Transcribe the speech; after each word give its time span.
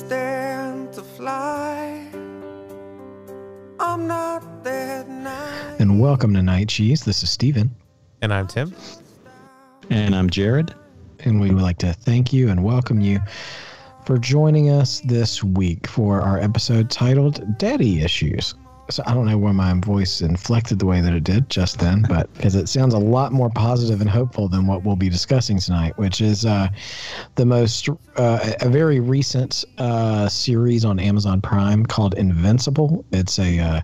I 0.00 0.02
can't 0.02 0.08
stand 0.08 0.92
to 0.94 1.02
fly. 1.02 2.08
I'm 3.78 4.06
not 4.06 4.64
that 4.64 5.06
nice. 5.10 5.78
And 5.78 6.00
welcome 6.00 6.32
to 6.34 6.42
Night 6.42 6.68
Cheese. 6.68 7.04
This 7.04 7.22
is 7.22 7.28
Steven. 7.28 7.70
And 8.22 8.32
I'm 8.32 8.46
Tim. 8.46 8.74
And 9.90 10.14
I'm 10.14 10.30
Jared. 10.30 10.74
And 11.24 11.38
we 11.38 11.50
would 11.50 11.62
like 11.62 11.76
to 11.78 11.92
thank 11.92 12.32
you 12.32 12.48
and 12.48 12.64
welcome 12.64 13.02
you 13.02 13.20
for 14.06 14.16
joining 14.16 14.70
us 14.70 15.00
this 15.00 15.44
week 15.44 15.86
for 15.86 16.22
our 16.22 16.38
episode 16.38 16.88
titled 16.90 17.58
Daddy 17.58 18.00
Issues. 18.00 18.54
So 18.90 19.02
I 19.06 19.14
don't 19.14 19.26
know 19.26 19.38
why 19.38 19.52
my 19.52 19.74
voice 19.74 20.20
inflected 20.20 20.78
the 20.78 20.86
way 20.86 21.00
that 21.00 21.12
it 21.12 21.24
did 21.24 21.48
just 21.48 21.78
then, 21.78 22.04
but 22.08 22.32
because 22.34 22.54
it 22.54 22.68
sounds 22.68 22.94
a 22.94 22.98
lot 22.98 23.32
more 23.32 23.50
positive 23.50 24.00
and 24.00 24.10
hopeful 24.10 24.48
than 24.48 24.66
what 24.66 24.84
we'll 24.84 24.96
be 24.96 25.08
discussing 25.08 25.58
tonight, 25.58 25.96
which 25.96 26.20
is 26.20 26.44
uh, 26.44 26.68
the 27.36 27.46
most 27.46 27.88
uh, 28.16 28.52
a 28.60 28.68
very 28.68 29.00
recent 29.00 29.64
uh, 29.78 30.28
series 30.28 30.84
on 30.84 30.98
Amazon 30.98 31.40
Prime 31.40 31.86
called 31.86 32.14
Invincible. 32.14 33.04
It's 33.12 33.38
a 33.38 33.58
uh, 33.58 33.80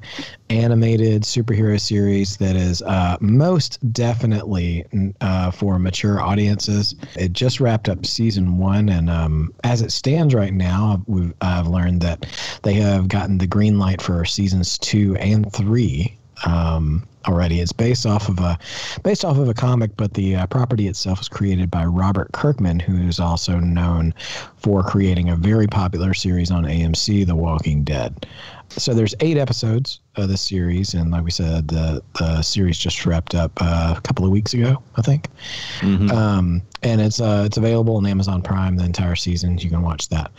animated 0.51 1.23
superhero 1.23 1.81
series 1.81 2.37
that 2.39 2.57
is 2.57 2.83
uh, 2.83 3.17
most 3.21 3.93
definitely 3.93 4.85
uh, 5.21 5.51
for 5.51 5.79
mature 5.79 6.21
audiences. 6.21 6.95
It 7.17 7.33
just 7.33 7.61
wrapped 7.61 7.89
up 7.89 8.05
season 8.05 8.59
one, 8.59 8.89
and 8.89 9.09
um, 9.09 9.55
as 9.65 9.83
it 9.83 9.93
stands 9.93 10.35
right 10.35 10.53
now, 10.53 11.03
we've, 11.07 11.33
I've 11.41 11.69
learned 11.69 12.01
that 12.03 12.27
they 12.63 12.75
have 12.75 13.09
gotten 13.09 13.39
the 13.39 13.47
green 13.47 13.79
light 13.79 14.03
for 14.03 14.25
seasons 14.25 14.79
two 14.79 14.97
two 14.97 15.17
and 15.17 15.53
three 15.53 16.17
um, 16.45 17.07
already. 17.27 17.61
It's 17.61 17.73
based 17.73 18.07
off 18.07 18.29
of 18.29 18.39
a 18.39 18.59
based 19.03 19.25
off 19.25 19.37
of 19.39 19.49
a 19.49 19.55
comic, 19.55 19.91
but 19.97 20.15
the 20.15 20.37
uh, 20.37 20.47
property 20.47 20.89
itself 20.89 21.19
was 21.19 21.29
created 21.29 21.71
by 21.71 21.85
Robert 21.85 22.33
Kirkman, 22.33 22.81
who 22.81 22.97
is 23.09 23.21
also 23.21 23.59
known 23.59 24.15
for 24.57 24.83
creating 24.83 25.29
a 25.29 25.37
very 25.37 25.67
popular 25.67 26.15
series 26.15 26.51
on 26.51 26.65
AMC, 26.65 27.27
The 27.27 27.37
Walking 27.37 27.85
Dead. 27.85 28.27
So 28.71 28.93
there's 28.95 29.15
eight 29.21 29.37
episodes 29.37 30.01
of 30.17 30.29
this 30.29 30.43
series, 30.43 30.95
and 30.95 31.11
like 31.11 31.25
we 31.25 31.31
said, 31.31 31.69
the 31.69 32.03
the 32.19 32.43
series 32.43 32.79
just 32.79 33.07
wrapped 33.07 33.35
up 33.35 33.53
uh, 33.61 33.95
a 33.97 34.01
couple 34.01 34.25
of 34.25 34.31
weeks 34.31 34.55
ago, 34.55 34.83
I 34.97 35.03
think. 35.03 35.29
Mm-hmm. 35.81 36.11
Um, 36.11 36.63
and 36.83 37.01
it's 37.01 37.21
uh, 37.21 37.45
it's 37.47 37.57
available 37.57 37.97
on 37.97 38.07
Amazon 38.07 38.43
Prime. 38.43 38.77
The 38.77 38.85
entire 38.85 39.17
season, 39.17 39.59
you 39.59 39.71
can 39.71 39.83
watch 39.83 40.09
that. 40.11 40.31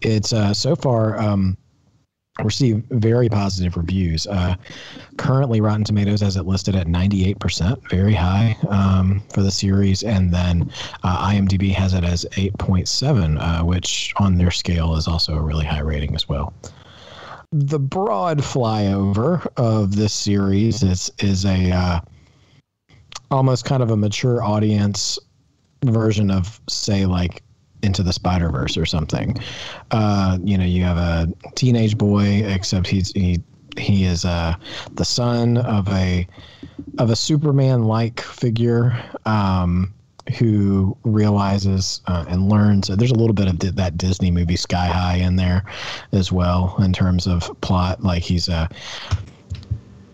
It's 0.00 0.32
uh, 0.32 0.54
so 0.54 0.74
far. 0.74 1.18
Um, 1.18 1.56
received 2.42 2.84
very 2.90 3.28
positive 3.28 3.76
reviews. 3.76 4.26
Uh, 4.26 4.54
currently, 5.18 5.60
Rotten 5.60 5.84
Tomatoes 5.84 6.20
has 6.22 6.36
it 6.36 6.46
listed 6.46 6.74
at 6.74 6.86
98%, 6.86 7.90
very 7.90 8.14
high 8.14 8.56
um, 8.68 9.22
for 9.32 9.42
the 9.42 9.50
series. 9.50 10.02
And 10.02 10.32
then 10.32 10.70
uh, 11.02 11.28
IMDb 11.30 11.72
has 11.74 11.92
it 11.92 12.04
as 12.04 12.24
8.7, 12.32 13.38
uh, 13.38 13.64
which 13.64 14.14
on 14.16 14.38
their 14.38 14.50
scale 14.50 14.96
is 14.96 15.06
also 15.06 15.34
a 15.34 15.42
really 15.42 15.66
high 15.66 15.80
rating 15.80 16.14
as 16.14 16.28
well. 16.28 16.54
The 17.52 17.78
broad 17.78 18.38
flyover 18.38 19.46
of 19.58 19.96
this 19.96 20.14
series 20.14 20.82
is 20.82 21.12
is 21.18 21.44
a 21.44 21.70
uh, 21.70 22.00
almost 23.30 23.64
kind 23.64 23.82
of 23.82 23.90
a 23.90 23.96
mature 23.96 24.42
audience 24.42 25.18
version 25.84 26.30
of, 26.30 26.60
say, 26.68 27.04
like 27.06 27.42
into 27.82 28.02
the 28.02 28.12
Spider 28.12 28.50
Verse 28.50 28.76
or 28.76 28.86
something. 28.86 29.36
Uh, 29.90 30.38
you 30.42 30.56
know, 30.56 30.64
you 30.64 30.82
have 30.84 30.96
a 30.96 31.28
teenage 31.54 31.98
boy, 31.98 32.42
except 32.44 32.86
he's 32.86 33.12
he 33.12 33.40
he 33.76 34.04
is 34.04 34.24
uh, 34.24 34.54
the 34.92 35.04
son 35.04 35.58
of 35.58 35.88
a 35.88 36.26
of 36.98 37.10
a 37.10 37.16
Superman 37.16 37.84
like 37.84 38.20
figure. 38.20 38.98
Um, 39.26 39.92
who 40.38 40.96
realizes 41.04 42.00
uh, 42.06 42.24
and 42.28 42.48
learns 42.48 42.88
there's 42.88 43.10
a 43.10 43.16
little 43.16 43.34
bit 43.34 43.48
of 43.48 43.76
that 43.76 43.96
Disney 43.96 44.30
movie 44.30 44.56
Sky 44.56 44.86
High 44.86 45.16
in 45.16 45.36
there 45.36 45.64
as 46.12 46.30
well 46.30 46.76
in 46.80 46.92
terms 46.92 47.26
of 47.26 47.50
plot. 47.60 48.02
Like 48.02 48.22
he's 48.22 48.48
a 48.48 48.68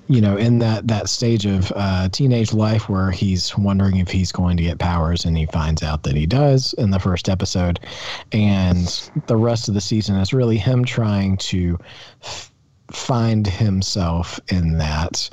you 0.08 0.22
know, 0.22 0.36
in 0.36 0.58
that 0.58 0.88
that 0.88 1.08
stage 1.08 1.44
of 1.44 1.70
uh, 1.76 2.08
teenage 2.08 2.54
life 2.54 2.88
where 2.88 3.10
he's 3.10 3.56
wondering 3.58 3.98
if 3.98 4.08
he's 4.08 4.32
going 4.32 4.56
to 4.56 4.62
get 4.62 4.78
powers, 4.78 5.26
and 5.26 5.36
he 5.36 5.44
finds 5.47 5.82
out 5.82 6.02
that 6.04 6.16
he 6.16 6.26
does 6.26 6.72
in 6.74 6.91
the 6.91 6.98
first 6.98 7.28
episode, 7.28 7.78
and 8.32 9.10
the 9.26 9.36
rest 9.36 9.68
of 9.68 9.74
the 9.74 9.80
season 9.80 10.16
is 10.16 10.32
really 10.32 10.56
him 10.56 10.84
trying 10.84 11.36
to 11.36 11.78
f- 12.22 12.50
find 12.91 13.47
himself 13.47 14.41
in 14.48 14.78
that, 14.78 15.28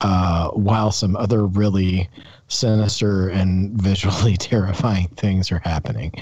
uh, 0.00 0.48
while 0.52 0.90
some 0.90 1.14
other 1.16 1.44
really 1.44 2.08
sinister 2.48 3.28
and 3.28 3.72
visually 3.80 4.36
terrifying 4.36 5.08
things 5.16 5.50
are 5.50 5.58
happening, 5.60 6.12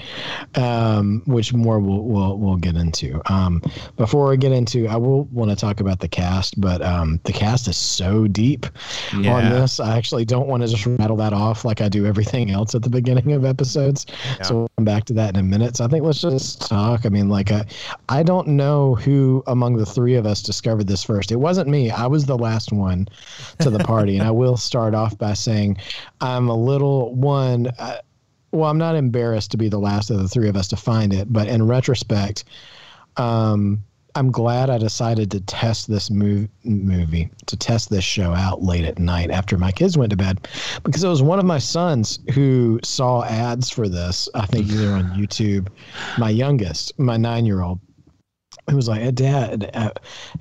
um, 0.55 1.21
which 1.25 1.53
more 1.53 1.79
we'll, 1.79 2.03
we'll, 2.03 2.37
we'll 2.37 2.57
get 2.57 2.75
into. 2.75 3.21
Um, 3.31 3.61
before 3.97 4.31
I 4.31 4.35
get 4.35 4.51
into, 4.51 4.87
I 4.87 4.95
will 4.95 5.25
want 5.25 5.51
to 5.51 5.55
talk 5.55 5.79
about 5.79 5.99
the 5.99 6.07
cast, 6.07 6.59
but 6.59 6.81
um, 6.81 7.19
the 7.23 7.33
cast 7.33 7.67
is 7.67 7.77
so 7.77 8.27
deep 8.27 8.65
yeah. 9.17 9.33
on 9.33 9.49
this. 9.49 9.79
I 9.79 9.97
actually 9.97 10.25
don't 10.25 10.47
want 10.47 10.63
to 10.63 10.67
just 10.67 10.85
rattle 10.85 11.17
that 11.17 11.33
off 11.33 11.65
like 11.65 11.81
I 11.81 11.89
do 11.89 12.05
everything 12.05 12.51
else 12.51 12.75
at 12.75 12.81
the 12.81 12.89
beginning 12.89 13.31
of 13.33 13.45
episodes. 13.45 14.05
Yeah. 14.37 14.43
So 14.43 14.67
come 14.77 14.85
back 14.85 15.05
to 15.05 15.13
that 15.13 15.33
in 15.33 15.39
a 15.39 15.43
minute. 15.43 15.77
So 15.77 15.85
I 15.85 15.87
think 15.87 16.03
let's 16.03 16.21
just 16.21 16.67
talk. 16.67 17.05
I 17.05 17.09
mean, 17.09 17.29
like, 17.29 17.51
I, 17.51 17.65
I 18.09 18.23
don't 18.23 18.47
know 18.47 18.95
who 18.95 19.41
among 19.47 19.77
the 19.77 19.85
three 19.85 20.15
of 20.15 20.25
us 20.25 20.41
discovered 20.41 20.87
this 20.87 21.03
first. 21.03 21.31
It 21.31 21.37
wasn't 21.37 21.69
me. 21.69 21.91
I 21.91 22.07
was 22.07 22.25
the 22.25 22.37
last 22.37 22.73
one 22.73 23.07
to 23.59 23.69
the 23.69 23.79
party. 23.79 24.17
and 24.17 24.27
I 24.27 24.31
will 24.31 24.57
start 24.57 24.93
off 24.93 25.17
by 25.17 25.33
saying, 25.33 25.77
I'm 26.19 26.49
a 26.49 26.55
little 26.55 27.15
one. 27.15 27.67
Uh, 27.79 27.97
well, 28.51 28.69
I'm 28.69 28.77
not 28.77 28.95
embarrassed 28.95 29.51
to 29.51 29.57
be 29.57 29.69
the 29.69 29.79
last 29.79 30.09
of 30.09 30.17
the 30.17 30.27
three 30.27 30.49
of 30.49 30.57
us 30.57 30.67
to 30.69 30.77
find 30.77 31.13
it, 31.13 31.31
but 31.31 31.47
in 31.47 31.65
retrospect, 31.65 32.43
um, 33.17 33.83
I'm 34.17 34.31
glad 34.31 34.69
I 34.69 34.77
decided 34.77 35.29
to 35.31 35.41
test 35.41 35.89
this 35.89 36.09
mov- 36.09 36.47
movie, 36.63 37.29
to 37.47 37.57
test 37.57 37.89
this 37.89 38.05
show 38.05 38.33
out 38.33 38.63
late 38.63 38.85
at 38.85 38.97
night 38.97 39.29
after 39.29 39.57
my 39.57 39.73
kids 39.73 39.97
went 39.97 40.11
to 40.11 40.15
bed, 40.15 40.47
because 40.83 41.03
it 41.03 41.09
was 41.09 41.21
one 41.21 41.37
of 41.37 41.43
my 41.45 41.57
sons 41.57 42.19
who 42.33 42.79
saw 42.81 43.25
ads 43.25 43.69
for 43.69 43.89
this. 43.89 44.29
I 44.33 44.45
think 44.45 44.67
either 44.67 44.93
on 44.93 45.11
YouTube. 45.11 45.67
My 46.17 46.29
youngest, 46.29 46.97
my 46.97 47.17
nine 47.17 47.45
year 47.45 47.61
old, 47.61 47.79
he 48.67 48.75
was 48.75 48.87
like, 48.87 49.13
"Dad," 49.13 49.69
uh, 49.73 49.91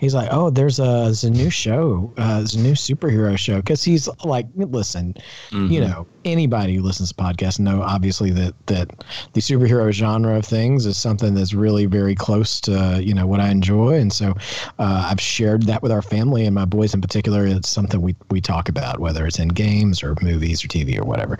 he's 0.01 0.15
like, 0.15 0.29
"Oh, 0.31 0.51
there's 0.51 0.79
a, 0.79 0.83
there's 1.05 1.25
a 1.25 1.31
new 1.31 1.51
show, 1.51 2.12
uh, 2.17 2.39
there's 2.39 2.55
a 2.55 2.61
new 2.61 2.73
superhero 2.73 3.39
show." 3.39 3.57
Because 3.57 3.85
he's 3.85 4.09
like, 4.25 4.47
"Listen, 4.57 5.15
mm-hmm. 5.51 5.71
you 5.71 5.81
know, 5.81 6.07
anybody 6.25 6.77
who 6.77 6.83
listens 6.83 7.11
to 7.11 7.15
podcasts 7.15 7.61
know 7.61 7.83
obviously 7.83 8.31
that 8.31 8.55
that 8.67 9.05
the 9.35 9.41
superhero 9.41 9.93
genre 9.93 10.37
of 10.37 10.45
things 10.47 10.87
is 10.87 10.97
something 10.97 11.35
that's 11.35 11.53
really 11.53 11.85
very 11.85 12.15
close 12.15 12.61
to 12.62 13.01
you 13.03 13.12
know 13.12 13.27
what 13.27 13.41
I 13.41 13.51
enjoy, 13.51 13.95
and 13.95 14.12
so 14.12 14.31
uh, 14.79 15.09
I've 15.11 15.21
shared 15.21 15.65
that 15.65 15.83
with 15.83 15.93
our 15.93 16.03
family 16.03 16.47
and 16.47 16.55
my 16.55 16.65
boys 16.65 16.95
in 16.95 17.03
particular. 17.03 17.47
It's 17.47 17.69
something 17.69 18.01
we 18.01 18.17
we 18.31 18.41
talk 18.41 18.71
about, 18.71 19.01
whether 19.01 19.27
it's 19.27 19.39
in 19.39 19.49
games 19.49 20.03
or 20.03 20.17
movies 20.23 20.65
or 20.65 20.69
TV 20.69 20.99
or 20.99 21.05
whatever." 21.05 21.37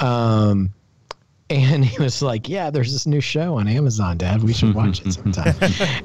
Um, 0.00 0.70
and 1.50 1.84
he 1.84 2.00
was 2.02 2.22
like, 2.22 2.48
"Yeah, 2.48 2.70
there's 2.70 2.92
this 2.92 3.06
new 3.06 3.20
show 3.20 3.58
on 3.58 3.66
Amazon, 3.66 4.16
Dad. 4.16 4.42
We 4.42 4.52
should 4.52 4.74
watch 4.74 5.04
it 5.04 5.12
sometime." 5.12 5.54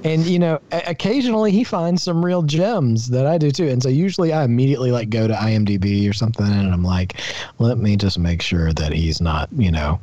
and 0.03 0.25
you 0.25 0.39
know, 0.39 0.59
occasionally 0.71 1.51
he 1.51 1.63
finds 1.63 2.03
some 2.03 2.25
real 2.25 2.41
gems 2.41 3.09
that 3.09 3.25
I 3.25 3.37
do 3.37 3.51
too. 3.51 3.67
And 3.67 3.81
so 3.81 3.89
usually 3.89 4.33
I 4.33 4.43
immediately 4.43 4.91
like 4.91 5.09
go 5.09 5.27
to 5.27 5.33
IMDb 5.33 6.09
or 6.09 6.13
something, 6.13 6.45
and 6.45 6.73
I'm 6.73 6.83
like, 6.83 7.21
"Let 7.59 7.77
me 7.77 7.95
just 7.95 8.17
make 8.17 8.41
sure 8.41 8.73
that 8.73 8.91
he's 8.91 9.21
not, 9.21 9.49
you 9.55 9.71
know, 9.71 9.99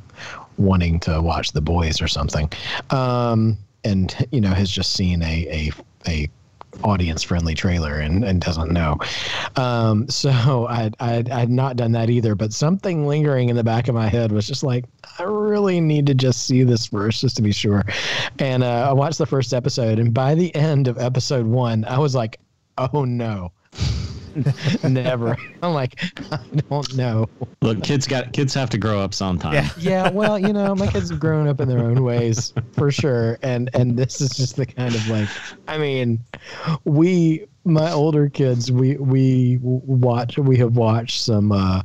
wanting 0.57 1.01
to 1.01 1.21
watch 1.21 1.53
The 1.53 1.61
Boys 1.61 2.01
or 2.01 2.09
something." 2.09 2.51
Um, 2.91 3.59
and 3.85 4.15
you 4.31 4.41
know, 4.41 4.51
has 4.51 4.71
just 4.71 4.93
seen 4.93 5.23
a 5.23 5.47
a 5.51 5.73
a 6.09 6.29
audience 6.83 7.23
friendly 7.23 7.55
trailer 7.55 8.01
and, 8.01 8.25
and 8.25 8.41
doesn't 8.41 8.71
know. 8.71 8.99
Um, 9.57 10.09
so 10.11 10.67
I 10.69 10.91
I 11.01 11.25
had 11.29 11.51
not 11.51 11.77
done 11.77 11.93
that 11.93 12.11
either, 12.11 12.35
but 12.35 12.53
something 12.53 13.07
lingering 13.07 13.49
in 13.49 13.57
the 13.57 13.65
back 13.65 13.89
of 13.89 13.95
my 13.95 14.09
head 14.09 14.33
was 14.33 14.47
just 14.47 14.63
like, 14.63 14.85
I 15.19 15.25
really 15.25 15.81
need 15.81 16.07
to 16.07 16.15
just 16.15 16.47
see 16.47 16.63
this 16.63 16.87
first 16.87 17.21
just 17.21 17.37
to 17.37 17.43
be 17.43 17.53
sure. 17.53 17.85
And 18.39 18.63
uh, 18.63 18.89
I 18.89 18.93
watched 18.93 19.19
the 19.19 19.27
first 19.27 19.53
episode, 19.53 19.99
and 19.99 20.13
by 20.13 20.35
the 20.35 20.55
end 20.55 20.89
of 20.89 20.99
episode 20.99 21.47
one, 21.47 21.85
I 21.85 21.99
was 21.99 22.15
like, 22.15 22.41
oh 22.79 23.05
no. 23.05 23.53
Never. 24.83 25.37
I'm 25.63 25.73
like, 25.73 26.03
I 26.33 26.39
don't 26.69 26.97
know. 26.97 27.29
Look, 27.61 27.83
kids 27.83 28.07
got 28.07 28.33
kids 28.33 28.55
have 28.55 28.71
to 28.71 28.79
grow 28.79 29.01
up 29.01 29.15
sometime. 29.15 29.55
Yeah. 29.55 29.71
yeah. 29.79 30.11
Well, 30.11 30.39
you 30.39 30.53
know, 30.53 30.75
my 30.75 30.87
kids 30.87 31.11
have 31.11 31.21
grown 31.21 31.49
up 31.49 31.61
in 31.61 31.69
their 31.69 31.81
own 31.81 32.03
ways 32.03 32.53
for 32.73 32.91
sure, 32.91 33.39
and 33.43 33.71
and 33.75 33.99
this 33.99 34.21
is 34.21 34.31
just 34.31 34.57
the 34.57 34.67
kind 34.67 34.95
of 34.95 35.09
like, 35.09 35.29
I 35.69 35.79
mean, 35.79 36.21
we 36.85 37.47
my 37.65 37.93
older 37.93 38.29
kids 38.29 38.73
we 38.73 38.97
we 38.97 39.59
watch 39.63 40.39
we 40.39 40.57
have 40.59 40.77
watched 40.77 41.21
some. 41.21 41.53
uh 41.53 41.83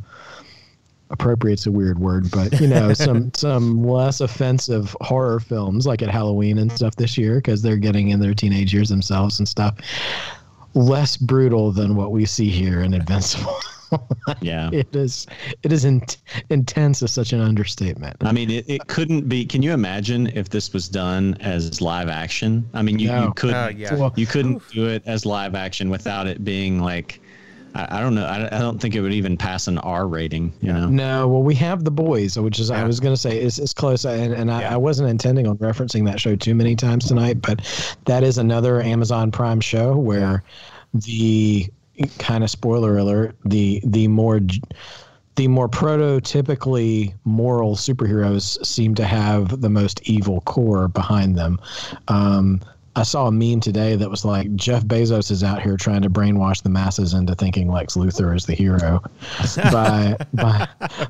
appropriate's 1.09 1.65
a 1.65 1.71
weird 1.71 1.97
word, 1.99 2.29
but 2.31 2.59
you 2.59 2.67
know, 2.67 2.91
some 3.05 3.31
some 3.33 3.81
less 3.81 4.19
offensive 4.19 4.94
horror 4.99 5.39
films 5.39 5.88
like 5.88 6.01
at 6.01 6.09
Halloween 6.09 6.57
and 6.57 6.69
stuff 6.69 6.97
this 6.97 7.17
year 7.17 7.35
because 7.35 7.61
they're 7.61 7.77
getting 7.77 8.09
in 8.09 8.19
their 8.19 8.33
teenage 8.33 8.73
years 8.73 8.89
themselves 8.89 9.39
and 9.39 9.47
stuff 9.47 9.75
less 10.77 11.18
brutal 11.18 11.71
than 11.71 11.95
what 11.95 12.12
we 12.12 12.25
see 12.25 12.50
here 12.50 12.81
in 12.81 12.94
Invincible. 12.94 13.56
Yeah. 14.41 14.69
it 14.74 14.94
is 14.94 15.27
it 15.63 15.71
is 15.71 15.85
in, 15.85 16.01
intense 16.50 17.01
is 17.01 17.13
such 17.13 17.31
an 17.31 17.39
understatement. 17.39 18.18
I 18.19 18.33
mean, 18.33 18.50
it, 18.51 18.65
it 18.68 18.85
couldn't 18.88 19.29
be. 19.29 19.45
Can 19.45 19.62
you 19.63 19.71
imagine 19.71 20.27
if 20.27 20.50
this 20.50 20.74
was 20.74 20.89
done 20.89 21.38
as 21.39 21.81
live 21.81 22.09
action? 22.09 22.69
I 22.74 22.81
mean, 22.81 23.00
you, 23.00 23.07
No. 23.07 23.24
you 23.27 23.33
couldn't. 23.33 23.56
Oh, 23.56 23.69
yeah. 23.69 24.09
You 24.18 24.27
couldn't 24.27 24.62
do 24.74 24.88
it 24.89 25.03
as 25.06 25.25
live 25.25 25.56
action 25.56 25.89
without 25.89 26.27
it 26.27 26.44
being 26.44 26.81
like, 26.81 27.21
I, 27.77 27.97
I 27.97 28.01
don't 28.01 28.15
know. 28.15 28.25
I, 28.25 28.47
I 28.47 28.59
don't 28.59 28.79
think 28.79 28.95
it 28.95 29.01
would 29.01 29.13
even 29.13 29.38
pass 29.38 29.68
an 29.68 29.77
R 29.77 30.07
rating. 30.07 30.51
You 30.62 30.74
know. 30.74 30.88
No, 30.88 31.27
well, 31.27 31.44
we 31.44 31.56
have 31.56 31.83
the 31.83 31.91
boys, 31.91 32.38
which 32.38 32.59
is 32.59 32.71
I 32.71 32.83
was 32.83 33.00
going 33.00 33.13
to 33.13 33.21
say 33.21 33.39
is 33.41 33.59
is 33.59 33.74
close, 33.74 34.06
and, 34.06 34.33
and 34.33 34.51
I, 34.51 34.62
Yeah. 34.62 34.74
I 34.74 34.77
wasn't 34.77 35.09
intending 35.09 35.47
on 35.47 35.57
referencing 35.57 36.06
that 36.06 36.19
show 36.19 36.35
too 36.35 36.56
many 36.56 36.75
times 36.75 37.06
tonight, 37.06 37.41
but 37.41 37.62
that 38.06 38.24
is 38.24 38.38
another 38.38 38.81
Amazon 38.81 39.31
Prime 39.31 39.62
show 39.62 39.95
where 39.95 40.44
the 40.94 41.68
kind 42.19 42.44
of 42.44 42.50
spoiler 42.50 42.97
alert 42.97 43.35
the 43.45 43.81
the 43.83 44.07
more 44.07 44.39
the 45.35 45.47
more 45.47 45.69
prototypically 45.69 47.13
moral 47.25 47.75
superheroes 47.75 48.63
seem 48.65 48.95
to 48.95 49.06
have 49.06 49.62
the 49.62 49.69
most 49.69 50.01
evil 50.09 50.41
core 50.41 50.88
behind 50.88 51.38
them. 51.38 51.59
Um, 52.07 52.62
I 52.97 53.03
saw 53.03 53.27
a 53.27 53.31
meme 53.31 53.59
today 53.59 53.95
that 53.95 54.09
was 54.09 54.25
like 54.25 54.55
Jeff 54.55 54.83
Bezos 54.83 55.29
is 55.29 55.44
out 55.44 55.61
here 55.61 55.77
trying 55.77 56.01
to 56.01 56.09
brainwash 56.09 56.63
the 56.63 56.69
masses 56.69 57.13
into 57.13 57.35
thinking 57.35 57.69
Lex 57.69 57.94
Luthor 57.94 58.35
is 58.35 58.47
the 58.47 58.55
hero 58.55 59.03
by 59.71 60.17
by 60.33 60.67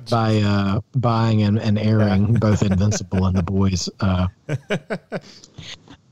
by 0.10 0.36
uh, 0.40 0.82
buying 0.96 1.44
and, 1.44 1.58
and 1.58 1.80
airing 1.80 2.34
both 2.34 2.62
Invincible 2.62 3.26
and 3.26 3.38
The 3.38 3.44
Boys 3.44 3.88
uh, 4.02 4.28
uh, 4.50 4.58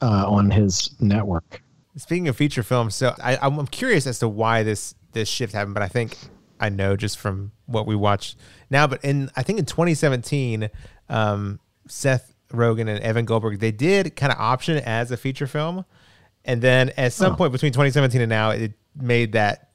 on 0.02 0.50
his 0.50 0.92
network. 1.02 1.62
Speaking 1.98 2.30
of 2.30 2.38
feature 2.38 2.64
films, 2.64 2.96
so 2.96 3.14
I, 3.22 3.38
I'm 3.42 3.68
curious 3.68 4.08
as 4.08 4.20
to 4.20 4.30
why 4.30 4.64
this 4.64 4.96
this 5.12 5.28
shift 5.28 5.52
happened, 5.52 5.74
but 5.74 5.84
I 5.84 5.90
think 5.90 6.18
I 6.58 6.70
know 6.70 6.96
just 6.96 7.18
from 7.18 7.52
what 7.66 7.86
we 7.86 7.98
watch 7.98 8.38
now. 8.70 8.88
But 8.88 9.04
in 9.04 9.30
I 9.36 9.44
think 9.44 9.60
in 9.60 9.66
2017, 9.66 10.70
um, 11.10 11.60
Seth 11.86 12.35
Rogen 12.56 12.88
and 12.90 13.00
Evan 13.00 13.26
Goldberg 13.26 13.60
they 13.60 13.72
did 13.72 14.16
kind 14.16 14.32
of 14.32 14.40
option 14.40 14.78
it 14.78 14.84
as 14.86 15.12
a 15.12 15.18
feature 15.18 15.48
film, 15.48 15.86
and 16.44 16.62
then 16.62 16.92
at 16.98 17.14
some 17.14 17.36
point 17.36 17.52
between 17.52 17.72
2017 17.72 18.22
and 18.22 18.30
now, 18.30 18.52
it 18.52 18.74
made 18.96 19.34
that 19.34 19.70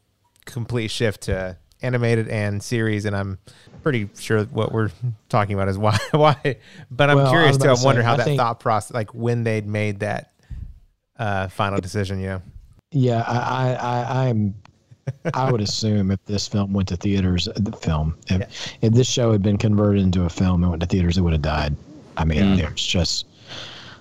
complete 0.46 0.88
shift 0.90 1.22
to 1.22 1.56
animated 1.82 2.28
and 2.28 2.62
series. 2.62 3.04
And 3.04 3.16
I'm 3.16 3.38
pretty 3.82 4.08
sure 4.18 4.44
what 4.44 4.72
we're 4.72 4.90
talking 5.28 5.54
about 5.54 5.68
is 5.68 5.78
why 5.78 5.96
why. 6.12 6.56
But 6.90 7.10
I'm 7.10 7.16
Well, 7.16 7.30
curious 7.30 7.56
to 7.58 7.74
to 7.74 7.76
wonder 7.84 8.02
how 8.02 8.14
I 8.14 8.16
that 8.18 8.24
think- 8.24 8.38
thought 8.38 8.60
process, 8.60 8.94
like 8.94 9.14
when 9.14 9.44
they'd 9.44 9.66
made 9.66 10.00
that 10.00 10.32
uh, 11.18 11.48
final 11.48 11.80
decision. 11.80 12.20
You 12.20 12.26
know. 12.26 12.42
Yeah, 12.92 13.24
I, 13.26 13.36
I, 13.38 13.74
I 13.74 14.28
I'm. 14.28 14.54
I 15.34 15.50
would 15.50 15.60
assume 15.60 16.10
if 16.12 16.24
this 16.26 16.46
film 16.46 16.72
went 16.72 16.86
to 16.88 16.96
theaters, 16.96 17.48
the 17.56 17.72
film, 17.72 18.16
if, 18.28 18.74
if 18.80 18.92
this 18.92 19.08
show 19.08 19.32
had 19.32 19.42
been 19.42 19.58
converted 19.58 20.02
into 20.02 20.24
a 20.24 20.28
film 20.28 20.62
and 20.62 20.70
went 20.70 20.80
to 20.82 20.86
theaters, 20.86 21.18
it 21.18 21.22
would 21.22 21.32
have 21.32 21.42
died. 21.42 21.74
I 22.20 22.24
mean, 22.24 22.56
there's 22.56 22.86
just 22.86 23.26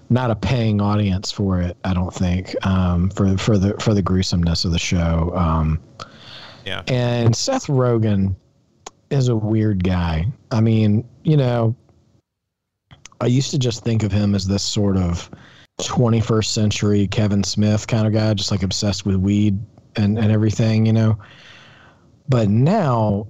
not 0.09 0.31
a 0.31 0.35
paying 0.35 0.81
audience 0.81 1.31
for 1.31 1.61
it. 1.61 1.77
I 1.85 1.93
don't 1.93 2.13
think 2.13 2.53
um, 2.65 3.09
for 3.11 3.37
for 3.37 3.57
the 3.57 3.73
for 3.79 3.93
the 3.93 4.01
gruesomeness 4.01 4.65
of 4.65 4.71
the 4.71 4.79
show. 4.79 5.31
Um, 5.35 5.79
Yeah. 6.65 6.83
and 6.87 7.35
Seth 7.35 7.67
Rogen 7.67 8.35
is 9.09 9.27
a 9.29 9.35
weird 9.35 9.83
guy. 9.83 10.25
I 10.51 10.61
mean, 10.61 11.07
you 11.23 11.37
know, 11.37 11.75
I 13.21 13.27
used 13.27 13.51
to 13.51 13.57
just 13.59 13.83
think 13.83 14.03
of 14.03 14.11
him 14.11 14.35
as 14.35 14.45
this 14.47 14.63
sort 14.63 14.97
of 14.97 15.29
21st 15.79 16.45
century 16.45 17.07
Kevin 17.07 17.43
Smith 17.43 17.87
kind 17.87 18.05
of 18.05 18.13
guy, 18.13 18.33
just 18.33 18.51
like 18.51 18.63
obsessed 18.63 19.05
with 19.05 19.15
weed 19.15 19.57
and, 19.95 20.17
and 20.19 20.31
everything, 20.31 20.85
you 20.85 20.93
know. 20.93 21.17
But 22.27 22.49
now 22.49 23.27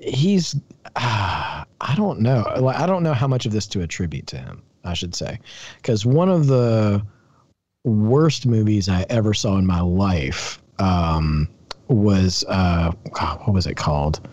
he's, 0.00 0.56
ah, 0.96 1.43
I 1.84 1.94
don't 1.94 2.20
know. 2.20 2.50
Like, 2.58 2.76
I 2.76 2.86
don't 2.86 3.02
know 3.02 3.14
how 3.14 3.28
much 3.28 3.46
of 3.46 3.52
this 3.52 3.66
to 3.68 3.82
attribute 3.82 4.26
to 4.28 4.38
him, 4.38 4.62
I 4.84 4.94
should 4.94 5.14
say. 5.14 5.38
Because 5.76 6.04
one 6.04 6.28
of 6.28 6.46
the 6.46 7.04
worst 7.84 8.46
movies 8.46 8.88
I 8.88 9.04
ever 9.10 9.34
saw 9.34 9.58
in 9.58 9.66
my 9.66 9.80
life 9.80 10.60
um, 10.78 11.48
was, 11.88 12.44
uh, 12.48 12.92
God, 13.12 13.40
what 13.40 13.52
was 13.52 13.66
it 13.66 13.76
called? 13.76 14.26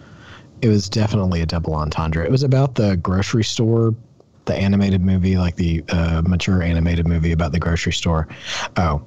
It 0.61 0.69
was 0.69 0.89
definitely 0.89 1.41
a 1.41 1.45
double 1.45 1.75
entendre. 1.75 2.23
It 2.23 2.31
was 2.31 2.43
about 2.43 2.75
the 2.75 2.95
grocery 2.97 3.43
store 3.43 3.95
the 4.45 4.55
animated 4.55 5.01
movie, 5.01 5.37
like 5.37 5.55
the 5.55 5.83
uh, 5.89 6.21
mature 6.25 6.61
animated 6.61 7.07
movie 7.07 7.31
about 7.31 7.51
the 7.51 7.59
grocery 7.59 7.93
store. 7.93 8.27
Oh, 8.77 9.03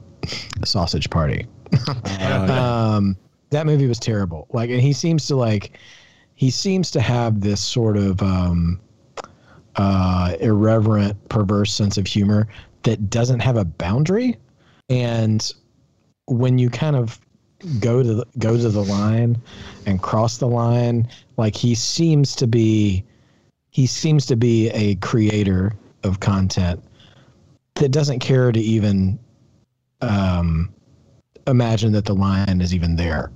Sausage 0.64 1.10
Party. 1.10 1.46
um, 2.20 3.16
that 3.50 3.66
movie 3.66 3.86
was 3.86 3.98
terrible. 3.98 4.46
Like, 4.52 4.70
and 4.70 4.80
he 4.80 4.92
seems 4.92 5.26
to 5.28 5.36
like, 5.36 5.78
he 6.44 6.50
seems 6.50 6.90
to 6.90 7.00
have 7.00 7.40
this 7.40 7.58
sort 7.58 7.96
of 7.96 8.20
um, 8.20 8.78
uh, 9.76 10.36
irreverent, 10.40 11.16
perverse 11.30 11.72
sense 11.72 11.96
of 11.96 12.06
humor 12.06 12.46
that 12.82 13.08
doesn't 13.08 13.40
have 13.40 13.56
a 13.56 13.64
boundary. 13.64 14.36
And 14.90 15.50
when 16.26 16.58
you 16.58 16.68
kind 16.68 16.96
of 16.96 17.18
go 17.80 18.02
to 18.02 18.14
the, 18.16 18.26
go 18.36 18.58
to 18.58 18.68
the 18.68 18.84
line 18.84 19.40
and 19.86 20.02
cross 20.02 20.36
the 20.36 20.46
line, 20.46 21.08
like 21.38 21.56
he 21.56 21.74
seems 21.74 22.36
to 22.36 22.46
be 22.46 23.02
he 23.70 23.86
seems 23.86 24.26
to 24.26 24.36
be 24.36 24.68
a 24.68 24.96
creator 24.96 25.72
of 26.02 26.20
content 26.20 26.84
that 27.76 27.90
doesn't 27.90 28.18
care 28.18 28.52
to 28.52 28.60
even 28.60 29.18
um, 30.02 30.74
imagine 31.46 31.92
that 31.92 32.04
the 32.04 32.14
line 32.14 32.60
is 32.60 32.74
even 32.74 32.96
there. 32.96 33.32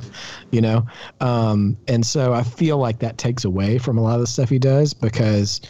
you 0.50 0.60
know 0.60 0.86
um, 1.20 1.76
and 1.88 2.04
so 2.04 2.32
i 2.32 2.42
feel 2.42 2.78
like 2.78 2.98
that 2.98 3.18
takes 3.18 3.44
away 3.44 3.78
from 3.78 3.98
a 3.98 4.02
lot 4.02 4.14
of 4.14 4.20
the 4.20 4.26
stuff 4.26 4.48
he 4.48 4.58
does 4.58 4.92
because 4.92 5.60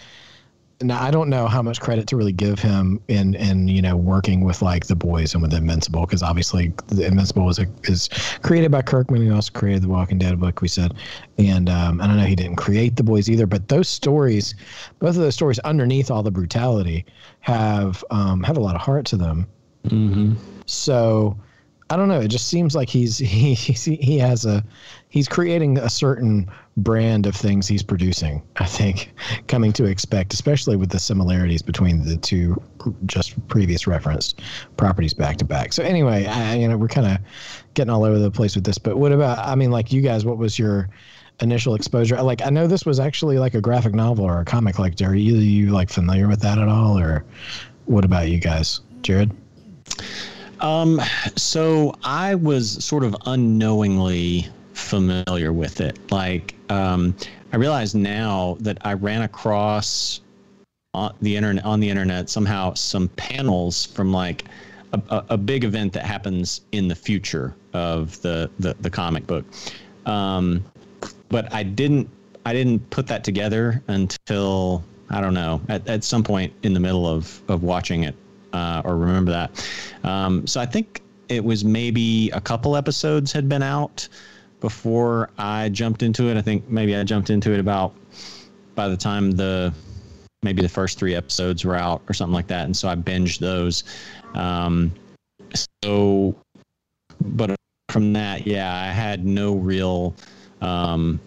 now 0.83 1.03
I 1.03 1.11
don't 1.11 1.29
know 1.29 1.47
how 1.47 1.61
much 1.61 1.81
credit 1.81 2.07
to 2.09 2.17
really 2.17 2.33
give 2.33 2.59
him 2.59 3.01
in 3.09 3.35
in 3.35 3.69
you 3.69 3.83
know 3.83 3.97
working 3.97 4.45
with 4.45 4.63
like 4.63 4.87
the 4.87 4.97
boys 4.97 5.35
and 5.35 5.43
with 5.43 5.53
Invincible 5.53 6.07
because 6.07 6.23
obviously 6.23 6.73
the 6.89 7.07
Invincible 7.07 7.45
was 7.45 7.59
a, 7.59 7.67
is 7.85 8.09
created 8.43 8.71
by 8.71 8.83
Kirkman. 8.83 9.23
He 9.23 9.31
also 9.31 9.53
created 9.53 9.83
the 9.83 9.89
Walking 9.89 10.19
Dead 10.19 10.41
book 10.41 10.63
we 10.63 10.69
said, 10.69 10.95
and 11.39 11.69
um, 11.69 12.01
and 12.01 12.13
I 12.13 12.17
know 12.17 12.25
he 12.25 12.35
didn't 12.35 12.57
create 12.57 12.97
the 12.97 13.03
boys 13.03 13.29
either. 13.29 13.47
But 13.47 13.69
those 13.69 13.89
stories, 13.89 14.55
both 15.01 15.17
of 15.17 15.23
those 15.23 15.35
stories, 15.35 15.59
underneath 15.61 16.11
all 16.11 16.23
the 16.23 16.31
brutality, 16.31 17.05
have 17.41 18.03
um, 18.11 18.43
have 18.43 18.57
a 18.57 18.61
lot 18.61 18.75
of 18.75 18.81
heart 18.81 19.05
to 19.07 19.17
them. 19.17 19.47
Mm-hmm. 19.85 20.35
So 20.65 21.37
I 21.91 21.97
don't 21.97 22.07
know. 22.07 22.21
It 22.21 22.29
just 22.29 22.47
seems 22.47 22.77
like 22.77 22.89
he's 22.89 23.19
he 23.19 23.55
he, 23.55 24.19
has 24.19 24.47
a 24.47 24.65
he's 25.09 25.29
creating 25.29 25.77
a 25.77 25.91
certain 25.91 26.49
brand 26.77 27.27
of 27.27 27.35
things 27.35 27.67
he's 27.67 27.83
producing. 27.83 28.43
I 28.57 28.67
think 28.67 29.13
coming 29.49 29.73
to 29.75 29.85
expect, 29.85 30.33
especially 30.33 30.77
with 30.77 30.91
the 30.91 31.01
similarities 31.01 31.63
between 31.63 32.05
the 32.05 32.17
two 32.17 32.63
just 33.07 33.47
previous 33.49 33.89
referenced 33.89 34.41
properties 34.77 35.13
back 35.13 35.37
to 35.39 35.45
back. 35.45 35.73
So 35.73 35.83
anyway, 35.83 36.27
I, 36.27 36.55
you 36.55 36.69
know 36.69 36.77
we're 36.77 36.89
kind 36.89 37.09
of 37.09 37.19
getting 37.75 37.91
all 37.91 38.05
over 38.05 38.19
the 38.19 38.31
place 38.31 38.55
with 38.55 38.65
this. 38.65 38.79
But 38.79 38.97
what 38.97 39.11
about? 39.11 39.39
I 39.39 39.57
mean, 39.57 39.73
like 39.73 39.93
you 39.93 40.01
guys, 40.01 40.25
what 40.25 40.39
was 40.39 40.61
your 40.61 40.89
initial 41.41 41.75
exposure? 41.75 42.23
Like 42.23 42.41
I 42.43 42.51
know 42.51 42.69
this 42.69 42.87
was 42.87 43.01
actually 43.01 43.39
like 43.39 43.55
a 43.55 43.61
graphic 43.61 43.95
novel 43.95 44.25
or 44.25 44.41
a 44.41 44.45
comic. 44.45 44.79
Like, 44.79 45.01
are 45.03 45.15
either 45.15 45.41
you 45.41 45.71
like 45.71 45.91
familiar 45.91 46.29
with 46.29 46.41
that 46.43 46.59
at 46.59 46.69
all, 46.69 46.97
or 46.97 47.25
what 47.87 48.05
about 48.05 48.29
you 48.29 48.39
guys, 48.39 48.81
Jared? 49.03 49.33
Um, 50.61 51.01
so 51.37 51.95
I 52.05 52.35
was 52.35 52.85
sort 52.85 53.05
of 53.05 53.17
unknowingly 53.27 54.49
familiar 54.75 55.53
with 55.53 55.81
it. 55.81 55.99
Like, 56.13 56.55
um, 56.71 57.17
I 57.53 57.57
realize 57.57 57.95
now 57.95 58.57
that 58.61 58.79
I 58.83 58.93
ran 58.95 59.23
across 59.23 60.21
on 60.95 61.15
the 61.21 61.37
internet 61.37 61.65
on 61.65 61.79
the 61.79 61.89
internet 61.89 62.29
somehow 62.29 62.75
some 62.75 63.07
panels 63.11 63.87
from 63.87 64.13
like 64.13 64.45
a, 64.93 65.01
a, 65.11 65.25
a 65.31 65.37
big 65.39 65.63
event 65.63 65.93
that 65.93 66.05
happens 66.05 66.63
in 66.73 66.89
the 66.89 66.95
future 66.95 67.55
of 67.73 68.21
the 68.23 68.51
the, 68.59 68.75
the 68.81 68.91
comic 68.91 69.27
book. 69.27 69.45
Um, 70.07 70.65
but 71.29 71.53
I 71.55 71.63
didn't 71.63 72.09
I 72.45 72.53
didn't 72.53 72.89
put 72.91 73.07
that 73.07 73.23
together 73.23 73.83
until 73.89 74.85
I 75.11 75.21
don't 75.21 75.35
know 75.35 75.61
at, 75.69 75.87
at 75.89 76.05
some 76.05 76.25
point 76.25 76.53
in 76.63 76.75
the 76.75 76.81
middle 76.81 77.07
of 77.07 77.41
of 77.49 77.63
watching 77.63 78.03
it 78.05 78.15
uh, 78.53 78.83
or 78.85 78.97
remember 78.97 79.31
that. 79.31 79.71
Um, 80.05 80.47
so 80.47 80.61
I 80.61 80.67
think 80.67 81.03
it 81.29 81.45
was 81.45 81.65
maybe 81.65 82.31
a 82.31 82.41
couple 82.41 82.77
episodes 82.77 83.33
had 83.33 83.49
been 83.49 83.63
out 83.63 84.09
before 84.61 85.31
I 85.39 85.69
jumped 85.71 86.03
into 86.03 86.29
it. 86.29 86.37
I 86.37 86.43
think 86.43 86.69
maybe 86.69 86.95
I 86.95 87.03
jumped 87.05 87.31
into 87.31 87.53
it 87.53 87.61
about 87.61 87.95
by 88.75 88.89
the 88.89 88.97
time 88.97 89.33
the 89.33 89.73
maybe 90.43 90.63
the 90.63 90.69
first 90.69 90.99
three 90.99 91.15
episodes 91.15 91.65
were 91.65 91.77
out 91.77 92.03
or 92.09 92.15
something 92.15 92.35
like 92.35 92.47
that, 92.49 92.65
and 92.65 92.77
so 92.77 92.89
I 92.89 92.95
binged 92.95 93.39
those. 93.39 93.85
Um, 94.35 94.93
so, 95.83 96.35
but 97.21 97.55
from 97.91 98.13
that, 98.15 98.47
yeah, 98.47 98.75
I 98.75 98.87
had 98.87 99.25
no 99.25 99.55
real. 99.55 100.15
Um, 100.61 101.21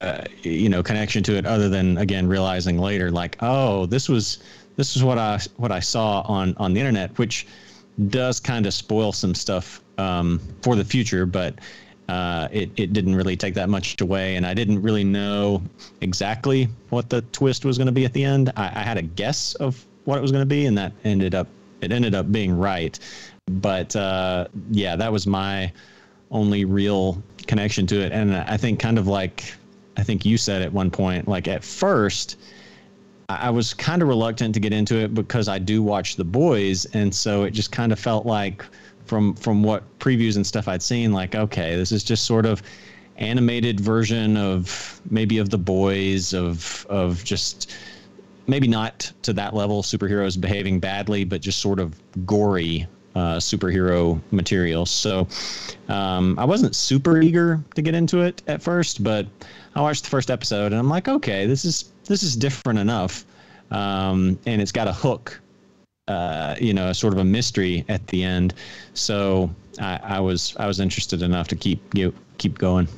uh, 0.00 0.24
you 0.42 0.68
know 0.68 0.82
connection 0.82 1.22
to 1.22 1.36
it 1.36 1.46
other 1.46 1.68
than 1.68 1.96
again 1.96 2.26
realizing 2.26 2.76
later 2.76 3.08
like 3.08 3.36
oh 3.40 3.86
this 3.86 4.08
was 4.08 4.38
this 4.76 4.96
is 4.96 5.04
what 5.04 5.18
i 5.18 5.38
what 5.56 5.72
i 5.72 5.80
saw 5.80 6.20
on 6.22 6.54
on 6.58 6.72
the 6.74 6.80
internet 6.80 7.16
which 7.18 7.46
does 8.08 8.40
kind 8.40 8.66
of 8.66 8.72
spoil 8.72 9.12
some 9.12 9.34
stuff 9.34 9.80
um, 9.98 10.40
for 10.62 10.76
the 10.76 10.84
future 10.84 11.26
but 11.26 11.58
uh, 12.08 12.48
it, 12.52 12.70
it 12.76 12.92
didn't 12.92 13.14
really 13.14 13.36
take 13.36 13.54
that 13.54 13.68
much 13.68 14.00
away. 14.00 14.36
And 14.36 14.46
I 14.46 14.52
didn't 14.54 14.82
really 14.82 15.04
know 15.04 15.62
exactly 16.00 16.68
what 16.90 17.08
the 17.08 17.22
twist 17.32 17.64
was 17.64 17.78
going 17.78 17.86
to 17.86 17.92
be 17.92 18.04
at 18.04 18.12
the 18.12 18.22
end. 18.22 18.52
I, 18.56 18.66
I 18.66 18.82
had 18.82 18.98
a 18.98 19.02
guess 19.02 19.54
of 19.54 19.84
what 20.04 20.18
it 20.18 20.20
was 20.20 20.30
going 20.30 20.42
to 20.42 20.46
be, 20.46 20.66
and 20.66 20.76
that 20.76 20.92
ended 21.04 21.34
up 21.34 21.46
it 21.80 21.90
ended 21.90 22.14
up 22.14 22.30
being 22.30 22.56
right. 22.56 22.98
But 23.46 23.96
uh, 23.96 24.48
yeah, 24.70 24.94
that 24.96 25.10
was 25.10 25.26
my 25.26 25.72
only 26.30 26.64
real 26.64 27.22
connection 27.46 27.86
to 27.88 28.00
it. 28.00 28.12
And 28.12 28.34
I 28.34 28.56
think 28.56 28.78
kind 28.78 28.98
of 28.98 29.06
like 29.06 29.54
I 29.96 30.02
think 30.02 30.24
you 30.24 30.36
said 30.36 30.62
at 30.62 30.72
one 30.72 30.90
point, 30.90 31.28
like 31.28 31.48
at 31.48 31.64
first 31.64 32.38
I 33.28 33.50
was 33.50 33.74
kind 33.74 34.02
of 34.02 34.08
reluctant 34.08 34.54
to 34.54 34.60
get 34.60 34.72
into 34.72 34.96
it 34.96 35.14
because 35.14 35.48
I 35.48 35.58
do 35.58 35.82
watch 35.82 36.16
The 36.16 36.24
Boys, 36.24 36.84
and 36.86 37.14
so 37.14 37.44
it 37.44 37.52
just 37.52 37.72
kind 37.72 37.92
of 37.92 37.98
felt 37.98 38.26
like 38.26 38.64
from 39.06 39.34
from 39.34 39.62
what 39.62 39.82
previews 39.98 40.36
and 40.36 40.46
stuff 40.46 40.68
I'd 40.68 40.82
seen, 40.82 41.12
like 41.12 41.34
okay, 41.34 41.76
this 41.76 41.92
is 41.92 42.04
just 42.04 42.24
sort 42.24 42.46
of 42.46 42.62
animated 43.16 43.78
version 43.80 44.36
of 44.36 45.00
maybe 45.10 45.38
of 45.38 45.50
The 45.50 45.58
Boys 45.58 46.34
of 46.34 46.86
of 46.88 47.22
just 47.24 47.74
maybe 48.46 48.66
not 48.66 49.12
to 49.22 49.32
that 49.32 49.54
level 49.54 49.82
superheroes 49.82 50.40
behaving 50.40 50.80
badly, 50.80 51.24
but 51.24 51.40
just 51.40 51.60
sort 51.60 51.78
of 51.78 51.94
gory 52.26 52.86
uh, 53.14 53.36
superhero 53.36 54.20
material. 54.30 54.86
So 54.86 55.28
um, 55.88 56.38
I 56.38 56.44
wasn't 56.44 56.74
super 56.74 57.20
eager 57.20 57.62
to 57.74 57.82
get 57.82 57.94
into 57.94 58.22
it 58.22 58.42
at 58.46 58.62
first, 58.62 59.02
but 59.04 59.26
I 59.74 59.80
watched 59.80 60.04
the 60.04 60.10
first 60.10 60.30
episode 60.30 60.72
and 60.72 60.76
I'm 60.76 60.88
like, 60.88 61.08
okay, 61.08 61.46
this 61.46 61.64
is 61.64 61.92
this 62.04 62.22
is 62.22 62.36
different 62.36 62.78
enough, 62.78 63.24
um, 63.70 64.38
and 64.46 64.60
it's 64.60 64.72
got 64.72 64.88
a 64.88 64.92
hook, 64.92 65.40
uh, 66.08 66.56
you 66.60 66.74
know, 66.74 66.92
sort 66.92 67.12
of 67.12 67.20
a 67.20 67.24
mystery 67.24 67.84
at 67.88 68.06
the 68.08 68.22
end. 68.22 68.54
So 68.94 69.50
I, 69.80 70.00
I 70.02 70.20
was 70.20 70.56
I 70.58 70.66
was 70.66 70.80
interested 70.80 71.22
enough 71.22 71.48
to 71.48 71.56
keep 71.56 71.80
keep 72.38 72.58
going. 72.58 72.88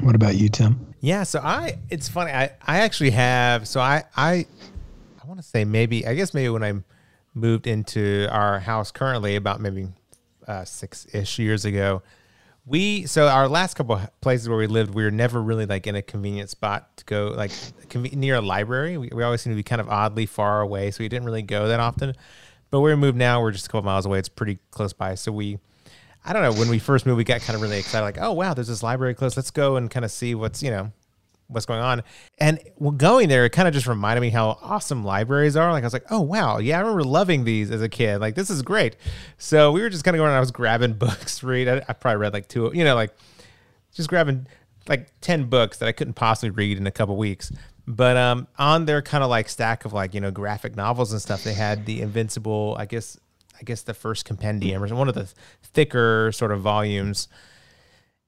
What 0.00 0.14
about 0.14 0.36
you, 0.36 0.48
Tim? 0.48 0.78
Yeah, 1.00 1.24
so 1.24 1.40
I 1.40 1.78
it's 1.90 2.08
funny. 2.08 2.32
I 2.32 2.50
I 2.62 2.78
actually 2.80 3.10
have 3.10 3.68
so 3.68 3.80
I 3.80 4.04
I 4.16 4.46
I 5.22 5.26
want 5.26 5.40
to 5.40 5.46
say 5.46 5.64
maybe 5.64 6.06
I 6.06 6.14
guess 6.14 6.32
maybe 6.32 6.48
when 6.48 6.64
I 6.64 6.74
moved 7.34 7.66
into 7.66 8.28
our 8.30 8.60
house 8.60 8.90
currently 8.90 9.36
about 9.36 9.60
maybe 9.60 9.88
uh, 10.46 10.64
six 10.64 11.06
ish 11.12 11.38
years 11.38 11.64
ago, 11.64 12.02
we 12.64 13.06
so 13.06 13.26
our 13.28 13.48
last 13.48 13.74
couple 13.74 14.00
places 14.20 14.48
where 14.48 14.58
we 14.58 14.66
lived, 14.66 14.94
we 14.94 15.02
were 15.02 15.10
never 15.10 15.42
really 15.42 15.66
like 15.66 15.86
in 15.86 15.96
a 15.96 16.02
convenient 16.02 16.50
spot 16.50 16.96
to 16.98 17.04
go, 17.04 17.28
like 17.36 17.50
near 18.14 18.36
a 18.36 18.40
library. 18.40 18.96
We, 18.98 19.10
we 19.12 19.22
always 19.22 19.42
seem 19.42 19.52
to 19.52 19.56
be 19.56 19.62
kind 19.62 19.80
of 19.80 19.88
oddly 19.88 20.26
far 20.26 20.60
away, 20.60 20.90
so 20.90 21.02
we 21.02 21.08
didn't 21.08 21.26
really 21.26 21.42
go 21.42 21.68
that 21.68 21.80
often. 21.80 22.14
But 22.70 22.80
where 22.80 22.94
we 22.94 23.00
moved 23.00 23.18
now, 23.18 23.42
we're 23.42 23.50
just 23.50 23.66
a 23.66 23.68
couple 23.68 23.82
miles 23.82 24.06
away. 24.06 24.18
It's 24.18 24.28
pretty 24.28 24.58
close 24.70 24.92
by, 24.92 25.14
so 25.14 25.32
we. 25.32 25.58
I 26.24 26.32
don't 26.32 26.42
know. 26.42 26.52
When 26.52 26.68
we 26.68 26.78
first 26.78 27.04
moved, 27.04 27.16
we 27.16 27.24
got 27.24 27.40
kind 27.40 27.56
of 27.56 27.62
really 27.62 27.80
excited, 27.80 28.04
like, 28.04 28.18
oh 28.20 28.32
wow, 28.32 28.54
there's 28.54 28.68
this 28.68 28.82
library 28.82 29.14
close. 29.14 29.36
Let's 29.36 29.50
go 29.50 29.74
and 29.74 29.90
kind 29.90 30.04
of 30.04 30.10
see 30.12 30.36
what's 30.36 30.62
you 30.62 30.70
know 30.70 30.92
what's 31.52 31.66
going 31.66 31.80
on. 31.80 32.02
And 32.38 32.60
going 32.96 33.28
there, 33.28 33.44
it 33.44 33.50
kind 33.50 33.68
of 33.68 33.74
just 33.74 33.86
reminded 33.86 34.20
me 34.20 34.30
how 34.30 34.58
awesome 34.62 35.04
libraries 35.04 35.56
are. 35.56 35.70
Like 35.72 35.84
I 35.84 35.86
was 35.86 35.92
like, 35.92 36.06
oh 36.10 36.20
wow, 36.20 36.58
yeah, 36.58 36.78
I 36.78 36.80
remember 36.80 37.04
loving 37.04 37.44
these 37.44 37.70
as 37.70 37.82
a 37.82 37.88
kid. 37.88 38.20
Like 38.20 38.34
this 38.34 38.50
is 38.50 38.62
great. 38.62 38.96
So 39.38 39.72
we 39.72 39.82
were 39.82 39.90
just 39.90 40.04
kind 40.04 40.16
of 40.16 40.18
going. 40.18 40.32
I 40.32 40.40
was 40.40 40.50
grabbing 40.50 40.92
books 40.98 41.42
read. 41.42 41.68
I, 41.68 41.82
I 41.88 41.92
probably 41.92 42.18
read 42.18 42.32
like 42.32 42.48
two. 42.48 42.70
You 42.74 42.84
know, 42.84 42.94
like 42.94 43.14
just 43.92 44.08
grabbing 44.08 44.46
like 44.88 45.08
10 45.20 45.44
books 45.44 45.78
that 45.78 45.88
I 45.88 45.92
couldn't 45.92 46.14
possibly 46.14 46.50
read 46.50 46.78
in 46.78 46.86
a 46.86 46.90
couple 46.90 47.16
weeks. 47.16 47.52
But 47.86 48.16
um, 48.16 48.46
on 48.58 48.84
their 48.84 49.02
kind 49.02 49.24
of 49.24 49.30
like 49.30 49.48
stack 49.48 49.84
of 49.84 49.92
like, 49.92 50.14
you 50.14 50.20
know, 50.20 50.30
graphic 50.30 50.76
novels 50.76 51.12
and 51.12 51.20
stuff, 51.20 51.44
they 51.44 51.54
had 51.54 51.86
the 51.86 52.00
Invincible, 52.00 52.76
I 52.78 52.86
guess, 52.86 53.18
I 53.60 53.64
guess 53.64 53.82
the 53.82 53.94
first 53.94 54.24
compendium 54.24 54.82
or 54.82 54.94
one 54.94 55.08
of 55.08 55.14
the 55.14 55.28
thicker 55.62 56.30
sort 56.32 56.52
of 56.52 56.60
volumes. 56.60 57.28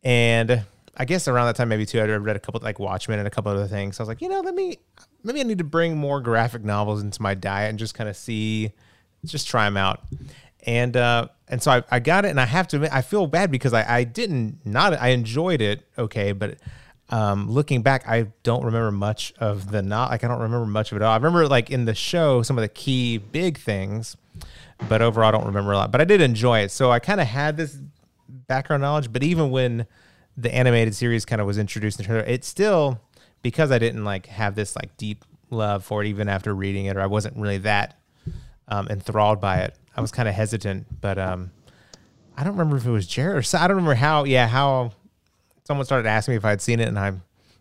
And 0.02 0.64
I 0.96 1.04
guess 1.04 1.28
around 1.28 1.46
that 1.46 1.56
time, 1.56 1.68
maybe 1.68 1.86
too, 1.86 2.00
I 2.00 2.04
read 2.04 2.36
a 2.36 2.40
couple 2.40 2.60
like 2.62 2.78
Watchmen 2.78 3.18
and 3.18 3.26
a 3.26 3.30
couple 3.30 3.50
of 3.52 3.58
other 3.58 3.66
things. 3.66 3.96
So 3.96 4.02
I 4.02 4.04
was 4.04 4.08
like, 4.08 4.22
you 4.22 4.28
know, 4.28 4.40
let 4.40 4.54
me 4.54 4.78
maybe 5.22 5.40
I 5.40 5.42
need 5.42 5.58
to 5.58 5.64
bring 5.64 5.96
more 5.96 6.20
graphic 6.20 6.64
novels 6.64 7.02
into 7.02 7.20
my 7.20 7.34
diet 7.34 7.70
and 7.70 7.78
just 7.78 7.94
kind 7.94 8.08
of 8.08 8.16
see, 8.16 8.72
just 9.24 9.48
try 9.48 9.64
them 9.64 9.76
out. 9.76 10.00
And 10.66 10.96
uh, 10.96 11.28
and 11.48 11.62
so 11.62 11.70
I, 11.72 11.82
I 11.90 11.98
got 12.00 12.24
it, 12.24 12.28
and 12.28 12.40
I 12.40 12.46
have 12.46 12.68
to 12.68 12.76
admit, 12.76 12.92
I 12.92 13.02
feel 13.02 13.26
bad 13.26 13.50
because 13.50 13.72
I, 13.72 13.98
I 13.98 14.04
didn't 14.04 14.64
not 14.64 14.94
I 14.94 15.08
enjoyed 15.08 15.60
it 15.60 15.86
okay, 15.98 16.32
but 16.32 16.58
um, 17.10 17.50
looking 17.50 17.82
back, 17.82 18.08
I 18.08 18.28
don't 18.42 18.64
remember 18.64 18.90
much 18.90 19.34
of 19.38 19.70
the 19.70 19.82
not 19.82 20.10
like 20.10 20.24
I 20.24 20.28
don't 20.28 20.40
remember 20.40 20.66
much 20.66 20.90
of 20.90 20.96
it 20.96 21.02
all. 21.02 21.12
I 21.12 21.16
remember 21.16 21.46
like 21.48 21.70
in 21.70 21.84
the 21.84 21.94
show 21.94 22.42
some 22.42 22.56
of 22.56 22.62
the 22.62 22.68
key 22.68 23.18
big 23.18 23.58
things, 23.58 24.16
but 24.88 25.02
overall 25.02 25.28
I 25.28 25.32
don't 25.32 25.46
remember 25.46 25.72
a 25.72 25.76
lot. 25.76 25.92
But 25.92 26.00
I 26.00 26.04
did 26.04 26.20
enjoy 26.20 26.60
it, 26.60 26.70
so 26.70 26.90
I 26.90 26.98
kind 26.98 27.20
of 27.20 27.26
had 27.26 27.56
this 27.56 27.78
background 28.28 28.80
knowledge. 28.80 29.12
But 29.12 29.22
even 29.22 29.50
when 29.50 29.86
the 30.36 30.52
animated 30.54 30.94
series 30.94 31.24
kind 31.24 31.40
of 31.40 31.46
was 31.46 31.58
introduced 31.58 31.98
into 32.00 32.10
her, 32.12 32.20
it 32.20 32.44
still 32.44 33.00
because 33.42 33.70
I 33.70 33.78
didn't 33.78 34.04
like 34.04 34.26
have 34.26 34.54
this 34.54 34.74
like 34.74 34.96
deep 34.96 35.24
love 35.50 35.84
for 35.84 36.02
it 36.02 36.08
even 36.08 36.28
after 36.28 36.54
reading 36.54 36.86
it, 36.86 36.96
or 36.96 37.00
I 37.00 37.06
wasn't 37.06 37.36
really 37.36 37.58
that 37.58 37.98
um, 38.68 38.88
enthralled 38.88 39.40
by 39.40 39.58
it. 39.58 39.74
I 39.96 40.00
was 40.00 40.10
kind 40.10 40.28
of 40.28 40.34
hesitant, 40.34 41.00
but 41.00 41.18
um, 41.18 41.52
I 42.36 42.42
don't 42.42 42.54
remember 42.54 42.76
if 42.76 42.86
it 42.86 42.90
was 42.90 43.06
Jared 43.06 43.36
or 43.36 43.42
so, 43.42 43.58
I 43.58 43.68
don't 43.68 43.76
remember 43.76 43.94
how. 43.94 44.24
Yeah, 44.24 44.48
how 44.48 44.92
someone 45.64 45.86
started 45.86 46.08
asking 46.08 46.32
me 46.32 46.36
if 46.36 46.44
I'd 46.44 46.60
seen 46.60 46.80
it, 46.80 46.88
and 46.88 46.98
I 46.98 47.12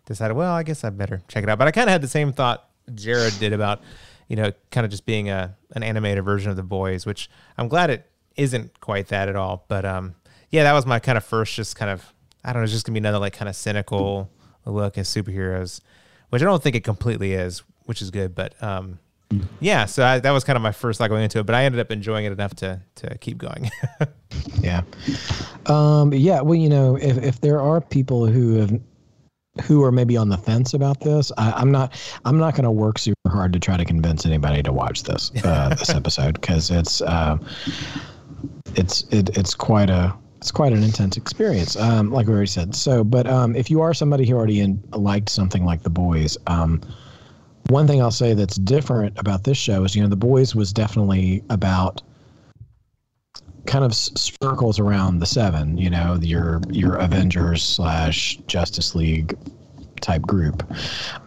decided, 0.06 0.34
well, 0.34 0.52
I 0.52 0.62
guess 0.62 0.84
I 0.84 0.90
better 0.90 1.22
check 1.28 1.42
it 1.42 1.48
out. 1.48 1.58
But 1.58 1.68
I 1.68 1.70
kind 1.70 1.88
of 1.88 1.92
had 1.92 2.02
the 2.02 2.08
same 2.08 2.32
thought 2.32 2.68
Jared 2.94 3.38
did 3.38 3.52
about, 3.52 3.82
you 4.28 4.36
know, 4.36 4.52
kind 4.70 4.84
of 4.84 4.90
just 4.90 5.06
being 5.06 5.28
a 5.30 5.56
an 5.72 5.82
animated 5.82 6.24
version 6.24 6.50
of 6.50 6.56
the 6.56 6.62
boys, 6.62 7.04
which 7.06 7.28
I'm 7.58 7.68
glad 7.68 7.90
it 7.90 8.10
isn't 8.36 8.80
quite 8.80 9.08
that 9.08 9.28
at 9.28 9.36
all. 9.36 9.64
But 9.68 9.84
um, 9.84 10.14
yeah, 10.50 10.62
that 10.62 10.72
was 10.72 10.86
my 10.86 10.98
kind 10.98 11.18
of 11.18 11.24
first, 11.24 11.54
just 11.54 11.76
kind 11.76 11.90
of 11.90 12.13
I 12.44 12.52
don't 12.52 12.60
know, 12.60 12.64
it's 12.64 12.72
just 12.72 12.86
gonna 12.86 12.94
be 12.94 12.98
another 12.98 13.18
like 13.18 13.32
kind 13.32 13.48
of 13.48 13.56
cynical 13.56 14.30
look 14.64 14.98
at 14.98 15.04
superheroes, 15.04 15.80
which 16.30 16.42
I 16.42 16.44
don't 16.44 16.62
think 16.62 16.76
it 16.76 16.84
completely 16.84 17.32
is, 17.32 17.62
which 17.84 18.02
is 18.02 18.10
good. 18.10 18.34
But 18.34 18.60
um, 18.62 18.98
yeah, 19.60 19.86
so 19.86 20.04
I, 20.04 20.18
that 20.20 20.30
was 20.30 20.44
kind 20.44 20.56
of 20.56 20.62
my 20.62 20.72
first 20.72 20.98
thought 20.98 21.08
going 21.08 21.22
into 21.22 21.38
it, 21.38 21.46
but 21.46 21.54
I 21.54 21.64
ended 21.64 21.80
up 21.80 21.90
enjoying 21.90 22.24
it 22.24 22.32
enough 22.32 22.54
to 22.56 22.80
to 22.96 23.18
keep 23.18 23.38
going. 23.38 23.70
yeah, 24.60 24.82
um, 25.66 26.12
yeah. 26.12 26.40
Well, 26.40 26.54
you 26.54 26.68
know, 26.68 26.96
if 26.96 27.18
if 27.18 27.40
there 27.40 27.60
are 27.60 27.80
people 27.80 28.26
who 28.26 28.56
have 28.56 28.80
who 29.62 29.82
are 29.84 29.92
maybe 29.92 30.16
on 30.16 30.28
the 30.28 30.38
fence 30.38 30.74
about 30.74 31.00
this, 31.00 31.30
I, 31.38 31.60
am 31.60 31.70
not. 31.70 31.92
I'm 32.24 32.38
not 32.38 32.54
going 32.54 32.64
to 32.64 32.70
work 32.70 32.98
super 32.98 33.30
hard 33.30 33.52
to 33.52 33.60
try 33.60 33.76
to 33.76 33.84
convince 33.84 34.26
anybody 34.26 34.62
to 34.62 34.72
watch 34.72 35.04
this 35.04 35.30
uh, 35.44 35.70
this 35.70 35.90
episode 35.94 36.40
because 36.40 36.70
it's 36.70 37.00
uh, 37.00 37.38
it's 38.74 39.04
it, 39.10 39.36
it's 39.36 39.54
quite 39.54 39.90
a 39.90 40.14
it's 40.44 40.50
quite 40.50 40.74
an 40.74 40.82
intense 40.82 41.16
experience, 41.16 41.74
um, 41.74 42.10
like 42.10 42.26
we 42.26 42.34
already 42.34 42.48
said. 42.48 42.74
So, 42.74 43.02
but 43.02 43.26
um, 43.26 43.56
if 43.56 43.70
you 43.70 43.80
are 43.80 43.94
somebody 43.94 44.28
who 44.28 44.34
already 44.34 44.60
in, 44.60 44.78
liked 44.92 45.30
something 45.30 45.64
like 45.64 45.82
The 45.82 45.88
Boys, 45.88 46.36
um, 46.48 46.82
one 47.70 47.86
thing 47.86 48.02
I'll 48.02 48.10
say 48.10 48.34
that's 48.34 48.56
different 48.56 49.18
about 49.18 49.44
this 49.44 49.56
show 49.56 49.84
is, 49.84 49.96
you 49.96 50.02
know, 50.02 50.08
The 50.08 50.16
Boys 50.16 50.54
was 50.54 50.70
definitely 50.70 51.42
about 51.48 52.02
kind 53.64 53.86
of 53.86 53.94
circles 53.94 54.78
around 54.78 55.20
the 55.20 55.26
seven, 55.26 55.78
you 55.78 55.88
know, 55.88 56.18
your 56.20 56.60
your 56.68 56.96
Avengers 56.96 57.62
slash 57.62 58.36
Justice 58.46 58.94
League 58.94 59.38
type 60.02 60.20
group. 60.22 60.62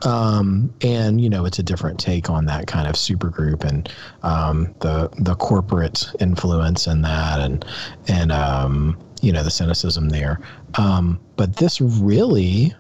Um, 0.06 0.72
and 0.82 1.20
you 1.20 1.30
know, 1.32 1.46
it's 1.46 1.58
a 1.58 1.64
different 1.64 2.00
take 2.00 2.30
on 2.30 2.46
that 2.46 2.68
kind 2.68 2.88
of 2.88 2.96
super 2.96 3.32
group 3.32 3.64
and 3.64 3.92
um, 4.22 4.76
the 4.82 5.10
the 5.18 5.34
corporate 5.34 6.06
influence 6.20 6.86
in 6.86 7.02
that 7.02 7.40
and 7.40 7.66
and 8.08 8.32
um, 8.32 8.96
you 9.22 9.32
know 9.32 9.44
the 9.44 9.52
cynicism 9.52 10.10
there. 10.10 10.40
Um, 10.76 11.20
but 11.36 11.56
this 11.58 11.82
really, 11.82 12.74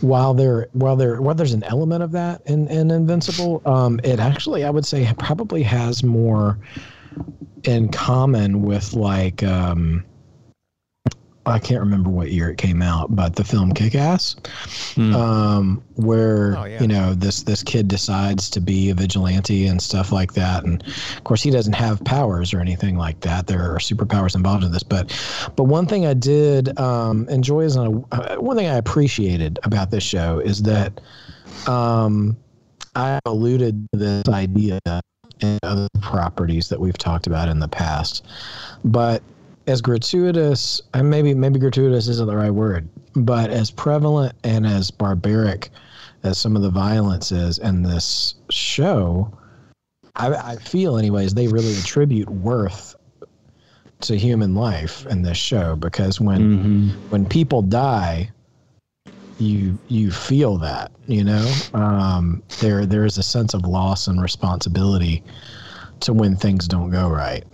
while 0.00 0.34
there 0.34 0.68
while 0.72 0.96
there 0.96 1.20
while 1.20 1.34
there's 1.34 1.52
an 1.52 1.64
element 1.64 2.02
of 2.02 2.12
that 2.12 2.42
in, 2.46 2.68
in 2.68 2.90
Invincible, 2.90 3.62
um, 3.66 4.00
it 4.04 4.20
actually 4.20 4.64
I 4.64 4.70
would 4.70 4.86
say 4.86 5.10
probably 5.18 5.62
has 5.62 6.02
more 6.02 6.58
in 7.64 7.88
common 7.90 8.62
with 8.62 8.94
like 8.94 9.42
um, 9.42 10.04
I 11.46 11.58
can't 11.58 11.80
remember 11.80 12.10
what 12.10 12.30
year 12.32 12.50
it 12.50 12.58
came 12.58 12.82
out, 12.82 13.14
but 13.14 13.36
the 13.36 13.44
film 13.44 13.72
Kick 13.72 13.94
Ass, 13.94 14.34
mm. 14.94 15.14
um, 15.14 15.82
where 15.94 16.56
oh, 16.56 16.64
yeah. 16.64 16.80
you 16.80 16.88
know 16.88 17.14
this 17.14 17.42
this 17.42 17.62
kid 17.62 17.86
decides 17.88 18.50
to 18.50 18.60
be 18.60 18.90
a 18.90 18.94
vigilante 18.94 19.66
and 19.66 19.80
stuff 19.80 20.10
like 20.10 20.34
that, 20.34 20.64
and 20.64 20.82
of 21.16 21.24
course 21.24 21.42
he 21.42 21.50
doesn't 21.50 21.74
have 21.74 22.02
powers 22.04 22.52
or 22.52 22.60
anything 22.60 22.96
like 22.96 23.20
that. 23.20 23.46
There 23.46 23.62
are 23.62 23.78
superpowers 23.78 24.34
involved 24.34 24.64
in 24.64 24.72
this, 24.72 24.82
but 24.82 25.08
but 25.54 25.64
one 25.64 25.86
thing 25.86 26.04
I 26.04 26.14
did 26.14 26.78
um, 26.80 27.28
enjoy 27.28 27.62
is 27.62 27.76
a, 27.76 28.02
uh, 28.12 28.36
one 28.36 28.56
thing 28.56 28.66
I 28.66 28.76
appreciated 28.76 29.58
about 29.62 29.90
this 29.90 30.02
show 30.02 30.40
is 30.40 30.62
that 30.62 31.00
um, 31.68 32.36
I 32.96 33.20
alluded 33.24 33.86
to 33.92 33.98
this 33.98 34.28
idea 34.28 34.80
and 35.42 35.60
other 35.62 35.88
properties 36.00 36.70
that 36.70 36.80
we've 36.80 36.96
talked 36.98 37.26
about 37.26 37.48
in 37.48 37.60
the 37.60 37.68
past, 37.68 38.26
but 38.84 39.22
as 39.66 39.80
gratuitous, 39.82 40.80
and 40.94 41.10
maybe 41.10 41.34
maybe 41.34 41.58
gratuitous 41.58 42.08
isn't 42.08 42.26
the 42.26 42.36
right 42.36 42.50
word, 42.50 42.88
but 43.14 43.50
as 43.50 43.70
prevalent 43.70 44.34
and 44.44 44.66
as 44.66 44.90
barbaric 44.90 45.70
as 46.22 46.38
some 46.38 46.56
of 46.56 46.62
the 46.62 46.70
violence 46.70 47.32
is 47.32 47.58
in 47.58 47.82
this 47.82 48.34
show, 48.50 49.30
I, 50.16 50.34
I 50.34 50.56
feel, 50.56 50.96
anyways, 50.98 51.34
they 51.34 51.46
really 51.48 51.76
attribute 51.78 52.28
worth 52.30 52.94
to 54.00 54.16
human 54.16 54.54
life 54.54 55.06
in 55.06 55.22
this 55.22 55.38
show 55.38 55.74
because 55.76 56.20
when 56.20 56.40
Mhm. 56.40 57.10
when 57.10 57.24
people 57.26 57.62
die 57.62 58.30
you 59.38 59.78
you 59.88 60.10
feel 60.10 60.56
that 60.58 60.90
you 61.06 61.22
know 61.24 61.46
um, 61.74 62.42
there 62.60 62.86
there 62.86 63.04
is 63.04 63.18
a 63.18 63.22
sense 63.22 63.52
of 63.54 63.62
loss 63.66 64.06
and 64.06 64.20
responsibility 64.22 65.22
to 66.00 66.12
when 66.12 66.36
things 66.36 66.66
don't 66.68 66.90
go 66.90 67.08
right 67.08 67.44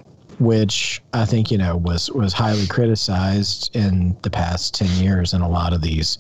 which 0.41 1.03
I 1.13 1.25
think 1.25 1.51
you 1.51 1.59
know 1.59 1.77
was 1.77 2.11
was 2.11 2.33
highly 2.33 2.67
criticized 2.67 3.75
in 3.75 4.17
the 4.23 4.31
past 4.31 4.75
ten 4.75 4.91
years 5.03 5.33
in 5.33 5.41
a 5.41 5.49
lot 5.49 5.73
of 5.73 5.81
these, 5.81 6.19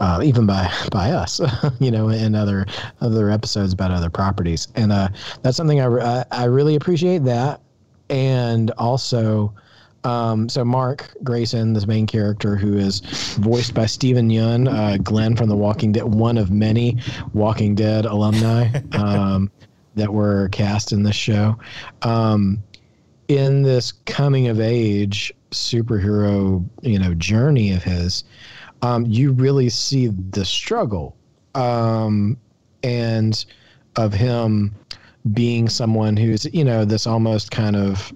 uh, 0.00 0.20
even 0.22 0.46
by 0.46 0.72
by 0.90 1.10
us, 1.12 1.40
you 1.80 1.90
know, 1.90 2.08
in 2.08 2.34
other 2.34 2.66
other 3.00 3.30
episodes 3.30 3.72
about 3.72 3.90
other 3.90 4.10
properties, 4.10 4.68
and 4.74 4.92
uh, 4.92 5.08
that's 5.42 5.56
something 5.56 5.80
I, 5.80 5.86
I 5.86 6.24
I 6.30 6.44
really 6.44 6.76
appreciate 6.76 7.24
that, 7.24 7.60
and 8.10 8.70
also. 8.72 9.52
Um, 10.04 10.48
so 10.48 10.64
Mark 10.64 11.12
Grayson, 11.24 11.72
this 11.72 11.88
main 11.88 12.06
character, 12.06 12.54
who 12.54 12.78
is 12.78 13.00
voiced 13.40 13.74
by 13.74 13.86
Steven 13.86 14.30
Yeun, 14.30 14.72
uh, 14.72 14.96
Glenn 14.98 15.34
from 15.34 15.48
The 15.48 15.56
Walking 15.56 15.90
Dead, 15.90 16.04
one 16.04 16.38
of 16.38 16.52
many 16.52 16.98
Walking 17.34 17.74
Dead 17.74 18.06
alumni 18.06 18.68
um, 18.92 19.50
that 19.96 20.12
were 20.12 20.48
cast 20.50 20.92
in 20.92 21.02
this 21.02 21.16
show. 21.16 21.58
Um, 22.02 22.62
in 23.28 23.62
this 23.62 23.92
coming 23.92 24.48
of 24.48 24.60
age 24.60 25.32
superhero, 25.50 26.64
you 26.82 26.98
know, 26.98 27.14
journey 27.14 27.72
of 27.72 27.82
his, 27.82 28.24
um, 28.82 29.04
you 29.06 29.32
really 29.32 29.68
see 29.68 30.08
the 30.30 30.44
struggle, 30.44 31.16
um, 31.54 32.36
and 32.82 33.44
of 33.96 34.12
him 34.12 34.74
being 35.32 35.68
someone 35.68 36.16
who's, 36.16 36.46
you 36.54 36.64
know, 36.64 36.84
this 36.84 37.06
almost 37.06 37.50
kind 37.50 37.76
of 37.76 38.12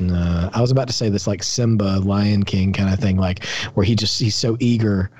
uh, 0.00 0.50
I 0.52 0.60
was 0.60 0.70
about 0.70 0.86
to 0.88 0.92
say 0.92 1.08
this 1.08 1.26
like 1.26 1.42
Simba, 1.42 2.00
Lion 2.00 2.44
King 2.44 2.72
kind 2.72 2.92
of 2.92 3.00
thing, 3.00 3.16
like 3.16 3.44
where 3.74 3.84
he 3.84 3.94
just 3.94 4.20
he's 4.20 4.36
so 4.36 4.56
eager 4.60 5.10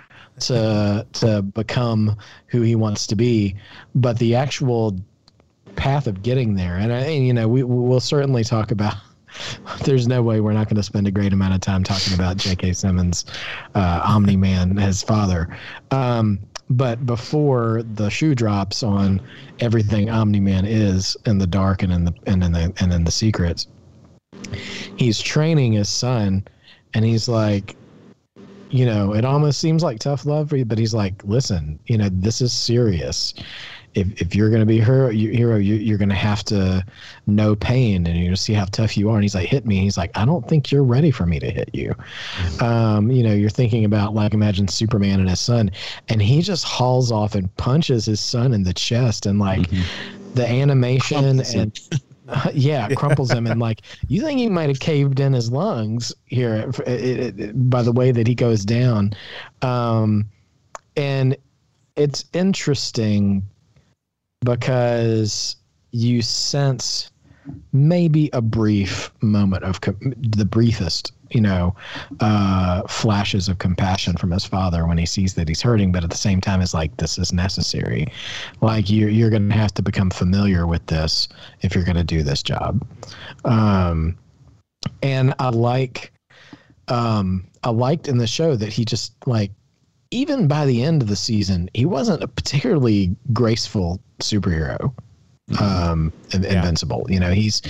to 0.40 1.06
to 1.14 1.42
become 1.42 2.16
who 2.46 2.62
he 2.62 2.74
wants 2.76 3.06
to 3.08 3.16
be, 3.16 3.56
but 3.94 4.18
the 4.18 4.34
actual 4.34 4.96
path 5.78 6.06
of 6.06 6.22
getting 6.22 6.54
there, 6.54 6.76
and, 6.76 6.92
I, 6.92 7.08
you 7.08 7.32
know, 7.32 7.48
we 7.48 7.62
we'll 7.62 8.00
certainly 8.00 8.44
talk 8.44 8.70
about. 8.70 8.94
There's 9.84 10.08
no 10.08 10.22
way 10.22 10.40
we're 10.40 10.52
not 10.52 10.66
going 10.66 10.76
to 10.76 10.82
spend 10.82 11.06
a 11.06 11.10
great 11.10 11.32
amount 11.32 11.54
of 11.54 11.60
time 11.60 11.84
talking 11.84 12.14
about 12.14 12.38
J.K. 12.38 12.72
Simmons, 12.72 13.26
uh, 13.74 14.00
Omni 14.04 14.36
Man, 14.36 14.76
his 14.76 15.02
father. 15.02 15.56
Um, 15.90 16.40
but 16.70 17.06
before 17.06 17.82
the 17.94 18.10
shoe 18.10 18.34
drops 18.34 18.82
on 18.82 19.20
everything 19.60 20.10
Omni 20.10 20.40
Man 20.40 20.64
is 20.66 21.16
in 21.24 21.38
the 21.38 21.46
dark 21.46 21.82
and 21.82 21.92
in 21.92 22.04
the 22.04 22.14
and 22.26 22.44
in 22.44 22.52
the 22.52 22.72
and 22.80 22.92
in 22.92 23.04
the 23.04 23.10
secrets, 23.10 23.68
he's 24.96 25.20
training 25.20 25.72
his 25.72 25.88
son 25.88 26.46
and 26.94 27.04
he's 27.04 27.28
like 27.28 27.76
you 28.70 28.84
know 28.84 29.14
it 29.14 29.24
almost 29.24 29.60
seems 29.60 29.82
like 29.82 29.98
tough 29.98 30.26
love 30.26 30.50
for 30.50 30.56
you, 30.56 30.64
but 30.64 30.78
he's 30.78 30.92
like 30.92 31.24
listen 31.24 31.78
you 31.86 31.96
know 31.96 32.08
this 32.12 32.42
is 32.42 32.52
serious 32.52 33.32
if, 33.94 34.20
if 34.20 34.34
you're 34.34 34.48
going 34.50 34.60
to 34.60 34.66
be 34.66 34.80
a 34.80 34.84
hero, 34.84 35.08
you, 35.10 35.30
hero 35.30 35.56
you, 35.56 35.74
you're 35.74 35.98
going 35.98 36.08
to 36.08 36.14
have 36.14 36.44
to 36.44 36.84
know 37.26 37.56
pain 37.56 38.06
and 38.06 38.16
you're 38.16 38.26
going 38.26 38.34
to 38.34 38.40
see 38.40 38.52
how 38.52 38.64
tough 38.66 38.96
you 38.96 39.10
are. 39.10 39.14
And 39.14 39.24
he's 39.24 39.34
like 39.34 39.48
hit 39.48 39.64
me. 39.66 39.80
He's 39.80 39.96
like 39.96 40.10
i 40.16 40.24
don't 40.24 40.46
think 40.48 40.70
you're 40.70 40.84
ready 40.84 41.10
for 41.10 41.26
me 41.26 41.38
to 41.40 41.50
hit 41.50 41.70
you. 41.72 41.94
Um, 42.60 43.10
you 43.10 43.22
know 43.22 43.32
you're 43.32 43.50
thinking 43.50 43.84
about 43.84 44.14
like 44.14 44.34
imagine 44.34 44.68
superman 44.68 45.20
and 45.20 45.28
his 45.28 45.40
son 45.40 45.70
and 46.08 46.20
he 46.22 46.42
just 46.42 46.64
hauls 46.64 47.10
off 47.12 47.34
and 47.34 47.54
punches 47.56 48.04
his 48.06 48.20
son 48.20 48.52
in 48.54 48.62
the 48.62 48.74
chest 48.74 49.26
and 49.26 49.38
like 49.38 49.68
the 50.34 50.46
animation 50.48 51.24
and 51.54 51.80
yeah, 52.52 52.88
crumples 52.90 53.32
him 53.32 53.46
and 53.46 53.58
like 53.58 53.80
you 54.08 54.20
think 54.20 54.38
he 54.38 54.50
might 54.50 54.68
have 54.68 54.80
caved 54.80 55.18
in 55.18 55.32
his 55.32 55.50
lungs 55.50 56.12
here 56.26 56.70
it, 56.86 56.88
it, 56.88 57.40
it- 57.40 57.70
by 57.70 57.82
the 57.82 57.90
way 57.92 58.10
that 58.12 58.26
he 58.26 58.34
goes 58.34 58.66
down, 58.66 59.14
um, 59.62 60.26
and 60.96 61.36
it's 61.96 62.26
interesting 62.34 63.42
because 64.40 65.56
you 65.92 66.22
sense 66.22 67.10
maybe 67.72 68.28
a 68.32 68.42
brief 68.42 69.10
moment 69.22 69.64
of 69.64 69.80
com- 69.80 70.14
the 70.18 70.44
briefest 70.44 71.12
you 71.30 71.40
know 71.40 71.74
uh 72.20 72.82
flashes 72.86 73.48
of 73.48 73.58
compassion 73.58 74.16
from 74.16 74.30
his 74.30 74.44
father 74.44 74.86
when 74.86 74.98
he 74.98 75.06
sees 75.06 75.34
that 75.34 75.48
he's 75.48 75.62
hurting 75.62 75.90
but 75.92 76.04
at 76.04 76.10
the 76.10 76.16
same 76.16 76.40
time 76.40 76.60
it's 76.60 76.74
like 76.74 76.94
this 76.96 77.18
is 77.18 77.32
necessary. 77.32 78.06
Like 78.60 78.90
you're, 78.90 79.10
you're 79.10 79.30
gonna 79.30 79.54
have 79.54 79.72
to 79.74 79.82
become 79.82 80.10
familiar 80.10 80.66
with 80.66 80.84
this 80.86 81.28
if 81.62 81.74
you're 81.74 81.84
gonna 81.84 82.04
do 82.04 82.22
this 82.22 82.42
job. 82.42 82.86
Um 83.44 84.18
and 85.02 85.34
i 85.38 85.48
like 85.48 86.12
um 86.86 87.46
i 87.64 87.70
liked 87.70 88.08
in 88.08 88.18
the 88.18 88.26
show 88.26 88.56
that 88.56 88.72
he 88.72 88.84
just 88.84 89.12
like 89.26 89.50
even 90.10 90.48
by 90.48 90.64
the 90.66 90.82
end 90.82 91.02
of 91.02 91.08
the 91.08 91.16
season 91.16 91.68
he 91.74 91.84
wasn't 91.84 92.22
a 92.22 92.28
particularly 92.28 93.14
graceful 93.32 94.00
superhero 94.20 94.92
um 95.60 96.12
in- 96.34 96.44
invincible. 96.44 97.06
You 97.08 97.20
know 97.20 97.32
he's 97.32 97.62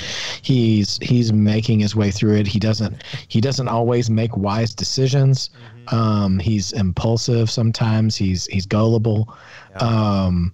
he's 0.43 0.99
he's 1.01 1.33
making 1.33 1.79
his 1.79 1.95
way 1.95 2.11
through 2.11 2.35
it. 2.37 2.47
He 2.49 2.59
doesn't 2.59 3.05
he 3.29 3.41
doesn't 3.41 3.69
always 3.69 4.11
make 4.11 4.37
wise 4.37 4.75
decisions. 4.75 5.51
Um 5.93 6.41
he's 6.41 6.73
impulsive 6.73 7.49
sometimes. 7.49 8.17
He's 8.17 8.47
he's 8.47 8.67
gullible. 8.67 9.33
Um 9.81 10.53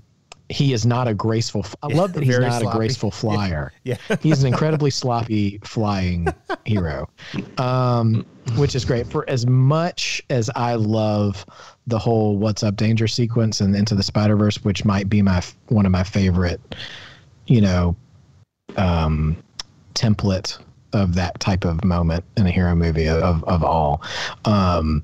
he 0.51 0.75
is 0.75 0.85
not 0.85 1.09
a 1.09 1.15
graceful 1.15 1.65
i 1.83 1.87
love 1.87 2.13
that 2.13 2.23
he's 2.23 2.39
not 2.39 2.61
sloppy. 2.61 2.77
a 2.77 2.79
graceful 2.79 3.11
flyer. 3.23 3.73
Yeah. 3.85 3.97
he's 4.21 4.43
an 4.43 4.49
incredibly 4.49 4.91
sloppy 4.91 5.59
flying 5.65 6.29
hero 6.67 7.09
um 7.57 8.27
which 8.59 8.75
is 8.75 8.85
great. 8.85 9.07
For 9.07 9.29
as 9.31 9.47
much 9.47 10.23
as 10.29 10.51
i 10.55 10.75
love 10.75 11.47
the 11.87 11.99
whole 11.99 12.37
what's 12.37 12.63
up 12.63 12.77
danger 12.77 13.07
sequence 13.07 13.61
and 13.61 13.77
into 13.77 13.95
the 13.95 14.03
spider 14.03 14.37
verse 14.37 14.63
which 14.65 14.85
might 14.85 15.09
be 15.09 15.21
my 15.21 15.43
one 15.69 15.85
of 15.85 15.93
my 15.93 16.03
favorite 16.03 16.61
you 17.47 17.61
know 17.61 17.95
um 18.77 19.37
template 19.95 20.59
of 20.95 21.15
that 21.15 21.39
type 21.41 21.65
of 21.65 21.85
moment 21.85 22.25
in 22.37 22.47
a 22.47 22.51
hero 22.51 22.75
movie 22.75 23.09
of 23.09 23.43
of 23.45 23.63
all. 23.65 24.03
Um 24.45 25.03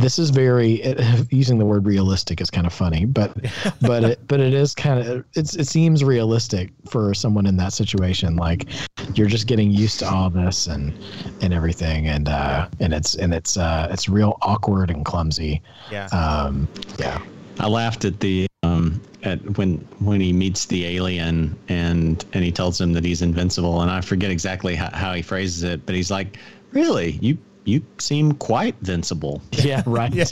this 0.00 0.18
is 0.18 0.30
very 0.30 0.74
it, 0.82 1.26
using 1.32 1.58
the 1.58 1.64
word 1.66 1.86
realistic 1.86 2.40
is 2.40 2.50
kind 2.50 2.66
of 2.66 2.72
funny 2.72 3.04
but 3.04 3.36
but 3.80 4.04
it 4.04 4.26
but 4.26 4.40
it 4.40 4.54
is 4.54 4.74
kind 4.74 5.06
of 5.06 5.24
it's 5.34 5.56
it 5.56 5.66
seems 5.66 6.02
realistic 6.04 6.70
for 6.88 7.14
someone 7.14 7.46
in 7.46 7.56
that 7.56 7.72
situation. 7.72 8.36
Like 8.36 8.66
you're 9.14 9.28
just 9.28 9.46
getting 9.46 9.70
used 9.70 9.98
to 10.00 10.08
all 10.08 10.30
this 10.30 10.66
and 10.66 10.92
and 11.40 11.52
everything 11.52 12.08
and 12.08 12.28
uh 12.28 12.68
and 12.80 12.92
it's 12.92 13.14
and 13.14 13.34
it's 13.34 13.56
uh 13.56 13.88
it's 13.90 14.08
real 14.08 14.38
awkward 14.42 14.90
and 14.90 15.04
clumsy. 15.04 15.62
Yeah. 15.90 16.06
um 16.06 16.68
yeah. 16.98 17.20
I 17.58 17.68
laughed 17.68 18.04
at 18.04 18.20
the 18.20 18.46
um 18.62 19.00
at 19.22 19.58
when 19.58 19.78
when 19.98 20.20
he 20.20 20.32
meets 20.32 20.66
the 20.66 20.86
alien 20.86 21.58
and 21.68 22.24
and 22.32 22.44
he 22.44 22.52
tells 22.52 22.80
him 22.80 22.92
that 22.94 23.04
he's 23.04 23.22
invincible 23.22 23.82
and 23.82 23.90
I 23.90 24.00
forget 24.00 24.30
exactly 24.30 24.74
how, 24.74 24.90
how 24.92 25.12
he 25.12 25.22
phrases 25.22 25.62
it, 25.62 25.84
but 25.86 25.94
he's 25.94 26.10
like, 26.10 26.38
"Really, 26.72 27.18
you 27.20 27.36
you 27.64 27.82
seem 27.98 28.32
quite 28.32 28.80
vincible." 28.82 29.40
yeah 29.52 29.82
right. 29.86 30.12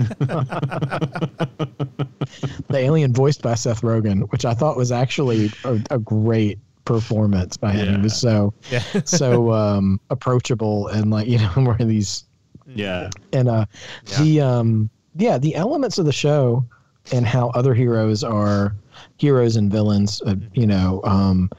The 2.69 2.77
alien 2.77 3.12
voiced 3.14 3.43
by 3.43 3.55
seth 3.55 3.81
rogen 3.83 4.31
which 4.31 4.45
i 4.45 4.53
thought 4.55 4.77
was 4.77 4.93
actually 4.93 5.51
a, 5.64 5.81
a 5.91 5.99
great 5.99 6.59
performance 6.85 7.57
by 7.57 7.73
him. 7.73 7.97
He 7.97 8.01
was 8.03 8.17
so 8.17 8.53
Yeah. 8.71 8.83
so 9.05 9.53
um 9.53 10.01
approachable 10.11 10.88
and 10.88 11.11
like 11.11 11.27
you 11.29 11.38
know 11.38 11.49
one 11.57 11.81
of 11.81 11.88
these 11.88 12.25
Yeah, 12.67 13.11
and 13.33 13.49
uh 13.49 13.67
Yeah. 14.07 14.19
the 14.23 14.41
um 14.41 14.91
yeah 15.17 15.38
the 15.38 15.55
elements 15.55 15.99
of 15.99 16.07
the 16.07 16.12
show 16.12 16.64
and 17.12 17.27
how 17.27 17.49
other 17.51 17.75
heroes 17.75 18.23
are 18.25 18.75
heroes 19.19 19.57
and 19.57 19.71
villains 19.71 20.21
uh, 20.23 20.35
you 20.53 20.67
know 20.67 21.01
um 21.05 21.51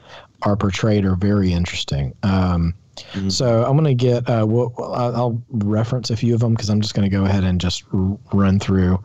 are 0.42 0.56
portrayed 0.56 1.04
are 1.04 1.16
very 1.16 1.52
interesting. 1.52 2.14
Um 2.22 2.74
Mhm. 3.14 3.30
so 3.32 3.64
i'm 3.64 3.76
gonna 3.76 3.94
get 3.94 4.28
uh 4.28 4.44
we'll, 4.46 4.72
I'll 4.78 5.42
reference 5.50 6.10
a 6.10 6.16
few 6.16 6.34
of 6.34 6.40
them 6.40 6.54
because 6.54 6.68
i'm 6.70 6.80
just 6.80 6.94
gonna 6.94 7.08
go 7.08 7.24
ahead 7.24 7.44
and 7.44 7.60
just 7.60 7.84
run 8.32 8.58
through 8.58 9.02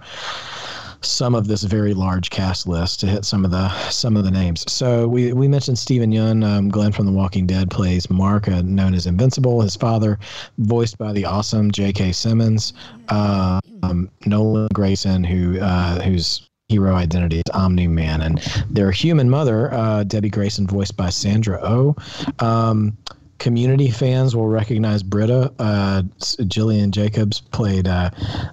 some 1.01 1.35
of 1.35 1.47
this 1.47 1.63
very 1.63 1.93
large 1.93 2.29
cast 2.29 2.67
list 2.67 2.99
to 2.99 3.07
hit 3.07 3.25
some 3.25 3.45
of 3.45 3.51
the 3.51 3.69
some 3.89 4.17
of 4.17 4.23
the 4.23 4.31
names. 4.31 4.65
So 4.71 5.07
we 5.07 5.33
we 5.33 5.47
mentioned 5.47 5.77
Steven 5.77 6.11
Yeun, 6.11 6.43
um, 6.43 6.69
Glenn 6.69 6.91
from 6.91 7.05
The 7.05 7.11
Walking 7.11 7.45
Dead 7.45 7.69
plays 7.69 8.09
Mark, 8.09 8.47
uh, 8.47 8.61
known 8.63 8.93
as 8.93 9.05
Invincible. 9.05 9.61
His 9.61 9.75
father, 9.75 10.17
voiced 10.57 10.97
by 10.97 11.13
the 11.13 11.25
awesome 11.25 11.71
J.K. 11.71 12.11
Simmons. 12.11 12.73
Uh, 13.09 13.59
um, 13.83 14.09
Nolan 14.25 14.67
Grayson, 14.73 15.23
who 15.23 15.59
uh, 15.59 16.01
whose 16.01 16.49
hero 16.69 16.95
identity 16.95 17.37
is 17.37 17.51
Omni 17.53 17.87
Man, 17.87 18.21
and 18.21 18.39
their 18.69 18.91
human 18.91 19.29
mother, 19.29 19.71
uh, 19.73 20.03
Debbie 20.03 20.29
Grayson, 20.29 20.65
voiced 20.65 20.97
by 20.97 21.09
Sandra 21.09 21.59
Oh. 21.61 21.95
Um, 22.39 22.97
community 23.39 23.89
fans 23.89 24.35
will 24.35 24.47
recognize 24.47 25.03
Britta. 25.03 25.53
Uh, 25.59 26.03
Gillian 26.47 26.91
Jacobs 26.91 27.41
played 27.41 27.87
uh, 27.87 28.09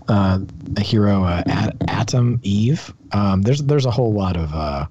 uh, 0.09 0.41
a 0.77 0.81
hero, 0.81 1.25
uh, 1.25 1.43
At- 1.47 1.77
Atom 1.89 2.41
Eve. 2.43 2.93
Um, 3.13 3.43
there's 3.43 3.63
there's 3.63 3.87
a 3.87 3.91
whole 3.91 4.13
lot 4.13 4.37
of 4.37 4.53
uh, 4.55 4.87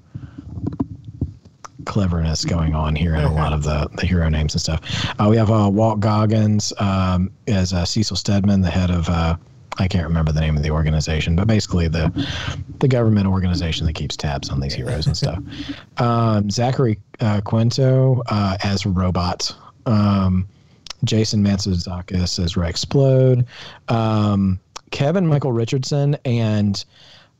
cleverness 1.86 2.45
going 2.45 2.75
on 2.75 2.95
here 2.95 3.15
in 3.15 3.23
a 3.23 3.34
lot 3.34 3.54
of 3.54 3.63
the, 3.63 3.89
the 3.95 4.06
hero 4.06 4.30
names 4.30 4.54
and 4.54 4.62
stuff. 4.62 4.82
Uh, 5.19 5.27
we 5.30 5.38
have 5.38 5.51
uh, 5.51 5.69
Walt 5.71 5.99
Goggins 5.99 6.71
um, 6.80 7.32
as 7.47 7.73
uh, 7.73 7.86
Cecil 7.86 8.15
Stedman, 8.15 8.62
the 8.62 8.69
head 8.69 8.89
of 8.89 9.10
uh, 9.10 9.36
I 9.77 9.88
can't 9.88 10.06
remember 10.06 10.32
the 10.32 10.41
name 10.41 10.58
of 10.58 10.63
the 10.63 10.71
organization, 10.71 11.36
but 11.36 11.47
basically 11.47 11.88
the 11.88 12.12
the 12.80 12.88
government 12.88 13.27
organization 13.27 13.86
that 13.88 13.93
keeps 13.93 14.15
tabs 14.15 14.49
on 14.49 14.60
these 14.60 14.73
heroes 14.73 15.08
and 15.08 15.15
stuff. 15.17 15.41
Um, 15.97 16.49
Zachary 16.49 16.97
uh, 17.19 17.41
Quinto 17.41 18.23
uh, 18.27 18.58
as 18.63 18.88
Robot. 18.88 19.56
Um, 19.86 20.48
Jason 21.04 21.44
Mantzoukas 21.44 22.44
as 22.44 22.58
Rex 22.58 22.86
Splode. 22.86 23.46
Um, 23.88 24.60
Kevin 24.91 25.26
Michael 25.26 25.52
Richardson 25.52 26.15
and 26.26 26.84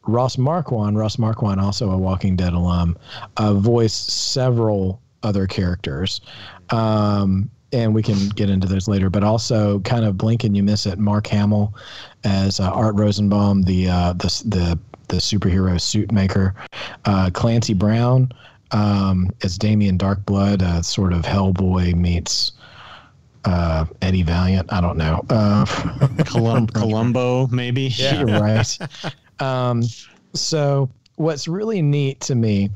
Ross 0.08 0.38
Marquand, 0.38 0.98
Ross 0.98 1.18
Marquand, 1.18 1.60
also 1.60 1.92
a 1.92 1.98
Walking 1.98 2.36
Dead 2.36 2.54
alum, 2.54 2.98
uh, 3.38 3.54
voiced 3.54 4.10
several 4.10 5.00
other 5.24 5.46
characters. 5.46 6.22
Um, 6.70 7.50
and 7.74 7.94
we 7.94 8.02
can 8.04 8.30
get 8.30 8.50
into 8.50 8.68
those 8.68 8.88
later, 8.88 9.10
but 9.10 9.24
also 9.24 9.80
kind 9.82 10.04
of 10.04 10.18
blink 10.18 10.44
and 10.44 10.58
you 10.58 10.64
miss 10.64 10.86
it. 10.86 11.00
Mark 11.00 11.28
Hamill 11.28 11.74
as 12.24 12.60
uh, 12.60 12.70
Art 12.70 12.96
Rosenbaum, 12.96 13.62
the, 13.62 13.90
uh, 13.90 14.14
the, 14.14 14.44
the, 14.46 14.80
the 15.08 15.18
superhero 15.18 15.80
suit 15.80 16.12
maker. 16.12 16.54
Uh, 17.06 17.30
Clancy 17.32 17.74
Brown 17.74 18.32
um, 18.72 19.30
as 19.44 19.58
Damien 19.58 19.98
Darkblood, 19.98 20.62
uh, 20.62 20.82
sort 20.82 21.14
of 21.14 21.22
Hellboy 21.24 21.96
meets 21.96 22.54
uh, 23.46 23.86
Eddie 24.02 24.24
Valiant. 24.24 24.72
I 24.72 24.82
don't 24.82 24.98
know. 24.98 25.24
Uh, 25.30 25.66
Colum- 26.26 26.68
Columbo, 26.74 27.48
maybe. 27.48 27.84
Yeah. 27.84 28.20
You're 28.26 28.40
right. 28.40 28.78
um, 29.40 29.84
so 30.34 30.90
what's 31.16 31.48
really 31.48 31.82
neat 31.82 32.20
to 32.22 32.36
me 32.36 32.70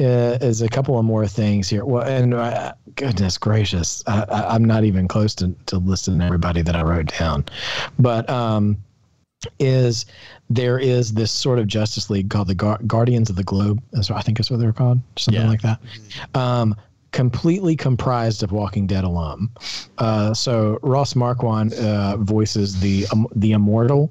uh, 0.00 0.38
is 0.40 0.62
a 0.62 0.68
couple 0.68 0.98
of 0.98 1.04
more 1.04 1.26
things 1.26 1.68
here. 1.68 1.84
Well, 1.84 2.04
and 2.04 2.34
uh, 2.34 2.72
goodness 2.96 3.38
gracious, 3.38 4.02
I, 4.06 4.24
I, 4.28 4.54
I'm 4.54 4.64
not 4.64 4.84
even 4.84 5.08
close 5.08 5.34
to, 5.36 5.54
to 5.66 5.78
listing 5.78 6.20
everybody 6.20 6.62
that 6.62 6.74
I 6.74 6.82
wrote 6.82 7.12
down, 7.18 7.44
but 7.98 8.28
um, 8.30 8.76
is 9.58 10.06
there 10.54 10.78
is 10.78 11.12
this 11.14 11.30
sort 11.30 11.58
of 11.58 11.66
Justice 11.66 12.10
League 12.10 12.30
called 12.30 12.48
the 12.48 12.54
Gar- 12.54 12.80
Guardians 12.86 13.30
of 13.30 13.36
the 13.36 13.42
Globe. 13.44 13.82
That's 13.92 14.10
what 14.10 14.18
I 14.18 14.22
think 14.22 14.38
is 14.40 14.50
what 14.50 14.60
they're 14.60 14.72
called, 14.72 14.98
something 15.16 15.42
Yeah. 15.42 15.48
like 15.48 15.62
that. 15.62 15.80
Um, 16.34 16.74
completely 17.12 17.76
comprised 17.76 18.42
of 18.42 18.52
Walking 18.52 18.86
Dead 18.86 19.04
alum. 19.04 19.50
Uh, 19.98 20.32
so 20.34 20.78
Ross 20.82 21.14
Marquand 21.14 21.74
uh, 21.74 22.16
voices 22.18 22.80
the 22.80 23.06
um, 23.12 23.26
the 23.36 23.52
Immortal, 23.52 24.10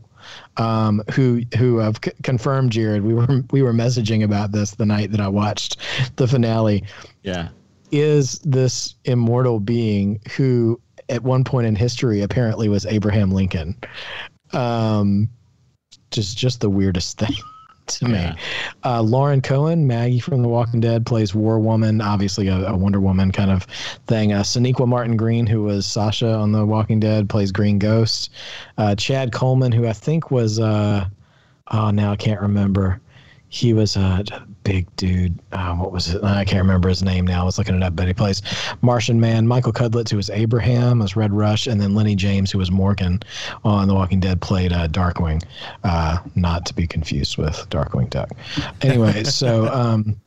um, 0.57 1.01
who 1.13 1.41
who 1.57 1.77
have 1.77 1.99
c- 2.03 2.11
confirmed 2.23 2.71
Jared. 2.71 3.03
We 3.03 3.13
were 3.13 3.43
we 3.51 3.61
were 3.61 3.73
messaging 3.73 4.23
about 4.23 4.51
this 4.51 4.71
the 4.71 4.85
night 4.85 5.11
that 5.11 5.19
I 5.21 5.27
watched 5.27 5.77
the 6.17 6.27
finale. 6.27 6.83
Yeah. 7.23 7.49
Is 7.91 8.39
this 8.45 8.95
immortal 9.03 9.59
being 9.59 10.19
who 10.37 10.79
at 11.09 11.23
one 11.23 11.43
point 11.43 11.67
in 11.67 11.75
history 11.75 12.21
apparently 12.21 12.69
was 12.69 12.85
Abraham 12.85 13.31
Lincoln? 13.31 13.75
Um, 14.53 15.29
just 16.11 16.37
just 16.37 16.61
the 16.61 16.69
weirdest 16.69 17.17
thing 17.19 17.35
to 17.87 18.05
Yeah. 18.05 18.31
me. 18.33 18.39
Uh, 18.83 19.01
Lauren 19.01 19.41
Cohan, 19.41 19.87
Maggie 19.87 20.19
from 20.19 20.41
The 20.43 20.47
Walking 20.47 20.79
Dead, 20.79 21.05
plays 21.05 21.33
War 21.33 21.59
Woman, 21.59 21.99
obviously 21.99 22.47
a, 22.47 22.67
a 22.67 22.77
Wonder 22.77 22.99
Woman 22.99 23.31
kind 23.31 23.49
of 23.51 23.63
thing. 24.07 24.31
Uh, 24.33 24.41
Sonequa 24.43 24.87
Martin 24.87 25.17
Green, 25.17 25.45
who 25.47 25.63
was 25.63 25.85
Sasha 25.85 26.31
on 26.31 26.51
The 26.51 26.65
Walking 26.65 26.99
Dead, 26.99 27.27
plays 27.27 27.51
Green 27.51 27.79
Ghost. 27.79 28.29
Uh, 28.77 28.95
Chad 28.95 29.31
Coleman, 29.33 29.71
who 29.71 29.87
I 29.87 29.93
think 29.93 30.31
was, 30.31 30.59
uh, 30.59 31.05
oh, 31.71 31.89
now 31.91 32.11
I 32.11 32.15
can't 32.15 32.39
remember. 32.41 33.01
He 33.49 33.73
was 33.73 33.95
a 33.97 34.23
big 34.63 34.93
dude. 34.95 35.37
Uh, 35.51 35.75
what 35.75 35.91
was 35.91 36.13
it? 36.13 36.23
I 36.23 36.45
can't 36.45 36.61
remember 36.61 36.89
his 36.89 37.03
name 37.03 37.25
now. 37.25 37.41
I 37.41 37.45
was 37.45 37.57
looking 37.57 37.75
it 37.75 37.83
up, 37.83 37.95
but 37.95 38.07
he 38.07 38.13
plays 38.13 38.41
Martian 38.81 39.19
Man. 39.19 39.47
Michael 39.47 39.73
Cudlitz, 39.73 40.09
who 40.09 40.17
was 40.17 40.29
Abraham, 40.29 41.01
as 41.01 41.15
Red 41.15 41.33
Rush, 41.33 41.67
and 41.67 41.81
then 41.81 41.95
Lenny 41.95 42.15
James, 42.15 42.51
who 42.51 42.57
was 42.57 42.71
Morgan 42.71 43.21
on 43.63 43.87
The 43.87 43.93
Walking 43.93 44.19
Dead, 44.19 44.41
played 44.41 44.73
uh, 44.73 44.87
Darkwing. 44.87 45.43
Uh, 45.83 46.19
not 46.35 46.65
to 46.67 46.73
be 46.73 46.87
confused 46.87 47.37
with 47.37 47.67
Darkwing 47.69 48.09
Duck. 48.09 48.29
Anyway, 48.81 49.23
so 49.25 49.67
um, 49.67 50.19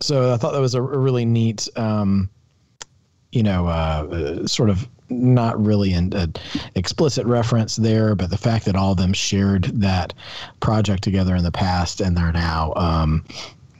so 0.00 0.32
I 0.32 0.36
thought 0.36 0.52
that 0.52 0.60
was 0.60 0.74
a, 0.74 0.82
a 0.82 0.98
really 0.98 1.24
neat, 1.24 1.68
um, 1.76 2.30
you 3.32 3.42
know, 3.42 3.66
uh, 3.66 4.40
uh, 4.42 4.46
sort 4.46 4.70
of 4.70 4.88
not 5.08 5.62
really 5.62 5.92
an 5.92 6.34
explicit 6.74 7.26
reference 7.26 7.76
there, 7.76 8.14
but 8.14 8.30
the 8.30 8.38
fact 8.38 8.64
that 8.64 8.76
all 8.76 8.92
of 8.92 8.98
them 8.98 9.12
shared 9.12 9.64
that 9.64 10.14
project 10.60 11.02
together 11.02 11.34
in 11.36 11.44
the 11.44 11.52
past 11.52 12.00
and 12.00 12.16
they're 12.16 12.32
now, 12.32 12.72
um, 12.76 13.24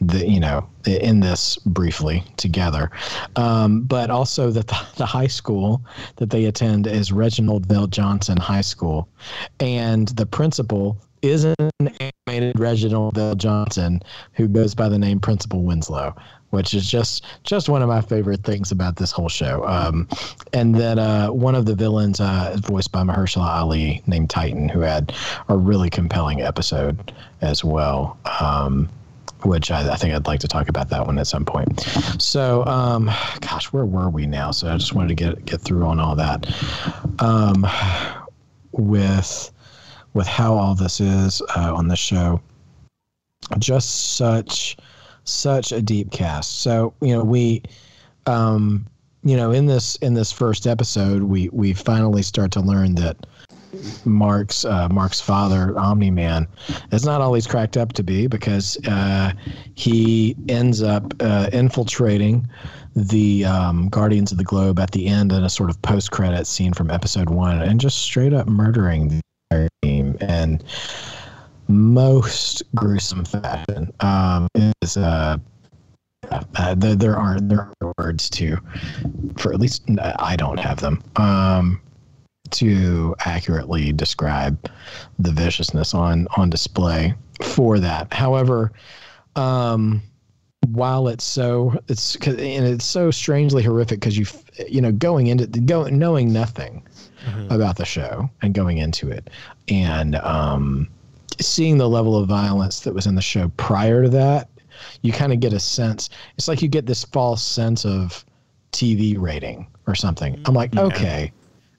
the 0.00 0.28
you 0.28 0.40
know, 0.40 0.68
in 0.87 1.20
this 1.20 1.56
briefly 1.58 2.22
together, 2.37 2.90
um, 3.37 3.82
but 3.82 4.10
also 4.10 4.50
that 4.50 4.66
the, 4.66 4.87
the 4.96 5.06
high 5.06 5.26
school 5.26 5.82
that 6.16 6.30
they 6.30 6.44
attend 6.44 6.87
is 6.87 7.12
Reginald 7.12 7.66
VelJohnson 7.68 8.38
High 8.38 8.60
School, 8.60 9.08
and 9.60 10.08
the 10.08 10.26
principal 10.26 10.98
is 11.22 11.44
an 11.44 11.70
animated 12.28 12.58
Reginald 12.58 13.14
VelJohnson 13.14 14.02
who 14.34 14.46
goes 14.46 14.74
by 14.74 14.90
the 14.90 14.98
name 14.98 15.20
Principal 15.20 15.62
Winslow, 15.62 16.14
which 16.55 16.73
is 16.73 16.88
just 16.88 17.25
just 17.43 17.69
one 17.69 17.83
of 17.83 17.88
my 17.88 18.01
favorite 18.01 18.45
things 18.45 18.71
about 18.71 18.97
this 18.97 19.11
whole 19.11 19.29
show. 19.29 19.67
Um, 19.67 20.09
and 20.53 20.75
then 20.75 20.99
uh, 20.99 21.29
one 21.29 21.55
of 21.55 21.67
the 21.67 21.75
villains 21.75 22.21
uh, 22.21 22.53
is 22.55 22.61
voiced 22.61 22.93
by 22.93 23.03
Mahershala 23.03 23.47
Ali, 23.47 24.03
named 24.07 24.31
Titan, 24.31 24.69
who 24.69 24.81
had 24.81 25.12
a 25.49 25.57
really 25.57 25.90
compelling 25.90 26.40
episode 26.40 27.12
as 27.40 27.64
well. 27.64 28.17
Um, 28.40 28.88
which 29.45 29.71
I, 29.71 29.93
I 29.93 29.97
think 29.97 30.14
I'd 30.14 30.27
like 30.27 30.40
to 30.40 30.49
talk 30.49 30.71
about 30.71 30.88
that 30.88 31.05
one 31.05 31.19
at 31.19 31.27
some 31.27 31.45
point. 31.45 31.81
So, 32.19 32.64
um, 32.64 33.11
gosh, 33.40 33.73
where 33.73 33.85
were 33.85 34.09
we 34.09 34.25
now? 34.25 34.53
So 34.53 34.73
I 34.73 34.79
just 34.79 34.95
wanted 34.95 35.09
to 35.09 35.14
get 35.14 35.45
get 35.45 35.61
through 35.61 35.85
on 35.85 36.01
all 36.01 36.17
that. 36.17 36.47
Um, 37.19 37.67
with 38.73 39.51
with 40.14 40.27
how 40.27 40.55
all 40.55 40.75
this 40.75 41.01
is 41.01 41.43
uh, 41.57 41.75
on 41.75 41.88
the 41.88 41.97
show, 41.97 42.40
just 43.59 44.17
such 44.17 44.77
such 45.24 45.72
a 45.72 45.82
deep 45.82 46.10
cast. 46.10 46.60
So 46.60 46.94
you 47.00 47.14
know 47.14 47.24
we, 47.24 47.62
um, 48.26 48.87
you 49.24 49.37
know, 49.37 49.50
in 49.50 49.66
this 49.66 49.96
in 49.96 50.14
this 50.14 50.30
first 50.30 50.66
episode, 50.66 51.22
we 51.22 51.48
we 51.50 51.72
finally 51.72 52.22
start 52.22 52.50
to 52.52 52.60
learn 52.60 52.94
that 52.96 53.16
Mark's 54.04 54.64
uh, 54.64 54.88
Mark's 54.88 55.20
father, 55.20 55.76
Omni 55.78 56.10
Man, 56.10 56.46
is 56.92 57.04
not 57.04 57.20
all 57.20 57.34
he's 57.34 57.46
cracked 57.46 57.76
up 57.76 57.92
to 57.94 58.02
be 58.02 58.26
because 58.26 58.78
uh, 58.87 59.32
he 59.74 60.37
ends 60.48 60.82
up 60.82 61.12
uh, 61.20 61.48
infiltrating 61.52 62.48
the 62.94 63.44
um, 63.44 63.88
Guardians 63.88 64.30
of 64.30 64.38
the 64.38 64.44
Globe 64.44 64.78
at 64.78 64.92
the 64.92 65.06
end 65.06 65.32
in 65.32 65.42
a 65.42 65.50
sort 65.50 65.70
of 65.70 65.80
post 65.82 66.10
credit 66.10 66.46
scene 66.46 66.72
from 66.72 66.90
episode 66.90 67.30
one 67.30 67.60
and 67.60 67.80
just 67.80 67.98
straight 67.98 68.32
up 68.32 68.46
murdering 68.46 69.08
the 69.08 69.20
entire 69.50 69.68
team 69.82 70.16
and 70.20 70.64
most 71.68 72.62
gruesome 72.74 73.24
fashion. 73.24 73.92
Um, 74.00 74.48
is 74.83 74.96
uh, 74.96 75.38
uh, 76.31 76.74
there, 76.74 76.94
there 76.94 77.16
aren't 77.16 77.48
there 77.48 77.70
are 77.81 77.92
words 77.98 78.31
to, 78.31 78.59
for 79.37 79.53
at 79.53 79.61
least 79.61 79.85
I 80.18 80.37
don't 80.37 80.59
have 80.59 80.81
them. 80.81 81.03
Um, 81.16 81.81
to 82.50 83.16
accurately 83.24 83.92
describe 83.92 84.70
the 85.18 85.33
viciousness 85.33 85.94
on 85.94 86.29
on 86.37 86.50
display 86.50 87.14
for 87.42 87.79
that. 87.81 88.12
However, 88.12 88.70
um, 89.35 90.03
while 90.68 91.09
it's 91.09 91.24
so 91.24 91.74
it's 91.88 92.16
and 92.16 92.38
it's 92.38 92.85
so 92.85 93.11
strangely 93.11 93.62
horrific 93.62 94.00
because 94.00 94.16
you 94.16 94.27
you 94.68 94.81
know 94.81 94.92
going 94.92 95.27
into 95.29 95.46
go 95.46 95.85
knowing 95.85 96.33
nothing 96.33 96.83
about 97.50 97.77
the 97.77 97.85
show 97.85 98.29
and 98.42 98.55
going 98.55 98.79
into 98.79 99.09
it 99.09 99.31
and 99.68 100.14
um, 100.16 100.88
seeing 101.40 101.79
the 101.79 101.88
level 101.88 102.16
of 102.16 102.29
violence 102.29 102.81
that 102.81 102.94
was 102.94 103.07
in 103.07 103.14
the 103.14 103.23
show 103.23 103.49
prior 103.57 104.03
to 104.03 104.09
that, 104.11 104.49
you 105.03 105.12
kind 105.12 105.33
of 105.33 105.40
get 105.40 105.53
a 105.53 105.61
sense. 105.61 106.11
It's 106.37 106.49
like 106.49 106.62
you 106.62 106.68
get 106.68 106.87
this 106.87 107.05
false 107.05 107.42
sense 107.42 107.85
of 107.85 108.25
TV 108.73 109.18
rating 109.18 109.66
or 109.87 109.94
something. 109.94 110.40
I'm 110.47 110.55
like, 110.55 110.77
okay, 110.77 111.33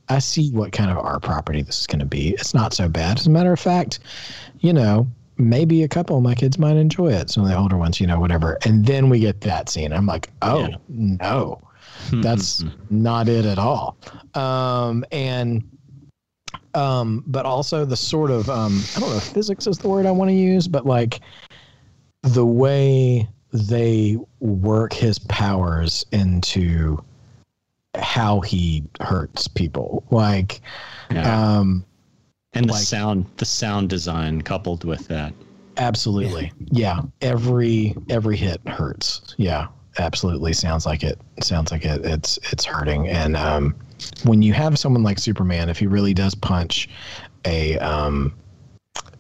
I 0.10 0.20
see 0.20 0.52
what 0.52 0.72
kind 0.72 0.92
of 0.92 0.98
art 0.98 1.24
property 1.24 1.62
this 1.62 1.82
is 1.82 1.88
going 1.88 2.00
to 2.00 2.06
be. 2.06 2.30
It's 2.32 2.54
not 2.54 2.74
so 2.74 2.88
bad. 2.88 3.20
As 3.20 3.28
a 3.28 3.32
matter 3.32 3.52
of 3.52 3.60
fact, 3.60 4.00
you 4.60 4.74
know, 4.74 5.08
maybe 5.38 5.84
a 5.84 5.88
couple 5.88 6.16
of 6.18 6.24
my 6.24 6.36
kids 6.36 6.58
might 6.58 6.78
enjoy 6.78 7.12
it. 7.12 7.30
Some 7.30 7.44
of 7.44 7.50
the 7.50 7.58
older 7.58 7.78
ones, 7.78 8.00
you 8.00 8.08
know, 8.08 8.20
whatever. 8.20 8.58
And 8.66 8.86
then 8.86 9.10
we 9.10 9.20
get 9.20 9.42
that 9.42 9.70
scene. 9.70 9.92
I'm 9.92 10.06
like, 10.06 10.30
oh 10.42 10.68
Yeah. 10.68 10.78
no, 10.88 11.62
hmm, 12.10 12.16
hmm, 12.18 12.22
that's 12.22 12.62
hmm. 12.62 12.70
not 12.90 13.28
it 13.28 13.46
at 13.46 13.60
all. 13.60 13.98
Um, 14.34 15.04
and 15.12 15.64
um, 16.76 17.24
but 17.28 17.46
also 17.46 17.86
the 17.86 17.96
sort 17.98 18.32
of 18.32 18.50
um, 18.50 18.82
I 18.96 19.00
don't 19.00 19.10
know 19.10 19.18
if 19.18 19.24
physics 19.24 19.68
is 19.68 19.78
the 19.78 19.88
word 19.88 20.06
I 20.06 20.12
want 20.12 20.30
to 20.30 20.36
use, 20.36 20.68
but 20.68 20.86
like 20.86 21.20
the 22.24 22.46
way 22.46 23.28
they 23.54 24.18
work 24.40 24.92
his 24.94 25.20
powers 25.20 26.06
into 26.12 27.04
how 27.96 28.42
he 28.42 28.84
hurts 29.00 29.48
people. 29.48 30.04
Like, 30.12 30.60
Yeah. 31.12 31.58
um, 31.60 31.86
and 32.54 32.68
the 32.68 32.74
like- 32.74 32.84
sound, 32.84 33.26
the 33.38 33.46
sound 33.46 33.90
design 33.90 34.42
coupled 34.42 34.84
with 34.84 35.08
that. 35.08 35.34
absolutely, 35.78 36.52
yeah. 36.72 37.02
Every 37.22 37.96
every 38.10 38.38
hit 38.38 38.62
hurts. 38.68 39.36
Yeah, 39.38 39.68
absolutely 40.00 40.54
sounds 40.54 40.86
like 40.86 41.04
it 41.04 41.20
sounds 41.42 41.72
like 41.72 41.86
it 41.86 42.06
it's 42.06 42.40
it's 42.52 42.64
hurting 42.66 43.08
and 43.10 43.36
um 43.36 43.76
when 44.24 44.42
you 44.42 44.54
have 44.54 44.78
someone 44.78 45.04
like 45.04 45.20
superman 45.20 45.70
if 45.70 45.80
he 45.80 45.88
really 45.88 46.14
does 46.14 46.36
punch 46.36 46.90
a 47.46 47.78
um 47.80 48.34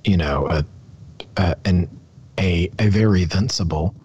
you 0.03 0.17
know 0.17 0.47
a, 0.47 0.65
a 1.37 1.55
an 1.65 1.89
a 2.39 2.69
a 2.79 2.89
very 2.89 3.23
invincible 3.23 3.95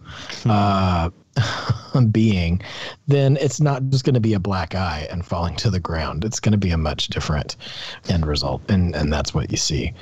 uh 0.46 1.10
being 2.10 2.60
then 3.06 3.36
it's 3.40 3.60
not 3.60 3.82
just 3.90 4.04
going 4.04 4.14
to 4.14 4.20
be 4.20 4.34
a 4.34 4.40
black 4.40 4.74
eye 4.74 5.06
and 5.10 5.24
falling 5.24 5.54
to 5.56 5.70
the 5.70 5.80
ground 5.80 6.24
it's 6.24 6.40
going 6.40 6.52
to 6.52 6.58
be 6.58 6.70
a 6.70 6.76
much 6.76 7.08
different 7.08 7.56
end 8.08 8.26
result 8.26 8.62
and 8.68 8.94
and 8.96 9.12
that's 9.12 9.32
what 9.34 9.50
you 9.50 9.56
see 9.56 9.92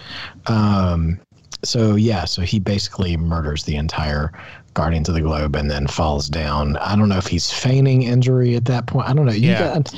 um 0.46 1.20
so 1.64 1.96
yeah 1.96 2.24
so 2.24 2.40
he 2.42 2.58
basically 2.58 3.16
murders 3.16 3.64
the 3.64 3.76
entire 3.76 4.32
Guardians 4.74 5.08
of 5.08 5.16
the 5.16 5.20
Globe 5.22 5.56
and 5.56 5.68
then 5.68 5.88
falls 5.88 6.28
down. 6.28 6.76
I 6.76 6.94
don't 6.94 7.08
know 7.08 7.18
if 7.18 7.26
he's 7.26 7.50
feigning 7.50 8.04
injury 8.04 8.54
at 8.54 8.64
that 8.66 8.86
point. 8.86 9.08
I 9.08 9.12
don't 9.12 9.26
know. 9.26 9.32
You 9.32 9.50
Yeah. 9.50 9.74
got, 9.74 9.92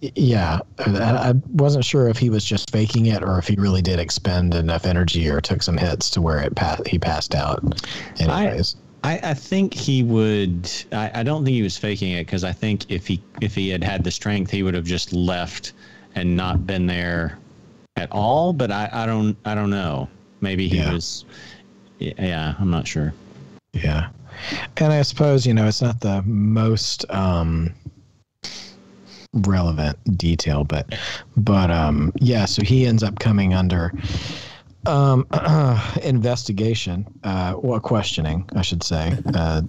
yeah. 0.00 0.60
I, 0.78 1.30
I 1.30 1.32
wasn't 1.52 1.84
sure 1.84 2.08
if 2.08 2.18
he 2.18 2.30
was 2.30 2.44
just 2.44 2.70
faking 2.70 3.06
it 3.06 3.22
or 3.22 3.38
if 3.38 3.46
he 3.48 3.56
really 3.56 3.82
did 3.82 3.98
expend 3.98 4.54
enough 4.54 4.84
energy 4.86 5.28
or 5.28 5.40
took 5.40 5.62
some 5.62 5.76
hits 5.76 6.10
to 6.10 6.22
where 6.22 6.38
it 6.40 6.54
pa- 6.54 6.78
he 6.86 6.98
passed 6.98 7.34
out. 7.34 7.62
Anyways, 8.20 8.76
I, 9.04 9.18
I 9.22 9.34
think 9.34 9.72
he 9.74 10.02
would. 10.02 10.70
I, 10.92 11.10
I 11.20 11.22
don't 11.22 11.44
think 11.44 11.54
he 11.54 11.62
was 11.62 11.76
faking 11.76 12.12
it 12.12 12.26
because 12.26 12.44
I 12.44 12.52
think 12.52 12.90
if 12.90 13.06
he 13.06 13.22
if 13.40 13.54
he 13.54 13.68
had 13.70 13.82
had 13.84 14.04
the 14.04 14.10
strength, 14.10 14.50
he 14.50 14.62
would 14.62 14.74
have 14.74 14.84
just 14.84 15.12
left 15.12 15.72
and 16.14 16.36
not 16.36 16.66
been 16.66 16.86
there 16.86 17.38
at 17.96 18.10
all. 18.12 18.52
But 18.52 18.70
I, 18.70 18.88
I 18.92 19.06
don't 19.06 19.36
I 19.44 19.54
don't 19.54 19.70
know. 19.70 20.08
Maybe 20.40 20.68
he 20.68 20.78
Yeah. 20.78 20.92
was. 20.92 21.24
Yeah, 21.98 22.54
I'm 22.58 22.70
not 22.70 22.86
sure. 22.86 23.14
yeah. 23.72 24.10
And 24.76 24.92
I 24.92 25.00
suppose 25.00 25.46
you 25.46 25.54
know 25.54 25.66
it's 25.66 25.80
not 25.80 26.00
the 26.00 26.20
most 26.26 27.10
um, 27.10 27.72
relevant 29.36 29.98
detail, 30.16 30.64
but 30.64 30.94
but 31.36 31.70
um, 31.70 32.12
yeah. 32.20 32.44
So 32.44 32.62
he 32.62 32.86
ends 32.86 33.02
up 33.02 33.18
coming 33.18 33.54
under 33.54 33.92
um, 34.86 35.26
investigation, 36.02 37.06
uh, 37.24 37.54
well, 37.58 37.80
questioning, 37.80 38.48
I 38.54 38.62
should 38.62 38.82
say. 38.82 39.16
Uh, 39.34 39.62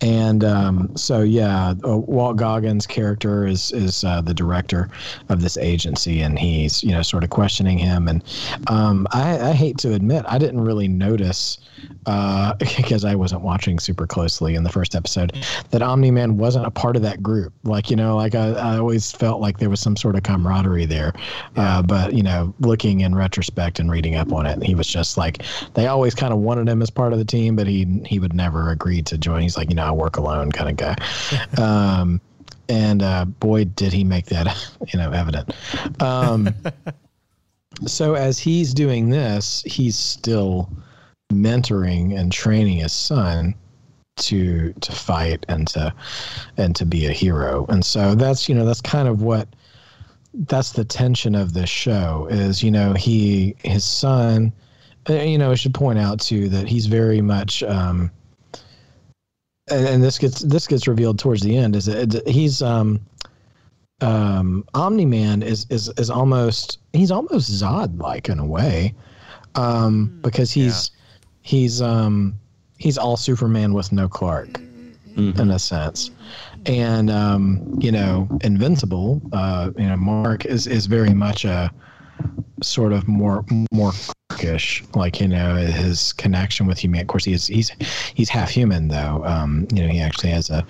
and 0.00 0.44
um, 0.44 0.96
so, 0.96 1.22
yeah, 1.22 1.74
uh, 1.84 1.96
Walt 1.98 2.36
Goggins' 2.36 2.86
character 2.86 3.46
is 3.46 3.72
is 3.72 4.04
uh, 4.04 4.20
the 4.20 4.34
director 4.34 4.90
of 5.28 5.42
this 5.42 5.56
agency, 5.56 6.20
and 6.20 6.38
he's 6.38 6.82
you 6.82 6.92
know 6.92 7.02
sort 7.02 7.24
of 7.24 7.30
questioning 7.30 7.78
him. 7.78 8.08
And 8.08 8.22
um, 8.68 9.06
I, 9.12 9.50
I 9.50 9.52
hate 9.52 9.78
to 9.78 9.94
admit, 9.94 10.24
I 10.28 10.38
didn't 10.38 10.60
really 10.60 10.88
notice 10.88 11.58
uh, 12.06 12.54
because 12.58 13.04
I 13.04 13.14
wasn't 13.14 13.42
watching 13.42 13.78
super 13.78 14.06
closely 14.06 14.54
in 14.54 14.62
the 14.64 14.70
first 14.70 14.94
episode 14.94 15.32
that 15.70 15.82
Omni 15.82 16.10
Man 16.10 16.36
wasn't 16.36 16.66
a 16.66 16.70
part 16.70 16.96
of 16.96 17.02
that 17.02 17.22
group. 17.22 17.52
Like 17.64 17.90
you 17.90 17.96
know, 17.96 18.16
like 18.16 18.34
I, 18.34 18.52
I 18.52 18.78
always 18.78 19.12
felt 19.12 19.40
like 19.40 19.58
there 19.58 19.70
was 19.70 19.80
some 19.80 19.96
sort 19.96 20.16
of 20.16 20.22
camaraderie 20.22 20.86
there. 20.86 21.12
Uh, 21.56 21.82
but 21.82 22.14
you 22.14 22.22
know, 22.22 22.54
looking 22.60 23.00
in 23.00 23.14
retrospect 23.14 23.78
and 23.78 23.90
reading 23.90 24.14
up 24.14 24.32
on 24.32 24.46
it, 24.46 24.47
he 24.62 24.74
was 24.74 24.86
just 24.86 25.16
like 25.16 25.42
they 25.74 25.86
always 25.86 26.14
kind 26.14 26.32
of 26.32 26.40
wanted 26.40 26.68
him 26.68 26.82
as 26.82 26.90
part 26.90 27.12
of 27.12 27.18
the 27.18 27.24
team, 27.24 27.56
but 27.56 27.66
he 27.66 27.84
he 28.06 28.18
would 28.18 28.34
never 28.34 28.70
agree 28.70 29.02
to 29.02 29.18
join. 29.18 29.42
He's 29.42 29.56
like, 29.56 29.68
you 29.68 29.76
know, 29.76 29.84
I 29.84 29.92
work 29.92 30.16
alone 30.16 30.52
kind 30.52 30.70
of 30.70 30.76
guy. 30.76 30.96
um, 31.62 32.20
and 32.68 33.02
uh, 33.02 33.24
boy, 33.24 33.64
did 33.64 33.92
he 33.92 34.04
make 34.04 34.26
that 34.26 34.46
you 34.92 34.98
know 34.98 35.10
evident. 35.10 35.52
Um, 36.02 36.54
so 37.86 38.14
as 38.14 38.38
he's 38.38 38.74
doing 38.74 39.10
this, 39.10 39.62
he's 39.64 39.96
still 39.96 40.70
mentoring 41.32 42.18
and 42.18 42.32
training 42.32 42.78
his 42.78 42.92
son 42.92 43.54
to 44.16 44.72
to 44.80 44.92
fight 44.92 45.44
and 45.48 45.68
to 45.68 45.92
and 46.56 46.74
to 46.76 46.84
be 46.84 47.06
a 47.06 47.12
hero. 47.12 47.66
And 47.68 47.84
so 47.84 48.14
that's 48.14 48.48
you 48.48 48.54
know 48.54 48.64
that's 48.64 48.80
kind 48.80 49.08
of 49.08 49.22
what 49.22 49.48
that's 50.34 50.72
the 50.72 50.84
tension 50.84 51.34
of 51.34 51.52
this 51.52 51.70
show 51.70 52.28
is 52.30 52.62
you 52.62 52.70
know 52.70 52.92
he 52.92 53.54
his 53.64 53.84
son 53.84 54.52
uh, 55.08 55.14
you 55.14 55.38
know 55.38 55.50
I 55.50 55.54
should 55.54 55.74
point 55.74 55.98
out 55.98 56.20
too 56.20 56.48
that 56.50 56.68
he's 56.68 56.86
very 56.86 57.20
much 57.20 57.62
um 57.62 58.10
and, 59.70 59.86
and 59.86 60.02
this 60.02 60.18
gets 60.18 60.40
this 60.40 60.66
gets 60.66 60.86
revealed 60.86 61.18
towards 61.18 61.42
the 61.42 61.56
end 61.56 61.76
is 61.76 61.86
that 61.86 62.26
he's 62.26 62.62
um 62.62 63.00
um 64.00 64.64
Omni 64.74 65.06
Man 65.06 65.42
is 65.42 65.66
is 65.70 65.88
is 65.96 66.10
almost 66.10 66.78
he's 66.92 67.10
almost 67.10 67.50
Zod 67.50 68.00
like 68.00 68.28
in 68.28 68.38
a 68.38 68.46
way 68.46 68.94
um 69.54 70.18
because 70.22 70.52
he's 70.52 70.90
he's 71.42 71.82
um 71.82 72.34
he's 72.78 72.98
all 72.98 73.16
Superman 73.16 73.72
with 73.72 73.92
no 73.92 74.08
Clark 74.08 74.60
in 75.40 75.50
a 75.50 75.58
sense. 75.58 76.10
And 76.66 77.10
um, 77.10 77.78
you 77.80 77.92
know, 77.92 78.28
Invincible, 78.42 79.22
uh, 79.32 79.70
you 79.76 79.86
know, 79.86 79.96
Mark 79.96 80.44
is 80.44 80.66
is 80.66 80.86
very 80.86 81.14
much 81.14 81.44
a 81.44 81.72
sort 82.62 82.92
of 82.92 83.06
more 83.08 83.44
more 83.72 83.92
Clarkish, 84.30 84.84
like 84.94 85.20
you 85.20 85.28
know, 85.28 85.56
his 85.56 86.12
connection 86.14 86.66
with 86.66 86.78
human. 86.78 87.00
Of 87.00 87.06
course, 87.06 87.24
he's 87.24 87.46
he's 87.46 87.70
he's 88.14 88.28
half 88.28 88.50
human 88.50 88.88
though. 88.88 89.22
Um, 89.24 89.66
you 89.72 89.82
know, 89.82 89.88
he 89.88 90.00
actually 90.00 90.30
has 90.30 90.50
a 90.50 90.66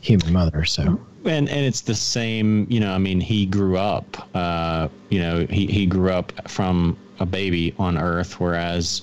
human 0.00 0.32
mother, 0.32 0.64
so 0.64 1.00
and 1.24 1.48
and 1.48 1.66
it's 1.66 1.82
the 1.82 1.94
same 1.94 2.66
you 2.70 2.80
know 2.80 2.92
i 2.92 2.98
mean 2.98 3.20
he 3.20 3.44
grew 3.46 3.76
up 3.76 4.28
uh 4.34 4.88
you 5.10 5.20
know 5.20 5.46
he 5.50 5.66
he 5.66 5.86
grew 5.86 6.10
up 6.10 6.32
from 6.48 6.96
a 7.18 7.26
baby 7.26 7.74
on 7.78 7.98
earth 7.98 8.40
whereas 8.40 9.02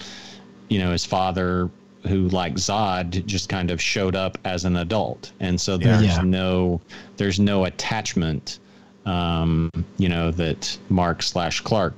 you 0.69 0.79
know 0.79 0.91
his 0.91 1.05
father 1.05 1.69
who 2.05 2.27
like 2.29 2.53
zod 2.55 3.25
just 3.25 3.49
kind 3.49 3.71
of 3.71 3.81
showed 3.81 4.15
up 4.15 4.37
as 4.45 4.65
an 4.65 4.77
adult 4.77 5.31
and 5.39 5.59
so 5.59 5.77
there's 5.77 6.01
Yeah. 6.03 6.21
no 6.21 6.79
there's 7.17 7.39
no 7.39 7.65
attachment 7.65 8.59
um 9.05 9.69
you 9.97 10.09
know 10.09 10.31
that 10.31 10.77
mark 10.89 11.23
slash 11.23 11.61
clark 11.61 11.93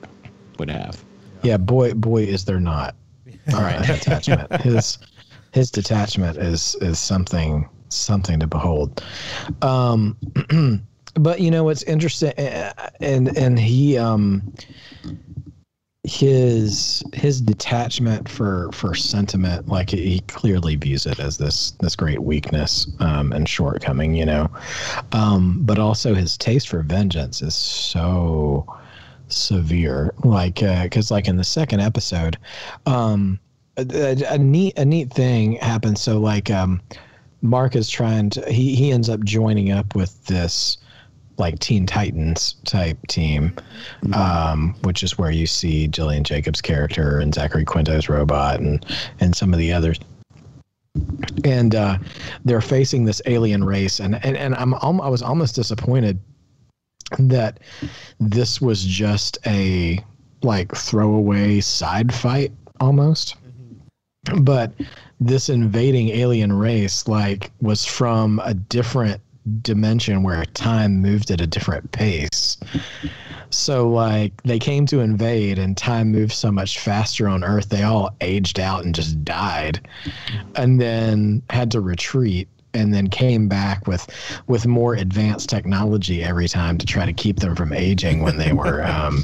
would 0.57 0.69
have 0.69 1.03
yeah, 1.41 1.55
boy, 1.55 1.93
boy, 1.93 2.23
is 2.23 2.43
there 2.43 2.59
not. 2.59 2.95
All 3.53 3.61
right, 3.61 3.87
attachment. 3.89 4.51
His 4.61 4.97
his 5.53 5.71
detachment 5.71 6.37
is 6.37 6.75
is 6.81 6.99
something 6.99 7.69
something 7.87 8.41
to 8.41 8.47
behold. 8.47 9.01
Um, 9.61 10.17
but 11.13 11.39
you 11.39 11.49
know 11.49 11.63
what's 11.63 11.83
interesting, 11.83 12.33
uh, 12.37 12.73
and 12.99 13.37
and 13.37 13.57
he 13.57 13.97
um 13.97 14.53
his 16.09 17.03
his 17.13 17.39
detachment 17.39 18.27
for 18.27 18.71
for 18.71 18.95
sentiment 18.95 19.67
like 19.67 19.91
he 19.91 20.21
clearly 20.21 20.75
views 20.75 21.05
it 21.05 21.19
as 21.19 21.37
this 21.37 21.71
this 21.81 21.95
great 21.95 22.23
weakness 22.23 22.87
um 22.99 23.31
and 23.31 23.47
shortcoming 23.47 24.15
you 24.15 24.25
know? 24.25 24.49
Um 25.11 25.61
but 25.61 25.77
also 25.77 26.15
his 26.15 26.35
taste 26.35 26.67
for 26.67 26.81
vengeance 26.81 27.43
is 27.43 27.53
so 27.53 28.65
severe. 29.27 30.11
Like 30.23 30.55
because 30.55 31.11
like 31.11 31.27
in 31.27 31.37
the 31.37 31.43
second 31.43 31.81
episode 31.81 32.39
um 32.87 33.39
a, 33.77 33.85
a, 33.93 34.33
a 34.33 34.37
neat 34.39 34.79
a 34.79 34.85
neat 34.85 35.11
thing 35.11 35.53
happens. 35.57 36.01
So 36.01 36.19
like 36.19 36.49
um 36.49 36.81
mark 37.43 37.75
is 37.75 37.87
trying 37.87 38.31
to 38.31 38.51
he 38.51 38.73
he 38.73 38.91
ends 38.91 39.09
up 39.09 39.23
joining 39.23 39.71
up 39.71 39.93
with 39.93 40.25
this 40.25 40.79
like 41.39 41.57
teen 41.59 41.85
titans 41.85 42.55
type 42.65 42.97
team 43.07 43.53
um 44.13 44.75
which 44.83 45.03
is 45.03 45.17
where 45.17 45.31
you 45.31 45.47
see 45.47 45.87
gillian 45.87 46.23
jacobs 46.23 46.61
character 46.61 47.19
and 47.19 47.33
zachary 47.33 47.65
quinto's 47.65 48.09
robot 48.09 48.59
and 48.59 48.85
and 49.19 49.35
some 49.35 49.53
of 49.53 49.59
the 49.59 49.71
others. 49.71 49.99
And 51.45 51.75
uh 51.75 51.97
they're 52.45 52.61
facing 52.61 53.05
this 53.05 53.21
alien 53.25 53.63
race. 53.63 53.99
And 53.99 54.23
and, 54.25 54.35
and 54.35 54.55
i'm 54.55 54.73
i 54.73 55.07
was 55.07 55.21
almost 55.21 55.55
disappointed 55.55 56.19
that 57.17 57.59
this 58.19 58.61
was 58.61 58.85
just 58.85 59.37
a 59.45 60.03
like 60.43 60.73
throwaway 60.75 61.59
side 61.59 62.13
fight 62.13 62.51
almost. 62.79 63.35
But 64.41 64.73
this 65.19 65.49
invading 65.49 66.09
alien 66.09 66.53
race 66.53 67.07
like 67.07 67.51
was 67.61 67.85
from 67.85 68.41
a 68.43 68.53
different 68.53 69.21
dimension 69.61 70.23
where 70.23 70.45
time 70.45 71.01
moved 71.01 71.31
at 71.31 71.41
a 71.41 71.47
different 71.47 71.91
pace. 71.91 72.57
So 73.49 73.89
like 73.89 74.41
they 74.43 74.59
came 74.59 74.85
to 74.87 74.99
invade 74.99 75.57
and 75.57 75.75
time 75.75 76.11
moved 76.11 76.33
so 76.33 76.51
much 76.51 76.79
faster 76.79 77.27
on 77.27 77.43
earth 77.43 77.69
they 77.69 77.83
all 77.83 78.15
aged 78.21 78.59
out 78.59 78.85
and 78.85 78.93
just 78.93 79.23
died. 79.23 79.87
And 80.55 80.79
then 80.79 81.41
had 81.49 81.71
to 81.71 81.81
retreat 81.81 82.47
and 82.73 82.93
then 82.93 83.07
came 83.07 83.47
back 83.47 83.87
with 83.87 84.07
with 84.47 84.67
more 84.67 84.93
advanced 84.93 85.49
technology 85.49 86.23
every 86.23 86.47
time 86.47 86.77
to 86.77 86.85
try 86.85 87.05
to 87.05 87.13
keep 87.13 87.39
them 87.39 87.55
from 87.55 87.73
aging 87.73 88.21
when 88.21 88.37
they 88.37 88.53
were 88.53 88.83
um, 88.85 89.23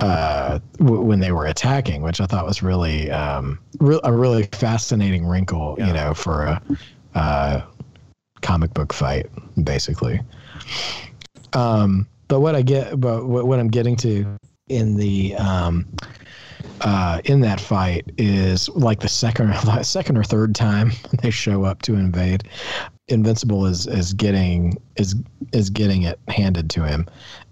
uh, 0.00 0.60
w- 0.78 1.02
when 1.02 1.20
they 1.20 1.32
were 1.32 1.46
attacking, 1.46 2.02
which 2.02 2.20
I 2.20 2.26
thought 2.26 2.46
was 2.46 2.62
really 2.62 3.10
um, 3.10 3.58
re- 3.80 4.00
a 4.04 4.12
really 4.12 4.44
fascinating 4.52 5.26
wrinkle, 5.26 5.76
you 5.78 5.92
know, 5.92 6.14
for 6.14 6.44
a 6.44 6.62
uh, 7.14 7.62
comic 8.42 8.74
book 8.74 8.92
fight, 8.92 9.26
basically. 9.62 10.20
Um, 11.52 12.06
but 12.28 12.40
what 12.40 12.54
I 12.54 12.62
get, 12.62 13.00
but 13.00 13.26
what, 13.26 13.46
what 13.46 13.58
I'm 13.58 13.68
getting 13.68 13.96
to 13.96 14.38
in 14.68 14.96
the 14.96 15.34
um, 15.36 15.86
uh, 16.82 17.20
in 17.24 17.40
that 17.40 17.60
fight 17.60 18.10
is 18.16 18.68
like 18.70 19.00
the 19.00 19.08
second 19.08 19.52
second 19.82 20.16
or 20.16 20.24
third 20.24 20.54
time 20.54 20.92
they 21.22 21.30
show 21.30 21.64
up 21.64 21.82
to 21.82 21.94
invade. 21.94 22.44
Invincible 23.08 23.66
is 23.66 23.86
is 23.88 24.12
getting 24.12 24.80
is 24.96 25.16
is 25.52 25.68
getting 25.68 26.02
it 26.02 26.18
handed 26.28 26.70
to 26.70 26.84
him, 26.84 27.06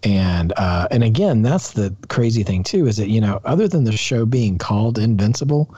and 0.05 0.53
uh, 0.57 0.87
and 0.91 1.03
again 1.03 1.43
that's 1.43 1.73
the 1.73 1.95
crazy 2.09 2.45
thing 2.45 2.63
too 2.63 2.87
is 2.87 2.97
that 2.97 3.09
you 3.09 3.21
know 3.21 3.41
other 3.45 3.67
than 3.67 3.85
the 3.85 3.93
show 3.93 4.25
being 4.25 4.57
called 4.57 4.99
Invincible, 4.99 5.75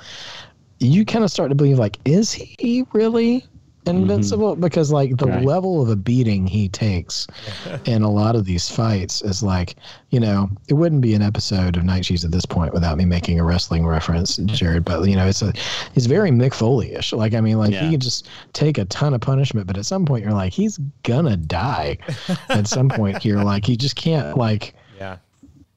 you 0.78 1.06
kind 1.06 1.24
of 1.24 1.30
start 1.30 1.48
to 1.48 1.54
believe 1.54 1.78
like 1.78 1.98
is 2.04 2.32
he 2.32 2.84
really 2.92 3.46
invincible 3.86 4.52
mm-hmm. 4.52 4.60
because 4.60 4.92
like 4.92 5.16
the 5.16 5.26
right. 5.26 5.44
level 5.44 5.80
of 5.80 5.88
a 5.88 5.96
beating 5.96 6.46
he 6.46 6.68
takes 6.68 7.26
in 7.86 8.02
a 8.02 8.10
lot 8.10 8.36
of 8.36 8.44
these 8.44 8.68
fights 8.68 9.22
is 9.22 9.42
like 9.42 9.76
you 10.10 10.20
know 10.20 10.50
it 10.68 10.74
wouldn't 10.74 11.00
be 11.00 11.14
an 11.14 11.22
episode 11.22 11.76
of 11.76 11.84
night 11.84 12.04
Cheese 12.04 12.24
at 12.24 12.30
this 12.30 12.44
point 12.44 12.74
without 12.74 12.98
me 12.98 13.06
making 13.06 13.40
a 13.40 13.44
wrestling 13.44 13.86
reference 13.86 14.36
jared 14.46 14.84
but 14.84 15.02
you 15.08 15.16
know 15.16 15.26
it's 15.26 15.40
a 15.40 15.52
he's 15.94 16.06
very 16.06 16.30
mick 16.30 16.52
foley-ish 16.52 17.12
like 17.14 17.32
i 17.32 17.40
mean 17.40 17.58
like 17.58 17.72
yeah. 17.72 17.84
he 17.84 17.90
can 17.92 18.00
just 18.00 18.28
take 18.52 18.76
a 18.76 18.84
ton 18.86 19.14
of 19.14 19.20
punishment 19.22 19.66
but 19.66 19.78
at 19.78 19.86
some 19.86 20.04
point 20.04 20.22
you're 20.22 20.34
like 20.34 20.52
he's 20.52 20.78
gonna 21.02 21.36
die 21.36 21.96
at 22.50 22.66
some 22.66 22.88
point 22.88 23.22
here 23.22 23.38
like 23.38 23.64
he 23.64 23.76
just 23.76 23.96
can't 23.96 24.36
like 24.36 24.74
yeah 24.98 25.16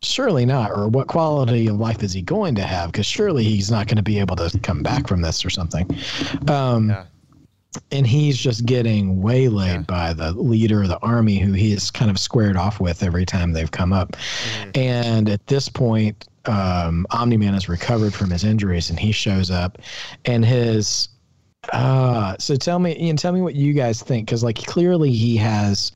surely 0.01 0.45
not 0.45 0.69
or 0.71 0.89
what 0.89 1.07
quality 1.07 1.67
of 1.67 1.77
life 1.77 2.03
is 2.03 2.11
he 2.11 2.21
going 2.21 2.53
to 2.53 2.63
have 2.63 2.91
because 2.91 3.05
surely 3.05 3.45
he's 3.45 3.71
not 3.71 3.87
going 3.87 3.95
to 3.95 4.03
be 4.03 4.19
able 4.19 4.35
to 4.35 4.59
come 4.59 4.83
back 4.83 5.07
from 5.07 5.21
this 5.21 5.45
or 5.45 5.49
something 5.49 5.89
um 6.49 6.89
yeah 6.89 7.05
and 7.91 8.05
he's 8.05 8.37
just 8.37 8.65
getting 8.65 9.21
waylaid 9.21 9.71
yeah. 9.71 9.81
by 9.81 10.13
the 10.13 10.31
leader 10.33 10.83
of 10.83 10.89
the 10.89 10.99
army 10.99 11.39
who 11.39 11.53
he 11.53 11.73
is 11.73 11.91
kind 11.91 12.11
of 12.11 12.19
squared 12.19 12.57
off 12.57 12.79
with 12.79 13.03
every 13.03 13.25
time 13.25 13.53
they've 13.53 13.71
come 13.71 13.93
up 13.93 14.11
mm-hmm. 14.11 14.71
and 14.75 15.29
at 15.29 15.45
this 15.47 15.69
point 15.69 16.27
um, 16.45 17.05
omni-man 17.11 17.53
has 17.53 17.69
recovered 17.69 18.13
from 18.13 18.29
his 18.29 18.43
injuries 18.43 18.89
and 18.89 18.99
he 18.99 19.11
shows 19.11 19.49
up 19.49 19.77
and 20.25 20.45
his 20.45 21.09
uh 21.71 22.35
so 22.39 22.57
tell 22.57 22.77
me 22.77 22.93
Ian, 22.99 23.15
tell 23.15 23.31
me 23.31 23.41
what 23.41 23.55
you 23.55 23.71
guys 23.71 24.01
think 24.01 24.27
because 24.27 24.43
like 24.43 24.57
clearly 24.65 25.11
he 25.11 25.37
has 25.37 25.93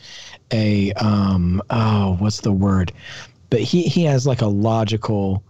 a 0.53 0.93
um 0.93 1.61
oh 1.69 2.15
what's 2.19 2.39
the 2.39 2.53
word 2.53 2.93
but 3.49 3.59
he 3.59 3.83
he 3.83 4.03
has 4.05 4.25
like 4.25 4.41
a 4.41 4.47
logical 4.47 5.43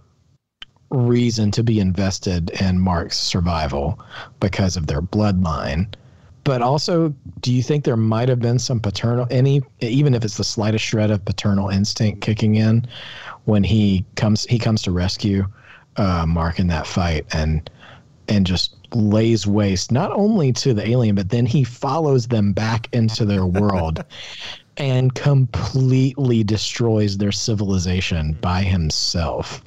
reason 0.89 1.51
to 1.51 1.63
be 1.63 1.79
invested 1.79 2.49
in 2.61 2.79
Mark's 2.79 3.19
survival 3.19 3.99
because 4.39 4.77
of 4.77 4.87
their 4.87 5.01
bloodline 5.01 5.93
but 6.47 6.61
also 6.61 7.13
do 7.41 7.53
you 7.53 7.61
think 7.61 7.83
there 7.83 7.97
might 7.97 8.29
have 8.29 8.39
been 8.39 8.57
some 8.57 8.79
paternal 8.79 9.27
any 9.29 9.61
even 9.81 10.13
if 10.13 10.23
it's 10.23 10.37
the 10.37 10.43
slightest 10.45 10.83
shred 10.83 11.11
of 11.11 11.23
paternal 11.25 11.67
instinct 11.67 12.21
kicking 12.21 12.55
in 12.55 12.87
when 13.43 13.63
he 13.63 14.05
comes 14.15 14.45
he 14.45 14.57
comes 14.57 14.81
to 14.81 14.91
rescue 14.91 15.45
uh, 15.97 16.25
mark 16.25 16.57
in 16.57 16.67
that 16.67 16.87
fight 16.87 17.25
and 17.33 17.69
and 18.29 18.45
just 18.45 18.77
lays 18.93 19.45
waste 19.45 19.91
not 19.91 20.09
only 20.11 20.53
to 20.53 20.73
the 20.73 20.87
alien 20.87 21.15
but 21.15 21.29
then 21.29 21.45
he 21.45 21.65
follows 21.65 22.27
them 22.27 22.53
back 22.53 22.87
into 22.93 23.25
their 23.25 23.45
world 23.45 24.05
and 24.77 25.15
completely 25.15 26.45
destroys 26.45 27.17
their 27.17 27.31
civilization 27.31 28.37
by 28.39 28.61
himself 28.61 29.61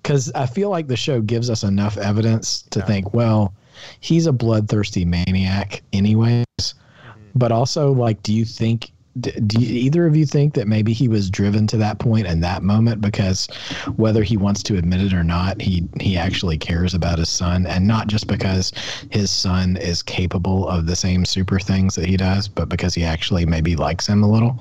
because 0.00 0.30
i 0.36 0.46
feel 0.46 0.70
like 0.70 0.86
the 0.86 0.96
show 0.96 1.20
gives 1.20 1.50
us 1.50 1.64
enough 1.64 1.98
evidence 1.98 2.62
to 2.62 2.78
yeah. 2.78 2.84
think 2.84 3.12
well 3.14 3.52
he's 4.00 4.26
a 4.26 4.32
bloodthirsty 4.32 5.04
maniac, 5.04 5.82
anyways. 5.92 6.44
Mm-hmm. 6.58 7.20
But 7.34 7.52
also, 7.52 7.92
like, 7.92 8.22
do 8.22 8.32
you 8.32 8.44
think? 8.44 8.90
Do 9.20 9.60
you, 9.60 9.68
either 9.84 10.06
of 10.06 10.16
you 10.16 10.26
think 10.26 10.54
that 10.54 10.66
maybe 10.66 10.92
he 10.92 11.06
was 11.06 11.30
driven 11.30 11.68
to 11.68 11.76
that 11.76 12.00
point 12.00 12.26
in 12.26 12.40
that 12.40 12.64
moment 12.64 13.00
because 13.00 13.46
whether 13.94 14.24
he 14.24 14.36
wants 14.36 14.60
to 14.64 14.76
admit 14.76 15.02
it 15.02 15.12
or 15.12 15.22
not, 15.22 15.60
he 15.60 15.88
he 16.00 16.16
actually 16.16 16.58
cares 16.58 16.94
about 16.94 17.18
his 17.18 17.28
son, 17.28 17.64
and 17.66 17.86
not 17.86 18.08
just 18.08 18.26
because 18.26 18.72
his 19.10 19.30
son 19.30 19.76
is 19.76 20.02
capable 20.02 20.68
of 20.68 20.86
the 20.86 20.96
same 20.96 21.24
super 21.24 21.60
things 21.60 21.94
that 21.94 22.06
he 22.06 22.16
does, 22.16 22.48
but 22.48 22.68
because 22.68 22.92
he 22.92 23.04
actually 23.04 23.46
maybe 23.46 23.76
likes 23.76 24.08
him 24.08 24.24
a 24.24 24.30
little. 24.30 24.60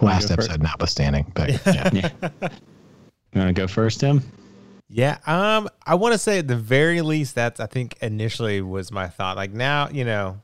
Last 0.00 0.30
episode 0.30 0.52
first? 0.52 0.62
notwithstanding, 0.62 1.30
but 1.34 1.50
yeah. 1.66 1.90
yeah. 1.92 2.10
You 3.32 3.40
want 3.42 3.54
to 3.54 3.60
go 3.60 3.66
first, 3.66 4.00
Tim? 4.00 4.22
Yeah, 4.90 5.18
um, 5.26 5.68
I 5.86 5.96
want 5.96 6.12
to 6.12 6.18
say 6.18 6.38
at 6.38 6.48
the 6.48 6.56
very 6.56 7.02
least 7.02 7.34
that's 7.34 7.60
I 7.60 7.66
think 7.66 7.96
initially 8.00 8.62
was 8.62 8.90
my 8.90 9.08
thought. 9.08 9.36
Like 9.36 9.52
now, 9.52 9.88
you 9.90 10.04
know, 10.04 10.40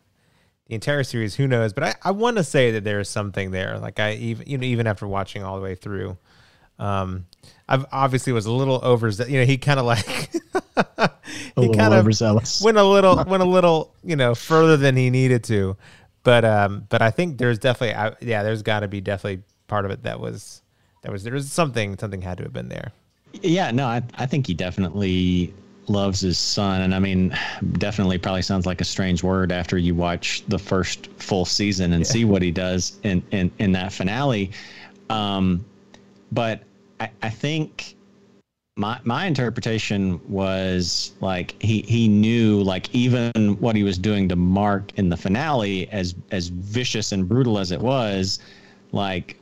the 0.66 0.74
entire 0.74 1.02
series, 1.02 1.34
who 1.34 1.46
knows? 1.46 1.72
But 1.72 1.84
I, 1.84 1.94
I 2.02 2.10
want 2.10 2.36
to 2.36 2.44
say 2.44 2.72
that 2.72 2.84
there 2.84 3.00
is 3.00 3.08
something 3.08 3.52
there. 3.52 3.78
Like 3.78 3.98
I 3.98 4.14
even 4.14 4.46
you 4.46 4.58
know 4.58 4.64
even 4.64 4.86
after 4.86 5.06
watching 5.06 5.42
all 5.42 5.56
the 5.56 5.62
way 5.62 5.74
through, 5.74 6.18
um, 6.78 7.26
I've 7.68 7.86
obviously 7.90 8.32
was 8.34 8.44
a 8.44 8.52
little 8.52 8.80
over. 8.82 9.08
You 9.08 9.40
know, 9.40 9.46
he 9.46 9.56
kind 9.56 9.80
of 9.80 9.86
like 9.86 10.04
he 11.56 11.68
kind 11.70 11.94
of 11.94 12.00
overzealous. 12.00 12.60
went 12.60 12.76
a 12.76 12.84
little 12.84 13.16
went 13.24 13.42
a 13.42 13.46
little 13.46 13.94
you 14.02 14.16
know 14.16 14.34
further 14.34 14.76
than 14.76 14.94
he 14.96 15.08
needed 15.08 15.44
to. 15.44 15.76
But 16.22 16.44
um, 16.44 16.86
but 16.90 17.00
I 17.00 17.10
think 17.10 17.38
there's 17.38 17.58
definitely 17.58 17.94
I, 17.94 18.14
yeah, 18.20 18.42
there's 18.42 18.62
got 18.62 18.80
to 18.80 18.88
be 18.88 19.00
definitely 19.00 19.42
part 19.68 19.86
of 19.86 19.90
it 19.90 20.02
that 20.02 20.20
was 20.20 20.62
that 21.02 21.12
was 21.12 21.24
there 21.24 21.32
was 21.32 21.50
something 21.50 21.96
something 21.98 22.20
had 22.20 22.38
to 22.38 22.44
have 22.44 22.52
been 22.52 22.68
there. 22.68 22.92
Yeah, 23.42 23.70
no, 23.70 23.86
I, 23.86 24.02
I 24.14 24.26
think 24.26 24.46
he 24.46 24.54
definitely 24.54 25.52
loves 25.88 26.20
his 26.20 26.38
son. 26.38 26.82
And 26.82 26.94
I 26.94 26.98
mean, 26.98 27.36
definitely 27.74 28.18
probably 28.18 28.42
sounds 28.42 28.66
like 28.66 28.80
a 28.80 28.84
strange 28.84 29.22
word 29.22 29.52
after 29.52 29.76
you 29.76 29.94
watch 29.94 30.44
the 30.48 30.58
first 30.58 31.08
full 31.18 31.44
season 31.44 31.92
and 31.92 32.04
yeah. 32.04 32.10
see 32.10 32.24
what 32.24 32.42
he 32.42 32.50
does 32.50 32.98
in, 33.02 33.22
in, 33.30 33.50
in 33.58 33.72
that 33.72 33.92
finale. 33.92 34.50
Um, 35.10 35.64
but 36.32 36.62
I, 37.00 37.10
I 37.22 37.30
think 37.30 37.96
my 38.76 38.98
my 39.04 39.26
interpretation 39.26 40.20
was 40.28 41.12
like 41.20 41.54
he 41.62 41.82
he 41.82 42.08
knew 42.08 42.60
like 42.62 42.92
even 42.92 43.56
what 43.60 43.76
he 43.76 43.84
was 43.84 43.98
doing 43.98 44.28
to 44.28 44.36
Mark 44.36 44.90
in 44.96 45.08
the 45.08 45.16
finale 45.16 45.88
as 45.90 46.14
as 46.32 46.48
vicious 46.48 47.12
and 47.12 47.28
brutal 47.28 47.58
as 47.58 47.70
it 47.70 47.80
was, 47.80 48.40
like 48.90 49.38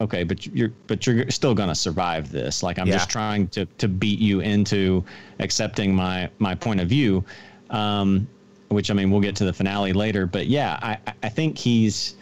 okay, 0.00 0.24
but 0.24 0.46
you're 0.46 0.72
but 0.86 1.06
you're 1.06 1.30
still 1.30 1.54
gonna 1.54 1.74
survive 1.74 2.30
this. 2.30 2.62
Like 2.62 2.78
I'm 2.78 2.86
yeah. 2.86 2.94
just 2.94 3.10
trying 3.10 3.48
to 3.48 3.66
to 3.66 3.88
beat 3.88 4.18
you 4.18 4.40
into 4.40 5.04
accepting 5.38 5.94
my 5.94 6.30
my 6.38 6.54
point 6.54 6.80
of 6.80 6.88
view. 6.88 7.24
Um, 7.70 8.26
which 8.68 8.90
I 8.90 8.94
mean 8.94 9.10
we'll 9.10 9.20
get 9.20 9.36
to 9.36 9.44
the 9.44 9.52
finale 9.52 9.92
later, 9.92 10.26
but 10.26 10.46
yeah, 10.46 10.78
I 10.82 10.98
I 11.22 11.28
think 11.28 11.58
he's. 11.58 12.16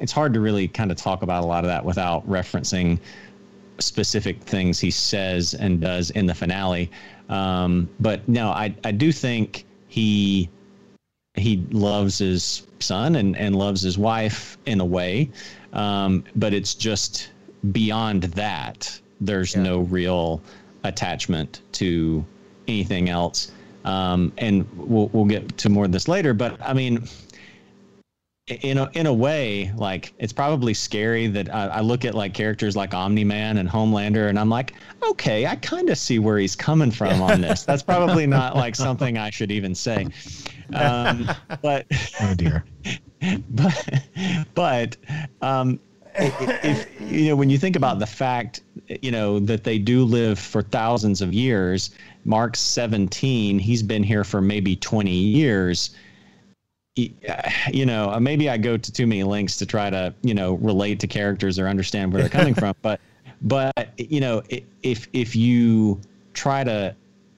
It's 0.00 0.12
hard 0.12 0.32
to 0.32 0.40
really 0.40 0.66
kind 0.66 0.90
of 0.90 0.96
talk 0.96 1.20
about 1.20 1.44
a 1.44 1.46
lot 1.46 1.62
of 1.62 1.68
that 1.68 1.84
without 1.84 2.26
referencing 2.26 2.98
specific 3.80 4.40
things 4.42 4.80
he 4.80 4.90
says 4.90 5.52
and 5.52 5.78
does 5.78 6.08
in 6.10 6.24
the 6.24 6.34
finale. 6.34 6.90
Um, 7.28 7.88
but 8.00 8.26
no, 8.26 8.48
I 8.48 8.74
I 8.82 8.92
do 8.92 9.12
think 9.12 9.66
he 9.88 10.48
he 11.34 11.64
loves 11.70 12.18
his 12.18 12.66
son 12.80 13.16
and, 13.16 13.36
and 13.36 13.54
loves 13.56 13.82
his 13.82 13.98
wife 13.98 14.58
in 14.66 14.80
a 14.80 14.84
way. 14.84 15.30
Um, 15.72 16.24
but 16.36 16.52
it's 16.52 16.74
just 16.74 17.30
beyond 17.72 18.24
that. 18.24 19.00
There's 19.20 19.54
yeah. 19.54 19.62
no 19.62 19.80
real 19.80 20.42
attachment 20.84 21.60
to 21.72 22.24
anything 22.66 23.08
else. 23.08 23.52
Um, 23.84 24.32
and 24.38 24.66
we'll, 24.76 25.08
we'll 25.08 25.24
get 25.24 25.56
to 25.58 25.68
more 25.68 25.84
of 25.84 25.92
this 25.92 26.08
later. 26.08 26.34
But 26.34 26.60
I 26.60 26.72
mean, 26.72 27.08
in 28.50 28.78
a, 28.78 28.90
in 28.94 29.06
a 29.06 29.12
way, 29.12 29.72
like 29.76 30.12
it's 30.18 30.32
probably 30.32 30.74
scary 30.74 31.26
that 31.28 31.52
I, 31.54 31.66
I 31.66 31.80
look 31.80 32.04
at 32.04 32.14
like 32.14 32.34
characters 32.34 32.76
like 32.76 32.94
Omni 32.94 33.24
Man 33.24 33.58
and 33.58 33.68
Homelander, 33.68 34.28
and 34.28 34.38
I'm 34.38 34.48
like, 34.48 34.74
okay, 35.02 35.46
I 35.46 35.56
kind 35.56 35.88
of 35.88 35.98
see 35.98 36.18
where 36.18 36.38
he's 36.38 36.56
coming 36.56 36.90
from 36.90 37.22
on 37.22 37.40
this. 37.40 37.64
That's 37.64 37.82
probably 37.82 38.26
not 38.26 38.56
like 38.64 38.74
something 38.74 39.18
I 39.18 39.30
should 39.30 39.50
even 39.50 39.74
say. 39.74 40.08
Um, 40.74 41.30
but 41.62 41.86
oh 42.20 42.34
dear. 42.34 42.64
but 43.50 44.02
but 44.54 44.96
um, 45.42 45.78
if 46.16 47.00
you 47.00 47.28
know 47.28 47.36
when 47.36 47.50
you 47.50 47.58
think 47.58 47.76
about 47.76 47.98
the 47.98 48.06
fact 48.06 48.62
you 49.02 49.10
know 49.10 49.38
that 49.38 49.64
they 49.64 49.78
do 49.78 50.04
live 50.04 50.38
for 50.38 50.62
thousands 50.62 51.22
of 51.22 51.32
years 51.32 51.90
mark's 52.24 52.60
17 52.60 53.58
he's 53.58 53.82
been 53.82 54.02
here 54.02 54.24
for 54.24 54.40
maybe 54.40 54.74
20 54.74 55.10
years 55.10 55.90
you 56.96 57.86
know 57.86 58.18
maybe 58.20 58.50
i 58.50 58.56
go 58.56 58.76
to 58.76 58.92
too 58.92 59.06
many 59.06 59.22
links 59.22 59.56
to 59.56 59.64
try 59.64 59.88
to 59.88 60.12
you 60.22 60.34
know 60.34 60.54
relate 60.54 60.98
to 61.00 61.06
characters 61.06 61.58
or 61.58 61.68
understand 61.68 62.12
where 62.12 62.20
they're 62.20 62.28
coming 62.28 62.54
from 62.62 62.74
but 62.82 63.00
but 63.42 63.92
you 63.98 64.20
know 64.20 64.42
if 64.82 65.08
if 65.12 65.36
you 65.36 66.00
try 66.34 66.64
to 66.64 66.94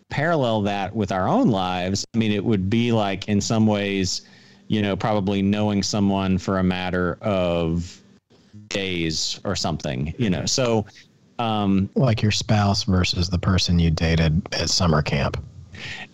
parallel 0.08 0.62
that 0.62 0.94
with 0.94 1.12
our 1.12 1.28
own 1.28 1.48
lives 1.48 2.04
i 2.14 2.18
mean 2.18 2.32
it 2.32 2.44
would 2.44 2.68
be 2.68 2.92
like 2.92 3.28
in 3.28 3.40
some 3.40 3.66
ways 3.66 4.22
you 4.72 4.80
know, 4.80 4.96
probably 4.96 5.42
knowing 5.42 5.82
someone 5.82 6.38
for 6.38 6.58
a 6.58 6.62
matter 6.62 7.18
of 7.20 8.00
days 8.68 9.38
or 9.44 9.54
something, 9.54 10.14
you 10.16 10.30
know. 10.30 10.46
So, 10.46 10.86
um, 11.38 11.90
like 11.94 12.22
your 12.22 12.30
spouse 12.30 12.84
versus 12.84 13.28
the 13.28 13.38
person 13.38 13.78
you 13.78 13.90
dated 13.90 14.40
at 14.54 14.70
summer 14.70 15.02
camp. 15.02 15.44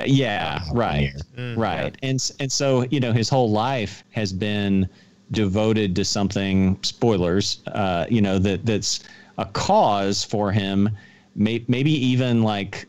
Yeah, 0.05 0.63
right, 0.73 1.15
mm, 1.37 1.57
right, 1.57 1.97
yeah. 2.03 2.09
and 2.11 2.31
and 2.41 2.51
so 2.51 2.85
you 2.91 3.01
know, 3.01 3.13
his 3.13 3.29
whole 3.29 3.51
life 3.51 4.05
has 4.11 4.33
been 4.33 4.89
devoted 5.33 5.95
to 5.97 6.05
something. 6.05 6.79
Spoilers, 6.83 7.61
uh, 7.69 8.07
you 8.09 8.21
know, 8.21 8.39
that 8.39 8.65
that's 8.65 9.01
a 9.39 9.45
cause 9.47 10.25
for 10.25 10.53
him. 10.53 10.91
May, 11.35 11.65
maybe 11.69 11.93
even 11.93 12.43
like 12.43 12.87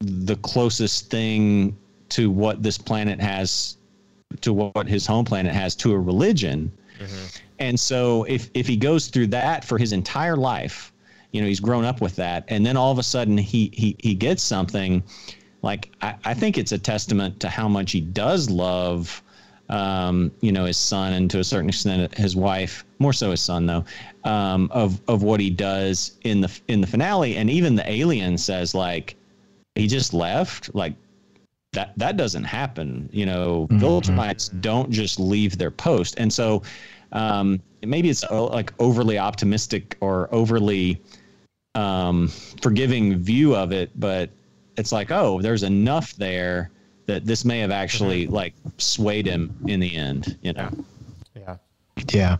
the 0.00 0.36
closest 0.36 1.10
thing 1.10 1.76
to 2.10 2.30
what 2.30 2.62
this 2.62 2.78
planet 2.78 3.20
has 3.20 3.76
to 4.40 4.52
what 4.52 4.86
his 4.86 5.06
home 5.06 5.24
planet 5.24 5.52
has 5.52 5.74
to 5.76 5.92
a 5.92 5.98
religion. 5.98 6.70
And 7.58 7.78
so 7.78 8.24
if 8.24 8.50
if 8.54 8.66
he 8.66 8.76
goes 8.76 9.08
through 9.08 9.28
that 9.28 9.64
for 9.64 9.78
his 9.78 9.92
entire 9.92 10.36
life, 10.36 10.92
you 11.32 11.40
know, 11.40 11.48
he's 11.48 11.60
grown 11.60 11.84
up 11.84 12.00
with 12.00 12.16
that, 12.16 12.44
and 12.48 12.64
then 12.64 12.76
all 12.76 12.92
of 12.92 12.98
a 12.98 13.02
sudden 13.02 13.36
he 13.36 13.70
he 13.72 13.96
he 13.98 14.14
gets 14.14 14.42
something 14.42 15.02
like 15.62 15.90
I, 16.02 16.14
I 16.24 16.34
think 16.34 16.58
it's 16.58 16.72
a 16.72 16.78
testament 16.78 17.40
to 17.40 17.48
how 17.48 17.68
much 17.68 17.92
he 17.92 18.00
does 18.00 18.50
love 18.50 19.22
um, 19.68 20.30
you 20.40 20.50
know, 20.50 20.64
his 20.64 20.76
son 20.78 21.12
and 21.12 21.30
to 21.30 21.40
a 21.40 21.44
certain 21.44 21.68
extent 21.68 22.16
his 22.16 22.34
wife, 22.34 22.84
more 22.98 23.12
so 23.12 23.30
his 23.30 23.42
son 23.42 23.66
though, 23.66 23.84
um, 24.24 24.70
of 24.72 25.00
of 25.08 25.22
what 25.22 25.40
he 25.40 25.50
does 25.50 26.18
in 26.22 26.40
the 26.40 26.60
in 26.68 26.80
the 26.80 26.86
finale, 26.86 27.36
and 27.36 27.50
even 27.50 27.74
the 27.74 27.90
alien 27.90 28.38
says 28.38 28.74
like 28.74 29.16
he 29.74 29.86
just 29.86 30.14
left, 30.14 30.74
like 30.74 30.94
that 31.74 31.92
that 31.98 32.16
doesn't 32.16 32.44
happen. 32.44 33.08
You 33.12 33.26
know, 33.26 33.68
Mhm. 33.70 33.80
Viltrumites 33.80 34.60
don't 34.60 34.90
just 34.90 35.20
leave 35.20 35.58
their 35.58 35.70
post, 35.70 36.14
and 36.18 36.32
so 36.32 36.62
um, 37.12 37.60
maybe 37.82 38.08
it's 38.08 38.24
uh, 38.24 38.46
like 38.46 38.72
overly 38.78 39.18
optimistic 39.18 39.96
or 40.00 40.28
overly 40.32 41.00
um, 41.74 42.28
forgiving 42.62 43.18
view 43.18 43.54
of 43.54 43.70
it, 43.72 43.90
but 44.00 44.30
it's 44.78 44.92
like, 44.92 45.10
oh, 45.10 45.40
there's 45.42 45.62
enough 45.62 46.14
there 46.16 46.70
that 47.06 47.24
this 47.24 47.44
may 47.44 47.58
have 47.60 47.70
actually 47.70 48.26
like 48.26 48.54
swayed 48.76 49.26
him 49.26 49.54
in 49.66 49.80
the 49.80 49.96
end. 49.96 50.38
You 50.42 50.52
know, 50.52 50.70
Yeah. 51.34 51.56
Yeah. 52.12 52.36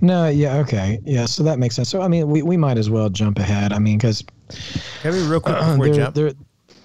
No, 0.00 0.28
yeah, 0.28 0.58
okay. 0.58 1.00
Yeah, 1.04 1.24
so 1.26 1.42
that 1.42 1.58
makes 1.58 1.74
sense. 1.74 1.88
So 1.88 2.00
I 2.00 2.08
mean, 2.08 2.28
we, 2.28 2.42
we 2.42 2.56
might 2.56 2.78
as 2.78 2.90
well 2.90 3.08
jump 3.08 3.38
ahead. 3.38 3.72
I 3.72 3.78
mean, 3.78 3.98
cuz 3.98 4.22
Can 5.02 5.12
we 5.12 5.22
real 5.26 5.40
quick 5.40 5.56
before 5.58 5.78
we 5.78 5.90
jump? 5.90 6.16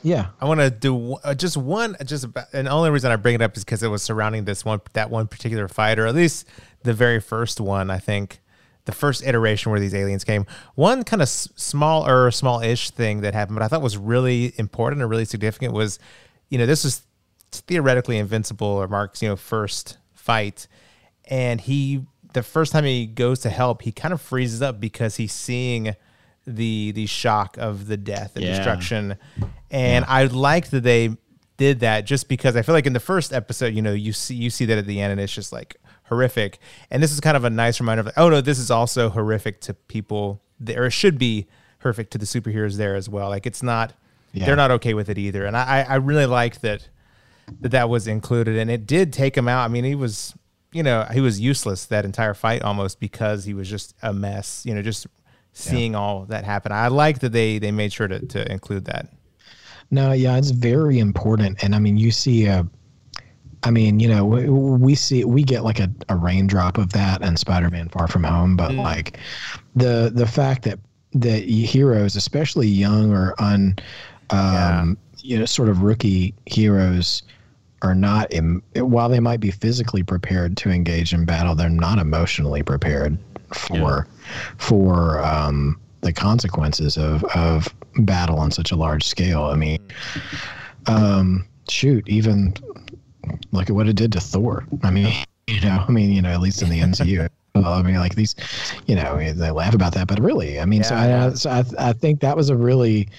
yeah. 0.02 0.28
I 0.42 0.46
want 0.46 0.60
to 0.60 0.70
do 0.70 1.18
uh, 1.24 1.36
just 1.36 1.56
one, 1.56 1.96
just 2.04 2.24
about, 2.24 2.48
and 2.54 2.68
the 2.68 2.72
only 2.72 2.90
reason 2.90 3.12
I 3.12 3.16
bring 3.16 3.36
it 3.36 3.42
up 3.42 3.56
is 3.56 3.64
because 3.64 3.84
it 3.84 3.90
was 3.90 4.02
surrounding 4.02 4.46
this 4.46 4.66
one, 4.66 4.82
that 4.94 5.10
one 5.10 5.28
particular 5.28 5.68
fight, 5.68 6.00
or 6.00 6.08
at 6.08 6.16
least 6.16 6.48
the 6.84 6.94
very 6.94 7.20
first 7.20 7.62
one. 7.62 7.90
I 7.90 8.00
think 8.00 8.40
the 8.86 8.92
first 8.92 9.26
iteration 9.26 9.72
where 9.72 9.80
these 9.80 9.94
aliens 9.96 10.24
came. 10.24 10.46
One 10.76 11.04
kind 11.04 11.22
of 11.22 11.28
s- 11.28 11.48
small 11.56 12.06
or 12.08 12.30
small-ish 12.32 12.90
thing 12.92 13.22
that 13.22 13.34
happened, 13.34 13.56
but 13.56 13.64
I 13.64 13.68
thought 13.70 13.82
was 13.82 13.98
really 13.98 14.54
important 14.58 15.02
and 15.02 15.10
really 15.10 15.26
significant 15.26 15.74
was, 15.74 16.00
you 16.50 16.58
know, 16.58 16.66
this 16.66 16.84
was 16.84 17.04
theoretically 17.52 18.18
invincible 18.18 18.68
or 18.68 18.88
Mark's, 18.88 19.22
you 19.22 19.30
know, 19.30 19.36
first 19.36 19.98
fight, 20.14 20.68
and 21.26 21.62
he 21.62 22.06
the 22.34 22.44
first 22.44 22.72
time 22.72 22.84
he 22.84 23.06
goes 23.06 23.40
to 23.42 23.50
help, 23.50 23.84
he 23.84 23.92
kind 23.92 24.12
of 24.14 24.20
freezes 24.20 24.62
up 24.62 24.80
because 24.80 25.18
he's 25.18 25.32
seeing 25.32 25.96
the 26.48 26.92
the 26.94 27.06
shock 27.06 27.58
of 27.58 27.88
the 27.88 27.96
death 27.96 28.36
and 28.36 28.44
Yeah. 28.44 28.56
destruction. 28.56 29.18
And 29.72 30.04
I 30.08 30.26
like 30.26 30.70
that 30.72 30.84
they 30.84 31.16
did 31.58 31.80
that 31.82 32.06
just 32.06 32.28
because 32.28 32.56
I 32.56 32.64
feel 32.64 32.74
like 32.74 32.88
in 32.88 32.94
the 32.94 33.00
first 33.00 33.32
episode, 33.32 33.74
you 33.76 33.82
know, 33.84 33.94
you 33.94 34.12
see 34.14 34.36
you 34.36 34.50
see 34.50 34.66
that 34.66 34.78
at 34.78 34.88
the 34.88 35.00
end 35.00 35.12
and 35.12 35.22
it's 35.22 35.32
just 35.34 35.54
like 35.54 35.76
horrific. 36.06 36.60
And 36.92 37.02
this 37.02 37.12
is 37.12 37.20
kind 37.20 37.38
of 37.38 37.44
a 37.44 37.50
nice 37.50 37.80
reminder 37.80 38.02
of 38.02 38.06
like, 38.08 38.18
oh 38.18 38.30
no, 38.30 38.42
this 38.42 38.60
is 38.60 38.70
also 38.72 39.10
horrific 39.10 39.62
to 39.62 39.74
people 39.74 40.42
there. 40.60 40.86
It 40.86 40.92
should 40.92 41.18
be 41.18 41.48
horrific 41.82 42.10
to 42.12 42.18
the 42.18 42.26
superheroes 42.26 42.78
there 42.78 42.96
as 42.96 43.10
well. 43.10 43.30
Like 43.30 43.46
it's 43.46 43.64
not 43.64 43.94
Yeah. 44.34 44.46
they're 44.46 44.56
not 44.56 44.72
okay 44.72 44.94
with 44.94 45.10
it 45.10 45.18
either. 45.18 45.46
And 45.46 45.56
I, 45.58 45.86
I 45.88 45.96
really 45.96 46.26
like 46.26 46.62
that 46.62 46.88
that 47.60 47.72
that 47.72 47.90
was 47.90 48.08
included 48.08 48.58
and 48.58 48.72
it 48.72 48.86
did 48.88 49.12
take 49.12 49.36
him 49.38 49.48
out. 49.48 49.66
I 49.66 49.68
mean, 49.68 49.84
he 49.84 49.96
was 49.96 50.34
you 50.72 50.82
know, 50.82 51.06
he 51.14 51.22
was 51.22 51.40
useless 51.40 51.86
that 51.86 52.04
entire 52.04 52.34
fight 52.34 52.64
almost 52.64 53.00
because 53.00 53.46
he 53.46 53.54
was 53.54 53.70
just 53.70 53.94
a 54.02 54.12
mess, 54.12 54.64
you 54.66 54.74
know, 54.74 54.82
just 54.82 55.06
seeing 55.52 55.94
all 55.94 56.26
that 56.26 56.46
happen. 56.46 56.72
I 56.72 56.88
like 56.88 57.20
that 57.20 57.32
they 57.32 57.60
they 57.60 57.72
made 57.72 57.94
sure 57.94 58.08
to, 58.08 58.20
to 58.26 58.52
include 58.52 58.86
that. 58.86 59.08
No, 59.92 60.14
yeah, 60.14 60.36
it's 60.38 60.50
very 60.50 60.98
important. 60.98 61.64
And 61.64 61.76
I 61.76 61.80
mean, 61.80 61.98
you 61.98 62.10
see 62.10 62.46
a, 62.48 62.66
I 63.64 63.72
mean, 63.72 64.00
you 64.00 64.10
know, 64.10 64.26
we, 64.26 64.50
we 64.50 64.96
see 64.96 65.24
we 65.24 65.44
get 65.44 65.64
like 65.64 65.80
a, 65.80 65.90
a 66.10 66.16
raindrop 66.16 66.78
of 66.78 66.92
that 66.94 67.22
in 67.22 67.38
Spider-Man: 67.38 67.90
Far 67.90 68.08
From 68.08 68.24
Home, 68.24 68.58
but 68.58 68.74
like 68.76 69.18
the 69.76 70.12
the 70.14 70.28
fact 70.28 70.64
that 70.64 70.80
that 71.14 71.44
heroes, 71.44 72.16
especially 72.16 72.68
young 72.68 73.12
or 73.12 73.34
un, 73.40 73.76
um, 74.32 74.98
you 75.20 75.38
know, 75.38 75.46
sort 75.46 75.70
of 75.70 75.82
rookie 75.82 76.34
heroes, 76.46 77.24
are 77.82 77.96
not 77.96 78.34
Im- 78.34 78.64
while 78.76 79.08
they 79.08 79.20
might 79.20 79.40
be 79.40 79.52
physically 79.52 80.04
prepared 80.04 80.58
to 80.58 80.70
engage 80.70 81.14
in 81.14 81.24
battle, 81.26 81.56
they're 81.56 81.70
not 81.70 82.00
emotionally 82.00 82.64
prepared 82.64 83.18
for 83.54 84.08
for 84.58 85.24
um, 85.24 85.80
the 86.02 86.12
consequences 86.12 86.98
of 86.98 87.24
of 87.36 87.74
battle 88.00 88.40
on 88.40 88.52
such 88.52 88.72
a 88.72 88.76
large 88.76 89.04
scale. 89.04 89.44
I 89.44 89.56
mean, 89.56 89.80
um, 90.88 91.46
shoot, 91.70 92.08
even 92.10 92.54
look 93.52 93.70
at 93.70 93.76
what 93.76 93.88
it 93.88 93.96
did 93.96 94.12
to 94.14 94.20
Thor. 94.20 94.66
I 94.84 94.92
mean, 94.92 95.14
you 95.48 95.62
know, 95.62 95.86
I 95.88 95.92
mean, 95.92 96.12
you 96.12 96.22
know, 96.22 96.30
at 96.30 96.42
least 96.42 96.62
in 96.62 96.70
the 96.70 96.80
MCU. 96.80 97.30
Well, 97.56 97.72
I 97.72 97.84
mean, 97.84 97.98
like 97.98 98.16
these, 98.16 98.36
you 98.88 98.96
know, 98.96 99.16
they 99.16 99.52
laugh 99.52 99.76
about 99.76 99.94
that, 99.94 100.08
but 100.08 100.20
really, 100.20 100.60
I 100.60 100.66
mean, 100.66 100.84
so, 100.84 100.96
Yeah. 100.96 101.28
I, 101.28 101.34
so 101.36 101.52
I, 101.52 101.64
I 101.78 101.94
think 101.94 102.20
that 102.22 102.36
was 102.36 102.50
a 102.50 102.56
really 102.56 103.10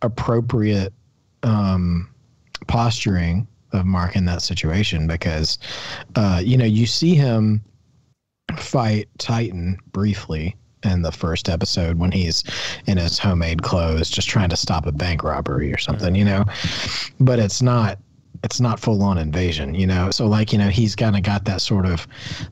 appropriate 0.00 0.94
um, 1.42 2.08
posturing 2.68 3.46
of 3.72 3.84
Mark 3.84 4.16
in 4.16 4.24
that 4.24 4.40
situation 4.40 5.06
because, 5.06 5.58
uh, 6.14 6.40
you 6.42 6.56
know, 6.56 6.64
you 6.64 6.86
see 6.86 7.14
him 7.14 7.60
fight 8.56 9.08
Titan 9.18 9.78
briefly 9.92 10.56
in 10.84 11.02
the 11.02 11.12
first 11.12 11.48
episode 11.48 11.98
when 11.98 12.10
he's 12.10 12.44
in 12.86 12.96
his 12.96 13.18
homemade 13.18 13.62
clothes 13.62 14.10
just 14.10 14.28
trying 14.28 14.48
to 14.48 14.56
stop 14.56 14.86
a 14.86 14.92
bank 14.92 15.22
robbery 15.22 15.72
or 15.72 15.78
something, 15.78 16.14
you 16.14 16.24
know. 16.24 16.44
But 17.20 17.38
it's 17.38 17.62
not 17.62 17.98
it's 18.44 18.60
not 18.60 18.80
full 18.80 19.02
on 19.02 19.18
invasion, 19.18 19.74
you 19.74 19.86
know. 19.86 20.10
So 20.10 20.26
like, 20.26 20.52
you 20.52 20.58
know, 20.58 20.68
he's 20.68 20.96
kind 20.96 21.16
of 21.16 21.22
got 21.22 21.44
that 21.44 21.60
sort 21.60 21.86
of 21.86 22.06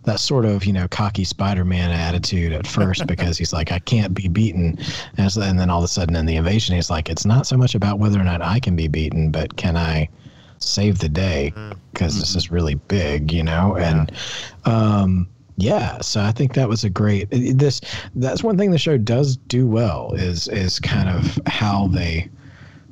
that 0.04 0.20
sort 0.20 0.44
of, 0.44 0.64
you 0.64 0.72
know, 0.72 0.86
cocky 0.88 1.24
Spider-Man 1.24 1.90
attitude 1.90 2.52
at 2.52 2.66
first 2.66 3.06
because 3.08 3.36
he's 3.38 3.52
like 3.52 3.72
I 3.72 3.80
can't 3.80 4.14
be 4.14 4.28
beaten. 4.28 4.78
And, 5.16 5.32
so- 5.32 5.42
and 5.42 5.58
then 5.58 5.68
all 5.70 5.78
of 5.78 5.84
a 5.84 5.88
sudden 5.88 6.14
in 6.16 6.26
the 6.26 6.36
invasion 6.36 6.76
he's 6.76 6.90
like 6.90 7.08
it's 7.08 7.26
not 7.26 7.46
so 7.46 7.56
much 7.56 7.74
about 7.74 7.98
whether 7.98 8.20
or 8.20 8.24
not 8.24 8.40
I 8.42 8.60
can 8.60 8.76
be 8.76 8.88
beaten, 8.88 9.30
but 9.30 9.56
can 9.56 9.76
I 9.76 10.08
save 10.58 10.98
the 10.98 11.08
day 11.08 11.52
because 11.92 12.18
this 12.20 12.36
is 12.36 12.50
really 12.50 12.74
big, 12.74 13.32
you 13.32 13.42
know? 13.42 13.76
And 13.76 14.12
um 14.64 15.28
yeah, 15.56 16.00
so 16.00 16.22
I 16.22 16.32
think 16.32 16.54
that 16.54 16.68
was 16.68 16.84
a 16.84 16.90
great 16.90 17.28
this 17.30 17.80
that's 18.14 18.42
one 18.42 18.56
thing 18.56 18.70
the 18.70 18.78
show 18.78 18.96
does 18.96 19.36
do 19.36 19.66
well 19.66 20.12
is 20.14 20.48
is 20.48 20.78
kind 20.80 21.08
of 21.08 21.38
how 21.46 21.88
they 21.88 22.30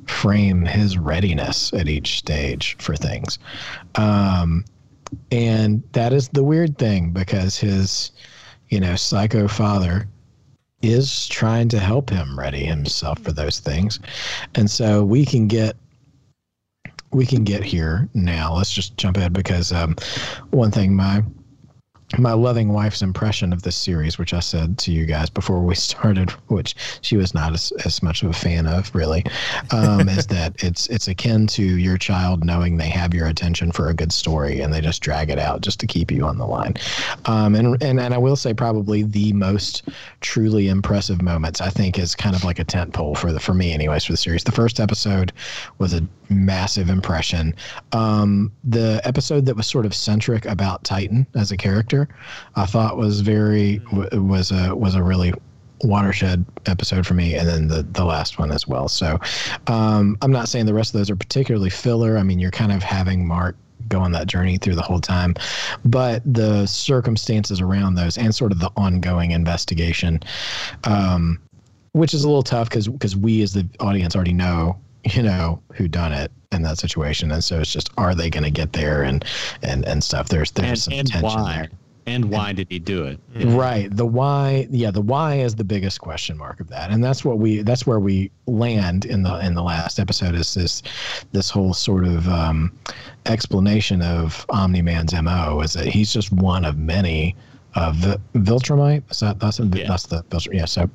frame 0.09 0.65
his 0.65 0.97
readiness 0.97 1.73
at 1.73 1.87
each 1.87 2.17
stage 2.17 2.75
for 2.79 2.95
things. 2.95 3.39
Um 3.95 4.65
and 5.31 5.83
that 5.93 6.13
is 6.13 6.29
the 6.29 6.43
weird 6.43 6.77
thing 6.77 7.11
because 7.11 7.57
his 7.57 8.11
you 8.69 8.79
know 8.79 8.95
psycho 8.95 9.47
father 9.47 10.07
is 10.81 11.27
trying 11.27 11.67
to 11.69 11.79
help 11.79 12.09
him 12.09 12.39
ready 12.39 12.63
himself 12.63 13.19
for 13.19 13.31
those 13.31 13.59
things. 13.59 13.99
And 14.55 14.69
so 14.69 15.03
we 15.03 15.25
can 15.25 15.47
get 15.47 15.75
we 17.11 17.25
can 17.25 17.43
get 17.43 17.63
here 17.63 18.07
now. 18.13 18.53
Let's 18.55 18.71
just 18.71 18.95
jump 18.97 19.17
ahead 19.17 19.33
because 19.33 19.71
um, 19.71 19.95
one 20.51 20.71
thing 20.71 20.95
my 20.95 21.23
my 22.17 22.33
loving 22.33 22.73
wife's 22.73 23.01
impression 23.01 23.53
of 23.53 23.61
this 23.61 23.75
series, 23.75 24.17
which 24.17 24.33
I 24.33 24.39
said 24.39 24.77
to 24.79 24.91
you 24.91 25.05
guys 25.05 25.29
before 25.29 25.61
we 25.61 25.75
started, 25.89 26.31
which 26.47 26.75
she 27.01 27.17
was 27.17 27.33
not 27.33 27.53
as, 27.53 27.71
as 27.85 28.01
much 28.01 28.23
of 28.23 28.29
a 28.29 28.33
fan 28.33 28.65
of, 28.65 28.93
really, 28.95 29.23
um, 29.71 30.09
is 30.09 30.27
that 30.27 30.63
it's 30.63 30.87
it's 30.87 31.07
akin 31.07 31.47
to 31.47 31.63
your 31.63 31.97
child 31.97 32.43
knowing 32.43 32.77
they 32.77 32.89
have 32.89 33.13
your 33.13 33.27
attention 33.27 33.71
for 33.71 33.89
a 33.89 33.93
good 33.93 34.11
story 34.11 34.61
and 34.61 34.73
they 34.73 34.81
just 34.81 35.01
drag 35.01 35.29
it 35.29 35.39
out 35.39 35.61
just 35.61 35.79
to 35.79 35.87
keep 35.87 36.11
you 36.11 36.25
on 36.25 36.37
the 36.37 36.47
line. 36.47 36.73
Um, 37.25 37.55
and 37.55 37.81
and 37.81 37.99
and 37.99 38.13
I 38.13 38.17
will 38.17 38.35
say 38.35 38.53
probably 38.53 39.03
the 39.03 39.33
most 39.33 39.87
truly 40.21 40.67
impressive 40.67 41.21
moments 41.21 41.61
I 41.61 41.69
think 41.69 41.99
is 41.99 42.15
kind 42.15 42.35
of 42.35 42.43
like 42.43 42.59
a 42.59 42.63
tent 42.63 42.93
pole 42.93 43.15
for 43.15 43.31
the 43.31 43.39
for 43.39 43.53
me 43.53 43.73
anyways 43.73 44.05
for 44.05 44.13
the 44.13 44.17
series. 44.17 44.43
The 44.43 44.51
first 44.51 44.79
episode 44.79 45.31
was 45.77 45.93
a 45.93 46.01
massive 46.29 46.89
impression. 46.89 47.55
Um, 47.91 48.51
the 48.63 49.01
episode 49.03 49.45
that 49.45 49.55
was 49.55 49.67
sort 49.67 49.85
of 49.85 49.93
centric 49.93 50.45
about 50.45 50.83
Titan 50.83 51.25
as 51.35 51.51
a 51.51 51.57
character, 51.57 51.98
I 52.55 52.65
thought 52.65 52.97
was 52.97 53.21
very 53.21 53.81
was 54.13 54.51
a 54.51 54.75
was 54.75 54.95
a 54.95 55.03
really 55.03 55.33
watershed 55.81 56.45
episode 56.65 57.07
for 57.07 57.13
me 57.13 57.35
and 57.35 57.47
then 57.47 57.67
the 57.67 57.83
the 57.83 58.03
last 58.03 58.37
one 58.37 58.51
as 58.51 58.67
well. 58.67 58.87
So 58.87 59.19
um 59.67 60.17
i'm 60.21 60.31
not 60.31 60.49
saying 60.49 60.65
the 60.65 60.73
rest 60.73 60.93
of 60.93 60.99
those 60.99 61.09
are 61.09 61.15
particularly 61.15 61.69
filler. 61.69 62.17
I 62.17 62.23
mean 62.23 62.39
you're 62.39 62.51
kind 62.51 62.71
of 62.71 62.83
having 62.83 63.25
mark 63.25 63.55
go 63.87 63.99
on 64.01 64.11
that 64.11 64.27
journey 64.27 64.57
through 64.57 64.75
the 64.75 64.81
whole 64.81 64.99
time 64.99 65.33
but 65.85 66.21
the 66.25 66.65
circumstances 66.67 67.61
around 67.61 67.95
those 67.95 68.17
and 68.17 68.35
sort 68.35 68.51
of 68.51 68.59
the 68.59 68.69
ongoing 68.75 69.31
investigation 69.31 70.19
um 70.83 71.39
which 71.93 72.13
is 72.13 72.23
a 72.23 72.27
little 72.27 72.43
tough 72.43 72.69
because 72.69 72.87
because 72.87 73.15
we 73.15 73.41
as 73.41 73.53
the 73.53 73.65
audience 73.79 74.15
already 74.15 74.33
know 74.33 74.77
you 75.05 75.23
know 75.23 75.61
who 75.73 75.87
done 75.87 76.11
it 76.11 76.31
in 76.51 76.63
that 76.63 76.77
situation. 76.77 77.31
And 77.31 77.43
so 77.43 77.59
it's 77.59 77.71
just 77.71 77.89
are 77.97 78.15
they 78.15 78.29
going 78.29 78.43
to 78.43 78.51
get 78.51 78.73
there 78.73 79.03
and 79.03 79.23
and 79.61 79.85
and 79.85 80.03
stuff? 80.03 80.29
There's 80.29 80.51
there's 80.51 80.69
and, 80.69 80.79
some 80.79 80.93
and 80.93 81.07
tension 81.07 81.41
why? 81.41 81.55
there 81.55 81.69
And 82.05 82.31
why 82.31 82.53
did 82.53 82.67
he 82.69 82.79
do 82.79 83.03
it? 83.03 83.19
Right. 83.45 83.87
The 83.95 84.05
why, 84.05 84.67
yeah, 84.71 84.89
the 84.89 85.01
why 85.01 85.35
is 85.35 85.53
the 85.55 85.63
biggest 85.63 86.01
question 86.01 86.37
mark 86.37 86.59
of 86.59 86.67
that, 86.69 86.89
and 86.89 87.03
that's 87.03 87.23
what 87.23 87.37
we 87.37 87.61
that's 87.61 87.85
where 87.85 87.99
we 87.99 88.31
land 88.47 89.05
in 89.05 89.21
the 89.23 89.37
in 89.45 89.53
the 89.53 89.61
last 89.61 89.99
episode 89.99 90.33
is 90.33 90.53
this 90.55 90.81
this 91.33 91.49
whole 91.51 91.73
sort 91.73 92.05
of 92.05 92.27
um, 92.27 92.71
explanation 93.27 94.01
of 94.01 94.45
Omni 94.49 94.81
Man's 94.81 95.13
mo 95.13 95.61
is 95.61 95.73
that 95.73 95.85
he's 95.85 96.11
just 96.11 96.31
one 96.31 96.65
of 96.65 96.77
many 96.77 97.35
uh, 97.75 97.91
v- 97.95 98.15
Viltrumite. 98.35 99.03
Is 99.11 99.19
that 99.19 99.39
that's 99.39 99.59
Yeah. 99.59 99.87
that's 99.87 100.07
the 100.07 100.23
Viltrum- 100.23 100.53
yeah. 100.53 100.65
So 100.65 100.89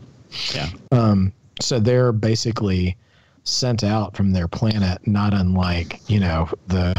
Yeah. 0.55 0.69
um, 0.91 1.33
so 1.61 1.79
they're 1.79 2.13
basically 2.13 2.97
sent 3.45 3.84
out 3.84 4.16
from 4.16 4.32
their 4.32 4.49
planet, 4.49 5.07
not 5.07 5.34
unlike 5.34 6.01
you 6.09 6.18
know 6.18 6.49
the 6.66 6.95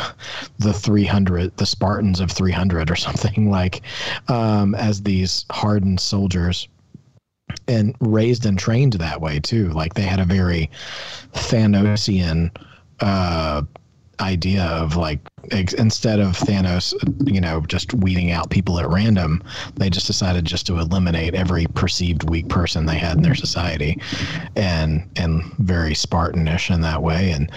the 0.60 0.74
300, 0.74 1.58
the 1.58 1.66
Spartans 1.66 2.20
of 2.20 2.32
300 2.32 2.90
or 2.90 2.96
something 2.96 3.50
like, 3.52 3.82
um, 4.28 4.76
as 4.76 5.02
these 5.02 5.46
hardened 5.52 6.00
soldiers, 6.00 6.68
and 7.68 7.96
raised 8.00 8.46
and 8.46 8.58
trained 8.58 8.94
that 8.94 9.22
way 9.22 9.40
too. 9.40 9.70
Like 9.70 9.94
they 9.94 10.04
had 10.04 10.20
a 10.20 10.26
very 10.26 10.70
Thanosian 11.34 12.56
uh, 13.00 13.64
idea 14.20 14.64
of 14.64 14.96
like 14.96 15.20
ex- 15.52 15.74
instead 15.74 16.20
of 16.20 16.34
Thanos, 16.34 16.94
you 17.32 17.42
know, 17.42 17.62
just 17.62 17.94
weeding 17.94 18.32
out 18.32 18.50
people 18.50 18.80
at 18.80 18.90
random, 18.90 19.44
they 19.76 19.90
just 19.90 20.08
decided 20.08 20.46
just 20.46 20.66
to 20.68 20.80
eliminate 20.80 21.36
every 21.36 21.68
perceived 21.68 22.30
weak 22.30 22.48
person 22.50 22.86
they 22.86 22.98
had 22.98 23.18
in 23.18 23.24
their 23.24 23.36
society, 23.36 24.00
and 24.56 25.08
and 25.16 25.44
very 25.60 25.94
Spartanish 25.94 26.74
in 26.74 26.82
that 26.82 27.02
way, 27.02 27.32
and 27.32 27.52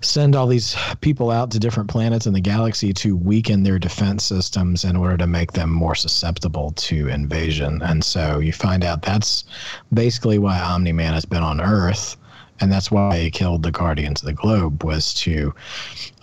send 0.00 0.34
all 0.34 0.46
these 0.46 0.76
people 1.00 1.30
out 1.30 1.50
to 1.50 1.58
different 1.58 1.90
planets 1.90 2.26
in 2.26 2.32
the 2.32 2.40
galaxy 2.40 2.92
to 2.92 3.16
weaken 3.16 3.62
their 3.62 3.78
defense 3.78 4.24
systems 4.24 4.84
in 4.84 4.96
order 4.96 5.16
to 5.16 5.26
make 5.26 5.52
them 5.52 5.70
more 5.70 5.94
susceptible 5.94 6.72
to 6.72 7.08
invasion. 7.08 7.80
And 7.82 8.04
so 8.04 8.38
you 8.38 8.52
find 8.52 8.84
out 8.84 9.02
that's 9.02 9.44
basically 9.92 10.38
why 10.38 10.58
Omni 10.60 10.92
Man 10.92 11.14
has 11.14 11.24
been 11.24 11.42
on 11.42 11.60
Earth 11.60 12.16
and 12.62 12.72
that's 12.72 12.90
why 12.90 13.18
he 13.18 13.30
killed 13.30 13.62
the 13.62 13.70
guardians 13.70 14.22
of 14.22 14.26
the 14.26 14.32
globe 14.32 14.82
was 14.84 15.12
to 15.12 15.54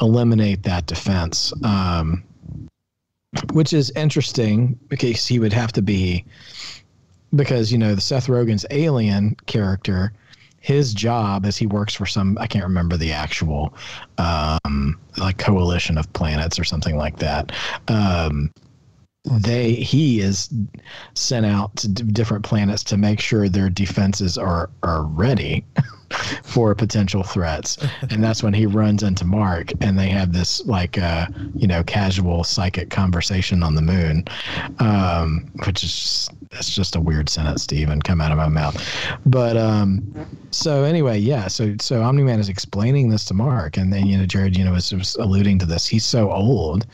eliminate 0.01 0.63
that 0.63 0.85
defense 0.85 1.53
um, 1.63 2.23
which 3.53 3.73
is 3.73 3.91
interesting 3.91 4.79
because 4.87 5.27
he 5.27 5.39
would 5.39 5.53
have 5.53 5.71
to 5.71 5.81
be 5.81 6.25
because 7.35 7.71
you 7.71 7.77
know 7.77 7.93
the 7.93 8.01
seth 8.01 8.27
rogen's 8.27 8.65
alien 8.71 9.35
character 9.45 10.13
his 10.61 10.93
job 10.93 11.45
as 11.45 11.57
he 11.57 11.67
works 11.67 11.93
for 11.93 12.05
some 12.05 12.37
i 12.39 12.47
can't 12.47 12.65
remember 12.65 12.97
the 12.97 13.11
actual 13.11 13.73
um, 14.17 14.99
like 15.17 15.37
coalition 15.37 15.97
of 15.97 16.11
planets 16.13 16.57
or 16.59 16.63
something 16.63 16.97
like 16.97 17.17
that. 17.19 17.51
Um, 17.87 18.51
they 19.25 19.73
he 19.73 20.21
is 20.21 20.49
sent 21.13 21.45
out 21.45 21.75
to 21.77 21.87
different 21.89 22.43
planets 22.43 22.83
to 22.85 22.97
make 22.97 23.19
sure 23.19 23.49
their 23.49 23.69
defenses 23.69 24.37
are 24.37 24.69
are 24.81 25.03
ready 25.03 25.65
for 26.43 26.74
potential 26.76 27.24
threats. 27.24 27.78
And 28.10 28.24
that's 28.24 28.43
when 28.43 28.53
he 28.53 28.66
runs 28.66 29.03
into 29.03 29.26
mark 29.26 29.72
and 29.82 29.97
they 29.97 30.10
have 30.10 30.34
this 30.34 30.66
like 30.66 30.97
uh 30.97 31.28
you 31.55 31.68
know 31.68 31.84
casual 31.84 32.43
psychic 32.43 32.89
conversation 32.89 33.64
on 33.64 33.76
the 33.76 33.82
moon 33.82 34.24
um 34.80 35.45
which 35.66 35.84
is 35.84 36.30
that's 36.51 36.70
just 36.74 36.95
a 36.95 37.01
weird 37.01 37.30
sentence 37.30 37.68
to 37.68 37.76
even 37.76 38.01
come 38.01 38.22
out 38.22 38.32
of 38.32 38.38
my 38.38 38.47
mouth. 38.47 38.76
But 39.26 39.57
um 39.57 40.03
so 40.51 40.84
anyway 40.84 41.20
yeah 41.20 41.47
so 41.47 41.76
so 41.80 42.01
omni-man 42.01 42.39
is 42.39 42.49
explaining 42.49 43.10
this 43.10 43.24
to 43.26 43.36
mark 43.36 43.78
and 43.78 43.93
then 43.93 44.07
you 44.07 44.18
know 44.18 44.26
jared 44.26 44.57
you 44.57 44.66
know 44.66 44.72
was, 44.72 44.91
was 44.91 45.16
alluding 45.16 45.60
to 45.60 45.66
this. 45.66 45.86
He's 45.88 46.05
so 46.05 46.32
old 46.32 46.86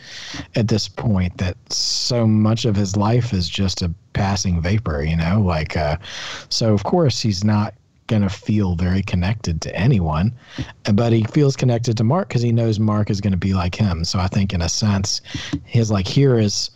at 0.55 0.68
this 0.68 0.88
point 0.88 1.38
that 1.38 1.55
so 1.72 2.28
much 2.28 2.66
of 2.66 2.76
his 2.76 2.95
life 2.97 3.34
is 3.34 3.49
just 3.49 3.82
a 3.82 3.93
passing 4.13 4.61
vapor 4.61 5.03
you 5.03 5.16
know 5.16 5.41
like 5.41 5.76
uh 5.76 5.97
so 6.49 6.74
of 6.74 6.84
course 6.84 7.22
he's 7.22 7.43
not 7.43 7.74
going 8.08 8.22
to 8.22 8.30
feel 8.30 8.76
very 8.76 9.01
connected 9.01 9.62
to 9.62 9.76
anyone 9.76 10.32
but 10.93 11.12
he 11.12 11.24
feels 11.24 11.56
connected 11.56 11.97
to 11.97 12.03
mark 12.03 12.28
because 12.28 12.41
he 12.41 12.51
knows 12.51 12.80
mark 12.80 13.10
is 13.10 13.20
going 13.20 13.32
to 13.32 13.38
be 13.38 13.53
like 13.53 13.76
him. 13.76 14.03
So 14.03 14.20
i 14.20 14.28
think 14.28 14.53
in 14.53 14.62
a 14.62 14.70
sense 14.70 15.22
his 15.64 15.91
like 15.91 16.08
here 16.08 16.38
is 16.38 16.70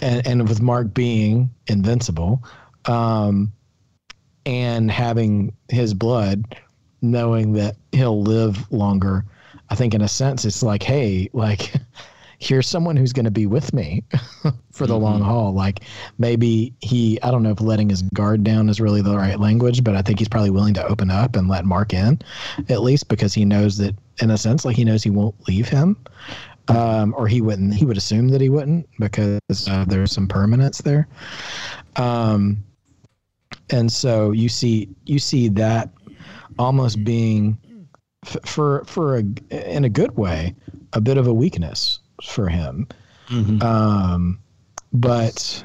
and, 0.00 0.26
and 0.26 0.48
with 0.48 0.60
mark 0.60 0.94
being 0.94 1.50
invincible 1.66 2.42
um 2.86 3.52
and 4.44 4.90
having 4.90 5.52
his 5.68 5.92
blood 5.92 6.56
knowing 7.02 7.52
that 7.52 7.76
he'll 7.92 8.22
live 8.22 8.70
longer 8.72 9.24
i 9.70 9.74
think 9.74 9.94
in 9.94 10.00
a 10.02 10.08
sense 10.08 10.44
it's 10.44 10.62
like 10.62 10.82
hey 10.82 11.28
like 11.32 11.72
here's 12.38 12.68
someone 12.68 12.96
who's 12.96 13.12
going 13.12 13.24
to 13.24 13.30
be 13.30 13.46
with 13.46 13.72
me 13.72 14.04
for 14.72 14.86
the 14.86 14.96
long 14.96 15.22
haul. 15.22 15.52
Like 15.52 15.80
maybe 16.18 16.74
he 16.80 17.20
i 17.22 17.30
don't 17.30 17.42
know 17.42 17.50
if 17.50 17.60
letting 17.60 17.88
his 17.88 18.02
guard 18.02 18.44
down 18.44 18.68
is 18.68 18.80
really 18.80 19.02
the 19.02 19.16
right 19.16 19.40
language 19.40 19.82
but 19.82 19.96
i 19.96 20.02
think 20.02 20.18
he's 20.18 20.28
probably 20.28 20.50
willing 20.50 20.74
to 20.74 20.86
open 20.86 21.10
up 21.10 21.36
and 21.36 21.48
let 21.48 21.64
mark 21.64 21.92
in 21.92 22.18
at 22.68 22.82
least 22.82 23.08
because 23.08 23.34
he 23.34 23.44
knows 23.44 23.76
that 23.78 23.94
in 24.20 24.30
a 24.30 24.38
sense 24.38 24.64
like 24.64 24.76
he 24.76 24.84
knows 24.84 25.02
he 25.02 25.10
won't 25.10 25.34
leave 25.48 25.68
him. 25.68 25.96
Um, 26.68 27.14
or 27.16 27.28
he 27.28 27.40
wouldn't 27.40 27.74
he 27.74 27.84
would 27.84 27.96
assume 27.96 28.28
that 28.28 28.40
he 28.40 28.48
wouldn't 28.48 28.88
because 28.98 29.68
uh, 29.68 29.84
there's 29.86 30.10
some 30.10 30.26
permanence 30.26 30.78
there. 30.78 31.06
Um, 31.94 32.64
and 33.70 33.90
so 33.90 34.32
you 34.32 34.48
see 34.48 34.88
you 35.04 35.20
see 35.20 35.48
that 35.50 35.90
almost 36.58 37.04
being 37.04 37.56
f- 38.24 38.38
for 38.44 38.82
for 38.84 39.18
a 39.18 39.24
in 39.50 39.84
a 39.84 39.88
good 39.88 40.16
way 40.16 40.56
a 40.92 41.00
bit 41.00 41.18
of 41.18 41.28
a 41.28 41.32
weakness 41.32 42.00
for 42.22 42.48
him 42.48 42.86
Mhm. 43.28 43.62
um, 43.62 44.38
but 44.92 45.64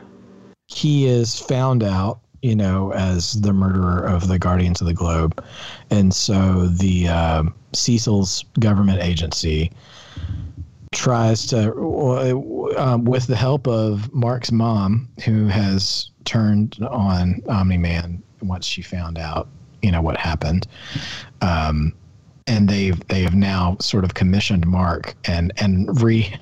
he 0.68 1.06
is 1.06 1.40
found 1.40 1.84
out 1.84 2.20
you 2.42 2.56
know 2.56 2.92
as 2.94 3.34
the 3.42 3.54
murderer 3.54 4.04
of 4.04 4.28
the 4.28 4.40
guardians 4.40 4.82
of 4.82 4.88
the 4.88 4.94
globe 4.94 5.44
and 5.92 6.14
so 6.14 6.68
the 6.68 7.08
um 7.08 7.54
cecil's 7.74 8.44
government 8.60 9.00
agency 9.02 9.72
tries 10.94 11.46
to 11.48 11.72
um, 12.78 13.06
with 13.06 13.28
the 13.28 13.36
help 13.36 13.68
of 13.68 14.12
mark's 14.14 14.52
mom 14.52 15.08
who 15.24 15.48
has 15.48 16.10
turned 16.26 16.78
on 16.90 17.42
omni-man 17.48 18.22
once 18.42 18.66
she 18.66 18.82
found 18.82 19.18
out 19.18 19.48
you 19.82 19.92
know 19.92 20.02
what 20.02 20.18
happened 20.18 20.68
um, 21.42 21.94
and 22.52 22.68
they've 22.68 23.08
they 23.08 23.22
have 23.22 23.34
now 23.34 23.78
sort 23.80 24.04
of 24.04 24.14
commissioned 24.14 24.68
Mark 24.68 25.16
and 25.26 25.54
and 25.58 26.02
re 26.02 26.36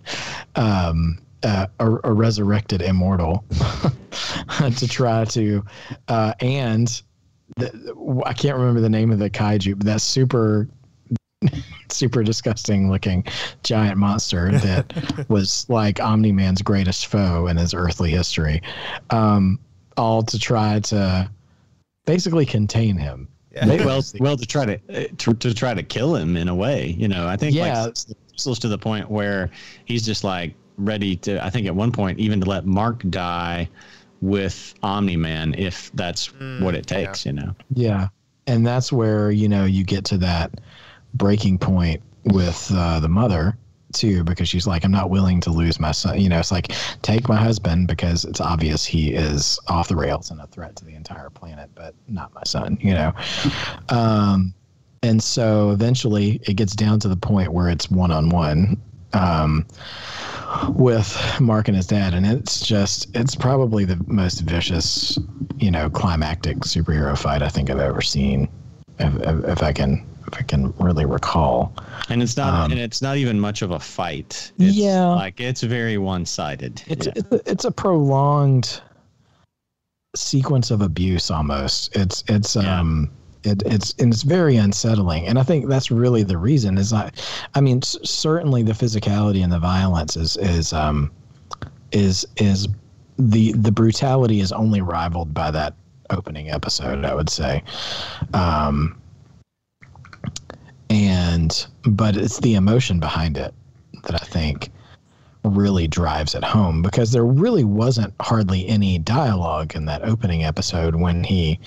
um, 0.56 1.20
uh, 1.44 1.68
a, 1.80 1.92
a 2.04 2.12
resurrected 2.12 2.82
immortal 2.82 3.46
to 4.78 4.88
try 4.88 5.24
to 5.26 5.64
uh, 6.08 6.34
and 6.42 7.02
the, 7.58 8.24
I 8.26 8.34
can't 8.34 8.58
remember 8.58 8.82
the 8.82 8.90
name 8.90 9.12
of 9.12 9.20
the 9.20 9.30
kaiju, 9.30 9.78
but 9.78 9.86
that 9.86 10.02
super 10.02 10.68
super 11.90 12.24
disgusting 12.24 12.90
looking 12.90 13.24
giant 13.64 13.98
monster 13.98 14.52
that 14.64 15.30
was 15.30 15.68
like 15.70 16.00
Omni 16.00 16.32
Man's 16.32 16.64
greatest 16.64 17.06
foe 17.06 17.46
in 17.46 17.56
his 17.56 17.76
earthly 17.76 18.10
history, 18.10 18.64
um, 19.12 19.60
all 19.96 20.24
to 20.24 20.40
try 20.40 20.80
to 20.80 21.30
basically 22.06 22.48
contain 22.48 22.98
him. 22.98 23.28
Yeah. 23.52 23.66
well, 23.86 24.02
well, 24.20 24.38
to 24.38 24.46
try 24.46 24.66
to, 24.66 24.80
uh, 24.94 25.08
to 25.18 25.34
to 25.34 25.54
try 25.54 25.74
to 25.74 25.82
kill 25.84 26.16
him 26.16 26.38
in 26.38 26.48
a 26.50 26.56
way, 26.56 26.88
you 26.98 27.08
know. 27.08 27.28
I 27.28 27.36
think 27.36 27.56
Yeah. 27.56 27.86
like 27.86 27.96
Cecil's 28.36 28.60
to 28.60 28.68
the 28.68 28.78
point 28.78 29.10
where 29.10 29.50
he's 29.86 30.06
just 30.06 30.24
like 30.24 30.54
ready 30.78 31.16
to. 31.18 31.44
I 31.44 31.50
think 31.50 31.66
at 31.68 31.76
one 31.76 31.92
point 31.92 32.20
even 32.20 32.40
to 32.42 32.50
let 32.50 32.66
Mark 32.66 33.02
die 33.10 33.68
with 34.22 34.74
Omni 34.84 35.16
Man 35.16 35.56
if 35.58 35.92
that's 35.94 36.28
what 36.60 36.76
it 36.76 36.86
takes, 36.86 37.26
you 37.26 37.34
know. 37.34 37.56
Yeah. 37.74 38.10
And 38.48 38.66
that's 38.66 38.92
where, 38.92 39.32
you 39.32 39.48
know, 39.48 39.66
you 39.66 39.84
get 39.84 40.04
to 40.06 40.18
that 40.20 40.60
breaking 41.14 41.58
point 41.58 42.02
with 42.26 42.72
uh, 42.74 43.00
the 43.00 43.10
mother 43.10 43.58
too, 43.94 44.24
because 44.24 44.48
she's 44.48 44.68
like, 44.68 44.84
I'm 44.84 44.92
not 44.92 45.10
willing 45.10 45.42
to 45.42 45.52
lose 45.52 45.80
my 45.80 45.92
son. 45.92 46.20
You 46.20 46.30
know, 46.30 46.40
it's 46.40 46.52
like, 46.52 46.72
take 47.02 47.28
my 47.28 47.36
husband 47.36 47.88
because 47.88 48.26
it's 48.26 48.42
obvious 48.42 48.86
he 48.86 49.14
is 49.14 49.60
off 49.68 49.88
the 49.88 49.96
rails 49.96 50.32
and 50.32 50.40
a 50.42 50.48
threat 50.48 50.76
to 50.78 50.86
the 50.86 50.96
entire 50.96 51.30
planet, 51.30 51.70
but 51.76 51.96
not 52.08 52.34
my 52.34 52.44
son, 52.46 52.78
you 52.82 52.94
know? 52.94 53.14
Um, 53.90 54.54
and 55.02 55.24
so 55.24 55.72
eventually 55.72 56.42
it 56.44 56.56
gets 56.56 56.76
down 56.76 57.00
to 57.00 57.08
the 57.08 57.16
point 57.16 57.54
where 57.54 57.70
it's 57.70 57.90
one 57.90 58.12
on 58.12 58.30
one 58.30 58.80
um, 59.14 59.66
with 60.70 61.18
Mark 61.40 61.68
and 61.68 61.78
his 61.78 61.88
dad. 61.88 62.14
And 62.14 62.26
it's 62.26 62.66
just, 62.66 63.08
it's 63.16 63.36
probably 63.36 63.86
the 63.86 64.04
most 64.08 64.42
vicious, 64.42 65.18
you 65.58 65.72
know, 65.72 65.90
climactic 65.90 66.58
superhero 66.58 67.18
fight 67.18 67.42
I 67.42 67.50
think 67.50 67.70
I've 67.70 67.80
ever 67.80 68.02
seen. 68.02 68.50
If, 69.00 69.16
if, 69.22 69.46
if 69.46 69.64
I 69.64 69.72
can, 69.72 70.06
if 70.32 70.40
I 70.40 70.44
can 70.44 70.74
really 70.80 71.06
recall. 71.06 71.74
And 72.10 72.22
it's 72.22 72.38
not, 72.38 72.54
Um, 72.66 72.72
and 72.72 72.80
it's 72.80 73.02
not 73.02 73.18
even 73.18 73.40
much 73.40 73.62
of 73.62 73.72
a 73.72 73.80
fight. 73.80 74.52
It's 74.60 74.76
Yeah. 74.76 75.06
like 75.16 75.40
it's 75.40 75.62
very 75.64 75.98
one 75.98 76.26
sided. 76.26 76.82
It's 76.88 77.08
it's, 77.08 77.32
a, 77.32 77.52
it's 77.52 77.66
a 77.66 77.72
prolonged 77.72 78.82
sequence 80.16 80.72
of 80.72 80.82
abuse 80.82 81.30
almost. 81.32 81.96
It's 81.96 82.24
it's 82.28 82.56
Yeah. 82.56 82.80
um 82.80 83.10
it, 83.44 83.64
it's 83.66 83.94
and 84.00 84.12
it's 84.12 84.24
very 84.24 84.58
unsettling, 84.58 85.26
and 85.28 85.40
I 85.40 85.44
think 85.44 85.68
that's 85.70 85.92
really 85.92 86.24
the 86.24 86.38
reason. 86.38 86.78
Is 86.78 86.92
I, 86.92 87.10
I 87.56 87.62
mean, 87.62 87.82
c- 87.82 88.00
certainly 88.04 88.64
the 88.64 88.74
physicality 88.74 89.42
and 89.44 89.52
the 89.52 89.60
violence 89.60 90.18
is 90.18 90.36
is 90.38 90.74
um 90.74 91.10
is 91.92 92.26
is 92.38 92.68
the 93.18 93.54
the 93.54 93.72
brutality 93.72 94.42
is 94.42 94.52
only 94.52 94.82
rivaled 94.82 95.34
by 95.34 95.52
that 95.52 95.74
opening 96.10 96.50
episode, 96.50 97.06
I 97.06 97.14
would 97.16 97.30
say. 97.30 97.64
Um, 98.34 98.98
and 100.90 101.68
but 101.84 102.16
it's 102.18 102.40
the 102.40 102.56
emotion 102.56 103.00
behind 103.00 103.38
it 103.38 103.54
that 104.04 104.16
I 104.16 104.26
think 104.26 104.70
really 105.44 105.88
drives 105.88 106.36
it 106.36 106.44
home 106.44 106.82
because 106.82 107.12
there 107.12 107.26
really 107.26 107.64
wasn't 107.64 108.14
hardly 108.20 108.68
any 108.68 109.00
dialogue 109.00 109.76
in 109.76 109.86
that 109.86 110.04
opening 110.04 110.44
episode 110.44 110.96
when 110.96 111.24
he 111.24 111.60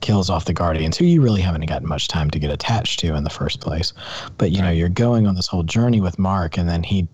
kills 0.00 0.28
off 0.30 0.44
the 0.44 0.52
guardians 0.52 0.96
who 0.96 1.04
you 1.04 1.20
really 1.22 1.40
haven't 1.40 1.66
gotten 1.66 1.88
much 1.88 2.08
time 2.08 2.30
to 2.30 2.38
get 2.38 2.50
attached 2.50 3.00
to 3.00 3.14
in 3.14 3.24
the 3.24 3.30
first 3.30 3.60
place. 3.60 3.92
But 4.38 4.50
you 4.52 4.62
know 4.62 4.70
you're 4.70 4.88
going 4.88 5.26
on 5.26 5.34
this 5.34 5.46
whole 5.46 5.62
journey 5.62 6.00
with 6.00 6.18
mark 6.18 6.56
and 6.58 6.68
then 6.68 6.82
he 6.82 7.08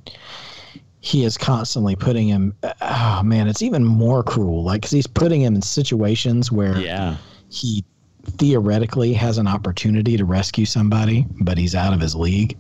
he 1.03 1.25
is 1.25 1.39
constantly 1.39 1.97
putting 1.97 2.29
him 2.29 2.55
oh 2.83 3.23
man 3.25 3.49
it's 3.49 3.63
even 3.63 3.85
more 3.85 4.23
cruel. 4.23 4.63
Like 4.65 4.83
cause 4.83 4.91
he's 4.91 5.07
putting 5.07 5.41
him 5.43 5.55
in 5.55 5.63
situations 5.63 6.53
where 6.53 6.77
Yeah. 6.79 7.17
he 7.49 7.85
theoretically 8.25 9.13
has 9.13 9.39
an 9.39 9.47
opportunity 9.47 10.17
to 10.17 10.25
rescue 10.25 10.67
somebody, 10.67 11.27
but 11.41 11.57
he's 11.57 11.75
out 11.75 11.93
of 11.93 12.01
his 12.01 12.15
league 12.15 12.57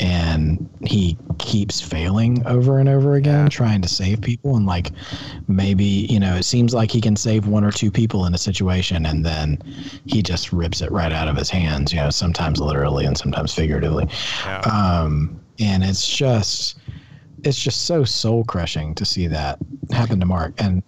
and 0.00 0.68
he 0.84 1.16
keeps 1.38 1.80
failing 1.80 2.44
over 2.46 2.78
and 2.78 2.88
over 2.88 3.14
again 3.14 3.48
trying 3.48 3.80
to 3.82 3.88
save 3.88 4.20
people 4.20 4.56
and 4.56 4.66
like 4.66 4.90
maybe, 5.46 5.84
you 5.84 6.20
know, 6.20 6.36
it 6.36 6.44
seems 6.44 6.74
like 6.74 6.90
he 6.90 7.00
can 7.00 7.16
save 7.16 7.46
one 7.46 7.64
or 7.64 7.70
two 7.72 7.90
people 7.90 8.26
in 8.26 8.34
a 8.34 8.38
situation 8.38 9.06
and 9.06 9.24
then 9.24 9.58
he 10.06 10.22
just 10.22 10.52
rips 10.52 10.82
it 10.82 10.90
right 10.92 11.12
out 11.12 11.28
of 11.28 11.36
his 11.36 11.50
hands, 11.50 11.92
you 11.92 11.98
know, 11.98 12.10
sometimes 12.10 12.60
literally 12.60 13.04
and 13.04 13.16
sometimes 13.16 13.54
figuratively. 13.54 14.06
Yeah. 14.44 14.60
Um 14.60 15.40
and 15.58 15.82
it's 15.82 16.06
just 16.06 16.78
it's 17.44 17.58
just 17.58 17.86
so 17.86 18.04
soul 18.04 18.44
crushing 18.44 18.94
to 18.96 19.04
see 19.04 19.26
that 19.28 19.58
happen 19.90 20.20
to 20.20 20.26
Mark 20.26 20.54
and 20.58 20.82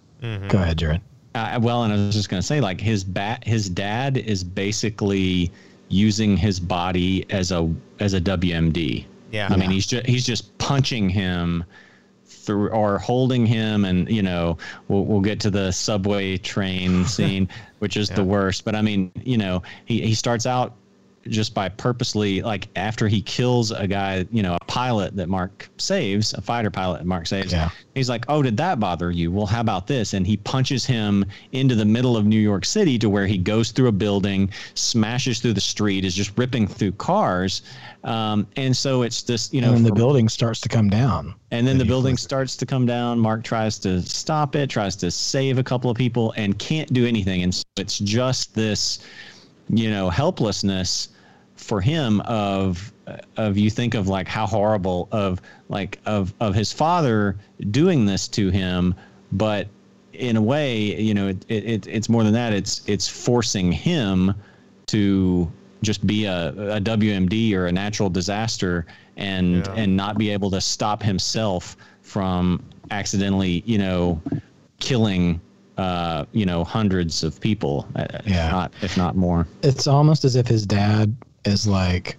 go 0.49 0.59
ahead, 0.59 0.77
Jared. 0.77 1.01
Uh, 1.33 1.59
well, 1.61 1.83
and 1.83 1.93
I 1.93 1.95
was 1.95 2.15
just 2.15 2.29
gonna 2.29 2.41
say, 2.41 2.59
like 2.61 2.81
his 2.81 3.03
bat, 3.03 3.45
his 3.45 3.69
dad 3.69 4.17
is 4.17 4.43
basically 4.43 5.51
using 5.87 6.37
his 6.37 6.59
body 6.59 7.25
as 7.29 7.51
a 7.51 7.73
as 7.99 8.13
a 8.13 8.21
WMD. 8.21 9.05
Yeah. 9.31 9.47
I 9.49 9.55
mean, 9.55 9.71
he's 9.71 9.87
just 9.87 10.05
he's 10.05 10.25
just 10.25 10.57
punching 10.57 11.09
him 11.09 11.63
through 12.25 12.69
or 12.69 12.97
holding 12.97 13.45
him, 13.45 13.85
and 13.85 14.09
you 14.09 14.21
know, 14.21 14.57
we'll 14.87 15.05
we'll 15.05 15.21
get 15.21 15.39
to 15.41 15.49
the 15.49 15.71
subway 15.71 16.37
train 16.37 17.05
scene, 17.15 17.47
which 17.79 17.95
is 17.95 18.09
the 18.09 18.23
worst. 18.23 18.65
But 18.65 18.75
I 18.75 18.81
mean, 18.81 19.11
you 19.23 19.37
know, 19.37 19.63
he 19.85 20.01
he 20.01 20.15
starts 20.15 20.45
out 20.45 20.75
just 21.27 21.53
by 21.53 21.69
purposely 21.69 22.41
like 22.41 22.67
after 22.75 23.07
he 23.07 23.21
kills 23.21 23.71
a 23.71 23.87
guy, 23.87 24.25
you 24.31 24.41
know, 24.41 24.57
a 24.59 24.65
pilot 24.65 25.15
that 25.15 25.29
Mark 25.29 25.69
saves, 25.77 26.33
a 26.33 26.41
fighter 26.41 26.69
pilot 26.69 26.99
that 26.99 27.05
Mark 27.05 27.27
saves. 27.27 27.51
Yeah. 27.51 27.69
He's 27.95 28.09
like, 28.09 28.25
"Oh, 28.27 28.41
did 28.41 28.57
that 28.57 28.79
bother 28.79 29.11
you? 29.11 29.31
Well, 29.31 29.45
how 29.45 29.61
about 29.61 29.87
this?" 29.87 30.13
And 30.13 30.25
he 30.25 30.37
punches 30.37 30.85
him 30.85 31.25
into 31.51 31.75
the 31.75 31.85
middle 31.85 32.17
of 32.17 32.25
New 32.25 32.39
York 32.39 32.65
City 32.65 32.97
to 32.99 33.09
where 33.09 33.27
he 33.27 33.37
goes 33.37 33.71
through 33.71 33.87
a 33.87 33.91
building, 33.91 34.49
smashes 34.73 35.39
through 35.39 35.53
the 35.53 35.61
street, 35.61 36.05
is 36.05 36.15
just 36.15 36.37
ripping 36.37 36.67
through 36.67 36.93
cars, 36.93 37.61
um, 38.03 38.47
and 38.55 38.75
so 38.75 39.03
it's 39.03 39.21
this, 39.23 39.53
you 39.53 39.61
know, 39.61 39.73
and 39.73 39.85
the 39.85 39.91
building 39.91 40.27
starts 40.27 40.59
to 40.61 40.69
come 40.69 40.89
down. 40.89 41.35
and 41.51 41.67
then 41.67 41.77
the 41.77 41.85
building 41.85 42.17
starts 42.17 42.55
to 42.55 42.65
come 42.65 42.85
down. 42.85 43.19
Mark 43.19 43.43
tries 43.43 43.77
to 43.79 44.01
stop 44.01 44.55
it, 44.55 44.69
tries 44.69 44.95
to 44.95 45.11
save 45.11 45.57
a 45.57 45.63
couple 45.63 45.89
of 45.89 45.97
people, 45.97 46.33
and 46.37 46.57
can't 46.57 46.91
do 46.93 47.05
anything. 47.05 47.43
And 47.43 47.53
so 47.53 47.63
it's 47.77 47.99
just 47.99 48.55
this, 48.55 48.99
you 49.71 49.89
know, 49.89 50.09
helplessness 50.09 51.09
for 51.55 51.81
him 51.81 52.21
of 52.21 52.91
of 53.37 53.57
you 53.57 53.69
think 53.69 53.93
of 53.93 54.07
like 54.07 54.27
how 54.27 54.45
horrible 54.45 55.07
of 55.11 55.41
like 55.69 55.99
of 56.05 56.33
of 56.39 56.53
his 56.55 56.71
father 56.71 57.35
doing 57.71 58.05
this 58.05 58.27
to 58.27 58.49
him, 58.49 58.95
but 59.31 59.67
in 60.13 60.35
a 60.37 60.41
way, 60.41 60.99
you 60.99 61.13
know, 61.13 61.29
it, 61.29 61.45
it 61.49 61.87
it's 61.87 62.09
more 62.09 62.23
than 62.23 62.33
that. 62.33 62.53
It's 62.53 62.81
it's 62.87 63.07
forcing 63.07 63.71
him 63.71 64.33
to 64.87 65.51
just 65.81 66.05
be 66.05 66.25
a, 66.25 66.49
a 66.49 66.81
WMD 66.81 67.53
or 67.53 67.65
a 67.67 67.71
natural 67.71 68.09
disaster 68.09 68.85
and 69.17 69.65
Yeah. 69.65 69.73
and 69.75 69.95
not 69.95 70.17
be 70.17 70.29
able 70.29 70.51
to 70.51 70.61
stop 70.61 71.01
himself 71.01 71.77
from 72.01 72.61
accidentally, 72.91 73.63
you 73.65 73.77
know, 73.77 74.21
killing 74.79 75.39
uh, 75.77 76.25
you 76.31 76.45
know, 76.45 76.63
hundreds 76.63 77.23
of 77.23 77.39
people, 77.39 77.87
uh, 77.95 78.05
Yeah. 78.25 78.45
if 78.47 78.51
not 78.51 78.73
if 78.81 78.97
not 78.97 79.15
more. 79.15 79.47
it's 79.63 79.87
almost 79.87 80.25
as 80.25 80.35
if 80.35 80.47
his 80.47 80.65
dad 80.65 81.15
is 81.45 81.65
like 81.67 82.17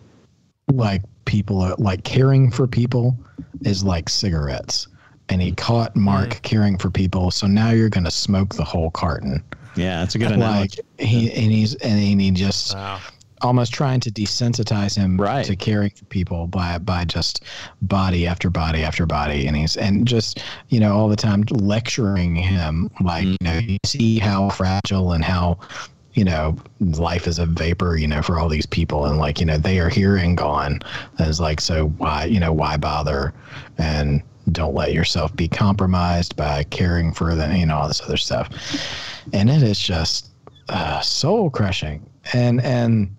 like 0.72 1.02
people 1.24 1.60
are 1.60 1.74
like 1.78 2.02
caring 2.04 2.50
for 2.50 2.66
people 2.66 3.16
is 3.64 3.84
like 3.84 4.08
cigarettes 4.08 4.88
and 5.28 5.40
he 5.42 5.52
caught 5.52 5.94
mark 5.94 6.40
caring 6.42 6.76
for 6.78 6.90
people 6.90 7.30
so 7.30 7.46
now 7.46 7.70
you're 7.70 7.88
gonna 7.88 8.10
smoke 8.10 8.54
the 8.54 8.64
whole 8.64 8.90
carton 8.90 9.42
Yeah, 9.76 10.00
that's 10.00 10.14
a 10.14 10.18
good 10.18 10.32
analogy. 10.32 10.80
like 10.98 11.08
he 11.08 11.30
and 11.32 11.52
he's 11.52 11.74
and 11.76 11.98
he 12.20 12.30
just 12.32 12.74
Wow. 12.74 13.00
Almost 13.42 13.72
trying 13.72 14.00
to 14.00 14.10
desensitize 14.10 14.96
him 14.96 15.20
Right. 15.20 15.44
to 15.46 15.56
caring 15.56 15.90
for 15.90 16.04
people 16.06 16.46
by 16.46 16.78
by 16.78 17.04
just 17.04 17.44
body 17.82 18.26
after 18.26 18.50
body 18.50 18.82
after 18.82 19.06
body. 19.06 19.46
And 19.46 19.56
he's 19.56 19.76
and 19.76 20.06
just 20.06 20.42
you 20.68 20.80
know 20.80 20.94
all 20.94 21.08
the 21.08 21.16
time 21.16 21.44
lecturing 21.50 22.34
him 22.34 22.90
like 23.00 23.24
you 23.24 23.36
know 23.42 23.58
you 23.58 23.78
see 23.84 24.18
how 24.18 24.48
fragile 24.50 25.12
and 25.12 25.24
how 25.24 25.58
you 26.14 26.24
know 26.24 26.56
life 26.80 27.26
is 27.26 27.38
a 27.38 27.46
vapor 27.46 27.96
you 27.96 28.06
know 28.06 28.22
for 28.22 28.38
all 28.38 28.48
these 28.48 28.66
people. 28.66 29.06
And 29.06 29.18
like 29.18 29.40
you 29.40 29.46
know 29.46 29.58
they 29.58 29.78
are 29.80 29.88
here 29.88 30.16
and 30.16 30.36
gone. 30.36 30.80
And 31.18 31.28
it's 31.28 31.40
like 31.40 31.60
so 31.60 31.88
why 31.98 32.24
you 32.26 32.40
know 32.40 32.52
why 32.52 32.76
bother? 32.76 33.32
And 33.78 34.22
don't 34.50 34.74
let 34.74 34.92
yourself 34.92 35.34
be 35.36 35.46
compromised 35.48 36.34
by 36.36 36.64
caring 36.64 37.12
for 37.12 37.34
them 37.34 37.54
you 37.56 37.66
know 37.66 37.76
all 37.76 37.88
this 37.88 38.00
other 38.02 38.16
stuff. 38.16 38.48
And 39.32 39.48
it 39.50 39.62
is 39.62 39.78
just 39.78 40.30
uh, 40.68 41.00
soul 41.00 41.50
crushing. 41.50 42.06
And 42.32 42.60
and 42.62 43.16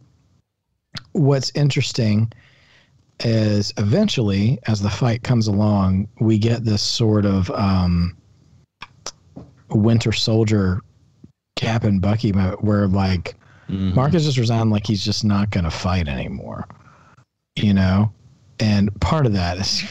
what's 1.13 1.51
interesting 1.55 2.31
is 3.21 3.73
eventually 3.77 4.59
as 4.67 4.81
the 4.81 4.89
fight 4.89 5.23
comes 5.23 5.47
along 5.47 6.07
we 6.19 6.37
get 6.37 6.63
this 6.65 6.81
sort 6.81 7.25
of 7.25 7.49
um 7.51 8.17
winter 9.69 10.11
soldier 10.11 10.81
cap 11.55 11.83
and 11.83 12.01
bucky 12.01 12.31
moment 12.33 12.63
where 12.63 12.87
like 12.87 13.35
Mhm. 13.69 13.93
marcus 13.95 14.25
just 14.25 14.37
resigned 14.37 14.71
like 14.71 14.85
he's 14.85 15.03
just 15.05 15.23
not 15.23 15.49
going 15.51 15.63
to 15.63 15.71
fight 15.71 16.07
anymore 16.09 16.67
you 17.55 17.73
know 17.73 18.11
and 18.59 18.89
part 18.99 19.25
of 19.25 19.33
that 19.33 19.57
is 19.57 19.83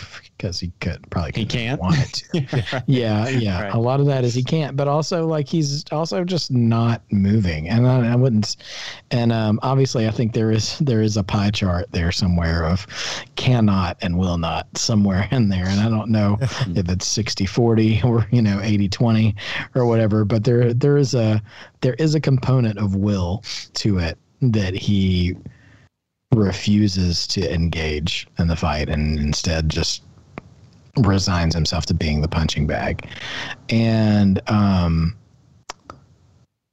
because 0.42 0.58
he 0.58 0.72
could 0.80 1.08
probably 1.08 1.30
He 1.36 1.46
can't? 1.46 1.80
wanted 1.80 2.12
to. 2.12 2.82
Yeah 2.86 3.28
yeah. 3.28 3.62
Right. 3.62 3.74
a 3.74 3.78
lot 3.78 4.00
of 4.00 4.06
that 4.06 4.24
is 4.24 4.34
he 4.34 4.42
can't 4.42 4.76
but 4.76 4.88
also 4.88 5.24
like 5.26 5.46
he's 5.46 5.84
also 5.92 6.24
just 6.24 6.50
not 6.50 7.02
moving. 7.12 7.68
And 7.68 7.86
i, 7.86 8.12
I 8.12 8.16
wouldn't 8.16 8.56
and 9.12 9.30
um, 9.32 9.60
obviously 9.62 10.08
i 10.08 10.10
think 10.10 10.32
there 10.34 10.50
is 10.50 10.78
there 10.80 11.00
is 11.00 11.16
a 11.16 11.22
pie 11.22 11.50
chart 11.50 11.86
there 11.92 12.10
somewhere 12.10 12.64
of 12.64 12.86
cannot 13.36 13.96
and 14.02 14.18
will 14.18 14.36
not 14.38 14.66
somewhere 14.76 15.28
in 15.30 15.48
there. 15.48 15.66
And 15.66 15.80
i 15.80 15.88
don't 15.88 16.10
know 16.10 16.38
if 16.40 16.88
it's 16.88 17.06
60 17.06 17.46
40 17.46 18.02
or 18.02 18.26
you 18.32 18.42
know 18.42 18.60
80 18.60 18.88
20 18.88 19.36
or 19.76 19.86
whatever 19.86 20.24
but 20.24 20.42
there 20.42 20.74
there 20.74 20.96
is 20.96 21.14
a 21.14 21.40
there 21.82 21.94
is 21.94 22.14
a 22.16 22.20
component 22.20 22.78
of 22.78 22.96
will 22.96 23.44
to 23.74 23.98
it 23.98 24.18
that 24.40 24.74
he 24.74 25.36
refuses 26.34 27.26
to 27.28 27.52
engage 27.54 28.26
in 28.38 28.48
the 28.48 28.56
fight 28.56 28.88
and 28.88 29.18
instead 29.20 29.68
just 29.68 30.02
resigns 30.98 31.54
himself 31.54 31.86
to 31.86 31.94
being 31.94 32.20
the 32.20 32.28
punching 32.28 32.66
bag. 32.66 33.06
And 33.68 34.40
um 34.50 35.16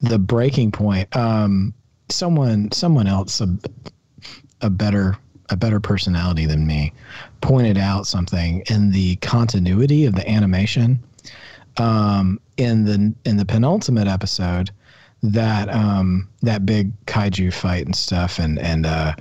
the 0.02 0.20
breaking 0.20 0.72
point 0.72 1.14
um 1.16 1.74
someone 2.10 2.72
someone 2.72 3.08
else 3.08 3.42
a, 3.42 3.58
a 4.62 4.70
better 4.70 5.18
a 5.50 5.58
better 5.58 5.80
personality 5.80 6.46
than 6.46 6.66
me 6.66 6.94
pointed 7.42 7.78
out 7.78 8.08
something 8.08 8.64
in 8.70 8.92
the 8.92 9.16
continuity 9.18 10.06
of 10.06 10.16
the 10.16 10.30
animation 10.30 11.00
um 11.78 12.40
in 12.58 12.86
the 12.86 13.14
in 13.26 13.38
the 13.38 13.46
penultimate 13.46 14.08
episode 14.08 14.72
that 15.22 15.74
um 15.74 16.30
that 16.42 16.66
big 16.66 16.94
kaiju 17.06 17.54
fight 17.54 17.86
and 17.86 17.96
stuff 17.96 18.40
and 18.40 18.58
and 18.60 18.86
uh 18.86 19.14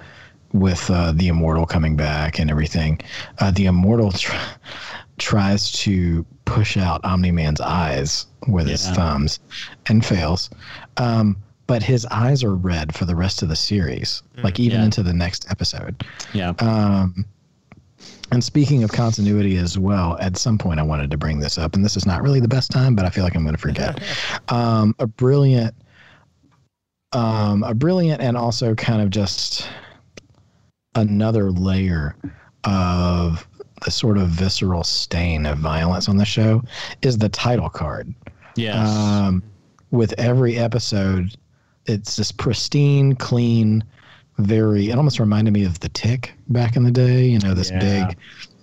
with 0.52 0.90
uh, 0.90 1.12
the 1.12 1.28
immortal 1.28 1.66
coming 1.66 1.96
back 1.96 2.38
and 2.38 2.50
everything. 2.50 2.98
Uh, 3.38 3.50
the 3.50 3.66
immortal 3.66 4.10
tr- 4.12 4.36
tries 5.18 5.70
to 5.72 6.24
push 6.44 6.76
out 6.76 7.04
omni 7.04 7.30
man's 7.30 7.60
eyes 7.60 8.26
with 8.46 8.66
his 8.66 8.88
thumbs 8.90 9.40
and 9.86 10.04
fails 10.04 10.48
um 10.96 11.36
but 11.66 11.82
his 11.82 12.06
eyes 12.06 12.42
are 12.42 12.54
red 12.54 12.94
for 12.94 13.04
the 13.04 13.14
rest 13.14 13.42
of 13.42 13.48
the 13.48 13.56
series 13.56 14.22
like 14.42 14.58
even 14.58 14.78
Yeah. 14.78 14.84
into 14.86 15.02
the 15.02 15.12
next 15.12 15.50
episode 15.50 16.02
Yeah. 16.32 16.54
um, 16.60 17.24
and 18.30 18.44
speaking 18.44 18.84
of 18.84 18.92
continuity 18.92 19.56
as 19.56 19.78
well, 19.78 20.18
at 20.20 20.36
some 20.36 20.58
point 20.58 20.78
I 20.78 20.82
wanted 20.82 21.10
to 21.12 21.16
bring 21.16 21.40
this 21.40 21.56
up, 21.56 21.74
and 21.74 21.82
this 21.82 21.96
is 21.96 22.04
not 22.04 22.22
really 22.22 22.40
the 22.40 22.46
best 22.48 22.70
time, 22.70 22.94
but 22.94 23.06
I 23.06 23.08
feel 23.08 23.24
like 23.24 23.34
I'm 23.34 23.42
going 23.42 23.54
to 23.54 23.60
forget. 23.60 24.02
um, 24.50 24.94
a 24.98 25.06
brilliant, 25.06 25.74
um, 27.12 27.62
a 27.62 27.72
brilliant, 27.74 28.20
and 28.20 28.36
also 28.36 28.74
kind 28.74 29.00
of 29.00 29.08
just 29.08 29.66
another 30.94 31.50
layer 31.50 32.16
of 32.64 33.47
the 33.84 33.90
sort 33.90 34.18
of 34.18 34.28
visceral 34.28 34.84
stain 34.84 35.46
of 35.46 35.58
violence 35.58 36.08
on 36.08 36.16
the 36.16 36.24
show 36.24 36.62
is 37.02 37.18
the 37.18 37.28
title 37.28 37.68
card. 37.68 38.12
Yes. 38.56 38.88
Um, 38.88 39.42
with 39.90 40.12
every 40.18 40.58
episode, 40.58 41.36
it's 41.86 42.16
this 42.16 42.32
pristine, 42.32 43.14
clean, 43.14 43.84
very. 44.38 44.90
It 44.90 44.96
almost 44.96 45.18
reminded 45.18 45.52
me 45.52 45.64
of 45.64 45.80
the 45.80 45.88
Tick 45.90 46.32
back 46.48 46.76
in 46.76 46.82
the 46.82 46.90
day. 46.90 47.24
You 47.26 47.38
know, 47.38 47.54
this 47.54 47.70
Yeah. 47.70 48.06
big, 48.08 48.16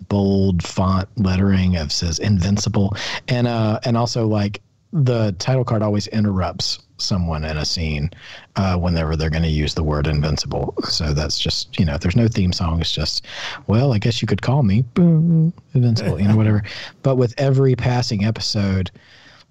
bold 0.07 0.63
font 0.63 1.09
lettering 1.17 1.77
of 1.77 1.91
says 1.91 2.19
"Invincible," 2.19 2.95
and 3.27 3.47
uh, 3.47 3.79
and 3.83 3.97
also 3.97 4.27
like 4.27 4.61
the 4.93 5.33
title 5.39 5.65
card 5.65 5.81
always 5.81 6.07
interrupts 6.07 6.79
someone 6.97 7.43
in 7.43 7.57
a 7.57 7.65
scene 7.65 8.09
uh, 8.55 8.77
whenever 8.77 9.15
they're 9.15 9.29
going 9.29 9.43
to 9.43 9.49
use 9.49 9.73
the 9.73 9.83
word 9.83 10.07
invincible. 10.07 10.73
So 10.83 11.13
that's 11.13 11.37
just, 11.39 11.77
you 11.77 11.85
know, 11.85 11.95
if 11.95 12.01
there's 12.01 12.15
no 12.15 12.27
theme 12.27 12.53
song, 12.53 12.79
it's 12.79 12.91
just, 12.91 13.25
well, 13.67 13.93
I 13.93 13.97
guess 13.97 14.21
you 14.21 14.27
could 14.27 14.41
call 14.41 14.63
me 14.63 14.83
boom, 14.93 15.53
invincible, 15.73 16.19
you 16.19 16.27
know, 16.27 16.37
whatever. 16.37 16.63
But 17.03 17.17
with 17.17 17.33
every 17.37 17.75
passing 17.75 18.25
episode, 18.25 18.89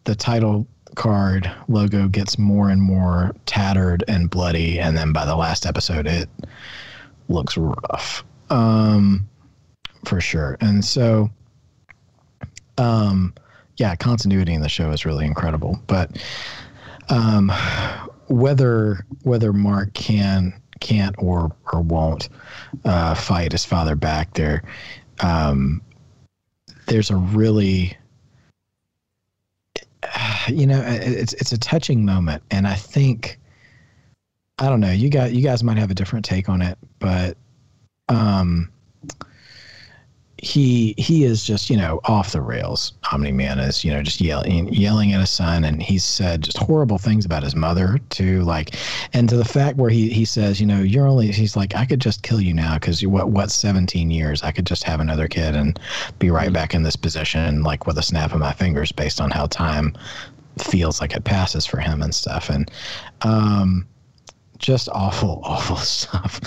the 0.05 0.15
title 0.15 0.67
card 0.97 1.51
logo 1.69 2.09
gets 2.09 2.39
more 2.39 2.71
and 2.71 2.83
more 2.83 3.35
tattered 3.47 4.05
and 4.09 4.31
bloody. 4.31 4.81
And 4.81 4.97
then 4.97 5.13
by 5.13 5.25
the 5.25 5.37
last 5.37 5.67
episode, 5.67 6.07
it 6.07 6.29
looks 7.29 7.57
rough 7.57 8.25
um, 8.51 9.29
for 10.05 10.21
sure. 10.21 10.57
And 10.61 10.85
so, 10.85 11.31
um, 12.79 13.35
yeah, 13.77 13.95
continuity 13.97 14.55
in 14.55 14.63
the 14.63 14.69
show 14.69 14.91
is 14.91 15.05
really 15.05 15.27
incredible. 15.27 15.81
But 15.87 16.19
um, 17.09 17.51
whether 18.29 19.05
whether 19.23 19.53
Mark 19.53 19.93
can 19.95 20.55
can't 20.81 21.15
or 21.19 21.55
or 21.73 21.81
won't 21.81 22.29
uh, 22.85 23.15
fight 23.15 23.53
his 23.53 23.65
father 23.65 23.95
back 23.95 24.35
there, 24.35 24.63
um, 25.21 25.83
there's 26.87 27.11
a 27.11 27.17
really 27.17 27.97
you 30.49 30.67
know 30.67 30.83
it's 30.87 31.33
it's 31.35 31.53
a 31.53 31.59
touching 31.59 32.05
moment, 32.05 32.43
and 32.51 32.67
I 32.67 32.75
think 32.75 33.39
I 34.59 34.69
don't 34.69 34.81
know 34.81 34.93
you 34.93 35.11
got 35.11 35.33
you 35.33 35.43
guys 35.43 35.63
might 35.63 35.79
have 35.79 35.91
a 35.91 35.95
different 35.95 36.25
take 36.25 36.49
on 36.49 36.63
it, 36.63 36.79
but 36.99 37.37
um 38.09 38.71
he 40.45 40.95
he 40.99 41.25
is 41.25 41.43
just 41.43 41.71
you 41.71 41.77
know 41.77 42.01
off 42.05 42.33
the 42.33 42.43
rails. 42.43 42.93
Omni 43.11 43.33
Man 43.33 43.59
is 43.59 43.83
you 43.85 43.91
know 43.91 44.03
just 44.03 44.21
yelling 44.21 44.73
yelling 44.73 45.13
at 45.13 45.21
his 45.21 45.31
son, 45.31 45.65
and 45.65 45.83
he 45.83 45.99
said 45.99 46.43
just 46.43 46.59
horrible 46.59 46.99
things 46.99 47.25
about 47.25 47.43
his 47.43 47.57
mother 47.57 47.99
too. 48.11 48.43
Like, 48.43 48.77
and 49.15 49.29
to 49.31 49.37
the 49.37 49.45
fact 49.45 49.79
where 49.79 49.91
he 49.91 50.11
he 50.11 50.25
says 50.25 50.61
you 50.61 50.67
know 50.67 50.81
you're 50.81 51.07
only 51.07 51.33
he's 51.33 51.57
like 51.57 51.75
I 51.75 51.87
could 51.87 52.01
just 52.01 52.23
kill 52.23 52.41
you 52.41 52.53
now 52.53 52.75
because 52.75 53.05
what 53.07 53.31
what 53.31 53.51
17 53.51 54.11
years 54.11 54.43
I 54.43 54.51
could 54.51 54.67
just 54.67 54.85
have 54.85 55.01
another 55.01 55.29
kid 55.29 55.57
and 55.57 55.81
be 56.19 56.31
right 56.31 56.53
back 56.53 56.75
in 56.75 56.83
this 56.83 56.97
position 56.97 57.63
like 57.63 57.87
with 57.87 57.97
a 57.97 58.03
snap 58.03 58.33
of 58.33 58.41
my 58.41 58.53
fingers 58.53 58.93
based 58.93 59.21
on 59.21 59.31
how 59.31 59.47
time 59.47 59.97
feels 60.59 61.01
like 61.01 61.15
it 61.15 61.25
passes 61.25 61.67
for 61.67 61.79
him 61.79 62.03
and 62.03 62.15
stuff 62.15 62.49
and 62.49 62.71
um 63.23 63.87
just 64.59 64.89
awful, 64.93 65.41
awful 65.45 65.77
stuff. 65.77 66.41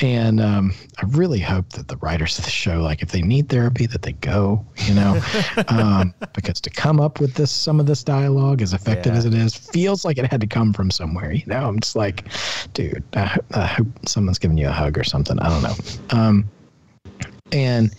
And 0.00 0.40
um, 0.40 0.74
I 0.98 1.04
really 1.08 1.40
hope 1.40 1.70
that 1.70 1.88
the 1.88 1.96
writers 1.98 2.38
of 2.38 2.44
the 2.44 2.50
show, 2.50 2.80
like 2.82 3.02
if 3.02 3.10
they 3.10 3.22
need 3.22 3.48
therapy, 3.48 3.86
that 3.86 4.02
they 4.02 4.12
go, 4.12 4.64
you 4.86 4.94
know, 4.94 5.20
um, 5.68 6.14
because 6.34 6.60
to 6.62 6.70
come 6.70 7.00
up 7.00 7.20
with 7.20 7.34
this, 7.34 7.50
some 7.50 7.80
of 7.80 7.86
this 7.86 8.04
dialogue, 8.04 8.62
as 8.62 8.72
effective 8.72 9.12
Yeah. 9.12 9.18
as 9.18 9.24
it 9.24 9.34
is, 9.34 9.54
feels 9.54 10.04
like 10.04 10.18
it 10.18 10.26
had 10.30 10.40
to 10.40 10.46
come 10.46 10.72
from 10.72 10.90
somewhere. 10.90 11.32
You 11.32 11.44
know, 11.46 11.66
I'm 11.68 11.80
just 11.80 11.96
like, 11.96 12.24
dude, 12.74 13.02
I, 13.14 13.38
I 13.54 13.66
hope 13.66 13.86
someone's 14.06 14.38
giving 14.38 14.58
you 14.58 14.68
a 14.68 14.72
hug 14.72 14.98
or 14.98 15.04
something. 15.04 15.38
I 15.38 15.48
don't 15.48 15.62
know. 15.62 16.18
Um, 16.18 16.44
and 17.52 17.94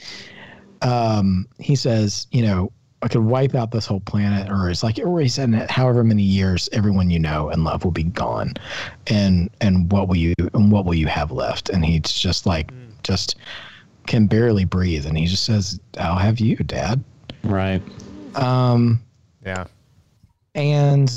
um, 0.82 1.48
he 1.60 1.76
says, 1.76 2.28
you 2.32 2.42
know, 2.44 2.72
I 3.04 3.08
could 3.08 3.22
wipe 3.22 3.54
out 3.54 3.72
this 3.72 3.86
whole 3.86 4.00
planet, 4.00 4.50
or 4.50 4.70
it's 4.72 4.82
like, 4.82 4.98
or 4.98 5.22
he 5.22 5.28
said, 5.28 5.50
in 5.50 5.54
however 5.70 6.04
many 6.04 6.24
years, 6.24 6.68
everyone 6.74 7.12
you 7.12 7.20
know 7.20 7.50
and 7.50 7.64
love 7.64 7.84
will 7.84 7.92
be 7.92 8.04
gone, 8.04 8.54
and 9.06 9.50
and 9.62 9.92
what 9.92 10.08
will 10.08 10.16
you 10.16 10.34
and 10.54 10.72
what 10.72 10.86
will 10.86 10.96
you 10.96 11.06
have 11.08 11.32
left? 11.32 11.70
And 11.70 11.86
he's 11.86 12.12
just 12.12 12.46
like, 12.48 12.72
just 13.04 13.36
can 14.08 14.26
barely 14.26 14.66
breathe, 14.66 15.06
and 15.06 15.18
he 15.18 15.28
just 15.28 15.44
says, 15.46 15.80
"I'll 16.00 16.18
have 16.18 16.40
you, 16.40 16.56
Dad." 16.58 17.04
Right. 17.44 17.84
Um, 18.36 19.00
Yeah. 19.46 19.66
and 20.56 21.12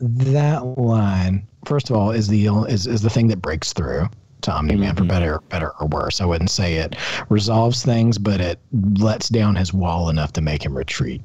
that 0.00 0.64
line, 0.78 1.46
first 1.64 1.88
of 1.90 1.96
all, 1.96 2.10
is 2.10 2.28
the 2.28 2.46
is 2.68 2.86
is 2.86 3.00
the 3.00 3.10
thing 3.10 3.28
that 3.28 3.40
breaks 3.40 3.72
through 3.72 4.08
to 4.42 4.52
Omni 4.52 4.76
Man 4.76 4.94
for 4.94 5.04
Mhm. 5.04 5.08
better 5.08 5.40
better 5.48 5.72
or 5.80 5.86
worse. 5.88 6.20
I 6.20 6.24
wouldn't 6.24 6.50
say 6.50 6.74
it 6.76 6.96
resolves 7.28 7.82
things, 7.84 8.18
but 8.18 8.40
it 8.40 8.60
lets 8.98 9.28
down 9.28 9.56
his 9.56 9.72
wall 9.72 10.08
enough 10.08 10.32
to 10.34 10.40
make 10.40 10.64
him 10.64 10.76
retreat. 10.76 11.22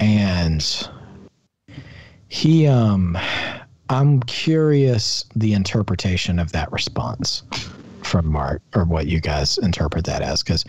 And 0.00 0.64
he 2.28 2.66
um 2.66 3.16
I'm 3.88 4.20
curious 4.24 5.24
the 5.36 5.52
interpretation 5.52 6.38
of 6.38 6.52
that 6.52 6.70
response 6.72 7.44
from 8.02 8.26
Mark 8.26 8.62
or 8.74 8.84
what 8.84 9.06
you 9.06 9.20
guys 9.20 9.58
interpret 9.58 10.04
that 10.04 10.22
as 10.22 10.42
because 10.42 10.62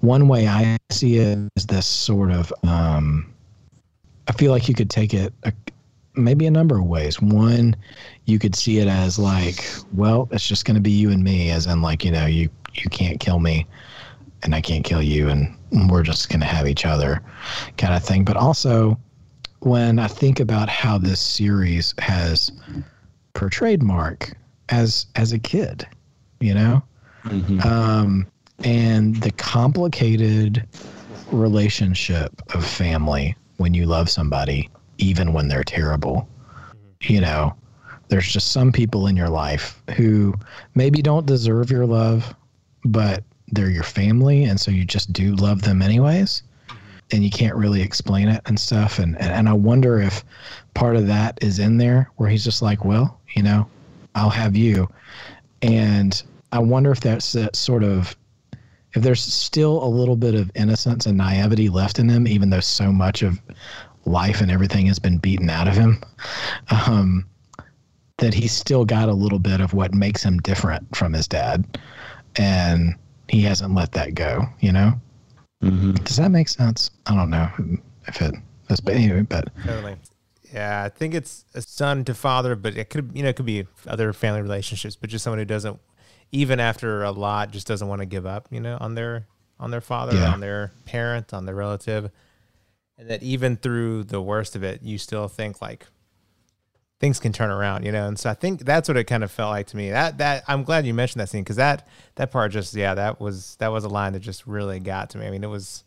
one 0.00 0.28
way 0.28 0.46
I 0.48 0.76
see 0.90 1.18
it 1.18 1.38
is 1.56 1.66
this 1.66 1.86
sort 1.86 2.30
of 2.30 2.52
um 2.64 3.26
I 4.28 4.32
feel 4.32 4.50
like 4.52 4.68
you 4.68 4.74
could 4.74 4.90
take 4.90 5.14
it 5.14 5.32
a, 5.44 5.52
maybe 6.16 6.46
a 6.46 6.50
number 6.50 6.78
of 6.78 6.84
ways. 6.84 7.20
One, 7.20 7.76
you 8.24 8.38
could 8.38 8.54
see 8.54 8.78
it 8.78 8.88
as 8.88 9.18
like, 9.18 9.64
well, 9.92 10.28
it's 10.32 10.46
just 10.46 10.64
going 10.64 10.76
to 10.76 10.80
be 10.80 10.90
you 10.90 11.10
and 11.10 11.22
me, 11.22 11.50
as 11.50 11.66
in 11.66 11.82
like, 11.82 12.04
you 12.04 12.10
know, 12.10 12.26
you 12.26 12.48
you 12.74 12.90
can't 12.90 13.20
kill 13.20 13.38
me, 13.38 13.66
and 14.42 14.54
I 14.54 14.60
can't 14.60 14.84
kill 14.84 15.02
you, 15.02 15.28
and 15.28 15.56
we're 15.90 16.02
just 16.02 16.28
going 16.28 16.40
to 16.40 16.46
have 16.46 16.66
each 16.66 16.84
other, 16.84 17.22
kind 17.78 17.94
of 17.94 18.02
thing. 18.02 18.24
But 18.24 18.36
also, 18.36 18.98
when 19.60 19.98
I 19.98 20.08
think 20.08 20.40
about 20.40 20.68
how 20.68 20.98
this 20.98 21.20
series 21.20 21.94
has 21.98 22.50
portrayed 23.34 23.82
Mark 23.82 24.36
as 24.70 25.06
as 25.14 25.32
a 25.32 25.38
kid, 25.38 25.86
you 26.40 26.54
know, 26.54 26.82
Mhm. 27.26 27.64
um, 27.64 28.26
and 28.64 29.20
the 29.22 29.30
complicated 29.32 30.66
relationship 31.30 32.30
of 32.54 32.64
family 32.64 33.36
when 33.56 33.72
you 33.74 33.86
love 33.86 34.10
somebody, 34.10 34.68
even 34.98 35.32
when 35.32 35.48
they're 35.48 35.64
terrible. 35.64 36.28
Mm-hmm. 36.68 37.12
You 37.12 37.20
know, 37.20 37.54
there's 38.08 38.30
just 38.30 38.52
some 38.52 38.72
people 38.72 39.06
in 39.06 39.16
your 39.16 39.28
life 39.28 39.82
who 39.96 40.34
maybe 40.74 41.02
don't 41.02 41.26
deserve 41.26 41.70
your 41.70 41.86
love, 41.86 42.34
but 42.84 43.24
they're 43.48 43.70
your 43.70 43.82
family, 43.82 44.44
and 44.44 44.60
so 44.60 44.70
you 44.70 44.84
just 44.84 45.12
do 45.12 45.34
love 45.36 45.62
them 45.62 45.82
anyways. 45.82 46.42
Mm-hmm. 46.68 46.78
And 47.12 47.24
you 47.24 47.30
can't 47.30 47.56
really 47.56 47.82
explain 47.82 48.28
it 48.28 48.42
and 48.46 48.58
stuff. 48.58 48.98
And, 48.98 49.16
and, 49.18 49.32
and 49.32 49.48
I 49.48 49.52
wonder 49.52 50.00
if 50.00 50.24
part 50.74 50.96
of 50.96 51.06
that 51.06 51.38
is 51.42 51.58
in 51.58 51.76
there 51.76 52.10
where 52.16 52.28
he's 52.28 52.44
just 52.44 52.62
like, 52.62 52.84
well, 52.84 53.20
you 53.34 53.42
know, 53.42 53.68
I'll 54.14 54.30
have 54.30 54.56
you. 54.56 54.88
And 55.62 56.22
I 56.52 56.58
wonder 56.58 56.90
if 56.92 57.00
that's 57.00 57.32
that 57.32 57.56
sort 57.56 57.82
of 57.82 58.16
if 58.94 59.02
there's 59.02 59.20
still 59.20 59.82
a 59.82 59.88
little 59.88 60.16
bit 60.16 60.34
of 60.34 60.50
innocence 60.54 61.06
and 61.06 61.18
naivety 61.18 61.68
left 61.68 61.98
in 61.98 62.08
him, 62.08 62.28
even 62.28 62.50
though 62.50 62.60
so 62.60 62.92
much 62.92 63.22
of 63.22 63.40
life 64.06 64.40
and 64.40 64.50
everything 64.50 64.86
has 64.86 64.98
been 64.98 65.18
beaten 65.18 65.48
out 65.50 65.68
of 65.68 65.74
him, 65.74 66.02
um, 66.70 67.26
that 68.18 68.34
he's 68.34 68.52
still 68.52 68.84
got 68.84 69.08
a 69.08 69.12
little 69.14 69.38
bit 69.38 69.60
of 69.60 69.72
what 69.74 69.94
makes 69.94 70.22
him 70.22 70.38
different 70.38 70.94
from 70.94 71.12
his 71.12 71.26
dad, 71.26 71.78
and 72.36 72.94
he 73.28 73.42
hasn't 73.42 73.74
let 73.74 73.92
that 73.92 74.14
go. 74.14 74.44
You 74.60 74.72
know, 74.72 75.00
Mhm. 75.62 76.02
does 76.04 76.16
that 76.16 76.30
make 76.30 76.48
sense? 76.48 76.90
I 77.06 77.14
don't 77.14 77.30
know 77.30 77.48
if 78.06 78.20
it 78.20 78.34
does, 78.68 78.80
but 78.80 78.94
anyway, 78.94 79.22
but 79.22 79.48
Totally. 79.64 79.96
Yeah, 80.52 80.84
I 80.84 80.88
think 80.88 81.14
it's 81.14 81.44
a 81.54 81.62
son 81.62 82.04
to 82.04 82.14
father, 82.14 82.54
but 82.54 82.76
it 82.76 82.88
could 82.88 83.10
you 83.14 83.22
know 83.24 83.28
it 83.30 83.36
could 83.36 83.46
be 83.46 83.66
other 83.86 84.12
family 84.12 84.40
relationships, 84.42 84.94
but 84.94 85.10
just 85.10 85.24
someone 85.24 85.38
who 85.38 85.44
doesn't 85.44 85.80
even 86.30 86.60
after 86.60 87.02
a 87.02 87.10
lot 87.10 87.50
just 87.50 87.66
doesn't 87.66 87.88
want 87.88 88.00
to 88.00 88.06
give 88.06 88.24
up, 88.26 88.46
you 88.50 88.60
know, 88.60 88.76
on 88.80 88.94
their 88.94 89.26
on 89.58 89.70
their 89.70 89.80
father, 89.80 90.14
Yeah. 90.14 90.32
on 90.32 90.40
their 90.40 90.72
parent, 90.84 91.32
on 91.34 91.46
their 91.46 91.54
relative. 91.54 92.10
And 93.04 93.10
that 93.10 93.22
even 93.22 93.56
through 93.58 94.04
the 94.04 94.22
worst 94.22 94.56
of 94.56 94.62
it, 94.62 94.82
you 94.82 94.96
still 94.96 95.28
think 95.28 95.60
like 95.60 95.86
things 97.00 97.20
can 97.20 97.34
turn 97.34 97.50
around, 97.50 97.84
you 97.84 97.92
know. 97.92 98.08
And 98.08 98.18
so 98.18 98.30
I 98.30 98.34
think 98.34 98.64
that's 98.64 98.88
what 98.88 98.96
it 98.96 99.04
kind 99.04 99.22
of 99.22 99.30
felt 99.30 99.50
like 99.50 99.66
to 99.66 99.76
me. 99.76 99.90
That 99.90 100.16
that 100.16 100.42
I'm 100.48 100.64
glad 100.64 100.86
you 100.86 100.94
mentioned 100.94 101.20
that 101.20 101.28
scene 101.28 101.42
because 101.42 101.56
that 101.56 101.86
that 102.14 102.30
part 102.30 102.50
just 102.50 102.72
yeah 102.72 102.94
that 102.94 103.20
was 103.20 103.56
that 103.56 103.68
was 103.68 103.84
a 103.84 103.90
line 103.90 104.14
that 104.14 104.20
just 104.20 104.46
really 104.46 104.80
got 104.80 105.10
to 105.10 105.18
me. 105.18 105.26
I 105.26 105.30
mean 105.30 105.44
it 105.44 105.48
was 105.48 105.84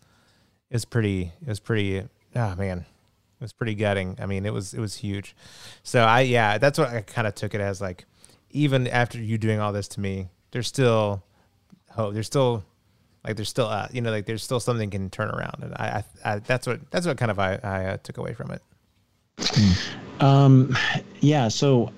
it 0.69 0.75
was 0.75 0.85
pretty 0.85 1.31
it 1.41 1.47
was 1.47 1.59
pretty 1.59 2.03
oh 2.35 2.55
man 2.55 2.79
it 2.79 3.43
was 3.43 3.51
pretty 3.51 3.73
gutting. 3.73 4.15
I 4.21 4.27
mean 4.27 4.45
it 4.45 4.53
was 4.53 4.75
it 4.75 4.79
was 4.79 4.97
huge. 4.97 5.35
So 5.81 6.03
I 6.03 6.21
yeah 6.21 6.59
that's 6.59 6.77
what 6.77 6.89
I 6.89 7.01
kind 7.01 7.25
of 7.25 7.33
took 7.33 7.55
it 7.55 7.61
as 7.61 7.81
like 7.81 8.05
even 8.51 8.85
after 8.85 9.17
you 9.17 9.39
doing 9.39 9.59
all 9.59 9.73
this 9.73 9.87
to 9.87 9.99
me, 9.99 10.27
there's 10.51 10.67
still 10.67 11.23
hope. 11.89 12.13
There's 12.13 12.27
still 12.27 12.63
like 13.27 13.35
there's 13.35 13.49
still 13.49 13.67
uh, 13.67 13.87
you 13.91 14.01
know 14.01 14.11
like 14.11 14.25
there's 14.25 14.43
still 14.43 14.59
something 14.59 14.89
can 14.89 15.09
turn 15.09 15.29
around 15.29 15.59
and 15.61 15.73
I, 15.75 16.03
I, 16.23 16.33
I 16.33 16.39
that's 16.39 16.65
what 16.65 16.79
that's 16.91 17.05
what 17.05 17.17
kind 17.17 17.31
of 17.31 17.39
I, 17.39 17.59
I 17.63 17.85
uh, 17.85 17.97
took 17.97 18.17
away 18.17 18.33
from 18.33 18.51
it. 18.51 18.61
Um, 20.19 20.75
yeah. 21.19 21.47
So 21.47 21.91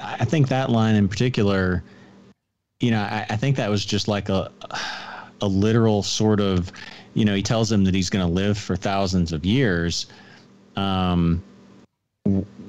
I 0.00 0.24
think 0.24 0.48
that 0.48 0.70
line 0.70 0.94
in 0.94 1.08
particular, 1.08 1.82
you 2.80 2.90
know, 2.90 3.00
I, 3.00 3.26
I 3.30 3.36
think 3.36 3.56
that 3.56 3.68
was 3.68 3.84
just 3.84 4.06
like 4.06 4.28
a 4.28 4.50
a 5.40 5.48
literal 5.48 6.02
sort 6.02 6.40
of, 6.40 6.70
you 7.14 7.24
know, 7.24 7.34
he 7.34 7.42
tells 7.42 7.70
him 7.70 7.84
that 7.84 7.94
he's 7.94 8.10
going 8.10 8.24
to 8.26 8.32
live 8.32 8.56
for 8.56 8.76
thousands 8.76 9.32
of 9.32 9.44
years, 9.44 10.06
um, 10.76 11.42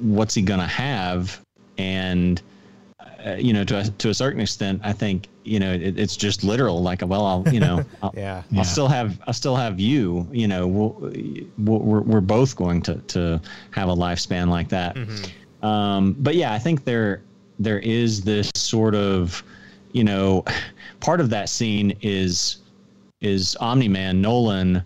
what's 0.01 0.33
he 0.33 0.41
gonna 0.41 0.67
have? 0.67 1.39
And 1.77 2.41
uh, 3.25 3.35
you 3.35 3.53
know, 3.53 3.63
to 3.63 3.79
a, 3.79 3.83
to 3.83 4.09
a 4.09 4.13
certain 4.13 4.39
extent, 4.39 4.81
I 4.83 4.93
think 4.93 5.27
you 5.43 5.59
know 5.59 5.73
it, 5.73 5.97
it's 5.97 6.15
just 6.15 6.43
literal. 6.43 6.83
Like, 6.83 7.01
well, 7.05 7.25
I'll 7.25 7.47
you 7.53 7.59
know, 7.59 7.83
I'll, 8.03 8.13
Yeah. 8.15 8.43
Yeah. 8.51 8.59
I'll 8.59 8.65
still 8.65 8.87
have 8.87 9.19
I'll 9.25 9.33
still 9.33 9.55
have 9.55 9.79
you. 9.79 10.27
You 10.31 10.47
know, 10.47 10.67
we'll, 10.67 11.13
we're 11.57 12.01
we're 12.01 12.21
both 12.21 12.55
going 12.55 12.81
to 12.83 12.95
to 12.95 13.41
have 13.71 13.89
a 13.89 13.95
lifespan 13.95 14.49
like 14.49 14.69
that. 14.69 14.95
Um, 15.63 16.15
but 16.19 16.35
yeah, 16.35 16.53
I 16.53 16.59
think 16.59 16.83
there 16.83 17.23
there 17.57 17.79
is 17.79 18.21
this 18.21 18.51
sort 18.55 18.93
of, 18.93 19.43
you 19.91 20.03
know, 20.03 20.45
part 20.99 21.19
of 21.19 21.29
that 21.31 21.49
scene 21.49 21.97
is 22.01 22.57
is 23.21 23.55
Omni 23.59 23.87
Man 23.87 24.21
Nolan. 24.21 24.83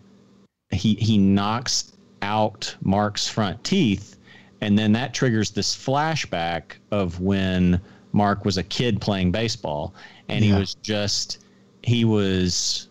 He 0.71 0.95
he 0.95 1.17
knocks 1.17 1.91
out 2.21 2.73
Mark's 2.81 3.27
front 3.27 3.61
teeth, 3.65 4.17
and 4.61 4.79
then 4.79 4.93
that 4.93 5.13
triggers 5.13 5.51
this 5.51 5.75
flashback 5.75 6.73
of 6.91 7.19
when 7.19 7.81
Mark 8.11 8.45
was 8.45 8.57
a 8.57 8.63
kid 8.63 8.99
playing 9.01 9.31
baseball, 9.31 9.93
and 10.27 10.43
he 10.43 10.53
was 10.53 10.75
just 10.75 11.43
he 11.83 12.05
was 12.05 12.87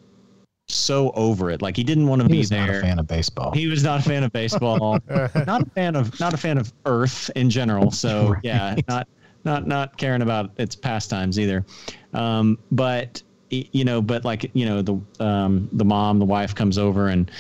so 0.68 1.10
over 1.12 1.50
it. 1.50 1.62
Like 1.62 1.76
he 1.76 1.84
didn't 1.84 2.06
want 2.06 2.20
to 2.22 2.26
He 2.28 2.32
be 2.32 2.38
was 2.38 2.50
there. 2.50 2.66
not 2.66 2.76
a 2.76 2.80
fan 2.80 2.98
of 2.98 3.06
baseball. 3.06 3.52
He 3.52 3.66
was 3.66 3.82
not 3.82 4.00
a 4.00 4.02
fan 4.02 4.22
of 4.22 4.32
baseball. 4.32 4.98
not 5.08 5.62
a 5.62 5.70
fan 5.74 5.96
of 5.96 6.18
not 6.20 6.34
a 6.34 6.36
fan 6.36 6.58
of 6.58 6.72
Earth 6.86 7.30
in 7.36 7.48
general. 7.50 7.90
So 7.90 8.30
Right. 8.34 8.40
yeah, 8.44 8.76
not 8.88 9.08
not 9.44 9.66
not 9.66 9.96
caring 9.98 10.22
about 10.22 10.50
its 10.58 10.76
pastimes 10.76 11.38
either. 11.38 11.64
Um, 12.12 12.58
but 12.70 13.22
you 13.50 13.84
know, 13.84 14.02
but 14.02 14.24
like 14.24 14.50
you 14.54 14.66
know, 14.66 14.82
the 14.82 15.24
um, 15.24 15.68
the 15.72 15.84
mom, 15.84 16.18
the 16.18 16.24
wife 16.26 16.54
comes 16.54 16.76
over 16.76 17.08
and 17.08 17.30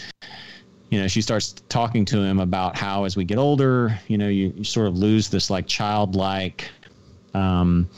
you 0.90 0.98
know 0.98 1.06
she 1.06 1.20
starts 1.20 1.52
talking 1.68 2.06
to 2.06 2.22
him 2.22 2.40
about 2.40 2.76
how 2.76 3.04
as 3.04 3.14
we 3.14 3.24
get 3.24 3.36
older, 3.36 3.98
you 4.08 4.16
know, 4.16 4.28
you, 4.28 4.52
you 4.56 4.64
sort 4.64 4.86
of 4.86 4.96
lose 4.96 5.28
this 5.28 5.50
like 5.50 5.66
childlike. 5.66 6.70
Um, 7.34 7.88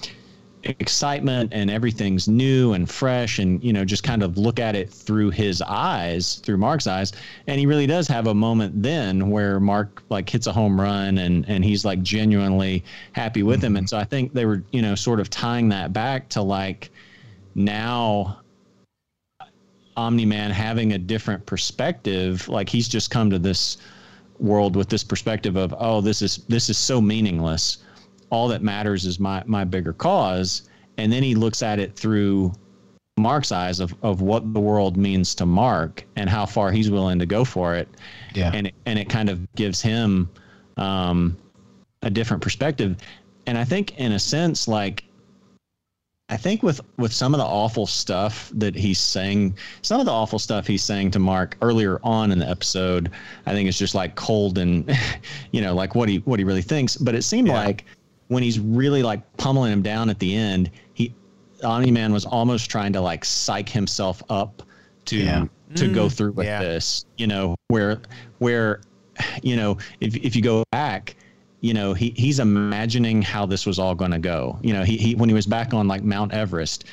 excitement 0.64 1.51
and 1.55 1.70
everything's 1.70 2.28
new 2.28 2.74
and 2.74 2.91
fresh 2.91 3.39
and 3.39 3.62
you 3.64 3.72
know 3.72 3.85
just 3.85 4.03
kind 4.03 4.22
of 4.22 4.37
look 4.37 4.59
at 4.59 4.76
it 4.76 4.91
through 4.91 5.31
his 5.31 5.62
eyes 5.62 6.37
through 6.37 6.57
mark's 6.59 6.87
eyes. 6.87 7.12
And 7.47 7.59
he 7.59 7.66
really 7.66 7.87
does 7.87 8.07
have 8.09 8.26
a 8.26 8.35
moment 8.35 8.83
then 8.83 9.31
where 9.31 9.59
mark 9.59 10.03
like 10.11 10.28
hits 10.28 10.47
a 10.47 10.53
home 10.53 10.78
run 10.81 11.18
and 11.18 11.49
and 11.49 11.64
he's 11.64 11.85
like 11.85 12.03
genuinely 12.03 12.85
happy 13.12 13.43
with 13.43 13.62
him. 13.62 13.76
And 13.76 13.89
so 13.89 13.97
i 13.97 14.05
think 14.05 14.33
they 14.33 14.45
were 14.45 14.62
you 14.70 14.83
know 14.83 14.95
sort 14.95 15.20
of 15.20 15.31
tying 15.31 15.68
that 15.70 15.93
back 15.93 16.28
to 16.31 16.43
like 16.43 16.91
now 17.55 18.41
omni 19.97 20.26
man 20.26 20.51
having 20.51 20.93
a 20.93 20.99
different 20.99 21.45
perspective. 21.47 22.47
Like 22.49 22.68
he's 22.68 22.89
just 22.89 23.11
come 23.11 23.31
to 23.31 23.39
this 23.39 23.78
world 24.39 24.76
with 24.76 24.89
this 24.89 25.05
perspective 25.05 25.57
of 25.57 25.74
oh 25.78 26.01
this 26.01 26.22
is 26.22 26.39
this 26.49 26.70
is 26.70 26.78
so 26.78 27.01
meaningless 27.01 27.78
all 28.31 28.49
that 28.49 28.62
matters 28.62 29.05
is 29.07 29.20
my 29.20 29.43
my 29.47 29.64
bigger 29.64 29.93
cause 29.93 30.68
and 30.97 31.12
then 31.12 31.22
he 31.22 31.35
looks 31.35 31.62
at 31.62 31.78
it 31.78 31.95
through 31.97 32.53
mark's 33.16 33.53
eyes 33.53 33.81
of, 33.81 33.95
of 34.03 34.22
what 34.22 34.53
the 34.55 34.61
world 34.61 34.97
means 34.97 35.35
to 35.35 35.45
mark 35.45 36.05
and 36.16 36.31
how 36.31 36.47
far 36.47 36.70
he's 36.72 36.91
willing 36.91 37.18
to 37.18 37.26
go 37.26 37.45
for 37.45 37.74
it 37.74 37.89
yeah. 38.35 38.51
and 38.55 38.68
it, 38.68 38.74
and 38.87 38.99
it 38.99 39.09
kind 39.11 39.28
of 39.28 39.53
gives 39.55 39.83
him 39.83 40.28
um, 40.78 41.37
a 42.03 42.09
different 42.11 42.43
perspective 42.43 42.97
and 43.47 43.59
i 43.59 43.64
think 43.64 43.99
in 43.99 44.12
a 44.12 44.18
sense 44.18 44.66
like 44.66 45.05
i 46.31 46.37
think 46.37 46.62
with 46.62 46.81
with 46.97 47.12
some 47.12 47.35
of 47.35 47.39
the 47.39 47.45
awful 47.45 47.87
stuff 47.87 48.51
that 48.55 48.74
he's 48.74 48.99
saying 48.99 49.55
some 49.83 50.01
of 50.01 50.07
the 50.07 50.12
awful 50.12 50.39
stuff 50.39 50.66
he's 50.66 50.83
saying 50.83 51.11
to 51.11 51.18
mark 51.18 51.59
earlier 51.61 52.01
on 52.03 52.33
in 52.33 52.39
the 52.39 52.49
episode 52.49 53.11
i 53.45 53.53
think 53.53 53.68
it's 53.68 53.78
just 53.78 53.95
like 53.95 54.14
cold 54.14 54.57
and 54.57 54.91
you 55.53 55.61
know 55.61 55.74
like 55.74 55.95
what 55.95 56.09
he 56.09 56.18
what 56.18 56.39
he 56.39 56.45
really 56.45 56.62
thinks 56.62 56.97
but 56.97 57.14
it 57.14 57.22
seemed 57.22 57.49
Yeah. 57.49 57.64
like 57.64 57.85
when 58.31 58.45
he's 58.45 58.61
really 58.61 59.03
like 59.03 59.20
pummeling 59.37 59.72
him 59.72 59.83
down 59.83 60.09
at 60.09 60.18
the 60.20 60.35
end 60.35 60.70
he 60.95 61.12
omni 61.64 61.91
man 61.91 62.12
was 62.12 62.24
almost 62.24 62.70
trying 62.70 62.93
to 62.93 63.01
like 63.01 63.24
psych 63.24 63.68
himself 63.68 64.22
up 64.31 64.62
to 65.05 65.16
Yeah. 65.16 65.47
to 65.74 65.93
go 65.93 66.07
Mm, 66.07 66.12
through 66.16 66.33
with 66.33 66.47
yeah. 66.47 66.61
this 66.61 67.05
you 67.16 67.26
know 67.26 67.55
where 67.68 68.01
where 68.39 68.81
you 69.43 69.57
know 69.57 69.76
if 70.01 70.16
if 70.16 70.35
you 70.35 70.43
go 70.43 70.62
back 70.72 71.16
you 71.61 71.74
know 71.74 71.93
he 71.93 72.11
he's 72.16 72.39
imagining 72.41 73.20
how 73.20 73.47
this 73.47 73.66
was 73.66 73.78
all 73.78 73.95
going 73.95 74.11
to 74.12 74.18
go 74.18 74.59
you 74.62 74.72
know 74.72 74.83
he, 74.85 74.97
he 74.97 75.14
when 75.16 75.28
he 75.28 75.35
was 75.35 75.47
back 75.47 75.74
on 75.74 75.87
like 75.89 76.03
mount 76.03 76.33
everest 76.33 76.85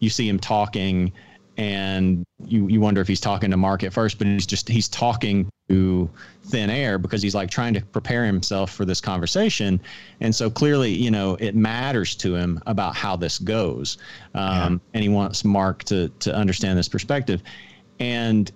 you 0.00 0.10
see 0.10 0.28
him 0.28 0.38
talking 0.38 1.12
and 1.56 2.24
you 2.44 2.68
you 2.68 2.80
wonder 2.80 3.00
if 3.00 3.08
he's 3.08 3.20
talking 3.20 3.50
to 3.50 3.56
mark 3.56 3.82
at 3.82 3.92
first 3.92 4.18
but 4.18 4.26
he's 4.26 4.46
just 4.46 4.68
he's 4.68 4.88
talking 4.88 5.48
to 5.68 6.08
thin 6.44 6.70
air 6.70 6.98
because 6.98 7.22
he's 7.22 7.34
like 7.34 7.50
trying 7.50 7.74
to 7.74 7.80
prepare 7.86 8.24
himself 8.24 8.70
for 8.70 8.84
this 8.84 9.00
conversation. 9.00 9.80
And 10.20 10.34
so 10.34 10.48
clearly 10.48 10.92
you 10.92 11.10
know 11.10 11.36
it 11.40 11.54
matters 11.54 12.14
to 12.16 12.34
him 12.34 12.60
about 12.66 12.94
how 12.94 13.16
this 13.16 13.38
goes 13.38 13.98
um, 14.34 14.80
and 14.94 15.02
he 15.02 15.08
wants 15.08 15.44
mark 15.44 15.82
to 15.84 16.08
to 16.20 16.34
understand 16.34 16.78
this 16.78 16.88
perspective. 16.88 17.42
And 17.98 18.52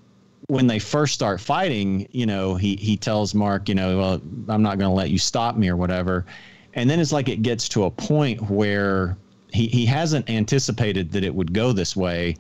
when 0.51 0.67
they 0.67 0.79
first 0.79 1.15
start 1.15 1.41
fighting, 1.41 2.09
you 2.11 2.27
know, 2.27 2.57
he 2.57 2.77
he 2.77 2.97
tells 2.97 3.35
Mark, 3.35 3.69
you 3.69 3.75
know, 3.75 3.99
well, 3.99 4.21
I'm 4.49 4.63
not 4.63 4.79
going 4.79 4.91
to 4.91 4.95
let 4.95 5.11
you 5.11 5.19
stop 5.19 5.57
me 5.57 5.69
or 5.69 5.77
whatever. 5.77 6.27
And 6.75 6.91
then 6.91 6.99
it's 7.01 7.13
like 7.13 7.29
it 7.29 7.43
gets 7.43 7.69
to 7.71 7.85
a 7.85 7.91
point 7.91 8.51
where 8.51 9.17
he 9.53 9.69
he 9.69 9.87
hasn't 9.87 10.29
anticipated 10.29 11.13
that 11.13 11.25
it 11.25 11.35
would 11.35 11.53
go 11.53 11.73
this 11.73 11.97
way, 11.97 12.37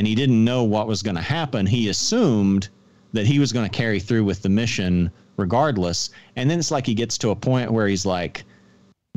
and 0.00 0.06
he 0.06 0.14
didn't 0.14 0.42
know 0.42 0.64
what 0.64 0.88
was 0.88 1.02
going 1.02 1.14
to 1.14 1.20
happen. 1.20 1.66
He 1.66 1.90
assumed 1.90 2.70
that 3.12 3.26
he 3.26 3.38
was 3.38 3.52
going 3.52 3.68
to 3.68 3.76
carry 3.76 4.00
through 4.00 4.24
with 4.24 4.40
the 4.40 4.48
mission 4.48 5.10
regardless. 5.36 6.08
And 6.36 6.50
then 6.50 6.58
it's 6.58 6.70
like 6.70 6.86
he 6.86 6.94
gets 6.94 7.18
to 7.18 7.30
a 7.32 7.36
point 7.36 7.70
where 7.70 7.86
he's 7.86 8.06
like, 8.06 8.44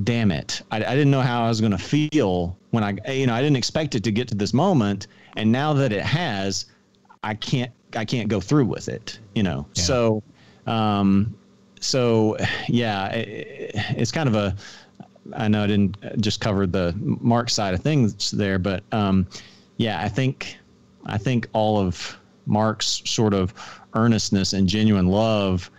damn 0.03 0.29
it 0.31 0.61
I, 0.71 0.77
I 0.77 0.95
didn't 0.95 1.11
know 1.11 1.21
how 1.21 1.45
i 1.45 1.47
was 1.47 1.61
going 1.61 1.71
to 1.71 1.77
feel 1.77 2.57
when 2.71 2.83
i 2.83 2.97
you 3.11 3.27
know 3.27 3.35
i 3.35 3.41
didn't 3.43 3.57
expect 3.57 3.93
it 3.93 4.03
to 4.05 4.11
get 4.11 4.27
to 4.29 4.35
this 4.35 4.51
moment 4.51 5.05
and 5.37 5.51
now 5.51 5.71
that 5.73 5.93
it 5.93 6.01
has 6.01 6.65
i 7.21 7.35
can't 7.35 7.71
i 7.95 8.03
can't 8.03 8.27
go 8.27 8.41
through 8.41 8.65
with 8.65 8.89
it 8.89 9.19
you 9.35 9.43
know 9.43 9.67
Yeah. 9.75 9.83
so 9.83 10.23
um 10.65 11.35
so 11.79 12.37
yeah 12.67 13.09
it, 13.09 13.71
it's 13.95 14.11
kind 14.11 14.27
of 14.27 14.33
a 14.33 14.55
i 15.35 15.47
know 15.47 15.63
i 15.63 15.67
didn't 15.67 15.95
just 16.19 16.41
cover 16.41 16.65
the 16.65 16.95
mark 16.97 17.51
side 17.51 17.75
of 17.75 17.81
things 17.81 18.31
there 18.31 18.57
but 18.57 18.83
um 18.93 19.27
yeah 19.77 20.01
i 20.01 20.09
think 20.09 20.57
i 21.05 21.17
think 21.17 21.47
all 21.53 21.77
of 21.77 22.17
mark's 22.45 23.01
sort 23.05 23.33
of 23.33 23.53
earnestness 23.93 24.53
and 24.53 24.67
genuine 24.67 25.07
love 25.07 25.69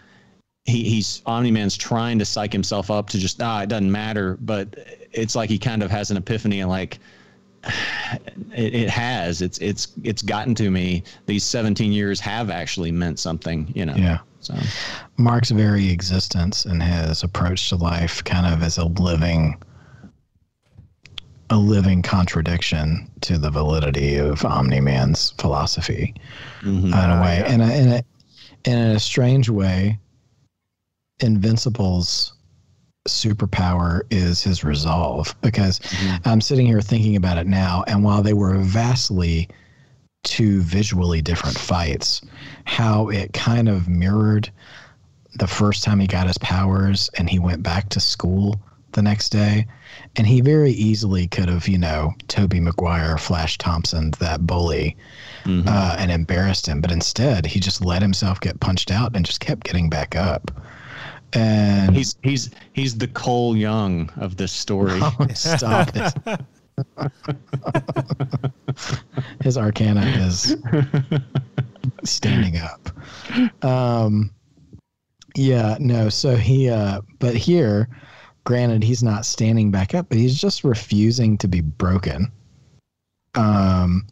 he, 0.65 0.83
he's 0.83 1.23
Omni 1.27 1.51
Man's 1.51 1.77
trying 1.77 2.19
to 2.19 2.25
psych 2.25 2.53
himself 2.53 2.91
up 2.91 3.11
to 3.11 3.19
just 3.19 3.41
ah 3.43 3.63
it 3.63 3.69
doesn't 3.69 3.91
matter, 3.91 4.39
but 4.41 4.75
it's 5.13 5.35
like 5.35 5.51
he 5.51 5.59
kind 5.59 5.83
of 5.83 5.91
has 5.91 6.11
an 6.11 6.17
epiphany 6.17 6.61
and 6.61 6.71
like 6.71 6.99
it, 8.55 8.75
it 8.75 8.91
has 8.91 9.43
it's 9.43 9.59
it's 9.59 9.89
it's 10.03 10.23
gotten 10.23 10.55
to 10.57 10.71
me. 10.71 11.03
These 11.27 11.45
17 11.45 11.93
years 11.93 12.19
have 12.21 12.51
actually 12.51 12.93
meant 12.93 13.19
something, 13.19 13.71
you 13.75 13.85
know. 13.85 13.95
Yeah. 13.95 14.19
So 14.41 14.55
Mark's 15.17 15.51
very 15.51 15.91
existence 15.91 16.67
and 16.67 16.83
his 16.83 17.23
approach 17.23 17.71
to 17.71 17.77
life 17.77 18.23
kind 18.25 18.47
of 18.47 18.63
is 18.63 18.77
a 18.77 18.85
living 18.85 19.57
a 21.51 21.57
living 21.57 22.03
contradiction 22.03 23.11
to 23.21 23.39
the 23.39 23.51
validity 23.51 24.17
of 24.17 24.45
Omni 24.45 24.81
Man's 24.81 25.31
philosophy 25.39 26.15
mhm. 26.63 26.87
in 26.87 26.93
a 26.93 27.23
way. 27.23 27.39
yeah. 27.39 27.53
And, 27.53 27.63
a, 27.63 27.77
in, 27.77 27.89
a, 27.89 28.05
and 28.65 28.81
in 28.91 28.97
a 28.97 29.01
strange 29.01 29.49
way, 29.49 29.99
Invincible's 31.21 32.33
superpower 33.09 34.01
is 34.11 34.43
his 34.43 34.65
resolve 34.65 35.35
because 35.43 35.79
Mhm. 35.81 36.27
I'm 36.27 36.41
sitting 36.41 36.67
here 36.67 36.81
thinking 36.81 37.17
about 37.17 37.37
it 37.39 37.47
now. 37.47 37.85
And 37.87 38.03
while 38.03 38.23
they 38.23 38.33
were 38.33 38.57
vastly 38.59 39.49
two 40.23 40.63
visually 40.63 41.21
different 41.21 41.59
fights, 41.59 42.23
how 42.65 43.09
it 43.11 43.33
kind 43.35 43.69
of 43.69 43.89
mirrored 43.89 44.51
the 45.35 45.47
first 45.47 45.85
time 45.85 46.01
he 46.01 46.07
got 46.07 46.27
his 46.27 46.39
powers 46.39 47.11
and 47.19 47.29
he 47.29 47.39
went 47.39 47.63
back 47.63 47.91
to 47.91 48.01
school 48.01 48.59
the 48.95 49.03
next 49.03 49.29
day. 49.29 49.67
And 50.17 50.27
he 50.27 50.41
very 50.41 50.73
easily 50.73 51.27
could 51.29 51.49
have, 51.49 51.69
you 51.69 51.79
know, 51.79 52.15
Tobey 52.29 52.59
Maguire, 52.61 53.19
Flash 53.19 53.59
Thompson, 53.59 54.11
that 54.19 54.47
bully, 54.47 54.97
Mhm. 55.45 55.67
uh, 55.67 55.97
and 55.99 56.11
embarrassed 56.11 56.67
him. 56.67 56.81
But 56.81 56.91
instead, 56.91 57.45
he 57.47 57.61
just 57.61 57.85
let 57.85 58.01
himself 58.03 58.41
get 58.41 58.59
punched 58.61 58.91
out 58.91 59.15
and 59.15 59.25
just 59.27 59.41
kept 59.41 59.65
getting 59.65 59.89
back 59.91 60.17
up. 60.17 60.51
And 61.33 61.95
he's 61.97 62.15
he's 62.23 62.51
he's 62.73 62.97
the 62.97 63.09
Cole 63.09 63.57
Young 63.57 64.09
of 64.17 64.37
this 64.37 64.53
story. 64.53 65.01
Oh, 65.03 65.27
stop 65.35 65.91
it. 65.95 66.41
His 69.43 69.57
arcana 69.59 70.03
is 70.03 70.57
standing 72.05 72.57
up. 72.59 72.91
Um, 73.65 74.31
yeah, 75.37 75.77
no. 75.81 76.09
So 76.09 76.37
he, 76.37 76.69
uh, 76.69 77.01
but 77.19 77.35
here, 77.37 77.89
granted, 78.45 78.83
he's 78.83 79.03
not 79.03 79.27
standing 79.27 79.71
back 79.71 79.95
up, 79.95 80.09
but 80.09 80.19
he's 80.19 80.39
just 80.39 80.65
refusing 80.65 81.37
to 81.39 81.49
be 81.49 81.61
broken. 81.61 82.31
Um, 83.35 84.07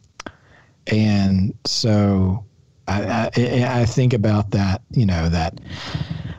and 0.87 1.53
so 1.65 2.43
I, 2.87 3.29
I, 3.35 3.81
I 3.81 3.85
think 3.85 4.13
about 4.13 4.51
that, 4.51 4.81
you 4.91 5.05
know, 5.05 5.29
that 5.29 5.59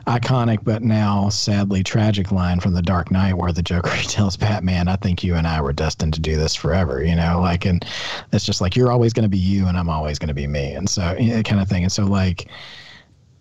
iconic 0.07 0.59
but 0.63 0.83
now 0.83 1.29
sadly 1.29 1.83
tragic 1.83 2.31
line 2.31 2.59
from 2.59 2.73
the 2.73 2.81
Dark 2.81 3.09
Knight 3.09 3.33
where 3.33 3.51
the 3.51 3.63
Joker 3.63 3.89
tells 4.03 4.37
Batman, 4.37 4.87
"I 4.87 4.95
think 4.97 5.23
you 5.23 5.35
and 5.35 5.47
I 5.47 5.61
were 5.61 5.73
destined 5.73 6.13
to 6.13 6.19
do 6.19 6.35
this 6.35 6.53
forever." 6.53 7.03
You 7.03 7.15
know, 7.15 7.39
like, 7.41 7.65
and 7.65 7.83
it's 8.31 8.45
just 8.45 8.61
like 8.61 8.75
you're 8.75 8.91
always 8.91 9.13
going 9.13 9.23
to 9.23 9.29
be 9.29 9.37
you, 9.37 9.67
and 9.67 9.77
I'm 9.77 9.89
always 9.89 10.19
going 10.19 10.27
to 10.27 10.35
be 10.35 10.47
me, 10.47 10.73
and 10.73 10.87
so 10.89 11.15
you 11.19 11.35
know, 11.35 11.43
kind 11.43 11.61
of 11.61 11.67
thing. 11.67 11.83
And 11.83 11.91
so 11.91 12.05
like. 12.05 12.49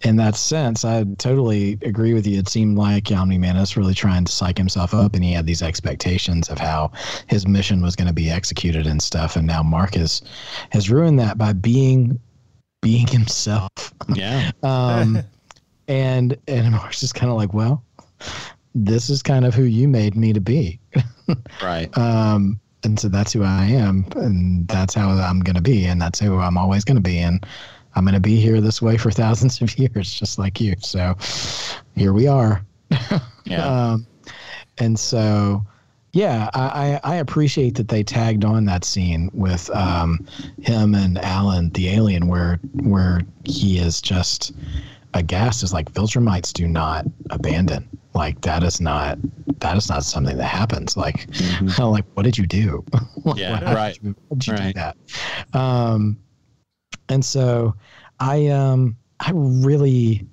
In 0.05 0.17
that 0.17 0.37
sense, 0.37 0.85
I 0.85 1.05
totally 1.17 1.79
agree 1.83 2.13
with 2.13 2.27
you. 2.27 2.39
It 2.39 2.49
seemed 2.49 2.77
like 2.77 3.11
Omni 3.11 3.39
Man 3.39 3.57
is 3.57 3.77
really 3.77 3.95
trying 3.95 4.27
to 4.27 4.33
psych 4.33 4.59
himself 4.59 4.93
up, 4.93 5.15
and 5.15 5.25
he 5.25 5.33
had 5.33 5.47
these 5.47 5.63
expectations 5.63 6.51
of 6.51 6.59
how 6.59 6.93
his 7.27 7.47
mission 7.47 7.81
was 7.81 7.97
going 7.97 8.09
to 8.09 8.15
be 8.15 8.31
executed 8.31 8.87
and 8.87 9.01
stuff. 9.01 9.37
And 9.37 9.47
now 9.47 9.63
Marcus 9.63 10.21
has 10.71 10.91
ruined 10.91 11.19
that 11.21 11.39
by 11.39 11.55
being 11.55 12.21
being 12.83 13.07
himself. 13.07 13.71
Yeah. 14.15 14.51
Um, 14.63 15.23
and 15.89 16.37
and 16.49 16.73
Marcus 16.73 17.03
is 17.03 17.13
kind 17.13 17.31
of 17.31 17.37
like, 17.37 17.55
well, 17.55 17.83
this 18.75 19.09
is 19.09 19.23
kind 19.23 19.45
of 19.45 19.55
who 19.55 19.65
you 19.65 19.89
made 19.89 20.17
me 20.17 20.33
to 20.33 20.41
be. 20.41 20.81
right. 21.63 21.97
Um, 21.97 22.61
and 22.83 22.99
so 23.01 23.09
that's 23.09 23.33
who 23.33 23.43
I 23.43 23.65
am, 23.65 24.07
and 24.17 24.69
that's 24.69 24.95
how 24.95 25.11
I'm 25.11 25.41
gonna 25.41 25.63
be, 25.63 25.87
and 25.87 26.01
that's 26.01 26.21
who 26.21 26.39
I'm 26.39 26.59
always 26.59 26.85
gonna 26.85 27.01
be, 27.01 27.19
and 27.19 27.45
I'm 27.95 28.05
gonna 28.05 28.21
be 28.21 28.37
here 28.37 28.61
this 28.61 28.83
way 28.83 28.97
for 28.97 29.11
thousands 29.23 29.61
of 29.61 29.79
years, 29.79 30.13
just 30.13 30.39
like 30.39 30.61
you. 30.61 30.75
So 30.81 31.17
here 31.95 32.13
we 32.13 32.27
are. 32.27 32.65
Yeah. 33.47 33.67
Um, 33.67 34.07
and 34.79 34.99
so, 34.99 35.65
yeah, 36.13 36.49
I, 36.55 36.99
I, 37.05 37.17
appreciate 37.17 37.75
that 37.75 37.89
they 37.89 38.03
tagged 38.03 38.45
on 38.45 38.65
that 38.65 38.85
scene 38.85 39.31
with 39.35 39.69
um, 39.77 40.27
him 40.63 40.95
and 40.95 41.19
Allen, 41.19 41.71
the 41.71 41.91
alien, 41.91 42.27
where 42.27 42.59
where 42.83 43.21
he 43.45 43.79
is 43.79 44.01
just 44.01 44.53
aghast. 45.13 45.63
Is 45.63 45.73
like 45.73 45.93
Viltrumites 45.93 46.53
do 46.53 46.67
not 46.67 47.05
abandon. 47.31 47.87
Like 48.15 48.41
that 48.43 48.63
is 48.63 48.81
not 48.81 49.19
that 49.61 49.77
is 49.77 49.89
not 49.89 50.05
something 50.05 50.37
that 50.37 50.45
happens. 50.45 50.97
Like, 50.97 51.29
like 51.79 52.05
what 52.15 52.23
did 52.23 52.39
you 52.39 52.47
do? 52.47 52.85
Yeah, 53.35 53.57
how 53.57 53.61
did 53.61 53.75
right, 53.75 53.99
you- 54.03 54.15
did 54.31 54.47
you 54.47 54.53
right. 54.55 54.75
do 54.75 54.81
that? 54.81 54.97
Um, 55.53 56.17
and 57.09 57.25
so 57.25 57.75
I 58.21 58.49
um 58.49 58.97
I 59.21 59.31
really 59.35 60.27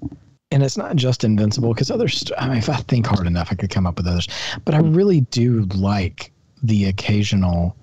and 0.51 0.63
it's 0.63 0.77
not 0.77 0.95
just 0.95 1.23
invincible 1.23 1.73
because 1.73 1.89
others 1.89 2.29
i 2.37 2.47
mean 2.49 2.57
if 2.57 2.67
i 2.67 2.75
think 2.75 3.05
hard 3.05 3.25
enough 3.25 3.47
i 3.51 3.55
could 3.55 3.69
come 3.69 3.87
up 3.87 3.95
with 3.97 4.05
others 4.05 4.27
but 4.65 4.73
i 4.75 4.79
really 4.79 5.21
do 5.21 5.61
like 5.75 6.31
the 6.63 6.85
occasional 6.85 7.75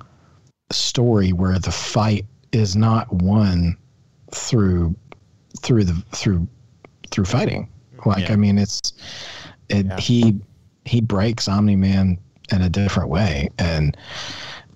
story 0.70 1.33
where 1.33 1.59
the 1.59 1.70
fight 1.70 2.26
is 2.53 2.76
not 2.76 3.11
won 3.11 3.74
through 4.33 4.95
through 5.62 5.85
the 5.85 5.95
through 6.14 6.47
through 7.11 7.24
fighting 7.24 7.68
like 8.05 8.29
Yeah. 8.29 8.35
i 8.35 8.37
mean 8.37 8.59
it's 8.59 8.93
it 9.70 9.87
Yeah. 9.87 9.99
he 9.99 10.39
he 10.85 11.01
breaks 11.01 11.49
omni 11.49 11.76
man 11.76 12.18
in 12.53 12.61
a 12.61 12.68
different 12.68 13.09
way 13.09 13.49
and 13.59 13.97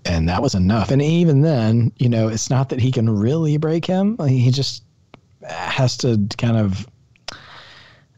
and 0.04 0.28
that 0.28 0.42
was 0.42 0.54
enough 0.54 0.90
and 0.90 1.00
even 1.00 1.42
then 1.42 1.92
you 1.98 2.08
know 2.08 2.28
it's 2.28 2.50
not 2.50 2.68
that 2.68 2.80
he 2.80 2.90
can 2.90 3.08
really 3.08 3.56
break 3.56 3.84
him 3.84 4.16
he 4.26 4.50
just 4.50 4.82
has 5.48 5.96
to 5.96 6.18
kind 6.38 6.56
of 6.56 6.86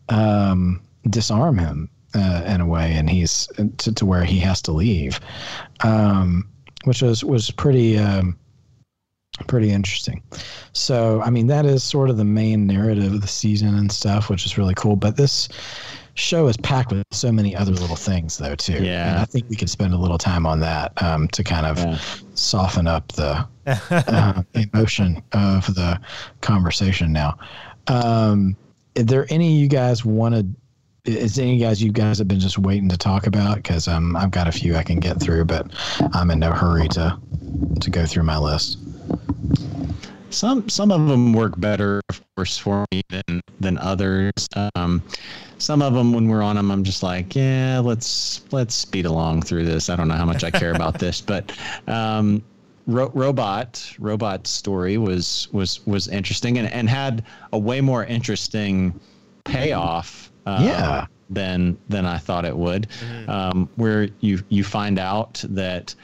um, 0.08 0.82
disarm 1.08 1.58
him 1.58 1.88
uh, 2.14 2.42
in 2.46 2.60
a 2.60 2.66
way, 2.66 2.92
and 2.92 3.10
he's 3.10 3.48
to, 3.78 3.92
to 3.92 4.06
where 4.06 4.24
he 4.24 4.38
has 4.38 4.62
to 4.62 4.72
leave, 4.72 5.20
um, 5.82 6.48
which 6.84 7.02
was 7.02 7.24
was 7.24 7.50
pretty 7.50 7.98
um, 7.98 8.38
pretty 9.48 9.70
interesting. 9.70 10.22
So, 10.72 11.20
I 11.22 11.30
mean, 11.30 11.48
that 11.48 11.66
is 11.66 11.82
sort 11.82 12.10
of 12.10 12.16
the 12.16 12.24
main 12.24 12.66
narrative 12.66 13.12
of 13.12 13.20
the 13.20 13.26
season 13.26 13.76
and 13.76 13.90
stuff, 13.90 14.30
which 14.30 14.46
is 14.46 14.56
really 14.56 14.74
cool. 14.74 14.96
But 14.96 15.16
this 15.16 15.48
show 16.14 16.46
is 16.48 16.56
packed 16.58 16.92
with 16.92 17.04
so 17.10 17.30
many 17.32 17.54
other 17.56 17.72
little 17.72 17.96
things, 17.96 18.38
though, 18.38 18.54
too. 18.54 18.82
Yeah. 18.84 19.10
and 19.10 19.18
I 19.18 19.24
think 19.24 19.46
we 19.48 19.56
could 19.56 19.68
spend 19.70 19.92
a 19.94 19.96
little 19.98 20.18
time 20.18 20.46
on 20.46 20.60
that 20.60 20.92
um, 21.02 21.28
to 21.28 21.42
kind 21.44 21.66
of 21.66 21.78
Yeah. 21.78 21.98
soften 22.34 22.86
up 22.86 23.08
the 23.12 23.46
uh, 23.90 24.42
emotion 24.54 25.22
of 25.32 25.66
the 25.74 25.98
conversation 26.40 27.12
now. 27.12 27.36
Um, 27.88 28.56
is 28.94 29.06
there 29.06 29.26
any 29.30 29.52
you 29.56 29.68
guys 29.68 30.04
wanted? 30.04 30.54
Is 31.04 31.38
any 31.38 31.58
guys 31.58 31.82
you 31.82 31.92
guys 31.92 32.16
have 32.18 32.28
been 32.28 32.40
just 32.40 32.58
waiting 32.58 32.88
to 32.88 32.96
talk 32.96 33.26
about? 33.26 33.56
Because 33.56 33.88
um, 33.88 34.16
I've 34.16 34.30
got 34.30 34.48
a 34.48 34.52
few 34.52 34.74
I 34.76 34.82
can 34.82 35.00
get 35.00 35.20
through, 35.20 35.44
but 35.44 35.70
I'm 36.14 36.30
in 36.30 36.38
no 36.38 36.50
hurry 36.52 36.88
to 36.90 37.18
to 37.80 37.90
go 37.90 38.06
through 38.06 38.22
my 38.22 38.38
list. 38.38 38.78
Some 40.34 40.68
some 40.68 40.90
of 40.90 41.06
them 41.06 41.32
work 41.32 41.58
better, 41.60 42.00
of 42.08 42.20
course, 42.36 42.58
for 42.58 42.84
me 42.92 43.02
than 43.08 43.40
than 43.60 43.78
others. 43.78 44.32
Um, 44.74 45.02
some 45.58 45.80
of 45.80 45.94
them, 45.94 46.12
when 46.12 46.28
we're 46.28 46.42
on 46.42 46.56
them, 46.56 46.70
I'm 46.70 46.82
just 46.84 47.02
like, 47.02 47.34
yeah, 47.36 47.80
let's 47.82 48.42
let's 48.50 48.74
speed 48.74 49.06
along 49.06 49.42
through 49.42 49.64
this. 49.64 49.88
I 49.88 49.96
don't 49.96 50.08
know 50.08 50.16
how 50.16 50.26
much 50.26 50.42
I 50.44 50.50
care 50.50 50.72
about 50.72 50.98
this, 50.98 51.20
but 51.32 51.52
um, 51.86 52.42
Ro- 52.86 53.12
robot 53.14 53.82
robot 53.98 54.46
story 54.46 54.98
was 54.98 55.48
was 55.52 55.86
was 55.86 56.08
interesting 56.08 56.58
and 56.58 56.70
and 56.70 56.88
had 56.88 57.24
a 57.52 57.58
way 57.58 57.80
more 57.80 58.04
interesting 58.04 58.98
payoff. 59.44 60.30
Uh, 60.46 60.58
Yeah. 60.62 61.06
Than 61.30 61.78
than 61.88 62.04
I 62.04 62.18
thought 62.18 62.44
it 62.44 62.54
would, 62.54 62.86
um, 63.28 63.66
where 63.76 64.08
you 64.20 64.40
you 64.50 64.62
find 64.62 64.98
out 64.98 65.42
that 65.48 65.94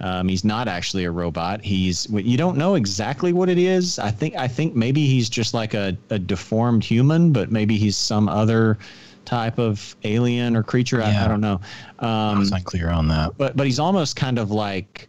um, 0.00 0.28
he's 0.28 0.44
not 0.44 0.68
actually 0.68 1.04
a 1.04 1.10
robot. 1.10 1.62
He's 1.62 2.06
you 2.10 2.36
don't 2.36 2.56
know 2.56 2.74
exactly 2.74 3.32
what 3.32 3.48
it 3.48 3.58
is. 3.58 3.98
I 3.98 4.10
think 4.10 4.34
I 4.36 4.48
think 4.48 4.74
maybe 4.74 5.06
he's 5.06 5.28
just 5.30 5.54
like 5.54 5.74
a, 5.74 5.96
a 6.10 6.18
deformed 6.18 6.82
human, 6.84 7.32
but 7.32 7.50
maybe 7.52 7.76
he's 7.76 7.96
some 7.96 8.28
other 8.28 8.76
type 9.24 9.58
of 9.58 9.96
alien 10.04 10.54
or 10.56 10.62
creature. 10.62 11.00
I, 11.02 11.10
Yeah. 11.10 11.24
I 11.24 11.28
don't 11.28 11.40
know. 11.40 11.60
I 12.00 12.32
Um, 12.32 12.38
was 12.40 12.52
unclear 12.52 12.90
on 12.90 13.08
that. 13.08 13.38
but 13.38 13.56
but 13.56 13.66
he's 13.66 13.78
almost 13.78 14.16
kind 14.16 14.38
of 14.38 14.50
like 14.50 15.08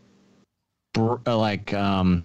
uh, 0.97 1.37
like 1.37 1.73
um, 1.73 2.23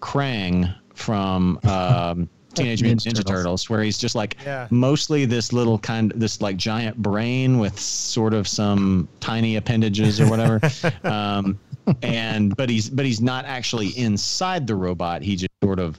Krang 0.00 0.74
from 0.94 1.58
um, 1.64 2.28
Teenage 2.54 2.82
Mutant 2.82 3.02
Ninja 3.02 3.08
Ninja 3.12 3.16
Turtles. 3.24 3.30
Turtles, 3.30 3.70
where 3.70 3.82
he's 3.82 3.96
just 3.98 4.14
like 4.14 4.36
Yeah. 4.44 4.66
mostly 4.70 5.24
this 5.24 5.52
little 5.52 5.78
kind, 5.78 6.12
this 6.16 6.40
like 6.40 6.56
giant 6.56 6.96
brain 6.96 7.58
with 7.58 7.78
sort 7.78 8.34
of 8.34 8.46
some 8.48 9.08
tiny 9.20 9.56
appendages 9.56 10.20
or 10.20 10.28
whatever. 10.28 10.60
um, 11.04 11.58
and 12.02 12.56
but 12.56 12.68
he's 12.70 12.88
but 12.90 13.04
he's 13.04 13.20
not 13.20 13.44
actually 13.44 13.88
inside 13.98 14.66
the 14.66 14.74
robot. 14.74 15.22
He 15.22 15.36
just 15.36 15.50
sort 15.62 15.78
of 15.78 15.98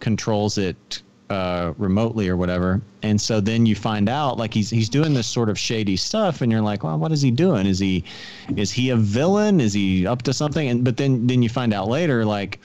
controls 0.00 0.58
it 0.58 1.02
uh, 1.30 1.72
remotely 1.78 2.28
or 2.28 2.36
whatever. 2.36 2.80
And 3.02 3.20
so 3.20 3.40
then 3.40 3.66
you 3.66 3.74
find 3.74 4.08
out 4.08 4.38
like 4.38 4.54
he's 4.54 4.70
he's 4.70 4.88
doing 4.88 5.14
this 5.14 5.26
sort 5.26 5.48
of 5.48 5.58
shady 5.58 5.96
stuff, 5.96 6.42
and 6.42 6.52
you're 6.52 6.60
like, 6.60 6.84
well, 6.84 6.98
what 6.98 7.12
is 7.12 7.22
he 7.22 7.30
doing? 7.30 7.66
Is 7.66 7.78
he 7.78 8.04
is 8.56 8.70
he 8.70 8.90
a 8.90 8.96
villain? 8.96 9.60
Is 9.60 9.72
he 9.72 10.06
up 10.06 10.22
to 10.22 10.32
something? 10.32 10.68
And 10.68 10.84
but 10.84 10.96
then 10.96 11.26
then 11.26 11.42
you 11.42 11.48
find 11.48 11.74
out 11.74 11.88
later 11.88 12.24
like 12.24 12.60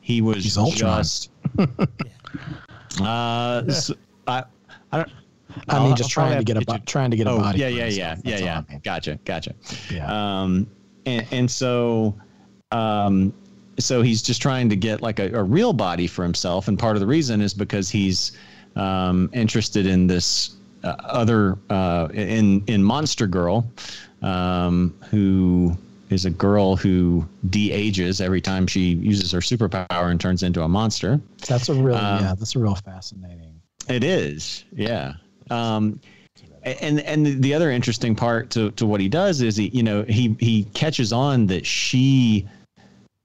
he 0.00 0.22
was 0.22 0.44
He's 0.44 0.54
just. 0.74 1.30
uh, 3.00 3.62
s 3.68 3.90
I 4.26 4.44
I 4.92 4.98
don't. 4.98 5.10
I 5.68 5.78
mean, 5.78 5.88
I'll 5.90 5.94
just 5.94 6.10
trying 6.10 6.30
to 6.30 6.34
have 6.36 6.44
get 6.44 6.56
a 6.56 6.60
get 6.60 6.66
bo- 6.66 6.84
trying 6.84 7.10
to 7.10 7.16
get 7.16 7.26
a 7.26 7.30
Oh 7.30 7.38
body. 7.38 7.58
yeah, 7.60 7.68
yeah, 7.68 7.86
yeah, 7.86 8.16
yeah, 8.24 8.38
yeah. 8.38 8.78
Gotcha, 8.84 9.18
gotcha. 9.24 9.54
Yeah. 9.90 10.42
Um, 10.42 10.66
and, 11.06 11.26
and 11.30 11.50
so, 11.50 12.14
um, 12.72 13.32
so 13.78 14.02
he's 14.02 14.22
just 14.22 14.42
trying 14.42 14.68
to 14.68 14.76
get 14.76 15.00
like 15.00 15.18
a, 15.18 15.32
a 15.32 15.42
real 15.42 15.72
body 15.72 16.06
for 16.06 16.22
himself, 16.22 16.68
and 16.68 16.78
part 16.78 16.96
of 16.96 17.00
the 17.00 17.06
reason 17.06 17.40
is 17.40 17.54
because 17.54 17.88
he's 17.88 18.32
um, 18.74 19.30
interested 19.32 19.86
in 19.86 20.06
this 20.06 20.56
uh, 20.84 20.96
other 21.00 21.56
uh, 21.70 22.08
in 22.12 22.62
in 22.66 22.82
Monster 22.82 23.26
Girl, 23.26 23.66
um, 24.22 24.94
who 25.10 25.76
is 26.08 26.24
a 26.24 26.30
girl 26.30 26.76
who 26.76 27.26
de-ages 27.50 28.20
every 28.20 28.40
time 28.40 28.66
she 28.66 28.94
uses 28.94 29.32
her 29.32 29.40
superpower 29.40 30.10
and 30.10 30.20
turns 30.20 30.44
into 30.44 30.62
a 30.62 30.68
monster. 30.68 31.20
That's 31.48 31.68
a 31.68 31.74
real 31.74 31.96
Um, 31.96 32.22
yeah. 32.22 32.34
That's 32.38 32.54
a 32.54 32.60
real 32.60 32.76
fascinating. 32.76 33.60
It 33.88 34.04
is, 34.04 34.64
yeah. 34.72 35.14
Um, 35.50 36.00
and 36.66 37.00
and 37.00 37.42
the 37.42 37.54
other 37.54 37.70
interesting 37.70 38.14
part 38.14 38.50
to, 38.50 38.70
to 38.72 38.86
what 38.86 39.00
he 39.00 39.08
does 39.08 39.40
is 39.40 39.56
he 39.56 39.68
you 39.68 39.82
know 39.82 40.02
he 40.02 40.36
he 40.40 40.64
catches 40.74 41.12
on 41.12 41.46
that 41.46 41.64
she 41.64 42.46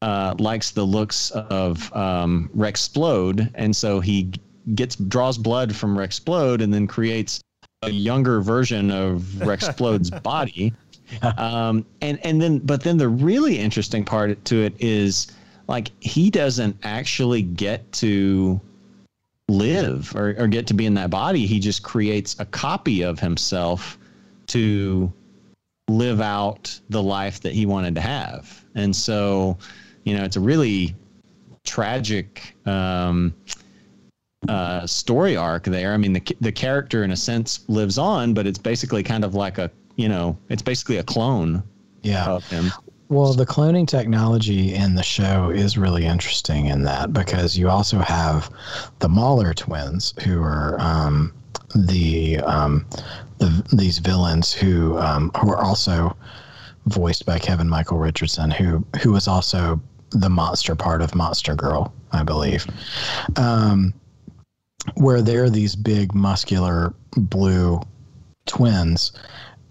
uh, 0.02 0.34
likes 0.40 0.72
the 0.72 0.84
looks 0.84 1.32
of 1.32 1.94
um, 1.96 2.50
Rex 2.54 2.88
Splode, 2.88 3.52
and 3.56 3.76
so 3.76 4.00
he 4.00 4.32
gets 4.76 4.96
draws 4.96 5.38
blood 5.38 5.76
from 5.76 5.98
Rex 5.98 6.20
Splode 6.20 6.62
and 6.62 6.74
then 6.74 6.88
creates 6.88 7.42
a 7.84 7.90
younger 7.90 8.42
version 8.42 8.92
of 8.92 9.42
Rex 9.42 9.68
Splode's 9.68 10.10
body. 10.22 10.74
Um, 11.38 11.86
and 12.02 12.24
and 12.24 12.42
then 12.42 12.60
but 12.60 12.82
then 12.84 12.98
the 12.98 13.10
really 13.10 13.60
interesting 13.60 14.06
part 14.06 14.44
to 14.46 14.64
it 14.64 14.74
is 14.80 15.28
like 15.68 15.92
he 16.00 16.30
doesn't 16.30 16.78
actually 16.84 17.42
get 17.42 17.92
to 17.94 18.60
live 19.52 20.16
or, 20.16 20.36
or 20.38 20.48
get 20.48 20.66
to 20.68 20.74
be 20.74 20.86
in 20.86 20.94
that 20.96 21.10
body. 21.10 21.46
He 21.46 21.60
just 21.60 21.84
creates 21.84 22.40
a 22.40 22.46
copy 22.46 23.04
of 23.04 23.20
himself 23.20 23.98
to 24.48 25.12
live 25.88 26.22
out 26.22 26.80
the 26.90 27.04
life 27.04 27.42
that 27.42 27.54
he 27.54 27.66
wanted 27.66 27.96
to 27.96 28.02
have. 28.02 28.64
And 28.76 28.96
so, 28.96 29.58
you 30.06 30.18
know, 30.18 30.24
it's 30.24 30.38
a 30.38 30.40
really 30.40 30.96
tragic 31.64 32.56
um, 32.66 33.34
uh, 34.48 34.88
story 34.88 35.36
arc 35.36 35.66
there. 35.66 35.94
I 35.94 35.98
mean, 35.98 36.14
the 36.14 36.36
the 36.40 36.52
character 36.52 37.04
in 37.04 37.12
a 37.12 37.18
sense 37.18 37.66
lives 37.68 37.98
on, 37.98 38.34
but 38.34 38.48
it's 38.48 38.58
basically 38.58 39.04
kind 39.04 39.24
of 39.24 39.36
like 39.36 39.58
a 39.58 39.70
you 39.98 40.10
know, 40.10 40.38
it's 40.50 40.62
basically 40.62 40.98
a 40.98 41.04
clone 41.04 41.62
Yeah. 42.52 42.72
Well, 43.12 43.34
the 43.34 43.46
cloning 43.46 43.90
technology 43.90 44.74
in 44.74 44.96
the 44.96 45.04
show 45.04 45.50
is 45.50 45.78
really 45.78 46.06
interesting 46.06 46.68
in 46.68 46.84
that 46.84 47.12
because 47.12 47.58
you 47.58 47.68
also 47.68 48.00
have 48.00 48.50
the 49.00 49.10
Mauler 49.10 49.54
twins, 49.54 50.14
who 50.24 50.42
are 50.42 50.80
um, 50.80 51.34
the, 51.76 52.38
um, 52.38 52.86
the 53.40 53.64
these 53.74 53.98
villains 53.98 54.54
who 54.54 54.98
um, 54.98 55.30
who 55.42 55.52
are 55.52 55.62
also 55.62 56.16
voiced 56.86 57.26
by 57.26 57.38
Kevin 57.38 57.68
Michael 57.68 57.98
Richardson, 57.98 58.50
who 58.50 58.82
who 59.02 59.12
was 59.12 59.28
also 59.28 59.82
the 60.12 60.30
monster 60.30 60.74
part 60.74 61.02
of 61.02 61.14
Monster 61.14 61.54
Girl, 61.54 61.94
I 62.14 62.24
believe. 62.24 62.66
Um, 63.36 63.94
where 64.96 65.22
they're 65.22 65.50
these 65.50 65.76
big, 65.76 66.16
muscular 66.16 66.94
blue 67.18 67.82
twins 68.46 69.12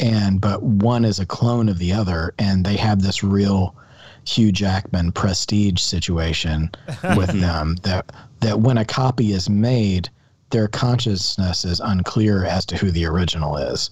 and 0.01 0.41
but 0.41 0.63
one 0.63 1.05
is 1.05 1.21
a 1.21 1.27
clone 1.27 1.69
of 1.69 1.79
the 1.79 1.93
other 1.93 2.35
and 2.39 2.65
they 2.65 2.77
have 2.77 3.03
this 3.03 3.23
real 3.23 3.77
Hugh 4.25 4.53
Jackman 4.53 5.13
prestige 5.13 5.81
situation 5.81 6.71
with 7.17 7.31
them 7.41 7.77
that 7.83 8.13
that 8.41 8.61
when 8.61 8.79
a 8.79 8.85
copy 8.85 9.33
is 9.33 9.49
made 9.49 10.09
their 10.51 10.69
consciousness 10.69 11.65
is 11.65 11.81
unclear 11.81 12.45
as 12.45 12.67
to 12.67 12.77
who 12.77 12.91
the 12.91 13.07
original 13.07 13.57
is. 13.57 13.91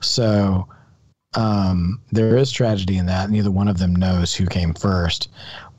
So 0.00 0.68
um, 1.34 2.00
there 2.10 2.36
is 2.36 2.50
tragedy 2.50 2.98
in 2.98 3.06
that. 3.06 3.30
Neither 3.30 3.50
one 3.50 3.68
of 3.68 3.78
them 3.78 3.94
knows 3.94 4.34
who 4.34 4.46
came 4.46 4.74
first 4.74 5.28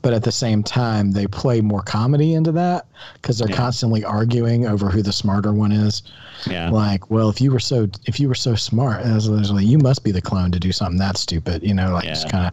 but 0.04 0.12
at 0.12 0.22
the 0.22 0.30
same 0.30 0.62
time 0.62 1.12
they 1.12 1.26
play 1.26 1.62
more 1.62 1.80
comedy 1.80 2.34
into 2.34 2.52
that 2.52 2.86
because 3.14 3.38
they're 3.38 3.48
Yeah. 3.48 3.56
constantly 3.56 4.04
arguing 4.04 4.66
over 4.66 4.90
who 4.90 5.00
the 5.00 5.12
smarter 5.14 5.50
one 5.54 5.72
is 5.72 6.02
Yeah. 6.46 6.68
like 6.68 7.10
well 7.10 7.30
if 7.30 7.40
you 7.40 7.50
were 7.50 7.58
so 7.58 7.88
if 8.04 8.20
you 8.20 8.28
were 8.28 8.34
so 8.34 8.54
smart 8.54 9.00
as 9.00 9.30
like 9.30 9.64
you 9.64 9.78
must 9.78 10.04
be 10.04 10.10
the 10.12 10.20
clone 10.20 10.52
to 10.52 10.60
do 10.60 10.72
something 10.72 10.98
that 10.98 11.16
stupid 11.16 11.62
you 11.62 11.72
know 11.72 11.90
like 11.94 12.04
just 12.04 12.28
kind 12.28 12.46
of 12.46 12.52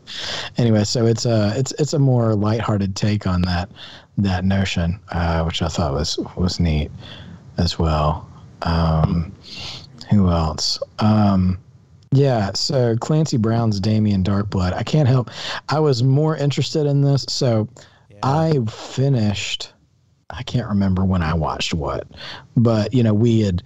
anyway 0.57 0.85
so 0.85 1.05
it's 1.05 1.25
a 1.25 1.53
it's 1.57 1.73
it's 1.73 1.91
a 1.93 1.99
more 1.99 2.35
lighthearted 2.35 2.95
take 2.95 3.27
on 3.27 3.41
that 3.41 3.69
that 4.17 4.45
notion 4.45 4.97
uh, 5.11 5.43
which 5.43 5.61
i 5.61 5.67
thought 5.67 5.93
was 5.93 6.17
was 6.37 6.57
neat 6.59 6.89
as 7.57 7.77
well 7.77 8.25
um 8.61 9.29
who 10.09 10.29
else 10.29 10.79
um 10.99 11.57
yeah, 12.12 12.51
so 12.53 12.97
Clancy 12.97 13.38
Brown's 13.38 13.80
Damien 13.80 14.24
Darkblood. 14.24 14.74
I 14.74 14.84
can't 14.84 15.07
help. 15.07 15.30
I 15.70 15.80
was 15.80 16.03
more 16.03 16.36
interested 16.36 16.86
in 16.86 17.01
this, 17.01 17.26
so 17.30 17.70
I 18.22 18.59
finished. 18.70 19.72
I 20.30 20.43
can't 20.43 20.68
remember 20.68 21.05
when 21.05 21.22
I 21.22 21.34
watched 21.34 21.74
what, 21.74 22.07
but 22.55 22.93
you 22.93 23.01
know 23.01 23.14
we 23.14 23.41
had 23.41 23.64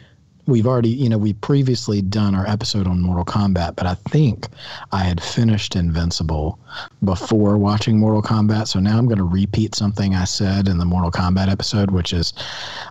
we've 0.48 0.68
already 0.68 0.90
you 0.90 1.10
know 1.10 1.18
we 1.18 1.34
previously 1.34 2.04
done 2.04 2.36
our 2.36 2.48
episode 2.48 2.86
on 2.86 3.02
Mortal 3.02 3.26
Kombat, 3.26 3.76
but 3.76 3.88
I 3.88 3.96
think 3.96 4.48
I 4.92 5.00
had 5.00 5.24
finished 5.24 5.76
Invincible 5.76 6.60
before 7.04 7.58
watching 7.58 7.98
Mortal 7.98 8.22
Kombat. 8.22 8.68
So 8.68 8.80
now 8.80 8.96
I'm 8.98 9.08
going 9.08 9.18
to 9.18 9.24
repeat 9.24 9.74
something 9.74 10.14
I 10.14 10.26
said 10.26 10.68
in 10.68 10.78
the 10.78 10.86
Mortal 10.86 11.12
Kombat 11.12 11.50
episode, 11.50 11.90
which 11.90 12.14
is 12.14 12.34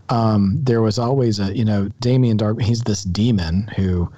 um, 0.09 0.59
there 0.65 0.83
was 0.83 0.99
always 0.99 1.39
a 1.39 1.57
you 1.57 1.65
know 1.65 1.89
Damien 2.01 2.37
Dark. 2.37 2.61
He's 2.61 2.83
this 2.83 3.05
demon 3.05 3.69
who 3.77 4.11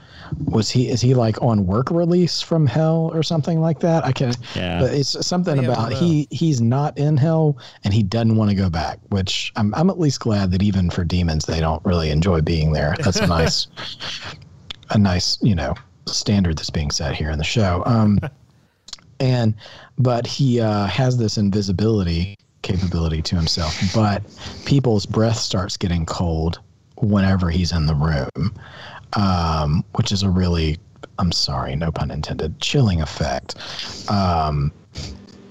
was 0.44 0.70
he 0.70 0.88
is 0.88 1.00
he 1.00 1.14
like 1.14 1.40
on 1.42 1.66
work 1.66 1.90
release 1.90 2.40
from 2.40 2.66
hell 2.66 3.10
or 3.14 3.22
something 3.22 3.60
like 3.60 3.80
that? 3.80 4.04
I 4.04 4.12
can't. 4.12 4.36
Yeah. 4.54 4.80
But 4.80 4.94
it's 4.94 5.26
something 5.26 5.56
Yeah, 5.56 5.70
about 5.70 5.92
he 5.92 6.28
he's 6.30 6.60
not 6.60 6.96
in 6.98 7.16
hell 7.16 7.58
and 7.84 7.92
he 7.92 8.02
doesn't 8.02 8.36
want 8.36 8.50
to 8.50 8.56
go 8.56 8.70
back. 8.70 8.98
Which 9.08 9.52
I'm 9.56 9.74
I'm 9.74 9.90
at 9.90 9.98
least 9.98 10.20
glad 10.20 10.50
that 10.52 10.62
even 10.62 10.90
for 10.90 11.04
demons 11.04 11.44
they 11.44 11.60
don't 11.60 11.84
really 11.84 12.10
enjoy 12.10 12.40
being 12.40 12.72
there. 12.72 12.94
That's 13.02 13.18
a 13.18 13.26
nice 13.26 13.66
a 14.90 14.98
nice 14.98 15.38
you 15.42 15.54
know 15.54 15.74
standard 16.06 16.58
that's 16.58 16.70
being 16.70 16.90
set 16.90 17.14
here 17.14 17.30
in 17.30 17.38
the 17.38 17.44
show. 17.44 17.82
Um, 17.86 18.18
and 19.20 19.54
but 19.98 20.26
he 20.26 20.60
uh, 20.60 20.86
has 20.86 21.18
this 21.18 21.38
invisibility 21.38 22.36
capability 22.62 23.22
to 23.22 23.36
himself, 23.36 23.78
but 23.94 24.22
people's 24.64 25.06
breath 25.06 25.36
starts 25.36 25.76
getting 25.76 26.04
cold 26.04 26.60
whenever 26.96 27.50
he's 27.50 27.72
in 27.72 27.86
the 27.86 27.94
room, 27.94 28.54
um, 29.16 29.84
which 29.94 30.12
is 30.12 30.22
a 30.22 30.30
really 30.30 30.78
I'm 31.18 31.32
sorry, 31.32 31.76
no 31.76 31.90
pun 31.90 32.10
intended, 32.10 32.60
chilling 32.60 33.00
effect. 33.00 33.54
Um, 34.10 34.72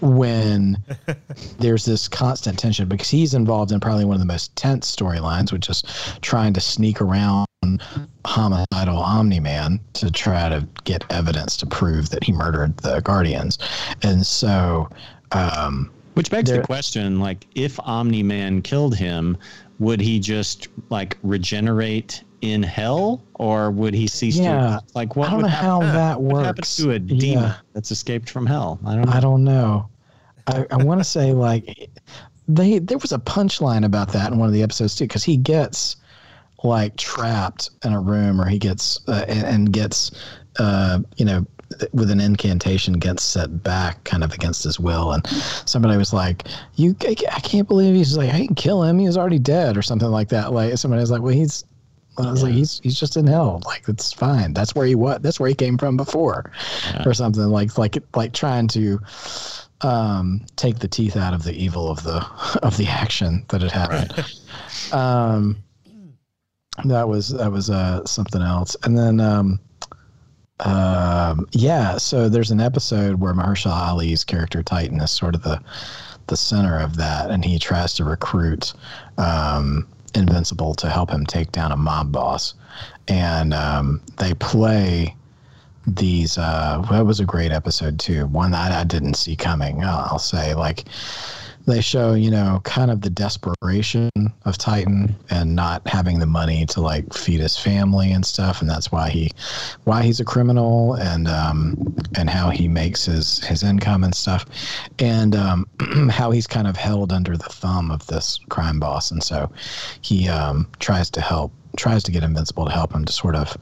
when 0.01 0.78
there's 1.59 1.86
this 1.86 2.07
constant 2.07 2.59
tension 2.59 2.88
because 2.88 3.09
he's 3.09 3.34
involved 3.34 3.72
in 3.72 3.80
probably 3.80 4.05
one 4.05 4.16
of 4.16 4.20
the 4.20 4.26
most 4.26 4.55
tense 4.55 4.93
storylines, 4.93 5.51
which 5.51 5.70
is 5.70 5.84
trying 6.22 6.53
to 6.53 6.61
sneak 6.61 7.01
around 7.01 7.47
homicidal 8.26 8.97
Omni 8.97 9.39
Man 9.39 9.80
to 9.93 10.11
try 10.11 10.49
to 10.49 10.68
get 10.84 11.03
evidence 11.09 11.57
to 11.57 11.66
prove 11.66 12.09
that 12.09 12.24
he 12.24 12.32
murdered 12.32 12.78
the 12.78 12.99
Guardians. 13.01 13.57
And 14.03 14.26
so, 14.26 14.89
um, 15.32 15.89
Which 16.13 16.30
begs 16.30 16.49
There- 16.49 16.61
the 16.61 16.66
question, 16.66 17.20
like, 17.20 17.47
if 17.55 17.80
Omni 17.80 18.24
Man 18.24 18.61
killed 18.61 18.95
him, 18.95 19.38
would 19.80 19.99
he 19.99 20.20
just 20.20 20.68
like 20.89 21.18
regenerate 21.24 22.24
in 22.46 22.64
hell, 22.64 23.24
or 23.36 23.72
would 23.72 23.93
he 23.93 24.08
cease 24.08 24.38
Yeah, 24.38 24.80
to 24.80 24.84
like 24.93 25.16
what 25.16 25.28
I 25.30 25.32
don't 25.32 25.41
know 25.41 25.48
happen, 25.48 25.66
how 25.66 25.80
that 25.93 26.22
what 26.22 26.34
works. 26.34 26.46
happens 26.46 26.76
to 26.78 26.91
a 26.91 27.00
Yeah. 27.00 27.18
demon 27.20 27.54
that's 27.74 27.91
escaped 27.91 28.30
from 28.30 28.46
hell? 28.46 28.80
I 28.86 28.96
don't 28.96 29.06
know. 29.06 29.12
I 29.12 29.20
don't 29.20 29.43
know. 29.43 29.89
I, 30.48 30.66
I 30.72 30.78
want 30.78 31.00
to 31.00 31.04
say 31.04 31.34
like 31.34 31.89
they 32.48 32.80
there 32.80 33.00
was 33.00 33.12
a 33.12 33.18
punchline 33.18 33.84
about 33.86 34.10
that 34.14 34.32
in 34.32 34.38
one 34.38 34.48
of 34.48 34.54
the 34.54 34.62
episodes 34.62 34.96
too 34.96 35.06
because 35.06 35.24
he 35.24 35.38
gets 35.38 35.96
like 36.64 36.96
trapped 36.98 37.72
in 37.84 37.93
a 37.93 38.00
room 38.00 38.39
or 38.39 38.46
he 38.48 38.58
gets 38.60 39.00
uh, 39.08 39.26
and, 39.28 39.43
and 39.46 39.72
gets 39.74 40.12
uh, 40.60 41.00
you 41.18 41.26
know 41.26 41.46
with 41.93 42.12
an 42.12 42.20
incantation 42.20 42.93
gets 42.93 43.24
set 43.24 43.64
back 43.64 44.04
kind 44.04 44.24
of 44.24 44.32
against 44.34 44.64
his 44.64 44.80
will 44.80 45.14
and 45.14 45.26
somebody 45.66 45.98
was 45.98 46.14
like 46.14 46.48
you 46.76 46.96
I 47.02 47.16
can't 47.16 47.68
believe 47.68 47.96
he's 47.96 48.16
like 48.16 48.32
I 48.32 48.46
can 48.46 48.54
kill 48.56 48.84
him 48.84 49.00
he 49.00 49.08
was 49.08 49.18
already 49.18 49.39
dead 49.39 49.76
or 49.76 49.82
something 49.82 50.08
like 50.10 50.30
that 50.30 50.54
like 50.54 50.78
somebody 50.78 51.02
was 51.02 51.10
like 51.10 51.24
well 51.24 51.34
he's 51.34 51.66
I 52.18 52.32
was 52.32 52.43
like, 52.43 52.53
he's 52.53 52.80
he's 52.84 52.99
just 52.99 53.18
in 53.18 53.28
hell. 53.28 53.61
Like 53.66 53.88
it's 53.88 54.13
fine. 54.13 54.53
That's 54.53 54.74
where 54.76 54.86
he 54.86 54.95
was. 54.95 55.20
That's 55.22 55.39
where 55.39 55.49
he 55.49 55.55
came 55.55 55.78
from 55.78 55.97
before, 55.97 56.51
or 57.05 57.13
something 57.13 57.43
like 57.43 57.78
like 57.78 57.97
like 58.16 58.34
trying 58.34 58.68
to 58.70 58.99
um, 59.82 60.45
take 60.55 60.80
the 60.80 60.88
teeth 60.88 61.18
out 61.18 61.34
of 61.34 61.43
the 61.43 61.53
evil 61.53 61.89
of 61.89 62.03
the 62.03 62.26
of 62.63 62.78
the 62.78 62.88
action 62.88 63.45
that 63.49 63.61
had 63.61 63.72
happened. 63.72 64.26
Um, 64.91 65.63
that 66.84 67.07
was 67.07 67.30
that 67.30 67.51
was 67.51 67.70
uh, 67.70 68.05
something 68.05 68.41
else, 68.41 68.76
and 68.84 68.97
then 68.97 69.20
um, 69.20 69.59
um, 70.59 71.47
yeah. 71.51 71.97
So 71.97 72.30
there's 72.30 72.51
an 72.51 72.59
episode 72.59 73.20
where 73.20 73.34
Mahershala 73.34 73.89
Ali's 73.89 74.23
character 74.23 74.61
Titan 74.61 74.99
is 75.02 75.11
sort 75.11 75.35
of 75.35 75.44
the 75.44 75.61
the 76.27 76.38
center 76.38 76.77
of 76.80 76.98
that, 76.98 77.31
and 77.31 77.44
he 77.44 77.57
tries 77.57 77.94
to 77.95 78.03
recruit 78.03 78.73
um, 79.18 79.88
Invincible 80.16 80.74
to 80.76 80.90
help 80.90 81.10
him 81.10 81.26
take 81.26 81.52
down 81.52 81.72
a 81.72 81.78
mob 81.78 82.12
boss, 82.12 82.54
and 83.08 83.54
um, 83.54 84.02
they 84.18 84.34
play 84.36 85.16
these. 85.88 86.38
Uh, 86.38 86.86
that 86.92 87.06
was 87.06 87.20
a 87.20 87.26
great 87.26 87.52
episode 87.52 88.00
too. 88.00 88.28
One 88.28 88.52
that 88.52 88.72
I 88.72 88.84
didn't 88.84 89.16
see 89.16 89.36
coming. 89.36 89.84
I'll, 89.84 90.08
I'll 90.12 90.20
say 90.20 90.54
like 90.54 90.86
they 91.66 91.82
show 91.82 92.14
you 92.14 92.30
know 92.30 92.62
kind 92.64 92.92
of 92.92 93.02
the 93.02 93.10
desperation 93.10 94.10
of 94.46 94.58
Titan 94.58 95.16
and 95.30 95.56
not 95.56 95.88
having 95.88 96.20
the 96.20 96.26
money 96.26 96.66
to 96.68 96.82
like 96.82 97.14
feed 97.14 97.40
his 97.40 97.58
family 97.58 98.12
and 98.12 98.26
stuff, 98.26 98.62
and 98.62 98.70
that's 98.70 98.92
why 98.92 99.10
he 99.10 99.32
why 99.84 100.04
he's 100.04 100.20
a 100.20 100.26
criminal 100.26 100.94
and 100.96 101.28
um, 101.28 101.96
and 102.18 102.30
how 102.30 102.50
he 102.50 102.68
makes 102.68 103.06
his 103.06 103.44
his 103.44 103.64
income 103.64 104.04
and 104.04 104.14
stuff, 104.14 104.46
and 105.00 105.36
um, 105.36 105.68
how 106.10 106.32
he's 106.32 106.48
kind 106.48 106.68
of 106.68 106.76
held 106.76 107.12
under 107.12 107.36
the 107.36 107.50
thumb 107.50 107.92
of 107.92 108.06
this 108.08 108.40
crime 108.50 108.80
boss, 108.80 109.12
and 109.12 109.24
so 109.24 109.52
he 110.02 110.30
um, 110.30 110.68
tries 110.80 111.10
to 111.12 111.22
help 111.22 111.52
tries 111.78 112.04
to 112.04 112.12
get 112.12 112.24
Invincible 112.24 112.66
to 112.66 112.72
help 112.72 112.94
him 112.94 113.06
to 113.06 113.12
sort 113.12 113.36
of 113.36 113.58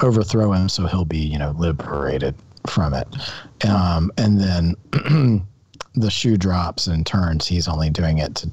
overthrow 0.00 0.52
him 0.52 0.68
so 0.68 0.86
he'll 0.86 1.04
be 1.04 1.18
you 1.18 1.38
know 1.38 1.54
liberated 1.58 2.34
from 2.66 2.94
it, 2.94 3.08
um, 3.66 4.12
and 4.18 4.40
then. 4.40 5.46
the 6.00 6.10
shoe 6.10 6.36
drops 6.36 6.86
and 6.86 7.06
turns, 7.06 7.46
he's 7.46 7.68
only 7.68 7.90
doing 7.90 8.18
it 8.18 8.34
to 8.36 8.50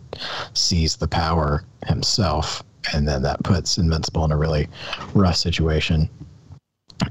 seize 0.54 0.96
the 0.96 1.08
power 1.08 1.64
himself. 1.88 2.64
And 2.94 3.08
then 3.08 3.22
that 3.24 3.44
puts 3.44 3.78
Invincible 3.78 4.26
in 4.26 4.32
a 4.32 4.38
really 4.38 4.68
rough 5.14 5.38
situation 5.38 6.10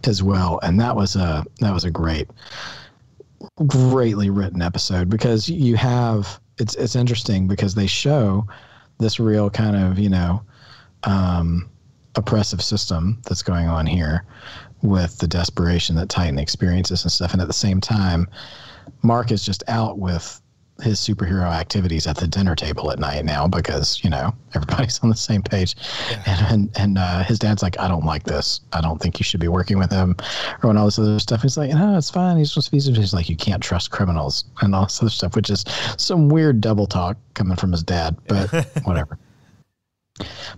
as 0.05 0.23
well. 0.23 0.61
And 0.63 0.81
that 0.81 0.95
was 0.95 1.17
a 1.17 1.45
that 1.61 1.73
was 1.73 1.85
a 1.85 1.91
great, 1.91 2.29
greatly 3.67 4.31
written 4.31 4.63
episode 4.63 5.09
because 5.09 5.49
you 5.49 5.77
have 5.77 6.41
it's 6.59 6.77
it's 6.77 6.97
interesting 6.97 7.49
because 7.49 7.75
they 7.75 7.87
show 7.87 8.47
this 8.99 9.19
real 9.19 9.51
kind 9.51 9.77
of 9.77 9.99
you 9.99 10.09
know 10.09 10.43
um, 11.05 11.69
oppressive 12.15 12.63
system 12.63 13.21
that's 13.27 13.43
going 13.43 13.67
on 13.67 13.87
here 13.87 14.25
with 14.83 15.19
the 15.19 15.27
desperation 15.27 15.97
that 15.97 16.09
Titan 16.09 16.39
experiences 16.39 17.03
and 17.03 17.11
stuff. 17.11 17.33
And 17.33 17.41
at 17.41 17.49
the 17.49 17.55
same 17.55 17.81
time, 17.81 18.29
Mark 19.03 19.31
is 19.31 19.45
just 19.45 19.63
out 19.69 19.99
with 19.99 20.41
his 20.83 20.99
superhero 20.99 21.45
activities 21.53 22.05
at 22.09 22.17
the 22.17 22.27
dinner 22.27 22.57
table 22.57 22.91
at 22.91 22.99
night 22.99 23.25
now 23.25 23.47
because 23.47 24.03
you 24.03 24.11
know 24.11 24.35
everybody's 24.57 24.99
on 25.05 25.09
the 25.09 25.15
same 25.15 25.41
page. 25.41 25.77
And 26.27 26.47
and, 26.53 26.71
and 26.77 26.99
uh, 26.99 27.23
his 27.23 27.39
dad's 27.39 27.63
like 27.63 27.79
i 27.79 27.87
don't 27.87 28.05
like 28.05 28.25
this. 28.25 28.61
I 28.73 28.81
don't 28.81 29.01
think 29.01 29.21
you 29.21 29.25
should 29.25 29.39
be 29.39 29.47
working 29.47 29.79
with 29.79 29.93
him 29.93 30.17
or 30.63 30.69
when 30.69 30.77
all 30.77 30.87
this 30.87 30.99
other 30.99 31.19
stuff. 31.21 31.43
He's 31.43 31.57
like 31.57 31.71
no 31.71 31.97
it's 31.97 32.11
fine. 32.11 32.37
He's 32.39 32.53
just 32.53 32.71
he's 32.73 33.15
like 33.15 33.29
you 33.29 33.37
can't 33.37 33.63
trust 33.63 33.93
criminals 33.93 34.47
and 34.63 34.75
all 34.75 34.85
this 34.85 35.01
other 35.01 35.11
stuff 35.11 35.37
which 35.37 35.49
is 35.49 35.65
some 35.97 36.29
weird 36.29 36.61
double 36.61 36.87
talk 36.89 37.17
coming 37.35 37.57
from 37.57 37.71
his 37.71 37.85
dad 37.85 38.17
but 38.27 38.51
whatever. 38.85 39.17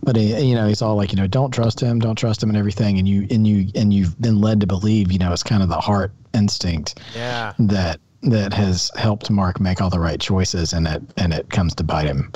But 0.03 0.17
he, 0.17 0.49
you 0.49 0.55
know 0.55 0.67
he's 0.67 0.83
all 0.83 0.97
like 0.97 1.13
you 1.13 1.17
know 1.17 1.27
don't 1.27 1.51
trust 1.51 1.81
him. 1.81 1.99
Don't 1.99 2.17
trust 2.17 2.43
him 2.43 2.49
and 2.49 2.59
everything. 2.59 2.99
And 2.99 3.07
you 3.09 3.27
and 3.31 3.47
you 3.47 3.67
and 3.75 3.93
you've 3.93 4.19
been 4.21 4.41
led 4.41 4.61
to 4.61 4.67
believe 4.67 5.13
you 5.13 5.19
know 5.19 5.33
it's 5.33 5.43
kind 5.43 5.63
of 5.63 5.69
the 5.69 5.81
heart 5.81 6.13
instinct 6.35 7.01
Yeah. 7.15 7.53
that 7.59 8.01
that 8.23 8.53
has 8.53 8.91
helped 8.97 9.31
Mark 9.31 9.61
make 9.61 9.81
all 9.81 9.91
the 9.91 10.01
right 10.01 10.21
choices, 10.21 10.73
and 10.73 10.87
it 10.87 11.03
and 11.17 11.33
it 11.33 11.51
comes 11.51 11.75
to 11.77 11.85
bite 11.85 12.07
him 12.07 12.33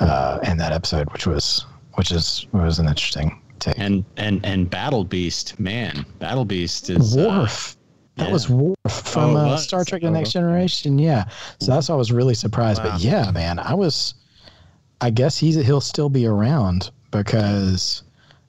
uh, 0.00 0.38
in 0.44 0.56
that 0.58 0.72
episode, 0.72 1.10
which 1.12 1.26
was 1.26 1.64
which 1.94 2.12
is 2.12 2.46
was 2.52 2.78
an 2.78 2.88
interesting 2.88 3.40
take. 3.58 3.78
And 3.78 4.04
and 4.16 4.44
and 4.44 4.68
Battle 4.70 5.04
Beast, 5.04 5.58
man, 5.58 6.04
Battle 6.18 6.44
Beast 6.44 6.90
is 6.90 7.16
uh, 7.16 7.20
Worf. 7.20 7.76
That 8.16 8.28
yeah. 8.28 8.32
was 8.32 8.48
Worf 8.48 8.76
from 8.88 9.36
Oh, 9.36 9.38
uh, 9.38 9.46
was. 9.52 9.64
Star 9.64 9.84
Trek: 9.84 10.02
The 10.02 10.08
Oh. 10.08 10.12
Next 10.12 10.32
Generation. 10.32 10.98
Yeah, 10.98 11.24
so 11.60 11.72
that's 11.72 11.88
why 11.88 11.94
I 11.94 11.98
was 11.98 12.12
really 12.12 12.34
surprised. 12.34 12.82
Wow. 12.82 12.92
But 12.92 13.00
yeah, 13.00 13.30
man, 13.30 13.58
I 13.58 13.74
was. 13.74 14.14
I 15.00 15.10
guess 15.10 15.36
he's 15.36 15.56
he'll 15.56 15.82
still 15.82 16.08
be 16.08 16.26
around 16.26 16.90
because 17.10 18.02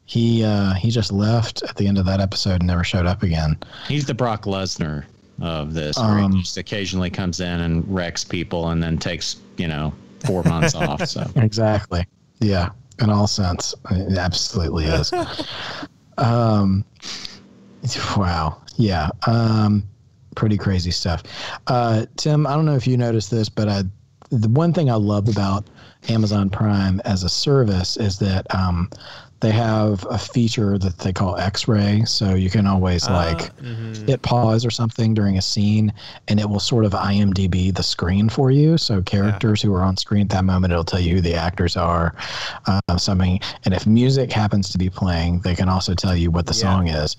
he 0.06 0.44
uh, 0.44 0.74
he 0.76 0.90
just 0.90 1.12
left 1.12 1.64
at 1.64 1.76
the 1.76 1.88
end 1.88 1.98
of 1.98 2.06
that 2.06 2.22
episode 2.22 2.62
and 2.62 2.68
never 2.68 2.86
showed 2.86 3.06
up 3.06 3.24
again. 3.24 3.58
he's 3.90 4.06
the 4.06 4.14
Brock 4.14 4.44
Lesnar 4.44 5.04
of 5.42 5.74
this. 5.74 5.98
Um, 5.98 6.32
he 6.32 6.42
just 6.42 6.58
occasionally 6.58 7.10
comes 7.10 7.40
in 7.40 7.62
and 7.62 7.84
wrecks 7.88 8.24
people, 8.24 8.70
and 8.70 8.82
then 8.82 8.98
takes 8.98 9.38
you 9.58 9.68
know 9.68 9.94
four 10.26 10.44
months 10.44 10.76
off. 10.76 11.06
So 11.08 11.30
Exactly. 11.36 12.06
Yeah, 12.40 12.70
in 13.00 13.10
all 13.10 13.28
sense, 13.28 13.74
it 13.92 14.18
absolutely 14.18 14.86
is. 14.86 15.12
um, 16.18 16.86
wow. 18.16 18.62
Yeah. 18.76 19.10
Um, 19.26 19.84
pretty 20.36 20.58
crazy 20.58 20.92
stuff. 20.92 21.24
Uh, 21.66 22.06
Tim, 22.16 22.46
I 22.48 22.56
don't 22.56 22.66
know 22.66 22.76
if 22.76 22.88
you 22.88 22.96
noticed 22.96 23.32
this, 23.32 23.50
but 23.50 23.68
I, 23.68 23.84
the 24.30 24.50
one 24.50 24.72
thing 24.72 24.90
I 24.90 24.96
love 24.96 25.28
about 25.28 25.68
Amazon 26.10 26.50
Prime 26.50 27.02
as 27.06 27.24
a 27.24 27.30
service 27.30 27.98
is 27.98 28.20
that 28.20 28.46
um, 28.56 28.90
they 29.40 29.52
have 29.52 30.06
a 30.10 30.18
feature 30.18 30.78
that 30.80 30.98
they 30.98 31.14
call 31.14 31.38
X-ray, 31.38 32.04
so 32.06 32.34
you 32.34 32.50
can 32.50 32.66
always 32.66 33.08
like 33.08 33.56
mhm. 33.58 34.08
hit 34.08 34.22
pause 34.24 34.66
or 34.66 34.72
something 34.72 35.14
during 35.14 35.38
a 35.38 35.42
scene 35.42 35.94
and 36.28 36.40
it 36.40 36.50
will 36.50 36.60
sort 36.60 36.86
of 36.86 36.94
IMDb 36.94 37.74
the 37.74 37.84
screen 37.84 38.30
for 38.30 38.50
you. 38.52 38.78
So 38.78 39.02
characters 39.04 39.62
who 39.62 39.74
are 39.74 39.84
on 39.84 39.96
screen 39.98 40.24
at 40.24 40.30
that 40.30 40.44
moment, 40.44 40.74
it'll 40.74 40.84
tell 40.84 41.00
you 41.00 41.16
who 41.16 41.22
the 41.22 41.36
actors 41.36 41.78
are, 41.78 42.16
uh, 42.66 42.98
something. 42.98 43.40
And 43.66 43.74
if 43.74 43.86
music 43.86 44.32
happens 44.32 44.70
to 44.72 44.78
be 44.78 44.90
playing, 44.90 45.42
they 45.42 45.56
can 45.56 45.70
also 45.70 45.94
tell 45.94 46.16
you 46.16 46.32
what 46.32 46.46
the 46.48 46.54
Yeah. 46.54 46.62
song 46.62 46.88
is. 46.88 47.16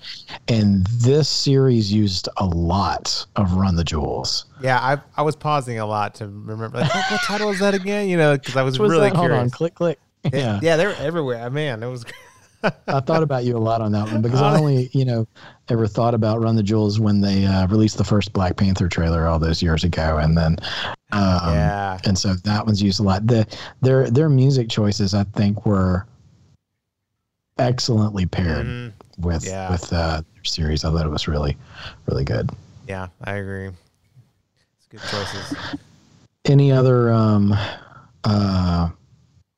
And 0.47 0.85
this 0.87 1.29
series 1.29 1.91
used 1.91 2.27
a 2.37 2.45
lot 2.45 3.25
of 3.37 3.53
Run 3.53 3.75
the 3.75 3.83
Jewels. 3.83 4.45
Yeah, 4.61 4.77
I 4.79 4.97
I 5.15 5.21
was 5.21 5.35
pausing 5.37 5.79
a 5.79 5.85
lot 5.85 6.15
to 6.15 6.25
remember 6.25 6.79
like, 6.79 6.93
what, 6.93 7.11
what 7.11 7.21
title 7.21 7.49
is 7.49 7.59
that 7.59 7.73
again? 7.73 8.09
You 8.09 8.17
know, 8.17 8.33
because 8.37 8.57
I 8.57 8.61
was 8.63 8.77
was 8.79 8.91
really 8.91 9.09
that? 9.09 9.15
Hold 9.15 9.31
on, 9.31 9.49
click, 9.49 9.75
click. 9.75 9.99
Yeah. 10.33 10.59
yeah, 10.61 10.75
they 10.75 10.85
were 10.85 10.95
everywhere. 10.99 11.49
Man, 11.49 11.81
it 11.81 11.87
was. 11.87 12.05
I 12.87 12.99
thought 12.99 13.23
about 13.23 13.45
you 13.45 13.55
a 13.55 13.57
lot 13.57 13.79
on 13.79 13.93
that 13.93 14.11
one 14.11 14.21
because 14.21 14.41
I 14.41 14.57
only, 14.57 14.89
you 14.93 15.05
know, 15.05 15.25
ever 15.69 15.87
thought 15.87 16.13
about 16.13 16.41
Run 16.41 16.57
the 16.57 16.63
Jewels 16.63 16.99
when 16.99 17.21
they 17.21 17.45
uh, 17.45 17.67
released 17.67 17.97
the 17.97 18.03
first 18.03 18.33
Black 18.33 18.57
Panther 18.57 18.89
trailer 18.89 19.27
all 19.27 19.39
those 19.39 19.61
years 19.63 19.85
ago, 19.85 20.17
and 20.17 20.37
then, 20.37 20.57
um, 21.13 21.53
Yeah. 21.53 21.99
and 22.03 22.17
so 22.17 22.33
that 22.33 22.65
one's 22.65 22.81
used 22.81 22.99
a 22.99 23.03
lot. 23.03 23.25
The 23.27 23.47
their 23.81 24.09
their 24.11 24.27
music 24.27 24.67
choices, 24.67 25.13
I 25.13 25.23
think, 25.23 25.65
were 25.65 26.05
excellently 27.57 28.25
paired 28.25 28.65
Mhm. 28.65 28.93
with 29.19 29.45
Yeah. 29.45 29.71
with 29.71 29.91
uh, 29.93 30.21
their 30.33 30.43
series. 30.43 30.83
I 30.83 30.91
thought 30.91 31.05
it 31.05 31.09
was 31.09 31.27
really, 31.29 31.55
really 32.07 32.25
good. 32.25 32.49
Yeah, 32.87 33.07
I 33.23 33.33
agree. 33.35 33.67
It's 33.67 34.87
good 34.89 35.01
choices. 35.09 35.53
Any 36.45 36.71
other 36.71 37.11
um, 37.13 37.55
uh, 38.23 38.89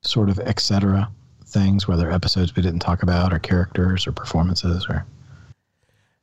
sort 0.02 0.30
of 0.30 0.40
etc. 0.40 1.10
things, 1.46 1.88
whether 1.88 2.12
episodes 2.12 2.56
we 2.56 2.62
didn't 2.62 2.80
talk 2.80 3.04
about, 3.04 3.34
or 3.34 3.40
characters, 3.40 4.08
or 4.08 4.12
performances, 4.12 4.86
or 4.90 5.06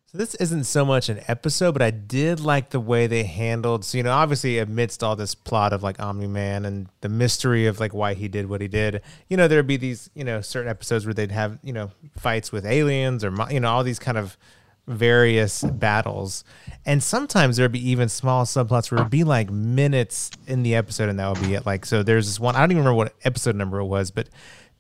So 0.07 0.19
this 0.19 0.35
isn't 0.37 0.65
so 0.65 0.85
much 0.85 1.09
an 1.09 1.21
episode, 1.29 1.73
but 1.73 1.83
I 1.83 1.91
did 1.91 2.41
like 2.41 2.71
the 2.71 2.81
way 2.81 3.07
they 3.07 3.25
handled. 3.25 3.85
So 3.85 3.99
you 3.99 4.05
know, 4.05 4.13
obviously, 4.13 4.59
amidst 4.59 5.03
all 5.03 5.17
this 5.17 5.35
plot 5.35 5.73
of 5.73 5.83
like 5.83 6.01
Omni 6.01 6.27
Man 6.27 6.65
and 6.65 6.89
the 7.01 7.09
mystery 7.09 7.67
of 7.67 7.79
like 7.79 7.95
why 7.95 8.15
he 8.15 8.29
did 8.29 8.49
what 8.49 8.61
he 8.61 8.69
did, 8.69 9.03
you 9.29 9.37
know, 9.37 9.49
there'd 9.49 9.67
be 9.67 9.77
these 9.77 10.11
you 10.15 10.25
know 10.25 10.41
certain 10.41 10.71
episodes 10.71 11.07
where 11.07 11.15
they'd 11.15 11.31
have 11.31 11.59
you 11.63 11.73
know 11.73 11.91
fights 12.17 12.51
with 12.51 12.67
aliens 12.67 13.25
or 13.25 13.33
you 13.51 13.61
know 13.61 13.71
all 13.71 13.85
these 13.85 13.99
kind 13.99 14.19
of 14.19 14.37
various 14.89 15.63
battles, 15.63 16.45
and 16.85 17.03
sometimes 17.03 17.57
there'd 17.57 17.71
be 17.73 17.91
even 17.91 18.09
small 18.09 18.45
subplots 18.45 18.91
where 18.91 19.01
it'd 19.01 19.11
be 19.11 19.25
like 19.25 19.51
minutes 19.51 20.31
in 20.47 20.63
the 20.63 20.75
episode, 20.75 21.09
and 21.09 21.19
that 21.19 21.29
would 21.29 21.47
be 21.47 21.55
it. 21.55 21.67
Like 21.67 21.87
so, 21.87 22.03
there's 22.03 22.27
this 22.27 22.41
one 22.41 22.57
I 22.57 22.61
don't 22.61 22.71
even 22.71 22.79
remember 22.79 22.97
what 22.97 23.15
episode 23.25 23.55
number 23.55 23.79
it 23.79 23.85
was, 23.87 24.11
but 24.11 24.29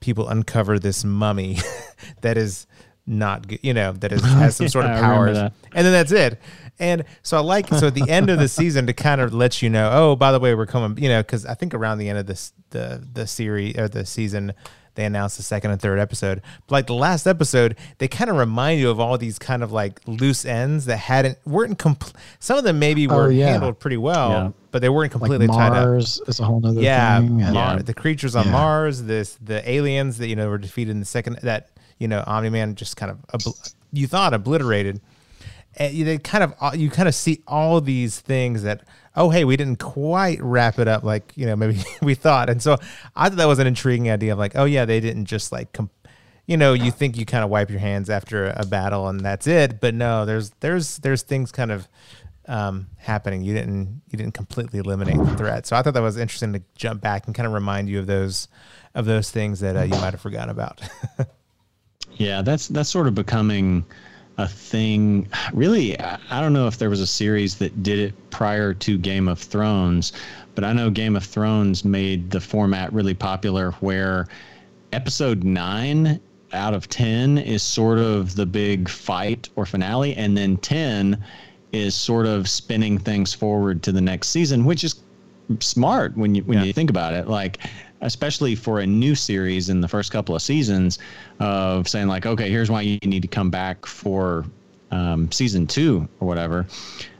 people 0.00 0.28
uncover 0.28 0.78
this 0.78 1.04
mummy 1.04 1.58
that 2.22 2.36
is 2.36 2.66
not 3.06 3.48
good, 3.48 3.60
you 3.62 3.74
know, 3.74 3.92
that 3.92 4.12
is, 4.12 4.22
has 4.34 4.56
some 4.56 4.68
sort 4.68 4.84
of 4.84 4.92
Yeah, 4.92 5.00
powers 5.00 5.36
and 5.74 5.86
then 5.86 5.92
that's 5.92 6.12
it. 6.12 6.40
And 6.78 7.04
so 7.22 7.36
I 7.36 7.40
like 7.40 7.68
so 7.68 7.88
at 7.88 7.94
the 7.94 8.08
end 8.08 8.30
of 8.30 8.38
the 8.38 8.46
season 8.48 8.86
to 8.86 8.92
kind 8.92 9.20
of 9.20 9.34
let 9.34 9.62
you 9.62 9.68
know, 9.70 9.90
oh, 9.92 10.16
by 10.16 10.30
the 10.30 10.38
way, 10.38 10.54
we're 10.54 10.66
coming, 10.66 11.02
you 11.02 11.08
know, 11.08 11.20
because 11.20 11.44
I 11.44 11.54
think 11.54 11.74
around 11.74 11.98
the 11.98 12.08
end 12.08 12.18
of 12.18 12.26
this 12.26 12.52
the 12.70 13.04
the 13.12 13.26
series 13.26 13.76
or 13.76 13.88
the 13.88 14.06
season, 14.06 14.54
they 14.98 15.04
announced 15.04 15.36
the 15.36 15.44
second 15.44 15.70
and 15.70 15.80
third 15.80 16.00
episode. 16.00 16.42
But 16.66 16.72
like 16.72 16.86
the 16.88 16.94
last 16.94 17.28
episode, 17.28 17.76
they 17.98 18.08
kind 18.08 18.28
of 18.28 18.36
remind 18.36 18.80
you 18.80 18.90
of 18.90 18.98
all 18.98 19.16
these 19.16 19.38
kind 19.38 19.62
of 19.62 19.70
like 19.70 20.00
loose 20.08 20.44
ends 20.44 20.86
that 20.86 20.96
hadn't 20.96 21.38
weren't 21.46 21.78
complete. 21.78 22.16
Some 22.40 22.58
of 22.58 22.64
them 22.64 22.80
maybe 22.80 23.06
oh, 23.08 23.14
were 23.14 23.24
Oh, 23.26 23.28
yeah. 23.28 23.46
handled 23.52 23.78
pretty 23.78 23.96
well, 23.96 24.30
Yeah. 24.30 24.50
but 24.72 24.82
they 24.82 24.88
weren't 24.88 25.12
like 25.14 25.20
completely 25.20 25.46
tied 25.46 25.68
up. 25.72 25.86
Mars 25.86 26.20
is 26.26 26.40
a 26.40 26.44
whole 26.44 26.60
other 26.66 26.80
Yeah, 26.80 27.20
thing. 27.20 27.40
and- 27.42 27.54
Mar- 27.54 27.76
Yeah. 27.76 27.82
the 27.82 27.94
creatures 27.94 28.34
on 28.34 28.46
Yeah. 28.46 28.52
Mars, 28.52 29.04
this 29.04 29.38
the 29.40 29.62
aliens 29.70 30.18
that 30.18 30.26
you 30.26 30.34
know 30.34 30.48
were 30.48 30.58
defeated 30.58 30.90
in 30.90 30.98
the 30.98 31.06
second 31.06 31.38
that 31.44 31.68
you 31.98 32.08
know 32.08 32.24
Omni 32.26 32.50
Man 32.50 32.74
just 32.74 32.96
kind 32.96 33.12
of 33.12 33.18
obl- 33.40 33.72
you 33.92 34.08
thought 34.08 34.34
obliterated. 34.34 35.00
And 35.78 35.94
you 35.94 36.04
they 36.04 36.18
kind 36.18 36.44
of 36.44 36.54
uh, 36.60 36.72
you 36.74 36.90
kind 36.90 37.08
of 37.08 37.14
see 37.14 37.42
all 37.46 37.80
these 37.80 38.20
things 38.20 38.62
that 38.62 38.82
oh 39.16 39.30
hey 39.30 39.44
we 39.44 39.56
didn't 39.56 39.78
quite 39.78 40.40
wrap 40.42 40.78
it 40.78 40.88
up 40.88 41.04
like 41.04 41.32
you 41.36 41.46
know 41.46 41.56
maybe 41.56 41.80
we 42.02 42.14
thought 42.14 42.50
and 42.50 42.62
so 42.62 42.76
I 43.14 43.28
thought 43.28 43.38
that 43.38 43.46
was 43.46 43.58
an 43.58 43.66
intriguing 43.66 44.10
idea 44.10 44.32
of 44.32 44.38
like 44.38 44.52
oh 44.56 44.64
yeah 44.64 44.84
they 44.84 45.00
didn't 45.00 45.26
just 45.26 45.52
like 45.52 45.72
com- 45.72 45.90
you 46.46 46.56
know 46.56 46.72
you 46.72 46.90
think 46.90 47.16
you 47.16 47.24
kind 47.24 47.44
of 47.44 47.50
wipe 47.50 47.70
your 47.70 47.78
hands 47.78 48.10
after 48.10 48.52
a 48.56 48.66
battle 48.66 49.08
and 49.08 49.20
that's 49.20 49.46
it 49.46 49.80
but 49.80 49.94
no 49.94 50.26
there's 50.26 50.50
there's 50.60 50.98
there's 50.98 51.22
things 51.22 51.52
kind 51.52 51.70
of 51.70 51.88
um, 52.48 52.86
happening. 52.96 53.42
You 53.42 53.52
didn't 53.52 54.00
you 54.10 54.16
didn't 54.16 54.32
completely 54.32 54.78
eliminate 54.78 55.18
the 55.18 55.36
threat. 55.36 55.66
So 55.66 55.76
I 55.76 55.82
thought 55.82 55.92
that 55.92 56.00
was 56.00 56.16
interesting 56.16 56.54
to 56.54 56.62
jump 56.76 57.02
back 57.02 57.26
and 57.26 57.34
kind 57.34 57.46
of 57.46 57.52
remind 57.52 57.90
you 57.90 57.98
of 57.98 58.06
those 58.06 58.48
of 58.94 59.04
those 59.04 59.30
things 59.30 59.60
that 59.60 59.76
uh, 59.76 59.82
you 59.82 59.90
might 60.00 60.14
have 60.14 60.20
forgotten 60.22 60.48
about. 60.48 60.80
Yeah, 62.18 62.42
that's 62.42 62.68
that's 62.68 62.90
sort 62.90 63.06
of 63.06 63.14
becoming 63.14 63.84
a 64.38 64.46
thing. 64.48 65.28
Really, 65.52 65.98
I 66.00 66.40
don't 66.40 66.52
know 66.52 66.66
if 66.66 66.78
there 66.78 66.90
was 66.90 67.00
a 67.00 67.06
series 67.06 67.56
that 67.56 67.82
did 67.82 67.98
it 67.98 68.30
prior 68.30 68.72
to 68.74 68.96
Game 68.98 69.28
of 69.28 69.38
Thrones, 69.38 70.12
but 70.54 70.64
I 70.64 70.72
know 70.72 70.90
Game 70.90 71.16
of 71.16 71.24
Thrones 71.24 71.84
made 71.84 72.30
the 72.30 72.40
format 72.40 72.92
really 72.92 73.14
popular 73.14 73.72
where 73.80 74.26
episode 74.92 75.44
9 75.44 76.20
out 76.52 76.72
of 76.72 76.88
10 76.88 77.38
is 77.38 77.62
sort 77.62 77.98
of 77.98 78.34
the 78.36 78.46
big 78.46 78.88
fight 78.88 79.48
or 79.56 79.66
finale 79.66 80.14
and 80.14 80.36
then 80.36 80.56
10 80.58 81.22
is 81.72 81.94
sort 81.94 82.24
of 82.24 82.48
spinning 82.48 82.96
things 82.98 83.34
forward 83.34 83.82
to 83.82 83.92
the 83.92 84.00
next 84.00 84.28
season, 84.28 84.64
which 84.64 84.82
is 84.84 85.02
smart 85.60 86.16
when 86.16 86.34
you 86.34 86.42
when 86.44 86.58
Yeah. 86.58 86.64
you 86.64 86.72
think 86.72 86.90
about 86.90 87.12
it 87.14 87.26
like 87.28 87.58
especially 88.00 88.54
for 88.54 88.80
a 88.80 88.86
new 88.86 89.14
series 89.14 89.70
in 89.70 89.80
the 89.80 89.88
first 89.88 90.12
couple 90.12 90.34
of 90.34 90.42
seasons 90.42 90.98
of 91.40 91.88
saying 91.88 92.06
like 92.06 92.26
okay 92.26 92.48
here's 92.50 92.70
why 92.70 92.80
you 92.80 92.98
need 93.04 93.22
to 93.22 93.28
come 93.28 93.50
back 93.50 93.84
for 93.86 94.44
um, 94.90 95.30
season 95.32 95.66
two 95.66 96.08
or 96.20 96.28
whatever 96.28 96.66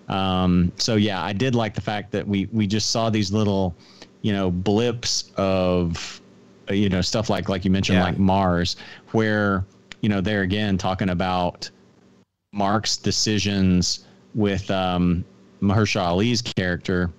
um, 0.09 0.71
so 0.77 0.95
yeah 0.97 1.23
i 1.23 1.33
did 1.33 1.55
like 1.55 1.75
the 1.75 1.81
fact 1.81 2.13
that 2.13 2.27
we 2.27 2.49
we 2.53 2.67
just 2.67 2.91
saw 2.91 3.11
these 3.11 3.33
little 3.33 3.75
you 4.23 4.33
know 4.33 4.51
blips 4.51 5.33
of 5.37 6.21
you 6.71 6.89
know 6.89 7.01
stuff 7.01 7.31
like 7.31 7.49
like 7.49 7.65
you 7.65 7.71
mentioned 7.71 7.99
Yeah. 7.99 8.05
like 8.05 8.19
mars 8.19 8.77
where 9.13 9.65
you 10.01 10.09
know 10.09 10.21
they're 10.21 10.43
again 10.43 10.79
talking 10.79 11.11
about 11.11 11.71
mark's 12.53 12.97
decisions 12.97 14.07
with 14.35 14.71
um, 14.71 15.25
Mahershala 15.61 16.09
ali's 16.09 16.41
character 16.43 17.11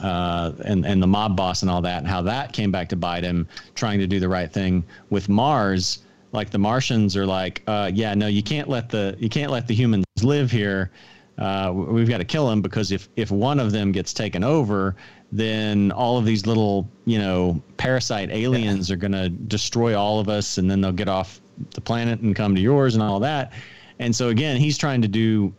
uh, 0.00 0.52
and 0.64 0.84
and 0.86 1.02
the 1.02 1.06
mob 1.06 1.36
boss 1.36 1.62
and 1.62 1.70
all 1.70 1.82
that, 1.82 1.98
and 1.98 2.08
how 2.08 2.22
that 2.22 2.52
came 2.52 2.70
back 2.70 2.88
to 2.88 2.96
bite 2.96 3.24
him, 3.24 3.46
trying 3.74 3.98
to 3.98 4.06
do 4.06 4.18
the 4.20 4.28
right 4.28 4.52
thing 4.52 4.84
with 5.10 5.28
Mars. 5.28 6.00
Like 6.32 6.50
the 6.50 6.58
Martians 6.58 7.16
are 7.16 7.26
like, 7.26 7.62
uh, 7.68 7.90
yeah, 7.94 8.12
no, 8.14 8.26
you 8.26 8.42
can't 8.42 8.68
let 8.68 8.88
the 8.88 9.16
you 9.20 9.28
can't 9.28 9.52
let 9.52 9.66
the 9.68 9.74
humans 9.74 10.04
live 10.22 10.50
here. 10.50 10.90
uh, 11.38 11.72
we've 11.74 12.08
got 12.08 12.18
to 12.18 12.24
kill 12.24 12.48
them 12.48 12.62
because 12.62 12.92
if 12.92 13.08
if 13.16 13.30
one 13.30 13.58
of 13.58 13.72
them 13.72 13.92
gets 13.92 14.12
taken 14.12 14.44
over, 14.44 14.94
then 15.32 15.90
all 15.92 16.16
of 16.18 16.24
these 16.24 16.46
little 16.46 16.88
you 17.04 17.18
know 17.18 17.60
parasite 17.76 18.30
aliens 18.30 18.90
are 18.90 18.96
going 18.96 19.12
to 19.12 19.28
destroy 19.28 19.96
all 19.98 20.20
of 20.20 20.28
us, 20.28 20.58
and 20.58 20.70
then 20.70 20.80
they'll 20.80 20.92
get 20.92 21.08
off 21.08 21.40
the 21.70 21.80
planet 21.80 22.20
and 22.20 22.34
come 22.36 22.54
to 22.54 22.60
yours 22.60 22.94
and 22.94 23.02
all 23.02 23.20
that. 23.20 23.52
And 23.98 24.14
so 24.14 24.28
again, 24.28 24.56
he's 24.56 24.76
trying 24.78 25.02
to 25.02 25.08
do 25.08 25.52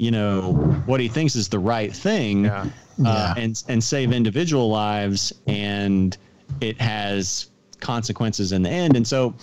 you 0.00 0.10
know 0.10 0.54
what 0.86 0.98
he 0.98 1.08
thinks 1.08 1.36
is 1.36 1.48
the 1.48 1.58
right 1.58 1.94
thing 1.94 2.44
Yeah. 2.46 2.62
uh, 2.62 2.66
Yeah. 2.96 3.34
and 3.36 3.62
and 3.68 3.84
save 3.84 4.12
individual 4.12 4.70
lives 4.70 5.32
and 5.46 6.16
it 6.62 6.80
has 6.80 7.50
consequences 7.80 8.52
in 8.52 8.62
the 8.62 8.70
end 8.70 8.96
and 8.96 9.06
so 9.06 9.34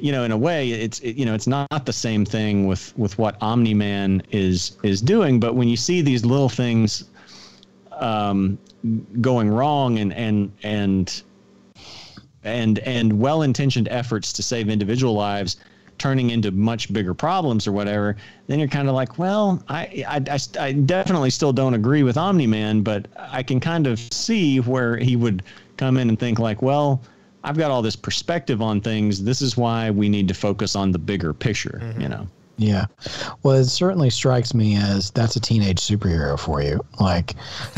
you 0.00 0.10
know 0.10 0.24
in 0.24 0.32
a 0.32 0.36
way 0.36 0.70
it's 0.70 0.98
it, 1.00 1.16
you 1.16 1.26
know 1.26 1.34
it's 1.34 1.46
not 1.46 1.84
the 1.84 1.92
same 1.92 2.24
thing 2.24 2.66
with 2.66 2.96
with 2.96 3.18
what 3.18 3.36
omni-man 3.42 4.22
is 4.30 4.78
is 4.82 5.02
doing 5.02 5.38
but 5.38 5.54
when 5.56 5.68
you 5.68 5.76
see 5.76 6.00
these 6.00 6.24
little 6.24 6.48
things 6.48 7.04
um 7.92 8.58
going 9.20 9.50
wrong 9.50 9.98
and 9.98 10.12
and 10.14 10.50
and 10.62 11.22
and 12.44 12.78
and 12.80 13.20
well-intentioned 13.20 13.88
efforts 13.88 14.32
to 14.32 14.42
save 14.42 14.68
individual 14.70 15.12
lives 15.14 15.56
turning 15.98 16.30
into 16.30 16.50
much 16.50 16.92
bigger 16.92 17.14
problems 17.14 17.66
or 17.66 17.72
whatever 17.72 18.16
then 18.46 18.58
you're 18.58 18.68
kind 18.68 18.88
of 18.88 18.94
like 18.94 19.18
well 19.18 19.62
I, 19.68 20.04
I 20.08 20.22
i 20.30 20.38
I 20.58 20.72
definitely 20.72 21.30
still 21.30 21.52
don't 21.52 21.74
agree 21.74 22.02
with 22.02 22.16
omni-man 22.16 22.82
but 22.82 23.06
i 23.16 23.42
can 23.42 23.60
kind 23.60 23.86
of 23.86 23.98
see 23.98 24.58
where 24.60 24.96
he 24.96 25.16
would 25.16 25.42
come 25.76 25.96
in 25.96 26.08
and 26.08 26.18
think 26.18 26.38
like 26.38 26.62
well 26.62 27.02
i've 27.44 27.56
got 27.56 27.70
all 27.70 27.82
this 27.82 27.96
perspective 27.96 28.62
on 28.62 28.80
things 28.80 29.22
this 29.22 29.42
is 29.42 29.56
why 29.56 29.90
we 29.90 30.08
need 30.08 30.28
to 30.28 30.34
focus 30.34 30.74
on 30.76 30.92
the 30.92 30.98
bigger 30.98 31.32
picture 31.32 31.80
mm-hmm. 31.82 32.00
you 32.00 32.08
know 32.08 32.26
Yeah. 32.58 32.86
Well, 33.42 33.56
it 33.56 33.64
certainly 33.64 34.10
strikes 34.10 34.54
me 34.54 34.76
as 34.76 35.10
that's 35.10 35.36
a 35.36 35.40
teenage 35.40 35.80
superhero 35.80 36.38
for 36.38 36.62
you. 36.62 36.80
Like 37.00 37.34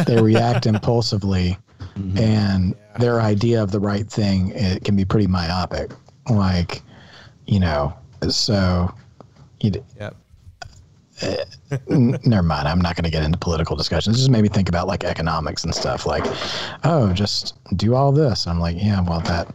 they 0.06 0.20
react 0.20 0.66
impulsively 0.72 1.56
mm-hmm. 1.96 2.18
and 2.18 2.74
their 2.98 3.20
idea 3.20 3.62
of 3.62 3.70
the 3.70 3.80
right 3.80 4.06
thing 4.06 4.50
it 4.54 4.84
can 4.84 4.96
be 4.96 5.04
pretty 5.04 5.26
myopic. 5.26 5.92
Like, 6.28 6.82
you 7.46 7.60
know, 7.60 7.94
so 8.32 8.92
you 9.60 9.72
Yep. 10.00 10.16
n- 11.90 12.18
never 12.24 12.42
mind. 12.42 12.68
I'm 12.68 12.80
not 12.80 12.96
going 12.96 13.04
to 13.04 13.10
get 13.10 13.22
into 13.22 13.38
political 13.38 13.76
discussions. 13.76 14.16
It 14.16 14.18
just 14.18 14.30
made 14.30 14.42
me 14.42 14.48
think 14.48 14.68
about 14.68 14.86
like 14.86 15.04
economics 15.04 15.64
and 15.64 15.74
stuff. 15.74 16.06
Like, 16.06 16.24
oh, 16.84 17.12
just 17.12 17.54
do 17.76 17.94
all 17.94 18.12
this. 18.12 18.46
I'm 18.46 18.58
like, 18.58 18.76
yeah, 18.78 19.00
well, 19.00 19.20
that 19.20 19.48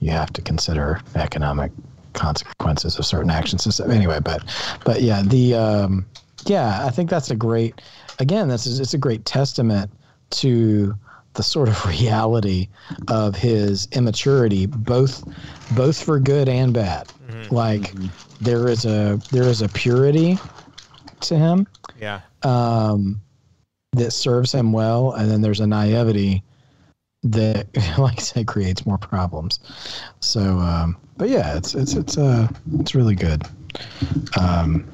you 0.00 0.10
have 0.10 0.32
to 0.34 0.42
consider 0.42 1.00
economic 1.14 1.72
consequences 2.12 2.98
of 2.98 3.06
certain 3.06 3.30
actions. 3.30 3.64
and 3.64 3.74
stuff. 3.74 3.88
Anyway, 3.88 4.20
but 4.20 4.42
but 4.84 5.02
yeah, 5.02 5.22
the 5.22 5.54
um, 5.54 6.06
yeah, 6.46 6.84
I 6.84 6.90
think 6.90 7.10
that's 7.10 7.30
a 7.30 7.36
great. 7.36 7.80
Again, 8.18 8.48
this 8.48 8.66
is 8.66 8.80
it's 8.80 8.94
a 8.94 8.98
great 8.98 9.24
testament 9.24 9.90
to 10.30 10.94
the 11.34 11.42
sort 11.42 11.68
of 11.68 11.86
reality 12.00 12.68
of 13.08 13.34
his 13.34 13.88
immaturity, 13.92 14.66
both 14.66 15.24
both 15.72 16.02
for 16.02 16.18
good 16.20 16.48
and 16.48 16.74
bad. 16.74 17.08
Like 17.50 17.92
there 18.40 18.68
is 18.68 18.84
a 18.84 19.20
there 19.30 19.44
is 19.44 19.62
a 19.62 19.68
purity 19.68 20.38
to 21.20 21.36
him 21.36 21.66
Yeah. 22.00 22.20
um, 22.42 23.20
that 23.92 24.12
serves 24.12 24.52
him 24.52 24.72
well, 24.72 25.12
and 25.12 25.30
then 25.30 25.40
there's 25.40 25.60
a 25.60 25.66
naivety 25.66 26.42
that, 27.24 27.66
like 27.98 28.18
I 28.18 28.22
said, 28.22 28.46
creates 28.46 28.86
more 28.86 28.98
problems. 28.98 29.60
So, 30.20 30.40
um, 30.58 30.96
but 31.16 31.28
yeah, 31.28 31.56
it's 31.56 31.74
it's 31.74 31.94
it's 31.94 32.16
uh 32.18 32.48
it's 32.78 32.94
really 32.94 33.14
good. 33.14 33.42
Um, 34.38 34.88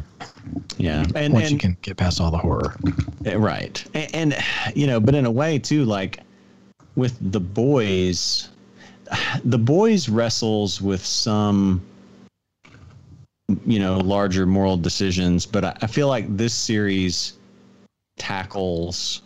yeah 0.76 1.04
and, 1.14 1.32
once 1.34 1.50
you 1.50 1.58
can 1.58 1.76
get 1.82 1.96
past 1.96 2.20
all 2.20 2.30
the 2.30 2.38
horror. 2.38 2.76
Eh, 3.24 3.34
Right. 3.34 3.84
And, 3.94 4.14
and, 4.34 4.76
you 4.76 4.86
know, 4.86 5.00
but 5.00 5.14
in 5.14 5.26
a 5.26 5.30
way 5.30 5.58
too, 5.58 5.84
like 5.84 6.20
with 6.96 7.16
the 7.32 7.40
boys, 7.40 8.48
the 9.44 9.58
boys 9.58 10.08
wrestles 10.08 10.80
with 10.80 11.04
some, 11.04 11.82
you 13.66 13.78
know, 13.78 13.98
larger 13.98 14.46
moral 14.46 14.76
decisions, 14.76 15.44
but 15.46 15.64
I, 15.64 15.76
I 15.82 15.86
feel 15.86 16.08
like 16.08 16.34
this 16.36 16.54
series 16.54 17.34
tackles 18.16 19.22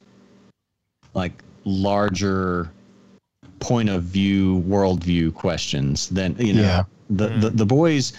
like 1.14 1.32
larger 1.64 2.70
point 3.60 3.88
of 3.88 4.04
view, 4.04 4.62
worldview 4.66 5.34
questions 5.34 6.08
than, 6.08 6.36
you 6.38 6.54
know, 6.54 6.62
Yeah. 6.62 6.84
the, 7.10 7.28
the, 7.28 7.50
the 7.50 7.66
boys 7.66 8.12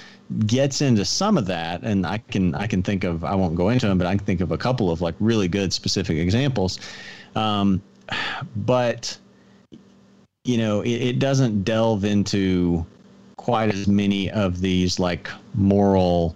gets 0.45 0.81
into 0.81 1.03
some 1.03 1.37
of 1.39 1.47
that 1.47 1.81
and 1.81 2.05
i 2.05 2.19
can 2.19 2.53
i 2.53 2.67
can 2.67 2.83
think 2.83 3.03
of 3.03 3.23
i 3.23 3.33
won't 3.33 3.55
go 3.55 3.69
into 3.69 3.87
them 3.87 3.97
but 3.97 4.05
i 4.05 4.15
can 4.15 4.23
think 4.25 4.41
of 4.41 4.51
a 4.51 4.57
couple 4.57 4.91
of 4.91 5.01
like 5.01 5.15
really 5.19 5.47
good 5.47 5.73
specific 5.73 6.17
examples 6.17 6.79
um, 7.35 7.81
but 8.55 9.17
you 10.43 10.57
know 10.57 10.81
it, 10.81 11.01
it 11.01 11.19
doesn't 11.19 11.63
delve 11.63 12.05
into 12.05 12.85
quite 13.39 13.73
as 13.73 13.87
many 13.87 14.29
of 14.31 14.59
these 14.59 14.99
like 14.99 15.29
moral 15.53 16.35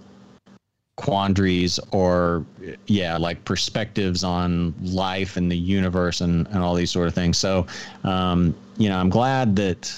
quandaries 0.95 1.77
or 1.91 2.45
yeah 2.88 3.17
like 3.17 3.43
perspectives 3.43 4.23
on 4.23 4.73
life 4.81 5.35
and 5.35 5.51
the 5.51 5.57
universe 5.57 6.21
and, 6.21 6.47
and 6.47 6.59
all 6.59 6.73
these 6.73 6.89
sort 6.89 7.09
of 7.09 7.13
things. 7.13 7.38
So 7.38 7.67
um, 8.05 8.55
you 8.77 8.88
know 8.88 8.97
i'm 8.97 9.09
glad 9.09 9.53
that 9.57 9.93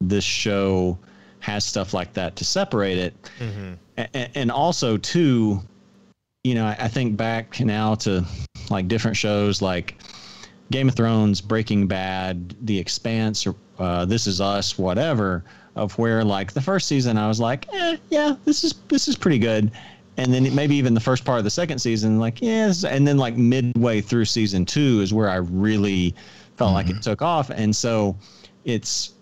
this 0.00 0.22
show 0.22 0.96
has 1.40 1.64
stuff 1.64 1.92
like 1.92 2.12
that 2.14 2.36
to 2.36 2.44
separate 2.44 2.98
it. 2.98 3.14
A- 3.98 4.38
and 4.38 4.52
also 4.52 4.96
too 4.96 5.60
you 6.44 6.54
know 6.54 6.66
I, 6.66 6.76
I 6.78 6.88
think 6.88 7.16
back 7.16 7.58
now 7.58 7.96
to 7.96 8.24
like 8.70 8.86
different 8.86 9.16
shows 9.16 9.60
like 9.60 9.96
game 10.70 10.88
of 10.88 10.94
thrones 10.94 11.40
breaking 11.40 11.88
bad 11.88 12.54
the 12.64 12.78
expanse 12.78 13.44
or 13.44 13.56
uh, 13.80 14.04
this 14.04 14.28
is 14.28 14.40
us 14.40 14.78
whatever 14.78 15.42
of 15.78 15.96
where 15.98 16.24
like 16.24 16.52
the 16.52 16.60
first 16.60 16.88
season 16.88 17.16
i 17.16 17.26
was 17.26 17.40
like 17.40 17.66
eh, 17.72 17.96
yeah 18.10 18.36
this 18.44 18.64
is 18.64 18.74
this 18.88 19.08
is 19.08 19.16
pretty 19.16 19.38
good 19.38 19.70
and 20.16 20.34
then 20.34 20.52
maybe 20.54 20.74
even 20.74 20.94
the 20.94 21.00
first 21.00 21.24
part 21.24 21.38
of 21.38 21.44
the 21.44 21.50
second 21.50 21.78
season 21.78 22.18
like 22.18 22.42
yes 22.42 22.84
and 22.84 23.06
then 23.06 23.16
like 23.16 23.36
midway 23.36 24.00
through 24.00 24.24
season 24.24 24.64
two 24.64 25.00
is 25.00 25.14
where 25.14 25.30
i 25.30 25.36
really 25.36 26.14
felt 26.56 26.72
like 26.72 26.90
it 26.90 27.00
took 27.00 27.22
off 27.22 27.50
and 27.50 27.74
so 27.74 28.16
it's 28.64 29.12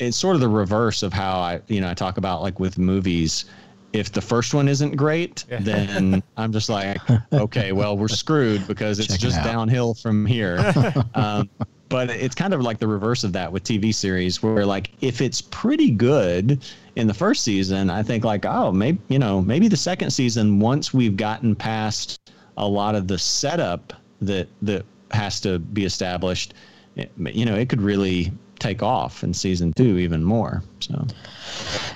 it's 0.00 0.16
sort 0.16 0.34
of 0.34 0.40
the 0.40 0.48
reverse 0.48 1.02
of 1.02 1.12
how 1.12 1.40
I, 1.40 1.60
you 1.68 1.80
know, 1.80 1.90
I 1.90 1.94
talk 1.94 2.16
about 2.16 2.42
like 2.42 2.58
with 2.58 2.78
movies. 2.78 3.44
If 3.92 4.12
the 4.12 4.20
first 4.20 4.54
one 4.54 4.68
isn't 4.68 4.96
great, 4.96 5.44
then 5.48 6.22
I'm 6.36 6.52
just 6.52 6.68
like, 6.68 6.98
okay, 7.32 7.72
well, 7.72 7.96
we're 7.96 8.08
screwed 8.08 8.66
because 8.68 8.98
it's 9.00 9.08
Check 9.08 9.20
just 9.20 9.38
out. 9.38 9.44
downhill 9.44 9.94
from 9.94 10.26
here. 10.26 10.72
um, 11.14 11.50
but 11.90 12.08
it's 12.08 12.34
kind 12.34 12.54
of 12.54 12.62
like 12.62 12.78
the 12.78 12.86
reverse 12.86 13.24
of 13.24 13.32
that 13.34 13.52
with 13.52 13.64
TV 13.64 13.94
series, 13.94 14.42
where 14.42 14.64
like 14.64 14.92
if 15.02 15.20
it's 15.20 15.42
pretty 15.42 15.90
good 15.90 16.64
in 16.96 17.06
the 17.06 17.14
first 17.14 17.44
season, 17.44 17.90
I 17.90 18.02
think 18.02 18.24
like, 18.24 18.46
oh, 18.46 18.72
maybe 18.72 19.00
you 19.08 19.18
know, 19.18 19.42
maybe 19.42 19.68
the 19.68 19.76
second 19.76 20.10
season, 20.10 20.60
once 20.60 20.94
we've 20.94 21.16
gotten 21.16 21.54
past 21.54 22.30
a 22.56 22.66
lot 22.66 22.94
of 22.94 23.08
the 23.08 23.18
setup 23.18 23.92
that 24.22 24.48
that 24.62 24.86
has 25.10 25.40
to 25.40 25.58
be 25.58 25.84
established, 25.84 26.54
it, 26.96 27.10
you 27.18 27.44
know, 27.44 27.56
it 27.56 27.68
could 27.68 27.82
really 27.82 28.32
take 28.60 28.82
off 28.82 29.24
in 29.24 29.34
season 29.34 29.72
two 29.72 29.98
even 29.98 30.22
more. 30.22 30.62
So 30.78 31.06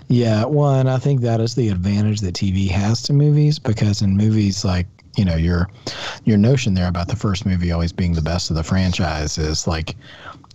Yeah, 0.08 0.44
one, 0.44 0.88
I 0.88 0.98
think 0.98 1.20
that 1.20 1.40
is 1.40 1.54
the 1.54 1.68
advantage 1.68 2.20
that 2.22 2.34
TV 2.34 2.68
has 2.70 3.02
to 3.02 3.12
movies 3.12 3.58
because 3.58 4.02
in 4.02 4.16
movies 4.16 4.64
like 4.64 4.86
you 5.16 5.24
know 5.24 5.36
your 5.36 5.68
your 6.24 6.36
notion 6.38 6.74
there 6.74 6.88
about 6.88 7.08
the 7.08 7.16
first 7.16 7.46
movie 7.46 7.72
always 7.72 7.92
being 7.92 8.12
the 8.14 8.22
best 8.22 8.50
of 8.50 8.56
the 8.56 8.62
franchise 8.62 9.38
is 9.38 9.66
like 9.66 9.96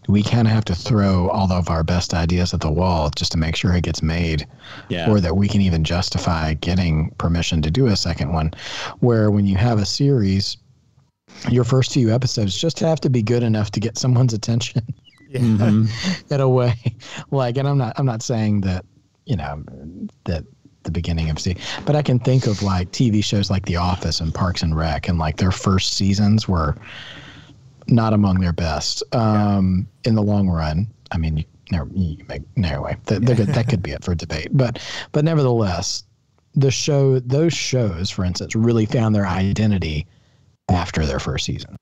we 0.08 0.24
kind 0.24 0.48
of 0.48 0.54
have 0.54 0.66
to 0.66 0.74
throw 0.74 1.30
all 1.30 1.52
of 1.52 1.70
our 1.70 1.84
best 1.84 2.16
ideas 2.16 2.52
at 2.54 2.62
the 2.62 2.72
wall 2.72 3.12
just 3.16 3.32
to 3.32 3.38
make 3.38 3.56
sure 3.56 3.76
it 3.76 3.84
gets 3.84 4.02
made 4.02 4.48
yeah, 4.90 5.10
or 5.10 5.20
that 5.22 5.36
we 5.38 5.48
can 5.48 5.62
even 5.62 5.84
justify 5.84 6.56
getting 6.56 7.12
permission 7.20 7.62
to 7.62 7.70
do 7.70 7.86
a 7.86 7.96
second 7.96 8.34
one. 8.34 8.52
Where 9.02 9.30
when 9.30 9.46
you 9.46 9.56
have 9.58 9.78
a 9.78 9.86
series 9.86 10.58
your 11.48 11.64
first 11.64 11.94
few 11.94 12.12
episodes 12.12 12.60
just 12.60 12.80
have 12.80 13.00
to 13.02 13.10
be 13.10 13.22
good 13.22 13.44
enough 13.44 13.70
to 13.72 13.80
get 13.80 13.98
someone's 13.98 14.34
attention. 14.34 14.82
Mhm. 15.32 16.32
in 16.32 16.42
a 16.42 16.50
way. 16.50 16.74
Like 17.30 17.58
and 17.58 17.68
i'm 17.68 17.78
not 17.78 17.94
i'm 18.00 18.06
not 18.08 18.24
saying 18.24 18.62
that 18.62 18.84
you 19.26 19.36
know 19.36 19.64
that 20.26 20.44
the 20.90 21.00
beginning 21.00 21.30
of 21.30 21.40
see 21.40 21.56
but 21.86 21.96
i 21.96 22.02
can 22.02 22.18
think 22.20 22.48
of 22.48 22.62
like 22.64 22.92
tv 22.92 23.24
shows 23.24 23.50
like 23.52 23.66
the 23.66 23.76
office 23.76 24.20
and 24.20 24.34
parks 24.34 24.64
and 24.64 24.76
rec 24.76 25.08
and 25.08 25.20
like 25.20 25.38
their 25.38 25.52
first 25.52 25.94
seasons 25.94 26.48
were 26.48 26.76
not 27.88 28.14
among 28.14 28.40
their 28.40 28.54
best. 28.54 29.02
Um 29.14 29.88
in 30.04 30.16
the 30.16 30.22
long 30.22 30.48
run 30.50 30.88
i 31.12 31.18
mean 31.18 31.38
you 31.38 31.44
never 31.72 31.90
you 31.94 32.24
make 32.28 32.42
no 32.56 32.68
anyway 32.70 32.98
that, 33.06 33.26
that, 33.26 33.38
could, 33.38 33.48
that 33.48 33.68
could 33.68 33.84
be 33.84 33.92
it 33.92 34.04
for 34.04 34.16
debate 34.16 34.50
but 34.52 34.80
but 35.12 35.24
nevertheless 35.24 36.04
the 36.56 36.72
show 36.72 37.20
those 37.20 37.54
shows 37.54 38.10
for 38.10 38.26
instance 38.26 38.56
really 38.56 38.86
found 38.86 39.14
their 39.14 39.28
identity 39.28 40.08
after 40.70 41.06
their 41.06 41.20
first 41.20 41.46
season. 41.46 41.76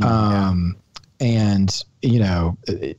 Um 0.00 0.76
and 1.20 1.84
you 2.02 2.18
know 2.20 2.56
it- 2.66 2.98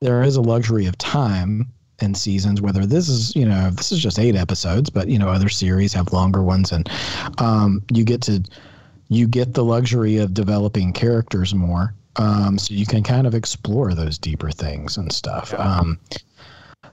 there 0.00 0.22
is 0.24 0.34
a 0.34 0.40
luxury 0.40 0.86
of 0.86 0.98
time 0.98 1.68
in 2.02 2.14
seasons 2.14 2.60
whether 2.60 2.84
this 2.84 3.08
is 3.08 3.34
you 3.36 3.46
know 3.46 3.70
this 3.70 3.92
is 3.92 3.98
just 4.00 4.18
eight 4.18 4.34
episodes 4.34 4.90
but 4.90 5.08
you 5.08 5.18
know 5.18 5.28
other 5.28 5.48
series 5.48 5.92
have 5.92 6.12
longer 6.12 6.42
ones 6.42 6.72
and 6.72 6.90
um 7.38 7.82
you 7.92 8.04
get 8.04 8.20
to 8.20 8.42
you 9.08 9.26
get 9.28 9.54
the 9.54 9.62
luxury 9.64 10.16
of 10.16 10.32
developing 10.32 10.90
characters 10.90 11.54
more. 11.54 11.94
Um, 12.16 12.58
so 12.58 12.72
you 12.72 12.86
can 12.86 13.02
kind 13.02 13.26
of 13.26 13.34
explore 13.34 13.92
those 13.92 14.16
deeper 14.16 14.50
things 14.50 14.96
and 14.96 15.12
stuff. 15.12 15.52
Um, 15.58 15.98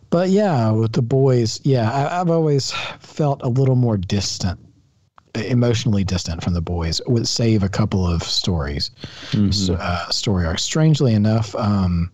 but 0.10 0.28
yeah, 0.28 0.70
with 0.72 0.92
the 0.92 1.02
boys, 1.02 1.62
yeah, 1.64 1.90
I, 1.90 2.20
I've 2.20 2.30
always 2.30 2.72
felt 3.00 3.42
a 3.42 3.48
little 3.48 3.78
more 3.78 3.96
distant, 3.96 4.60
emotionally 5.36 6.04
distant 6.04 6.44
from 6.44 6.54
the 6.56 6.62
boys. 6.62 7.00
Would 7.08 7.26
save 7.26 7.64
a 7.64 7.70
couple 7.70 8.06
of 8.06 8.22
stories, 8.24 8.92
Mhm. 9.32 9.80
uh, 9.80 10.10
story 10.10 10.46
arcs. 10.46 10.64
Strangely 10.64 11.14
enough, 11.14 11.56
um, 11.56 12.12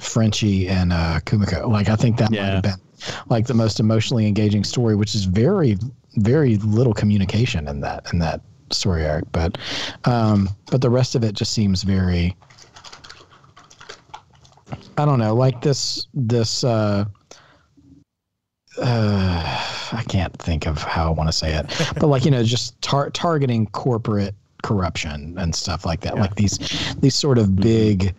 Frenchie 0.00 0.68
and 0.68 0.92
uh, 0.92 1.20
Kimiko, 1.24 1.68
like 1.68 1.88
I 1.88 1.96
think 1.96 2.16
that 2.18 2.30
might 2.30 2.38
have 2.38 2.62
been 2.62 2.80
like 3.28 3.46
the 3.46 3.54
most 3.54 3.80
emotionally 3.80 4.26
engaging 4.26 4.64
story, 4.64 4.96
which 4.96 5.14
is 5.14 5.24
very, 5.24 5.76
very 6.16 6.56
little 6.58 6.94
communication 6.94 7.68
in 7.68 7.80
that 7.80 8.12
in 8.12 8.18
that 8.20 8.40
story 8.70 9.06
arc. 9.06 9.24
But, 9.32 9.58
um, 10.04 10.48
but 10.70 10.80
the 10.80 10.90
rest 10.90 11.14
of 11.14 11.24
it 11.24 11.34
just 11.34 11.52
seems 11.52 11.82
very. 11.82 12.36
I 14.96 15.04
don't 15.04 15.18
know, 15.18 15.34
like 15.34 15.62
this 15.62 16.06
this. 16.14 16.64
Uh, 16.64 17.06
uh, 18.80 19.42
I 19.92 20.04
can't 20.08 20.36
think 20.38 20.66
of 20.66 20.82
how 20.82 21.08
I 21.08 21.10
want 21.10 21.28
to 21.28 21.32
say 21.32 21.54
it, 21.54 21.66
but 21.98 22.06
like 22.06 22.24
you 22.24 22.30
know, 22.30 22.42
just 22.42 22.80
tar- 22.80 23.10
targeting 23.10 23.66
corporate 23.66 24.34
corruption 24.62 25.36
and 25.38 25.54
stuff 25.54 25.84
like 25.84 26.00
that. 26.02 26.16
Like 26.16 26.34
these 26.36 26.58
these 27.00 27.14
sort 27.14 27.38
of 27.38 27.56
big, 27.56 28.14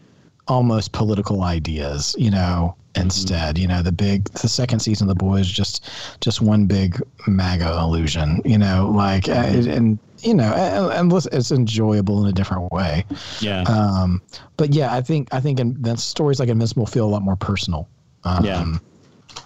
almost 0.52 0.91
political 0.91 1.44
ideas. 1.44 2.15
You 2.18 2.32
know, 2.32 2.76
instead, 2.95 3.57
you 3.57 3.68
know, 3.68 3.82
the 3.82 3.91
big 3.91 4.26
the 4.26 4.48
second 4.48 4.80
season 4.80 5.10
of 5.10 5.18
the 5.18 5.23
boys 5.23 5.48
just 5.48 5.90
just 6.19 6.41
one 6.41 6.65
big 6.65 7.02
MAGA 7.28 7.78
illusion. 7.80 8.41
You 8.44 8.57
know, 8.57 8.91
like 8.94 9.30
uh, 9.30 9.32
and 9.32 9.98
you 10.19 10.34
know, 10.34 10.53
and, 10.53 11.11
and 11.11 11.26
it's 11.32 11.52
enjoyable 11.52 12.23
in 12.23 12.30
a 12.30 12.34
different 12.34 12.72
way. 12.72 13.06
Yeah. 13.40 13.64
Um, 13.64 14.22
but 14.57 14.73
yeah, 14.73 14.94
I 14.94 15.02
think 15.02 15.34
I 15.34 15.40
think 15.40 15.60
in, 15.60 15.82
that 15.82 15.99
stories 15.99 16.40
like 16.40 16.49
Invincible 16.49 16.86
feel 16.86 17.06
a 17.06 17.11
lot 17.11 17.22
more 17.22 17.38
personal. 17.38 17.88
Um, 18.23 18.45
Yeah. 18.45 18.78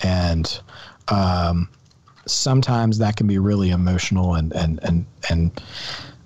And 0.04 0.60
um, 1.10 1.70
sometimes 2.26 2.98
that 2.98 3.16
can 3.16 3.28
be 3.28 3.38
really 3.38 3.70
emotional 3.70 4.34
and 4.34 4.52
and 4.54 4.80
and 4.84 5.06
and 5.30 5.62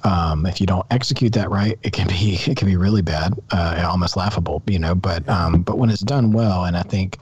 um, 0.03 0.45
if 0.45 0.61
you 0.61 0.67
don't 0.67 0.85
execute 0.91 1.33
that 1.33 1.49
right, 1.49 1.77
it 1.83 1.93
can 1.93 2.07
be 2.07 2.39
it 2.47 2.57
can 2.57 2.67
be 2.67 2.77
really 2.77 3.01
bad, 3.01 3.33
uh, 3.51 3.85
almost 3.87 4.15
laughable, 4.15 4.61
you 4.67 4.79
know. 4.79 4.95
But 4.95 5.27
um, 5.29 5.61
but 5.61 5.77
when 5.77 5.89
it's 5.89 6.01
done 6.01 6.31
well, 6.31 6.65
and 6.65 6.77
I 6.77 6.83
think 6.83 7.17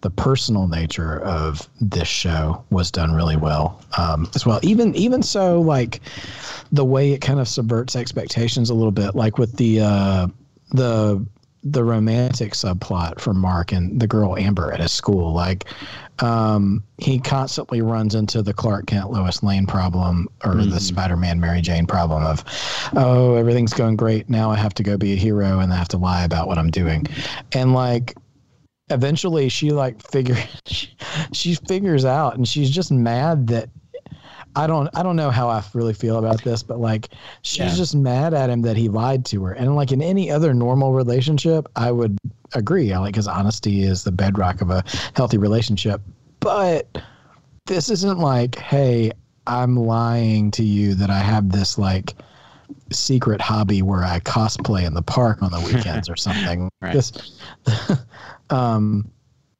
the 0.00 0.10
personal 0.10 0.68
nature 0.68 1.20
of 1.20 1.68
this 1.80 2.08
show 2.08 2.64
was 2.70 2.90
done 2.90 3.14
really 3.14 3.36
well 3.36 3.82
um, 3.96 4.30
as 4.34 4.44
well. 4.46 4.60
Even 4.62 4.94
even 4.94 5.22
so, 5.22 5.60
like 5.60 6.00
the 6.72 6.84
way 6.84 7.12
it 7.12 7.20
kind 7.20 7.40
of 7.40 7.48
subverts 7.48 7.96
expectations 7.96 8.70
a 8.70 8.74
little 8.74 8.92
bit, 8.92 9.14
like 9.14 9.38
with 9.38 9.56
the 9.56 9.80
uh, 9.80 10.28
the 10.72 11.24
the 11.64 11.84
romantic 11.84 12.52
subplot 12.52 13.20
for 13.20 13.34
Mark 13.34 13.72
and 13.72 14.00
the 14.00 14.06
girl 14.06 14.36
Amber 14.36 14.72
at 14.72 14.80
his 14.80 14.92
school. 14.92 15.32
Like 15.32 15.64
um, 16.20 16.82
he 16.98 17.18
constantly 17.18 17.82
runs 17.82 18.14
into 18.14 18.42
the 18.42 18.52
Clark 18.52 18.86
Kent 18.86 19.10
Lois 19.10 19.42
Lane 19.42 19.66
problem 19.66 20.28
or 20.44 20.54
the 20.56 20.80
Spider 20.80 21.16
Man 21.16 21.40
Mary 21.40 21.60
Jane 21.60 21.86
problem 21.86 22.22
of, 22.22 22.44
oh, 22.96 23.34
everything's 23.34 23.72
going 23.72 23.96
great. 23.96 24.28
Now 24.28 24.50
I 24.50 24.56
have 24.56 24.74
to 24.74 24.82
go 24.82 24.96
be 24.96 25.12
a 25.12 25.16
hero 25.16 25.60
and 25.60 25.72
I 25.72 25.76
have 25.76 25.88
to 25.88 25.98
lie 25.98 26.24
about 26.24 26.48
what 26.48 26.58
I'm 26.58 26.70
doing. 26.70 27.06
And 27.52 27.74
like, 27.74 28.14
eventually 28.90 29.48
she 29.50 29.70
like 29.70 30.00
figures 30.10 30.38
she, 30.66 30.96
she 31.32 31.54
figures 31.54 32.04
out 32.04 32.36
and 32.36 32.48
she's 32.48 32.70
just 32.70 32.90
mad 32.90 33.46
that 33.48 33.68
I 34.58 34.66
don't 34.66 34.88
I 34.94 35.02
don't 35.04 35.14
know 35.16 35.30
how 35.30 35.48
I 35.48 35.62
really 35.72 35.94
feel 35.94 36.16
about 36.18 36.42
this, 36.42 36.62
but 36.62 36.80
like 36.80 37.10
she's 37.42 37.58
Yeah. 37.58 37.74
just 37.76 37.94
mad 37.94 38.34
at 38.34 38.50
him 38.50 38.62
that 38.62 38.76
he 38.76 38.88
lied 38.88 39.24
to 39.26 39.44
her. 39.44 39.52
And 39.52 39.76
like 39.76 39.92
in 39.92 40.02
any 40.02 40.30
other 40.30 40.52
normal 40.52 40.92
relationship, 40.92 41.68
I 41.76 41.92
would 41.92 42.18
agree. 42.54 42.92
I 42.92 42.98
like 42.98 43.12
because 43.12 43.28
honesty 43.28 43.84
is 43.84 44.02
the 44.04 44.10
bedrock 44.12 44.60
of 44.60 44.70
a 44.70 44.82
healthy 45.14 45.38
relationship. 45.38 46.00
But 46.40 47.00
this 47.66 47.88
isn't 47.90 48.18
like, 48.18 48.56
hey, 48.58 49.12
I'm 49.46 49.76
lying 49.76 50.50
to 50.52 50.64
you 50.64 50.94
that 50.94 51.10
I 51.10 51.18
have 51.20 51.50
this 51.52 51.78
like 51.78 52.14
secret 52.90 53.40
hobby 53.40 53.82
where 53.82 54.02
I 54.04 54.18
cosplay 54.20 54.84
in 54.86 54.94
the 54.94 55.02
park 55.02 55.40
on 55.42 55.52
the 55.52 55.60
weekends 55.60 56.08
or 56.08 56.16
something. 56.26 56.68
Right. 56.82 56.92
This 56.94 57.12
um 58.50 59.10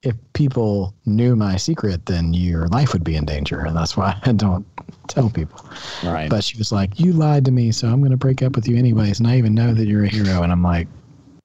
if 0.03 0.15
people 0.33 0.95
knew 1.07 1.35
my 1.35 1.57
secret, 1.57 2.07
then 2.07 2.33
your 2.33 2.69
life 2.69 2.93
would 2.93 3.03
be 3.03 3.17
in 3.17 3.25
danger, 3.25 3.61
and 3.61 3.77
that's 3.77 3.97
why 3.97 4.17
I 4.25 4.33
don't 4.33 4.65
tell 5.09 5.31
people. 5.31 5.65
right. 6.05 6.29
But 6.31 6.45
she 6.45 6.57
was 6.59 6.71
like, 6.73 6.99
"You 7.01 7.13
lied 7.13 7.45
to 7.47 7.51
me, 7.51 7.73
so 7.73 7.89
I'm 7.89 8.01
going 8.01 8.11
to 8.11 8.17
break 8.17 8.43
up 8.43 8.55
with 8.57 8.69
you 8.69 8.77
anyways." 8.77 9.19
And 9.19 9.27
I 9.29 9.37
even 9.39 9.55
know 9.55 9.73
that 9.75 9.87
you're 9.87 10.05
a 10.05 10.09
hero, 10.09 10.43
and 10.43 10.53
I'm 10.53 10.63
like, 10.63 10.87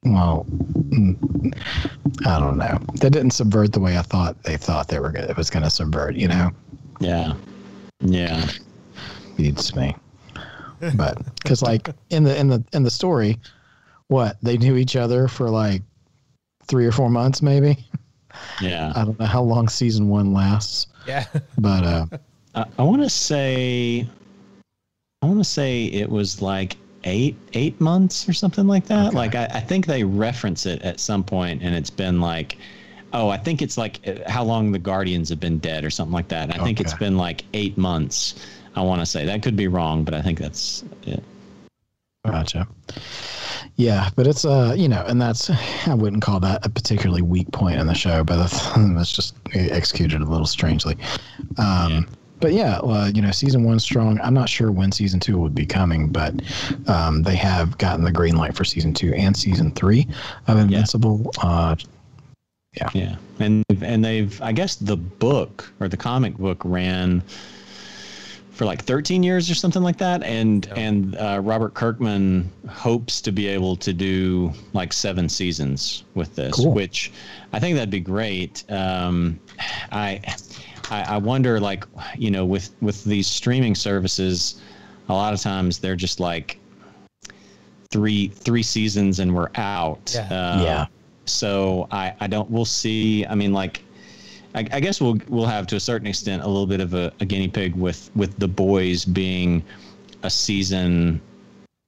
"Well, 0.04 0.46
mm, 0.90 1.54
I 2.26 2.40
don't 2.40 2.58
know. 2.58 2.78
That 2.96 3.12
didn't 3.12 3.32
subvert 3.32 3.74
the 3.74 3.80
way 3.80 3.98
I 3.98 4.02
thought 4.02 4.42
they 4.44 4.58
thought 4.58 4.88
they 4.88 5.00
were. 5.00 5.12
Gonna, 5.12 5.28
it 5.28 5.38
was 5.38 5.50
going 5.50 5.64
to 5.64 5.70
subvert. 5.70 6.16
You 6.16 6.28
know, 6.28 6.52
yeah. 7.00 7.34
Yeah. 8.02 8.46
beats 9.38 9.76
me." 9.76 9.96
But 10.96 11.18
because 11.42 11.62
like 11.62 11.90
in 12.10 12.24
the 12.24 12.38
in 12.38 12.50
the 12.50 12.64
in 12.74 12.84
the 12.84 12.92
story, 12.92 13.40
what 14.08 14.38
they 14.42 14.58
knew 14.58 14.76
each 14.76 14.96
other 14.98 15.28
for 15.30 15.50
like 15.50 15.82
three 16.68 16.86
or 16.86 16.92
four 16.92 17.10
months, 17.10 17.42
maybe. 17.42 17.78
Yeah. 18.62 18.92
I 18.96 19.06
don't 19.06 19.20
know 19.20 19.26
how 19.28 19.44
long 19.44 19.70
season 19.70 20.10
one 20.10 20.34
lasts, 20.34 20.88
Yeah. 21.08 21.26
but 21.60 21.84
uh, 21.84 22.06
I, 22.56 22.66
I 22.78 22.84
want 22.84 23.02
to 23.02 23.10
say, 23.10 24.08
I 25.22 25.26
want 25.26 25.40
to 25.40 25.44
say 25.44 25.86
it 25.86 26.10
was 26.10 26.42
like 26.42 26.78
eight 27.06 27.36
eight 27.54 27.80
months 27.82 28.28
or 28.30 28.34
something 28.34 28.68
like 28.68 28.86
that. 28.86 29.08
Okay. 29.08 29.16
Like 29.16 29.36
I, 29.36 29.46
I 29.46 29.60
think 29.60 29.86
they 29.86 30.04
reference 30.04 30.66
it 30.66 30.82
at 30.82 31.00
some 31.00 31.24
point, 31.24 31.62
and 31.62 31.76
it's 31.76 31.90
been 31.90 32.22
like, 32.22 32.58
oh, 33.14 33.30
I 33.30 33.38
think 33.38 33.62
it's 33.62 33.78
like 33.78 34.00
uh, 34.08 34.30
how 34.30 34.44
long 34.44 34.72
the 34.72 34.80
Guardians 34.80 35.30
have 35.30 35.40
been 35.40 35.60
dead 35.60 35.84
or 35.84 35.90
something 35.90 36.14
like 36.14 36.28
that. 36.30 36.50
And 36.50 36.54
I 36.60 36.64
think 36.64 36.80
it's 36.80 36.94
been 36.94 37.18
like 37.18 37.46
eight 37.54 37.78
months. 37.78 38.36
I 38.76 38.82
want 38.82 39.02
to 39.02 39.06
say 39.06 39.26
that 39.26 39.44
could 39.44 39.56
be 39.56 39.68
wrong, 39.68 40.04
but 40.04 40.14
I 40.14 40.22
think 40.22 40.40
that's 40.40 40.84
it. 41.04 41.24
Gotcha. 42.26 42.68
Yeah, 43.76 44.10
but 44.16 44.28
it's 44.28 44.46
uh, 44.46 44.74
you 44.78 44.88
know, 44.88 45.04
and 45.08 45.22
that's 45.22 45.50
I 45.88 45.94
wouldn't 45.94 46.22
call 46.22 46.40
that 46.42 46.66
a 46.66 46.70
particularly 46.70 47.22
weak 47.22 47.52
point 47.52 47.80
in 47.80 47.88
the 47.88 47.94
show, 47.94 48.24
but 48.24 48.38
that's, 48.38 48.70
that's 48.96 49.12
just 49.12 49.36
executed 49.54 50.22
a 50.22 50.26
little 50.26 50.46
strangely. 50.46 50.96
Um, 51.58 51.92
Yeah. 51.92 52.02
But 52.44 52.52
yeah, 52.52 52.80
uh, 52.80 53.10
you 53.16 53.22
know, 53.22 53.32
season 53.32 53.64
one 53.64 53.80
strong. 53.80 54.20
I'm 54.20 54.34
not 54.34 54.50
sure 54.50 54.70
when 54.70 54.92
season 54.92 55.22
two 55.22 55.38
would 55.40 55.56
be 55.56 55.66
coming, 55.66 56.10
but 56.10 56.34
um, 56.88 57.24
they 57.24 57.38
have 57.38 57.78
gotten 57.78 58.04
the 58.04 58.12
green 58.12 58.36
light 58.36 58.54
for 58.54 58.66
season 58.66 58.94
two 58.94 59.14
and 59.14 59.34
season 59.34 59.72
three 59.72 60.06
of 60.48 60.58
Invincible. 60.58 61.32
Uh, 61.42 61.78
Yeah, 62.74 62.90
yeah, 62.94 63.16
and 63.40 63.64
and 63.82 64.04
they've 64.04 64.42
I 64.42 64.52
guess 64.52 64.76
the 64.76 64.98
book 64.98 65.72
or 65.80 65.88
the 65.88 65.96
comic 65.96 66.36
book 66.38 66.62
ran 66.66 67.24
for 68.52 68.66
like 68.66 68.84
13 68.84 69.24
years 69.24 69.50
or 69.50 69.56
something 69.56 69.82
like 69.82 69.98
that, 70.00 70.22
and 70.24 70.68
and 70.76 71.16
uh, 71.16 71.40
Robert 71.42 71.76
Kirkman 71.76 72.52
hopes 72.68 73.22
to 73.22 73.32
be 73.32 73.48
able 73.48 73.78
to 73.78 73.94
do 73.94 74.52
like 74.74 74.92
seven 74.92 75.30
seasons 75.30 76.04
with 76.14 76.36
this, 76.36 76.56
Cool. 76.56 76.74
which 76.74 77.10
I 77.54 77.62
think 77.62 77.76
that'd 77.76 77.90
be 77.90 78.02
great. 78.02 78.70
Um, 78.70 79.40
I, 79.94 80.20
I 80.94 81.16
I 81.16 81.18
wonder 81.18 81.60
like 81.60 81.86
you 82.18 82.32
know 82.32 82.46
with 82.46 82.72
with 82.82 83.04
these 83.04 83.28
streaming 83.28 83.76
services, 83.76 84.62
a 85.10 85.14
lot 85.14 85.34
of 85.34 85.42
times 85.42 85.80
they're 85.80 85.96
just 85.96 86.20
like 86.20 86.60
three 87.90 88.28
three 88.28 88.64
seasons 88.64 89.20
and 89.20 89.34
we're 89.36 89.52
out. 89.56 90.12
Yeah. 90.14 90.28
Uh, 90.28 90.64
Yeah. 90.64 90.86
So 91.26 91.88
I 91.92 92.14
I 92.20 92.28
don't 92.28 92.50
we'll 92.50 92.66
see. 92.66 93.26
I 93.26 93.36
mean 93.36 93.54
like. 93.54 93.82
I, 94.56 94.60
I 94.72 94.80
guess 94.80 95.02
we'll 95.02 95.18
we'll 95.30 95.48
have 95.48 95.66
to 95.66 95.78
a 95.78 95.80
certain 95.80 96.06
extent 96.06 96.44
a 96.44 96.48
little 96.48 96.68
bit 96.68 96.80
of 96.80 96.94
a, 96.94 97.12
a 97.20 97.26
guinea 97.26 97.48
pig 97.48 97.74
with 97.76 98.12
with 98.16 98.38
the 98.38 98.48
boys 98.48 99.04
being 99.04 99.64
a 100.22 100.30
season 100.30 101.20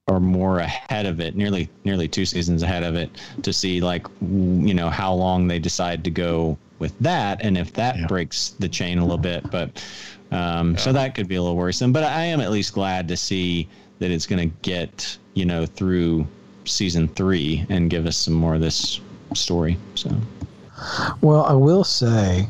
or 0.08 0.18
more 0.18 0.58
ahead 0.58 1.06
of 1.06 1.20
it, 1.20 1.36
nearly 1.36 1.68
nearly 1.84 2.08
two 2.08 2.26
seasons 2.26 2.64
ahead 2.64 2.82
of 2.82 2.96
it, 2.96 3.08
to 3.42 3.52
see 3.52 3.80
like 3.80 4.08
you 4.20 4.74
know 4.74 4.90
how 4.90 5.14
long 5.14 5.46
they 5.46 5.60
decide 5.60 6.02
to 6.02 6.10
go 6.10 6.58
with 6.78 6.96
that, 6.98 7.40
and 7.42 7.56
if 7.56 7.72
that 7.74 7.96
Yeah. 7.96 8.06
breaks 8.06 8.50
the 8.58 8.68
chain 8.68 8.98
a 8.98 9.02
little 9.02 9.18
bit. 9.18 9.50
But 9.50 9.82
um, 10.32 10.76
so 10.76 10.92
that 10.92 11.14
could 11.14 11.28
be 11.28 11.36
a 11.36 11.42
little 11.42 11.56
worrisome. 11.56 11.92
But 11.92 12.04
I 12.04 12.22
am 12.24 12.40
at 12.40 12.50
least 12.50 12.72
glad 12.72 13.08
to 13.08 13.16
see 13.16 13.68
that 14.00 14.10
it's 14.10 14.26
going 14.26 14.50
to 14.50 14.56
get 14.62 15.18
you 15.34 15.44
know 15.44 15.66
through 15.66 16.26
season 16.66 17.08
three 17.08 17.64
and 17.68 17.88
give 17.90 18.06
us 18.06 18.16
some 18.16 18.34
more 18.34 18.54
of 18.56 18.60
this 18.60 19.00
story. 19.34 19.78
So 19.94 20.10
Well, 21.22 21.44
I 21.44 21.52
will 21.54 21.84
say, 21.84 22.48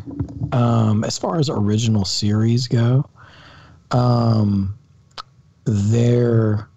um, 0.53 1.05
as 1.05 1.19
far 1.19 1.39
as 1.39 1.49
original 1.51 2.05
series 2.05 2.67
go, 2.67 3.09
um, 3.93 4.77
they're 5.65 6.69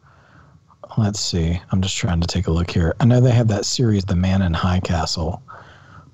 let's 0.97 1.19
see. 1.19 1.59
I'm 1.71 1.81
just 1.81 1.95
trying 1.97 2.19
to 2.19 2.27
take 2.27 2.47
a 2.47 2.51
look 2.51 2.69
here. 2.69 2.93
I 2.99 3.05
know 3.05 3.21
they 3.21 3.31
have 3.31 3.47
that 3.49 3.65
series, 3.65 4.03
The 4.03 4.15
Man 4.15 4.41
in 4.41 4.53
High 4.53 4.79
Castle, 4.81 5.41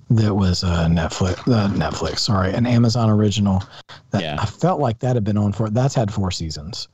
that 0.10 0.36
was 0.36 0.64
uh, 0.64 0.88
Netflix. 0.88 1.40
Uh, 1.52 1.68
Netflix, 1.70 2.20
sorry, 2.20 2.54
an 2.54 2.66
Amazon 2.66 3.10
original. 3.10 3.64
That 4.12 4.22
Yeah. 4.22 4.38
I 4.40 4.46
felt 4.46 4.80
like 4.80 5.00
that 5.00 5.16
had 5.16 5.24
been 5.24 5.38
on 5.38 5.52
for. 5.52 5.70
That's 5.70 5.96
had 5.96 6.14
four 6.14 6.32
seasons. 6.32 6.88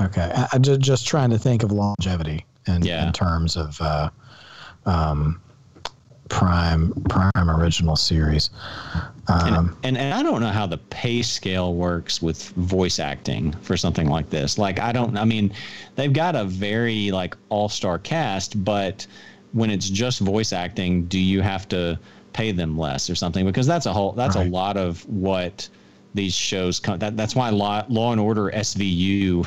Okay, 0.00 0.30
I, 0.34 0.48
I 0.52 0.58
just 0.58 0.80
just 0.80 1.06
trying 1.06 1.30
to 1.30 1.38
think 1.38 1.62
of 1.62 1.72
longevity 1.72 2.44
in, 2.66 2.82
Yeah. 2.84 3.06
in 3.06 3.12
terms 3.14 3.56
of 3.56 3.80
uh, 3.80 4.10
um, 4.84 5.40
prime 6.28 6.92
prime 7.08 7.30
original 7.50 7.96
series. 7.96 8.50
Um, 9.28 9.74
and 9.82 9.96
and 9.96 10.12
I 10.12 10.22
don't 10.22 10.40
know 10.42 10.48
how 10.50 10.66
the 10.66 10.76
pay 10.78 11.22
scale 11.22 11.74
works 11.74 12.20
with 12.20 12.50
voice 12.50 12.98
acting 12.98 13.52
for 13.62 13.76
something 13.76 14.08
like 14.08 14.28
this. 14.28 14.58
Like 14.58 14.78
I 14.80 14.92
don't 14.92 15.16
I 15.16 15.24
mean, 15.24 15.52
they've 15.96 16.12
got 16.12 16.34
a 16.36 16.44
very 16.44 17.10
like 17.10 17.34
all-star 17.48 17.98
cast, 18.00 18.62
but 18.64 19.06
when 19.52 19.70
it's 19.70 19.88
just 19.88 20.20
voice 20.20 20.52
acting, 20.52 21.04
do 21.06 21.18
you 21.18 21.40
have 21.40 21.68
to 21.68 21.98
pay 22.34 22.52
them 22.52 22.76
less 22.76 23.08
or 23.08 23.14
something? 23.14 23.46
Because 23.46 23.66
that's 23.66 23.86
a 23.86 23.92
whole 23.92 24.12
that's 24.12 24.36
Right. 24.36 24.46
a 24.46 24.50
lot 24.50 24.76
of 24.76 25.08
what 25.08 25.68
these 26.14 26.32
shows 26.34 26.78
come 26.78 26.96
that, 27.00 27.16
that's 27.16 27.34
why 27.34 27.50
Law, 27.50 27.84
Law 27.88 28.12
and 28.12 28.20
Order 28.20 28.50
SVU 28.54 29.44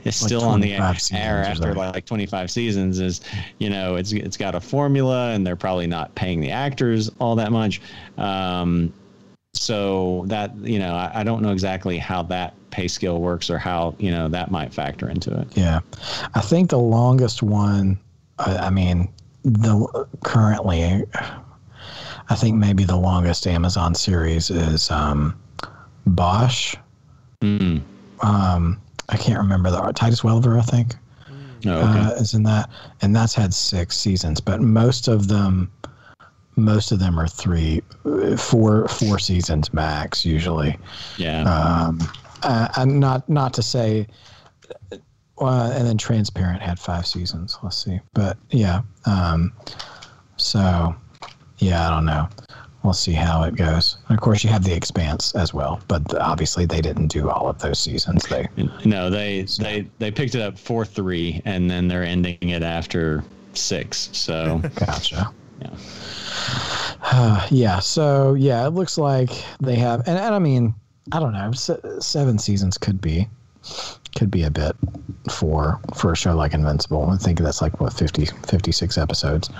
is 0.06 0.14
still 0.14 0.44
on 0.44 0.60
the 0.60 0.74
air 0.74 1.42
after 1.42 1.74
like 1.74 2.04
25 2.04 2.50
seasons 2.52 3.00
is 3.00 3.20
you 3.58 3.68
know 3.68 3.96
it's 3.96 4.12
it's 4.12 4.36
got 4.36 4.54
a 4.54 4.60
formula 4.60 5.32
and 5.32 5.44
they're 5.44 5.56
probably 5.56 5.88
not 5.88 6.14
paying 6.14 6.40
the 6.40 6.50
actors 6.52 7.10
all 7.18 7.34
that 7.34 7.50
much 7.50 7.80
um, 8.16 8.92
so 9.54 10.22
that 10.26 10.54
you 10.58 10.78
know 10.78 10.94
I, 10.94 11.10
I 11.20 11.24
don't 11.24 11.42
know 11.42 11.50
exactly 11.50 11.98
how 11.98 12.22
that 12.24 12.54
pay 12.70 12.86
scale 12.86 13.20
works 13.20 13.50
or 13.50 13.58
how 13.58 13.96
you 13.98 14.12
know 14.12 14.28
that 14.28 14.52
might 14.52 14.72
factor 14.72 15.08
into 15.08 15.36
it 15.40 15.48
Yeah, 15.56 15.80
I 16.34 16.40
think 16.42 16.70
the 16.70 16.78
longest 16.78 17.42
one. 17.42 17.98
I, 18.38 18.56
I 18.56 18.70
mean, 18.70 19.08
the 19.42 20.06
currently, 20.22 21.02
I 22.28 22.34
think 22.34 22.56
maybe 22.56 22.84
the 22.84 22.96
longest 22.96 23.46
Amazon 23.46 23.94
series 23.94 24.50
is 24.50 24.90
um, 24.90 25.38
Bosch. 26.06 26.76
mm. 27.42 27.82
Um, 28.20 28.80
I 29.08 29.16
can't 29.16 29.38
remember 29.38 29.70
the 29.70 29.92
Titus 29.92 30.22
Welliver. 30.22 30.58
I 30.58 30.62
think 30.62 30.94
oh, 31.66 31.70
okay. 31.70 31.98
uh, 32.00 32.10
is 32.12 32.34
in 32.34 32.42
that, 32.44 32.68
and 33.00 33.14
that's 33.14 33.34
had 33.34 33.54
six 33.54 33.96
seasons. 33.96 34.40
But 34.40 34.60
most 34.60 35.08
of 35.08 35.28
them, 35.28 35.70
most 36.56 36.92
of 36.92 36.98
them 36.98 37.18
are 37.18 37.28
three, 37.28 37.82
uh, 38.04 38.36
four, 38.36 38.88
four 38.88 39.18
seasons 39.18 39.72
max 39.72 40.26
usually. 40.26 40.76
yeah 41.16 41.42
Um, 41.42 42.00
uh, 42.42 42.68
and 42.76 43.00
not 43.00 43.28
not 43.28 43.54
to 43.54 43.62
say, 43.62 44.06
uh, 45.40 45.72
and 45.74 45.86
then 45.86 45.96
Transparent 45.96 46.60
had 46.60 46.78
five 46.78 47.06
seasons. 47.06 47.58
Let's 47.62 47.82
see, 47.82 48.00
but 48.14 48.36
yeah. 48.50 48.82
Um, 49.06 49.52
so, 50.36 50.94
yeah, 51.58 51.86
I 51.86 51.90
don't 51.90 52.04
know. 52.06 52.28
We'll 52.84 52.92
see 52.92 53.12
how 53.12 53.42
it 53.42 53.56
goes. 53.56 53.96
And 54.08 54.16
of 54.16 54.22
course, 54.22 54.44
you 54.44 54.50
have 54.50 54.62
The 54.64 54.72
Expanse 54.74 55.34
as 55.34 55.52
well, 55.52 55.80
but 55.88 56.02
obviously 56.20 56.64
they 56.64 56.80
didn't 56.80 57.08
do 57.08 57.28
all 57.28 57.48
of 57.48 57.58
those 57.58 57.78
seasons. 57.80 58.24
They 58.26 58.46
no 58.84 59.10
they 59.10 59.42
they 59.58 59.86
they 59.98 60.10
picked 60.10 60.34
it 60.36 60.40
up 60.42 60.54
4-3 60.54 61.42
and 61.44 61.68
then 61.70 61.88
they're 61.88 62.04
ending 62.04 62.38
it 62.40 62.62
after 62.62 63.24
six 63.54 64.08
so 64.12 64.62
gotcha. 64.76 65.32
yeah 65.60 65.70
Uh, 67.02 67.46
yeah. 67.50 67.78
So 67.80 68.34
yeah, 68.34 68.66
it 68.66 68.70
looks 68.70 68.96
like 68.96 69.30
they 69.60 69.74
have, 69.76 70.06
and, 70.06 70.16
and 70.18 70.34
I 70.34 70.38
mean, 70.38 70.74
I 71.12 71.18
don't 71.20 71.32
know, 71.32 71.50
se- 71.52 71.80
seven 72.00 72.38
seasons 72.38 72.78
could 72.78 73.00
be, 73.00 73.28
could 74.14 74.30
be 74.30 74.42
a 74.42 74.50
bit 74.50 74.74
for 75.30 75.80
for 75.94 76.12
a 76.12 76.16
show 76.16 76.34
like 76.34 76.54
Invincible. 76.54 77.10
I 77.10 77.16
think 77.16 77.38
that's 77.40 77.60
like 77.60 77.80
what 77.80 77.92
50, 77.92 78.26
56 78.46 78.98
episodes, 78.98 79.50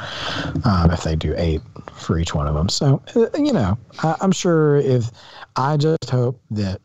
um, 0.64 0.90
if 0.90 1.02
they 1.02 1.16
do 1.16 1.34
eight 1.36 1.60
for 1.92 2.18
each 2.18 2.34
one 2.34 2.46
of 2.46 2.54
them. 2.54 2.68
So 2.68 3.02
uh, 3.16 3.26
you 3.36 3.52
know, 3.52 3.78
I, 4.02 4.16
I'm 4.20 4.32
sure 4.32 4.76
if 4.76 5.10
I 5.56 5.76
just 5.76 6.10
hope 6.10 6.40
that 6.50 6.80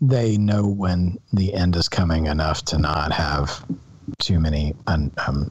they 0.00 0.36
know 0.36 0.66
when 0.66 1.18
the 1.32 1.52
end 1.54 1.76
is 1.76 1.88
coming 1.88 2.26
enough 2.26 2.64
to 2.66 2.78
not 2.78 3.12
have 3.12 3.64
too 4.20 4.38
many 4.38 4.74
un, 4.86 5.12
um, 5.26 5.50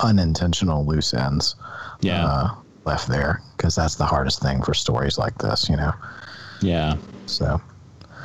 unintentional 0.00 0.86
loose 0.86 1.12
ends 1.12 1.54
yeah 2.00 2.26
uh, 2.26 2.54
left 2.88 3.08
there 3.08 3.42
because 3.56 3.74
that's 3.74 3.96
the 3.96 4.04
hardest 4.04 4.40
thing 4.40 4.62
for 4.62 4.72
stories 4.74 5.18
like 5.18 5.36
this, 5.38 5.68
you 5.68 5.76
know. 5.76 5.92
yeah 6.62 6.96
So, 7.26 7.60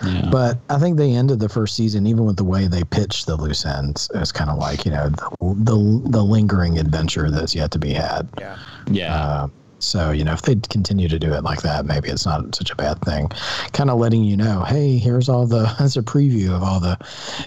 yeah 0.06 0.30
but 0.32 0.58
I 0.70 0.78
think 0.80 0.98
they 0.98 1.12
ended 1.12 1.40
the 1.40 1.50
first 1.50 1.76
season, 1.76 2.06
even 2.08 2.26
with 2.26 2.38
the 2.38 2.44
way 2.44 2.68
they 2.68 2.84
pitched 2.84 3.26
the 3.28 3.36
loose 3.36 3.66
ends, 3.66 4.10
it's 4.14 4.32
kind 4.32 4.50
of 4.50 4.58
like 4.58 4.86
you 4.86 4.92
know 4.92 5.10
the, 5.10 5.30
the 5.40 6.02
the 6.10 6.24
lingering 6.24 6.78
adventure 6.80 7.30
that's 7.32 7.54
yet 7.56 7.72
to 7.72 7.80
be 7.80 7.94
had. 7.94 8.28
Yeah. 8.40 8.58
yeah 8.92 9.16
Uh, 9.16 9.48
so 9.80 10.12
you 10.12 10.24
know, 10.24 10.32
if 10.34 10.42
they 10.44 10.56
continue 10.56 11.10
to 11.10 11.20
do 11.20 11.34
it 11.34 11.44
like 11.44 11.62
that, 11.64 11.86
maybe 11.86 12.08
it's 12.10 12.26
not 12.26 12.56
such 12.56 12.72
a 12.72 12.76
bad 12.76 13.00
thing. 13.02 13.30
Kind 13.74 13.90
of 13.90 14.00
letting 14.00 14.24
you 14.24 14.38
know, 14.38 14.64
hey, 14.64 14.98
here's 14.98 15.28
all 15.28 15.46
the 15.46 15.74
as 15.80 15.98
a 15.98 16.02
preview 16.02 16.56
of 16.56 16.64
all 16.64 16.80
the, 16.80 16.98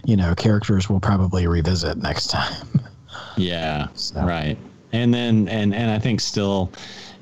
you 0.05 0.17
know, 0.17 0.35
characters 0.35 0.89
we'll 0.91 1.01
probably 1.01 1.47
revisit 1.47 1.97
next 1.99 2.29
time. 2.29 2.69
Yeah, 3.39 3.89
So- 3.95 4.23
right. 4.23 4.57
And 4.93 5.13
then 5.13 5.49
and 5.49 5.75
and 5.75 5.91
I 5.91 5.99
think 5.99 6.21
still, 6.21 6.71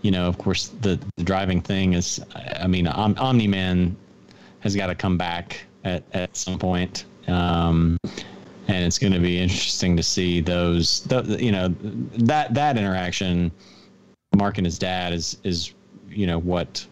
you 0.02 0.11
know, 0.11 0.27
of 0.28 0.39
course, 0.39 0.69
the, 0.81 0.98
the 1.16 1.24
driving 1.24 1.61
thing 1.61 1.93
is, 1.94 2.20
I 2.61 2.66
mean, 2.66 2.86
Om- 2.86 3.16
Omni 3.19 3.48
Man 3.48 3.97
has 4.65 4.74
got 4.74 4.89
to 4.89 4.95
come 4.95 5.16
back 5.16 5.65
at 5.85 6.03
at 6.12 6.36
some 6.36 6.59
point. 6.59 7.05
Um, 7.28 7.97
and 8.66 8.85
it's 8.85 8.99
going 8.99 9.12
to 9.12 9.20
be 9.20 9.39
interesting 9.39 9.97
to 9.97 10.03
see 10.03 10.41
those, 10.41 11.03
the, 11.03 11.36
you 11.39 11.53
know, 11.53 11.69
that 12.19 12.53
that 12.55 12.77
interaction. 12.77 13.53
Mark 14.35 14.59
and 14.59 14.66
his 14.66 14.78
dad 14.78 15.12
is 15.12 15.36
is, 15.45 15.73
you 16.09 16.27
know, 16.27 16.41
what 16.41 16.85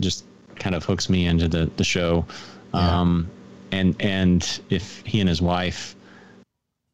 just 0.00 0.24
kind 0.54 0.74
of 0.74 0.84
hooks 0.84 1.10
me 1.10 1.26
into 1.26 1.48
the 1.48 1.70
the 1.76 1.84
show. 1.84 2.24
Yeah. 2.72 3.00
Um, 3.00 3.30
and 3.72 4.00
and 4.00 4.60
if 4.70 5.02
he 5.04 5.20
and 5.20 5.28
his 5.28 5.42
wife 5.42 5.96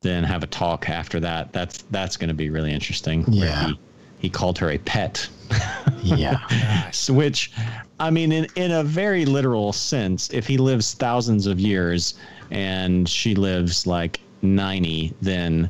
then 0.02 0.24
have 0.24 0.42
a 0.42 0.46
talk 0.46 0.88
after 0.88 1.20
that. 1.20 1.52
That's 1.52 1.82
that's 1.90 2.16
going 2.16 2.28
to 2.28 2.34
be 2.34 2.50
really 2.50 2.72
interesting. 2.72 3.24
Yeah. 3.28 3.68
He, 3.68 3.78
he 4.22 4.30
called 4.30 4.56
her 4.58 4.70
a 4.70 4.78
pet, 4.78 5.28
yeah, 6.02 6.90
So 6.92 7.12
which, 7.12 7.52
I 8.00 8.10
mean, 8.10 8.32
in 8.32 8.46
in 8.56 8.70
a 8.70 8.82
very 8.84 9.24
literal 9.26 9.72
sense, 9.72 10.30
if 10.32 10.46
he 10.46 10.56
lives 10.56 10.94
thousands 10.94 11.46
of 11.46 11.58
years 11.60 12.14
and 12.50 13.08
she 13.08 13.34
lives 13.34 13.86
like 13.86 14.20
ninety, 14.40 15.12
then 15.20 15.68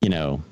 you 0.00 0.08
know, 0.08 0.42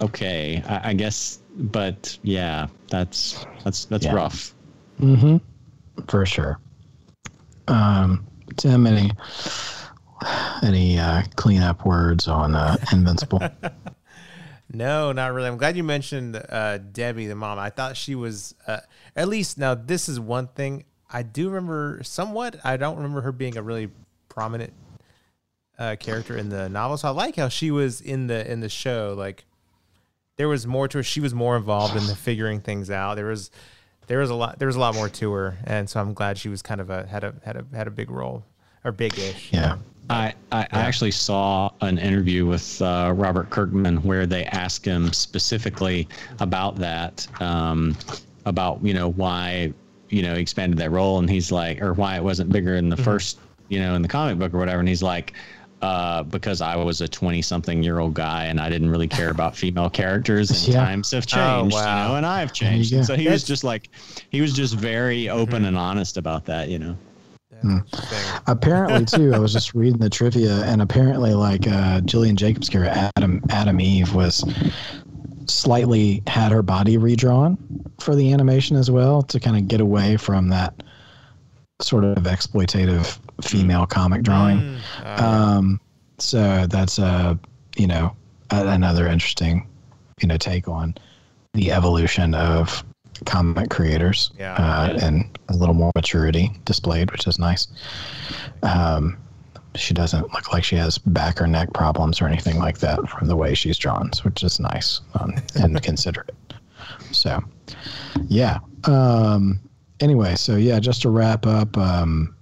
okay, 0.00 0.62
I, 0.68 0.90
I 0.90 0.94
guess. 0.94 1.38
But 1.56 2.18
yeah, 2.22 2.66
that's 2.88 3.46
that's 3.64 3.84
that's 3.86 4.04
Yeah. 4.04 4.14
rough. 4.14 4.54
mm-hmm. 5.00 5.36
for 6.08 6.26
sure. 6.26 6.58
Um, 7.68 8.26
Tim, 8.56 8.86
any 8.86 9.12
any 10.62 10.98
uh, 10.98 11.22
cleanup 11.36 11.86
words 11.86 12.28
on 12.28 12.54
uh, 12.54 12.76
Invincible? 12.92 13.40
No, 14.72 15.10
not 15.12 15.32
really. 15.32 15.48
I'm 15.48 15.56
glad 15.56 15.76
you 15.76 15.82
mentioned 15.82 16.40
uh, 16.48 16.78
Debbie, 16.78 17.26
the 17.26 17.34
mom. 17.34 17.58
I 17.58 17.70
thought 17.70 17.96
she 17.96 18.14
was 18.14 18.54
uh, 18.66 18.78
at 19.16 19.28
least. 19.28 19.58
Now, 19.58 19.74
this 19.74 20.08
is 20.08 20.20
one 20.20 20.46
thing 20.46 20.84
I 21.12 21.22
do 21.24 21.48
remember 21.48 22.00
somewhat. 22.04 22.56
I 22.62 22.76
don't 22.76 22.96
remember 22.96 23.20
her 23.22 23.32
being 23.32 23.56
a 23.56 23.62
really 23.62 23.90
prominent 24.28 24.72
uh, 25.78 25.96
character 25.98 26.36
in 26.36 26.50
the 26.50 26.68
novel. 26.68 26.96
So 26.98 27.08
I 27.08 27.10
like 27.10 27.34
how 27.36 27.48
she 27.48 27.70
was 27.72 28.00
in 28.00 28.28
the 28.28 28.48
in 28.50 28.60
the 28.60 28.68
show. 28.68 29.14
Like 29.18 29.44
there 30.36 30.48
was 30.48 30.66
more 30.68 30.86
to 30.86 30.98
her. 30.98 31.02
She 31.02 31.20
was 31.20 31.34
more 31.34 31.56
involved 31.56 31.96
in 31.96 32.06
the 32.06 32.14
figuring 32.16 32.60
things 32.60 32.90
out. 32.90 33.16
There 33.16 33.26
was 33.26 33.50
there 34.06 34.18
was 34.20 34.30
a 34.30 34.34
lot 34.36 34.60
there 34.60 34.66
was 34.66 34.76
a 34.76 34.80
lot 34.80 34.94
more 34.94 35.08
to 35.08 35.32
her, 35.32 35.58
and 35.64 35.90
so 35.90 36.00
I'm 36.00 36.14
glad 36.14 36.38
she 36.38 36.48
was 36.48 36.62
kind 36.62 36.80
of 36.80 36.90
a 36.90 37.06
had 37.06 37.24
a 37.24 37.34
had 37.44 37.56
a 37.56 37.64
had 37.74 37.88
a 37.88 37.90
big 37.90 38.08
role 38.10 38.44
or 38.84 38.92
big-ish. 38.92 39.52
you 39.52 39.58
Yeah. 39.58 39.66
know? 39.66 39.78
I, 40.08 40.34
I, 40.50 40.62
I 40.72 40.80
actually 40.80 41.12
saw 41.12 41.70
an 41.80 41.98
interview 41.98 42.46
with 42.46 42.80
uh, 42.82 43.12
Robert 43.14 43.50
Kirkman 43.50 43.98
where 44.02 44.26
they 44.26 44.44
asked 44.46 44.84
him 44.84 45.12
specifically 45.12 46.08
about 46.40 46.76
that, 46.76 47.26
um, 47.40 47.96
about 48.44 48.82
you 48.82 48.94
know 48.94 49.10
why 49.12 49.72
you 50.08 50.22
know 50.22 50.34
he 50.34 50.40
expanded 50.40 50.78
that 50.78 50.90
role, 50.90 51.18
and 51.18 51.30
he's 51.30 51.52
like, 51.52 51.80
or 51.80 51.92
why 51.92 52.16
it 52.16 52.24
wasn't 52.24 52.50
bigger 52.50 52.74
in 52.74 52.88
the 52.88 52.96
first, 52.96 53.38
you 53.68 53.78
know, 53.78 53.94
in 53.94 54.02
the 54.02 54.08
comic 54.08 54.38
book 54.38 54.52
or 54.54 54.58
whatever, 54.58 54.80
and 54.80 54.88
he's 54.88 55.02
like. 55.02 55.34
Uh, 55.82 56.22
because 56.24 56.60
I 56.60 56.76
was 56.76 57.00
a 57.00 57.08
20 57.08 57.40
something 57.40 57.82
year 57.82 58.00
old 58.00 58.12
guy 58.12 58.44
and 58.44 58.60
I 58.60 58.68
didn't 58.68 58.90
really 58.90 59.08
care 59.08 59.30
about 59.38 59.56
female 59.56 59.88
characters 59.88 60.50
and 60.50 60.74
Yeah. 60.74 60.84
times 60.84 61.10
have 61.12 61.24
changed, 61.24 61.74
wow. 61.74 62.02
you 62.02 62.08
know, 62.10 62.16
and 62.16 62.26
I've 62.26 62.52
changed. 62.52 62.90
go. 62.90 62.98
And 62.98 63.06
so 63.06 63.16
he 63.16 63.28
was 63.28 63.44
just 63.44 63.64
like, 63.64 63.88
he 64.28 64.42
was 64.42 64.52
just 64.52 64.74
very 64.74 65.30
open 65.30 65.64
and 65.64 65.78
honest 65.78 66.18
about 66.18 66.44
that, 66.44 66.68
you 66.68 66.78
know? 66.78 66.98
Hmm. 67.62 67.78
apparently 68.46 69.04
too 69.04 69.34
i 69.34 69.38
was 69.38 69.52
just 69.52 69.74
reading 69.74 69.98
the 69.98 70.08
trivia 70.08 70.62
and 70.64 70.80
apparently 70.80 71.34
like 71.34 71.66
uh 71.68 72.00
gillian 72.02 72.36
jacobs 72.36 72.68
character 72.68 73.10
atom 73.16 73.42
atom 73.50 73.80
eve 73.80 74.14
was 74.14 74.44
slightly 75.46 76.22
had 76.26 76.52
her 76.52 76.62
body 76.62 76.96
redrawn 76.96 77.58
for 77.98 78.14
the 78.14 78.32
animation 78.32 78.76
as 78.76 78.90
well 78.90 79.22
to 79.22 79.38
kind 79.40 79.56
of 79.56 79.68
get 79.68 79.80
away 79.80 80.16
from 80.16 80.48
that 80.48 80.82
sort 81.82 82.04
of 82.04 82.24
exploitative 82.24 83.18
female 83.42 83.86
comic 83.86 84.22
drawing 84.22 84.58
Mm, 84.60 84.80
uh, 85.04 85.24
um 85.24 85.80
so 86.18 86.66
that's 86.66 86.98
uh 86.98 87.34
you 87.76 87.86
know 87.86 88.14
another 88.50 89.06
interesting 89.06 89.66
you 90.20 90.28
know 90.28 90.36
take 90.36 90.68
on 90.68 90.94
the 91.54 91.72
evolution 91.72 92.34
of 92.34 92.84
comic 93.26 93.70
creators 93.70 94.30
Yeah. 94.38 94.54
uh, 94.54 94.98
and 95.02 95.38
a 95.48 95.56
little 95.56 95.74
more 95.74 95.92
maturity 95.94 96.50
displayed 96.64 97.10
which 97.12 97.26
is 97.26 97.38
nice 97.38 97.66
um 98.62 99.16
she 99.76 99.94
doesn't 99.94 100.32
look 100.32 100.52
like 100.52 100.64
she 100.64 100.74
has 100.76 100.98
back 100.98 101.40
or 101.40 101.46
neck 101.46 101.72
problems 101.72 102.20
or 102.20 102.26
anything 102.26 102.58
like 102.58 102.78
that 102.78 103.08
from 103.08 103.28
the 103.28 103.36
way 103.36 103.54
she's 103.54 103.78
drawn, 103.78 104.10
which 104.24 104.42
is 104.42 104.58
nice 104.58 105.00
um, 105.14 105.32
and 105.54 105.80
considerate. 105.90 106.34
So, 107.12 107.40
yeah. 108.26 108.58
Um, 108.82 109.60
anyway, 110.00 110.34
so 110.34 110.56
yeah, 110.56 110.80
just 110.80 111.02
to 111.02 111.10
wrap 111.10 111.46
up, 111.46 111.78
um, 111.78 112.34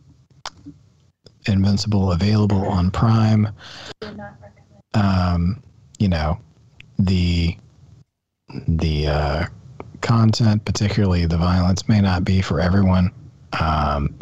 Invincible 1.46 2.12
available 2.12 2.66
on 2.66 2.90
Prime. 2.90 3.48
Um, 4.94 5.62
you 5.98 6.08
know, 6.08 6.38
the 6.98 7.56
the 8.66 9.06
uh, 9.06 9.46
content, 10.00 10.64
particularly 10.64 11.26
the 11.26 11.36
violence, 11.36 11.88
may 11.88 12.00
not 12.00 12.24
be 12.24 12.40
for 12.40 12.60
everyone. 12.60 13.10
Um, 13.60 14.14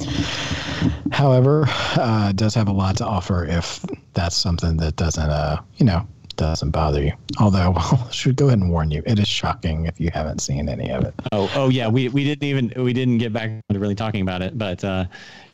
however, 1.13 1.65
uh, 1.97 2.33
does 2.33 2.55
have 2.55 2.69
a 2.69 2.73
lot 2.73 2.97
to 2.99 3.07
offer 3.07 3.45
if 3.45 3.85
that's 4.15 4.37
something 4.37 4.77
that 4.79 4.97
doesn't, 4.97 5.29
uh, 5.29 5.61
you 5.77 5.87
know, 5.87 6.07
doesn't 6.37 6.71
bother 6.71 7.03
you. 7.03 7.13
Although, 7.41 7.73
I 7.77 8.09
should 8.11 8.37
go 8.37 8.47
ahead 8.47 8.59
and 8.61 8.71
warn 8.71 8.91
you, 8.91 9.03
it 9.07 9.19
is 9.19 9.27
shocking 9.27 9.87
if 9.87 9.99
you 9.99 10.11
haven't 10.13 10.41
seen 10.41 10.69
any 10.69 10.91
of 10.91 11.05
it. 11.05 11.15
Oh, 11.33 11.51
oh 11.55 11.69
yeah. 11.71 11.89
We, 11.89 12.09
we 12.11 12.25
didn't 12.25 12.45
even 12.45 12.73
we 12.85 12.93
didn't 12.93 13.19
get 13.19 13.33
back 13.33 13.51
to 13.71 13.79
really 13.79 13.95
talking 13.95 14.21
about 14.21 14.43
it, 14.43 14.57
but 14.59 14.85
uh, 14.85 15.07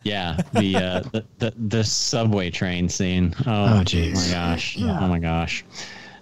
yeah, 0.02 0.36
the, 0.54 0.76
uh, 0.76 1.00
the 1.12 1.24
the 1.38 1.54
the 1.68 1.84
subway 1.84 2.50
train 2.50 2.88
scene. 2.88 3.34
Oh, 3.46 3.78
Oh, 3.80 3.84
geez. 3.84 4.28
my 4.28 4.34
gosh. 4.34 4.76
Oh 4.80 5.06
my 5.08 5.18
gosh. 5.18 5.64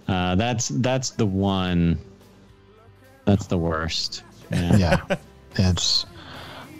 Uh, 0.07 0.35
that's 0.35 0.69
that's 0.69 1.09
the 1.11 1.25
one. 1.25 1.97
That's 3.25 3.47
the 3.47 3.57
worst. 3.57 4.23
Yeah. 4.51 4.75
yeah 4.77 5.15
it's 5.55 6.05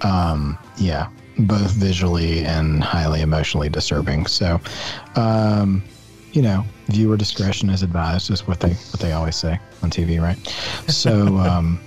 um 0.02 0.58
yeah 0.78 1.10
both 1.40 1.72
visually 1.72 2.44
and 2.44 2.84
highly 2.84 3.22
emotionally 3.22 3.70
disturbing 3.70 4.26
so 4.26 4.60
um 5.16 5.84
you 6.34 6.42
know 6.42 6.66
viewer 6.88 7.18
discretion 7.18 7.70
is 7.70 7.84
advised 7.84 8.30
is 8.30 8.48
what 8.48 8.60
they 8.60 8.74
what 8.74 9.00
they 9.00 9.12
always 9.14 9.36
say 9.36 9.60
on 9.84 9.90
tv 9.90 10.22
right 10.22 10.38
so 10.92 11.38
um 11.38 11.80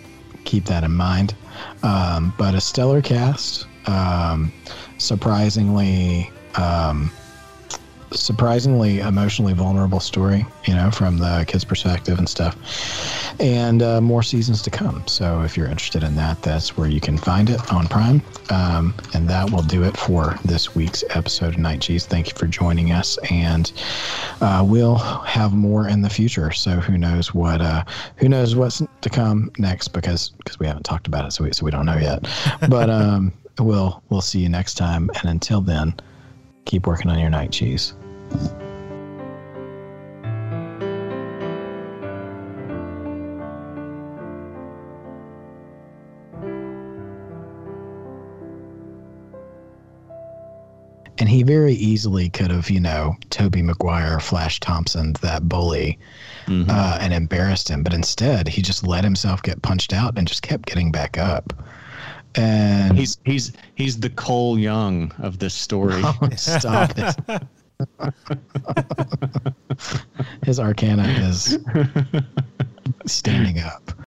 keep 0.44 0.64
that 0.64 0.84
in 0.84 0.92
mind 0.92 1.34
um 1.82 2.32
but 2.38 2.54
a 2.54 2.60
stellar 2.60 3.02
cast 3.02 3.66
um 3.86 4.52
surprisingly 4.98 6.30
um 6.56 7.10
surprisingly 8.14 9.00
emotionally 9.00 9.52
vulnerable 9.52 10.00
story, 10.00 10.46
you 10.64 10.74
know, 10.74 10.90
from 10.90 11.18
the 11.18 11.44
kid's 11.46 11.64
perspective 11.64 12.18
and 12.18 12.28
stuff. 12.28 12.56
And 13.40 13.82
uh, 13.82 14.00
more 14.00 14.22
seasons 14.22 14.62
to 14.62 14.70
come. 14.70 15.06
So 15.06 15.42
if 15.42 15.56
you're 15.56 15.66
interested 15.66 16.02
in 16.02 16.14
that, 16.16 16.42
that's 16.42 16.76
where 16.76 16.88
you 16.88 17.00
can 17.00 17.18
find 17.18 17.50
it 17.50 17.72
on 17.72 17.86
Prime. 17.88 18.22
Um, 18.50 18.94
and 19.14 19.28
that 19.28 19.50
will 19.50 19.62
do 19.62 19.82
it 19.84 19.96
for 19.96 20.38
this 20.44 20.74
week's 20.74 21.04
episode 21.10 21.54
of 21.54 21.58
Night 21.58 21.80
Cheese. 21.80 22.06
Thank 22.06 22.28
you 22.28 22.34
for 22.34 22.46
joining 22.46 22.92
us. 22.92 23.18
And 23.30 23.72
uh, 24.40 24.64
we'll 24.66 24.96
have 24.96 25.52
more 25.54 25.88
in 25.88 26.02
the 26.02 26.10
future. 26.10 26.52
So 26.52 26.72
who 26.72 26.98
knows 26.98 27.34
what 27.34 27.60
uh, 27.60 27.84
who 28.16 28.28
knows 28.28 28.54
what's 28.54 28.82
to 29.00 29.10
come 29.10 29.50
next 29.58 29.88
because 29.88 30.30
because 30.30 30.58
we 30.58 30.66
haven't 30.66 30.84
talked 30.84 31.06
about 31.06 31.26
it, 31.26 31.32
so 31.32 31.44
we, 31.44 31.52
so 31.52 31.64
we 31.64 31.70
don't 31.70 31.86
know 31.86 31.98
yet. 31.98 32.26
But 32.68 32.88
um, 32.90 33.32
we'll 33.58 34.02
we'll 34.08 34.20
see 34.20 34.40
you 34.40 34.48
next 34.48 34.74
time. 34.74 35.10
And 35.20 35.30
until 35.30 35.60
then, 35.60 35.94
keep 36.64 36.86
working 36.86 37.10
on 37.10 37.18
your 37.18 37.30
night 37.30 37.52
cheese. 37.52 37.94
And 51.18 51.28
he 51.28 51.44
very 51.44 51.74
easily 51.74 52.28
could 52.28 52.50
have, 52.50 52.68
you 52.70 52.80
know, 52.80 53.14
Tobey 53.30 53.62
Maguire, 53.62 54.18
Flash 54.18 54.58
Thompson, 54.58 55.12
that 55.22 55.48
bully, 55.48 55.96
Mhm. 56.46 56.68
uh, 56.68 56.98
and 57.00 57.14
embarrassed 57.14 57.68
him. 57.70 57.84
But 57.84 57.94
instead, 57.94 58.48
he 58.48 58.62
just 58.62 58.84
let 58.84 59.04
himself 59.04 59.40
get 59.42 59.62
punched 59.62 59.92
out 59.92 60.18
and 60.18 60.26
just 60.26 60.42
kept 60.42 60.66
getting 60.66 60.90
back 60.90 61.16
up. 61.16 61.52
And 62.34 62.98
He's 62.98 63.16
he's 63.24 63.52
he's 63.76 64.00
the 64.00 64.10
Cole 64.10 64.58
Young 64.58 65.12
of 65.18 65.38
this 65.38 65.54
story. 65.54 66.02
Oh, 66.04 66.28
stop 66.36 66.98
it. 66.98 67.14
His 70.44 70.60
arcana 70.60 71.04
is 71.04 71.58
standing 73.06 73.60
up. 73.60 73.94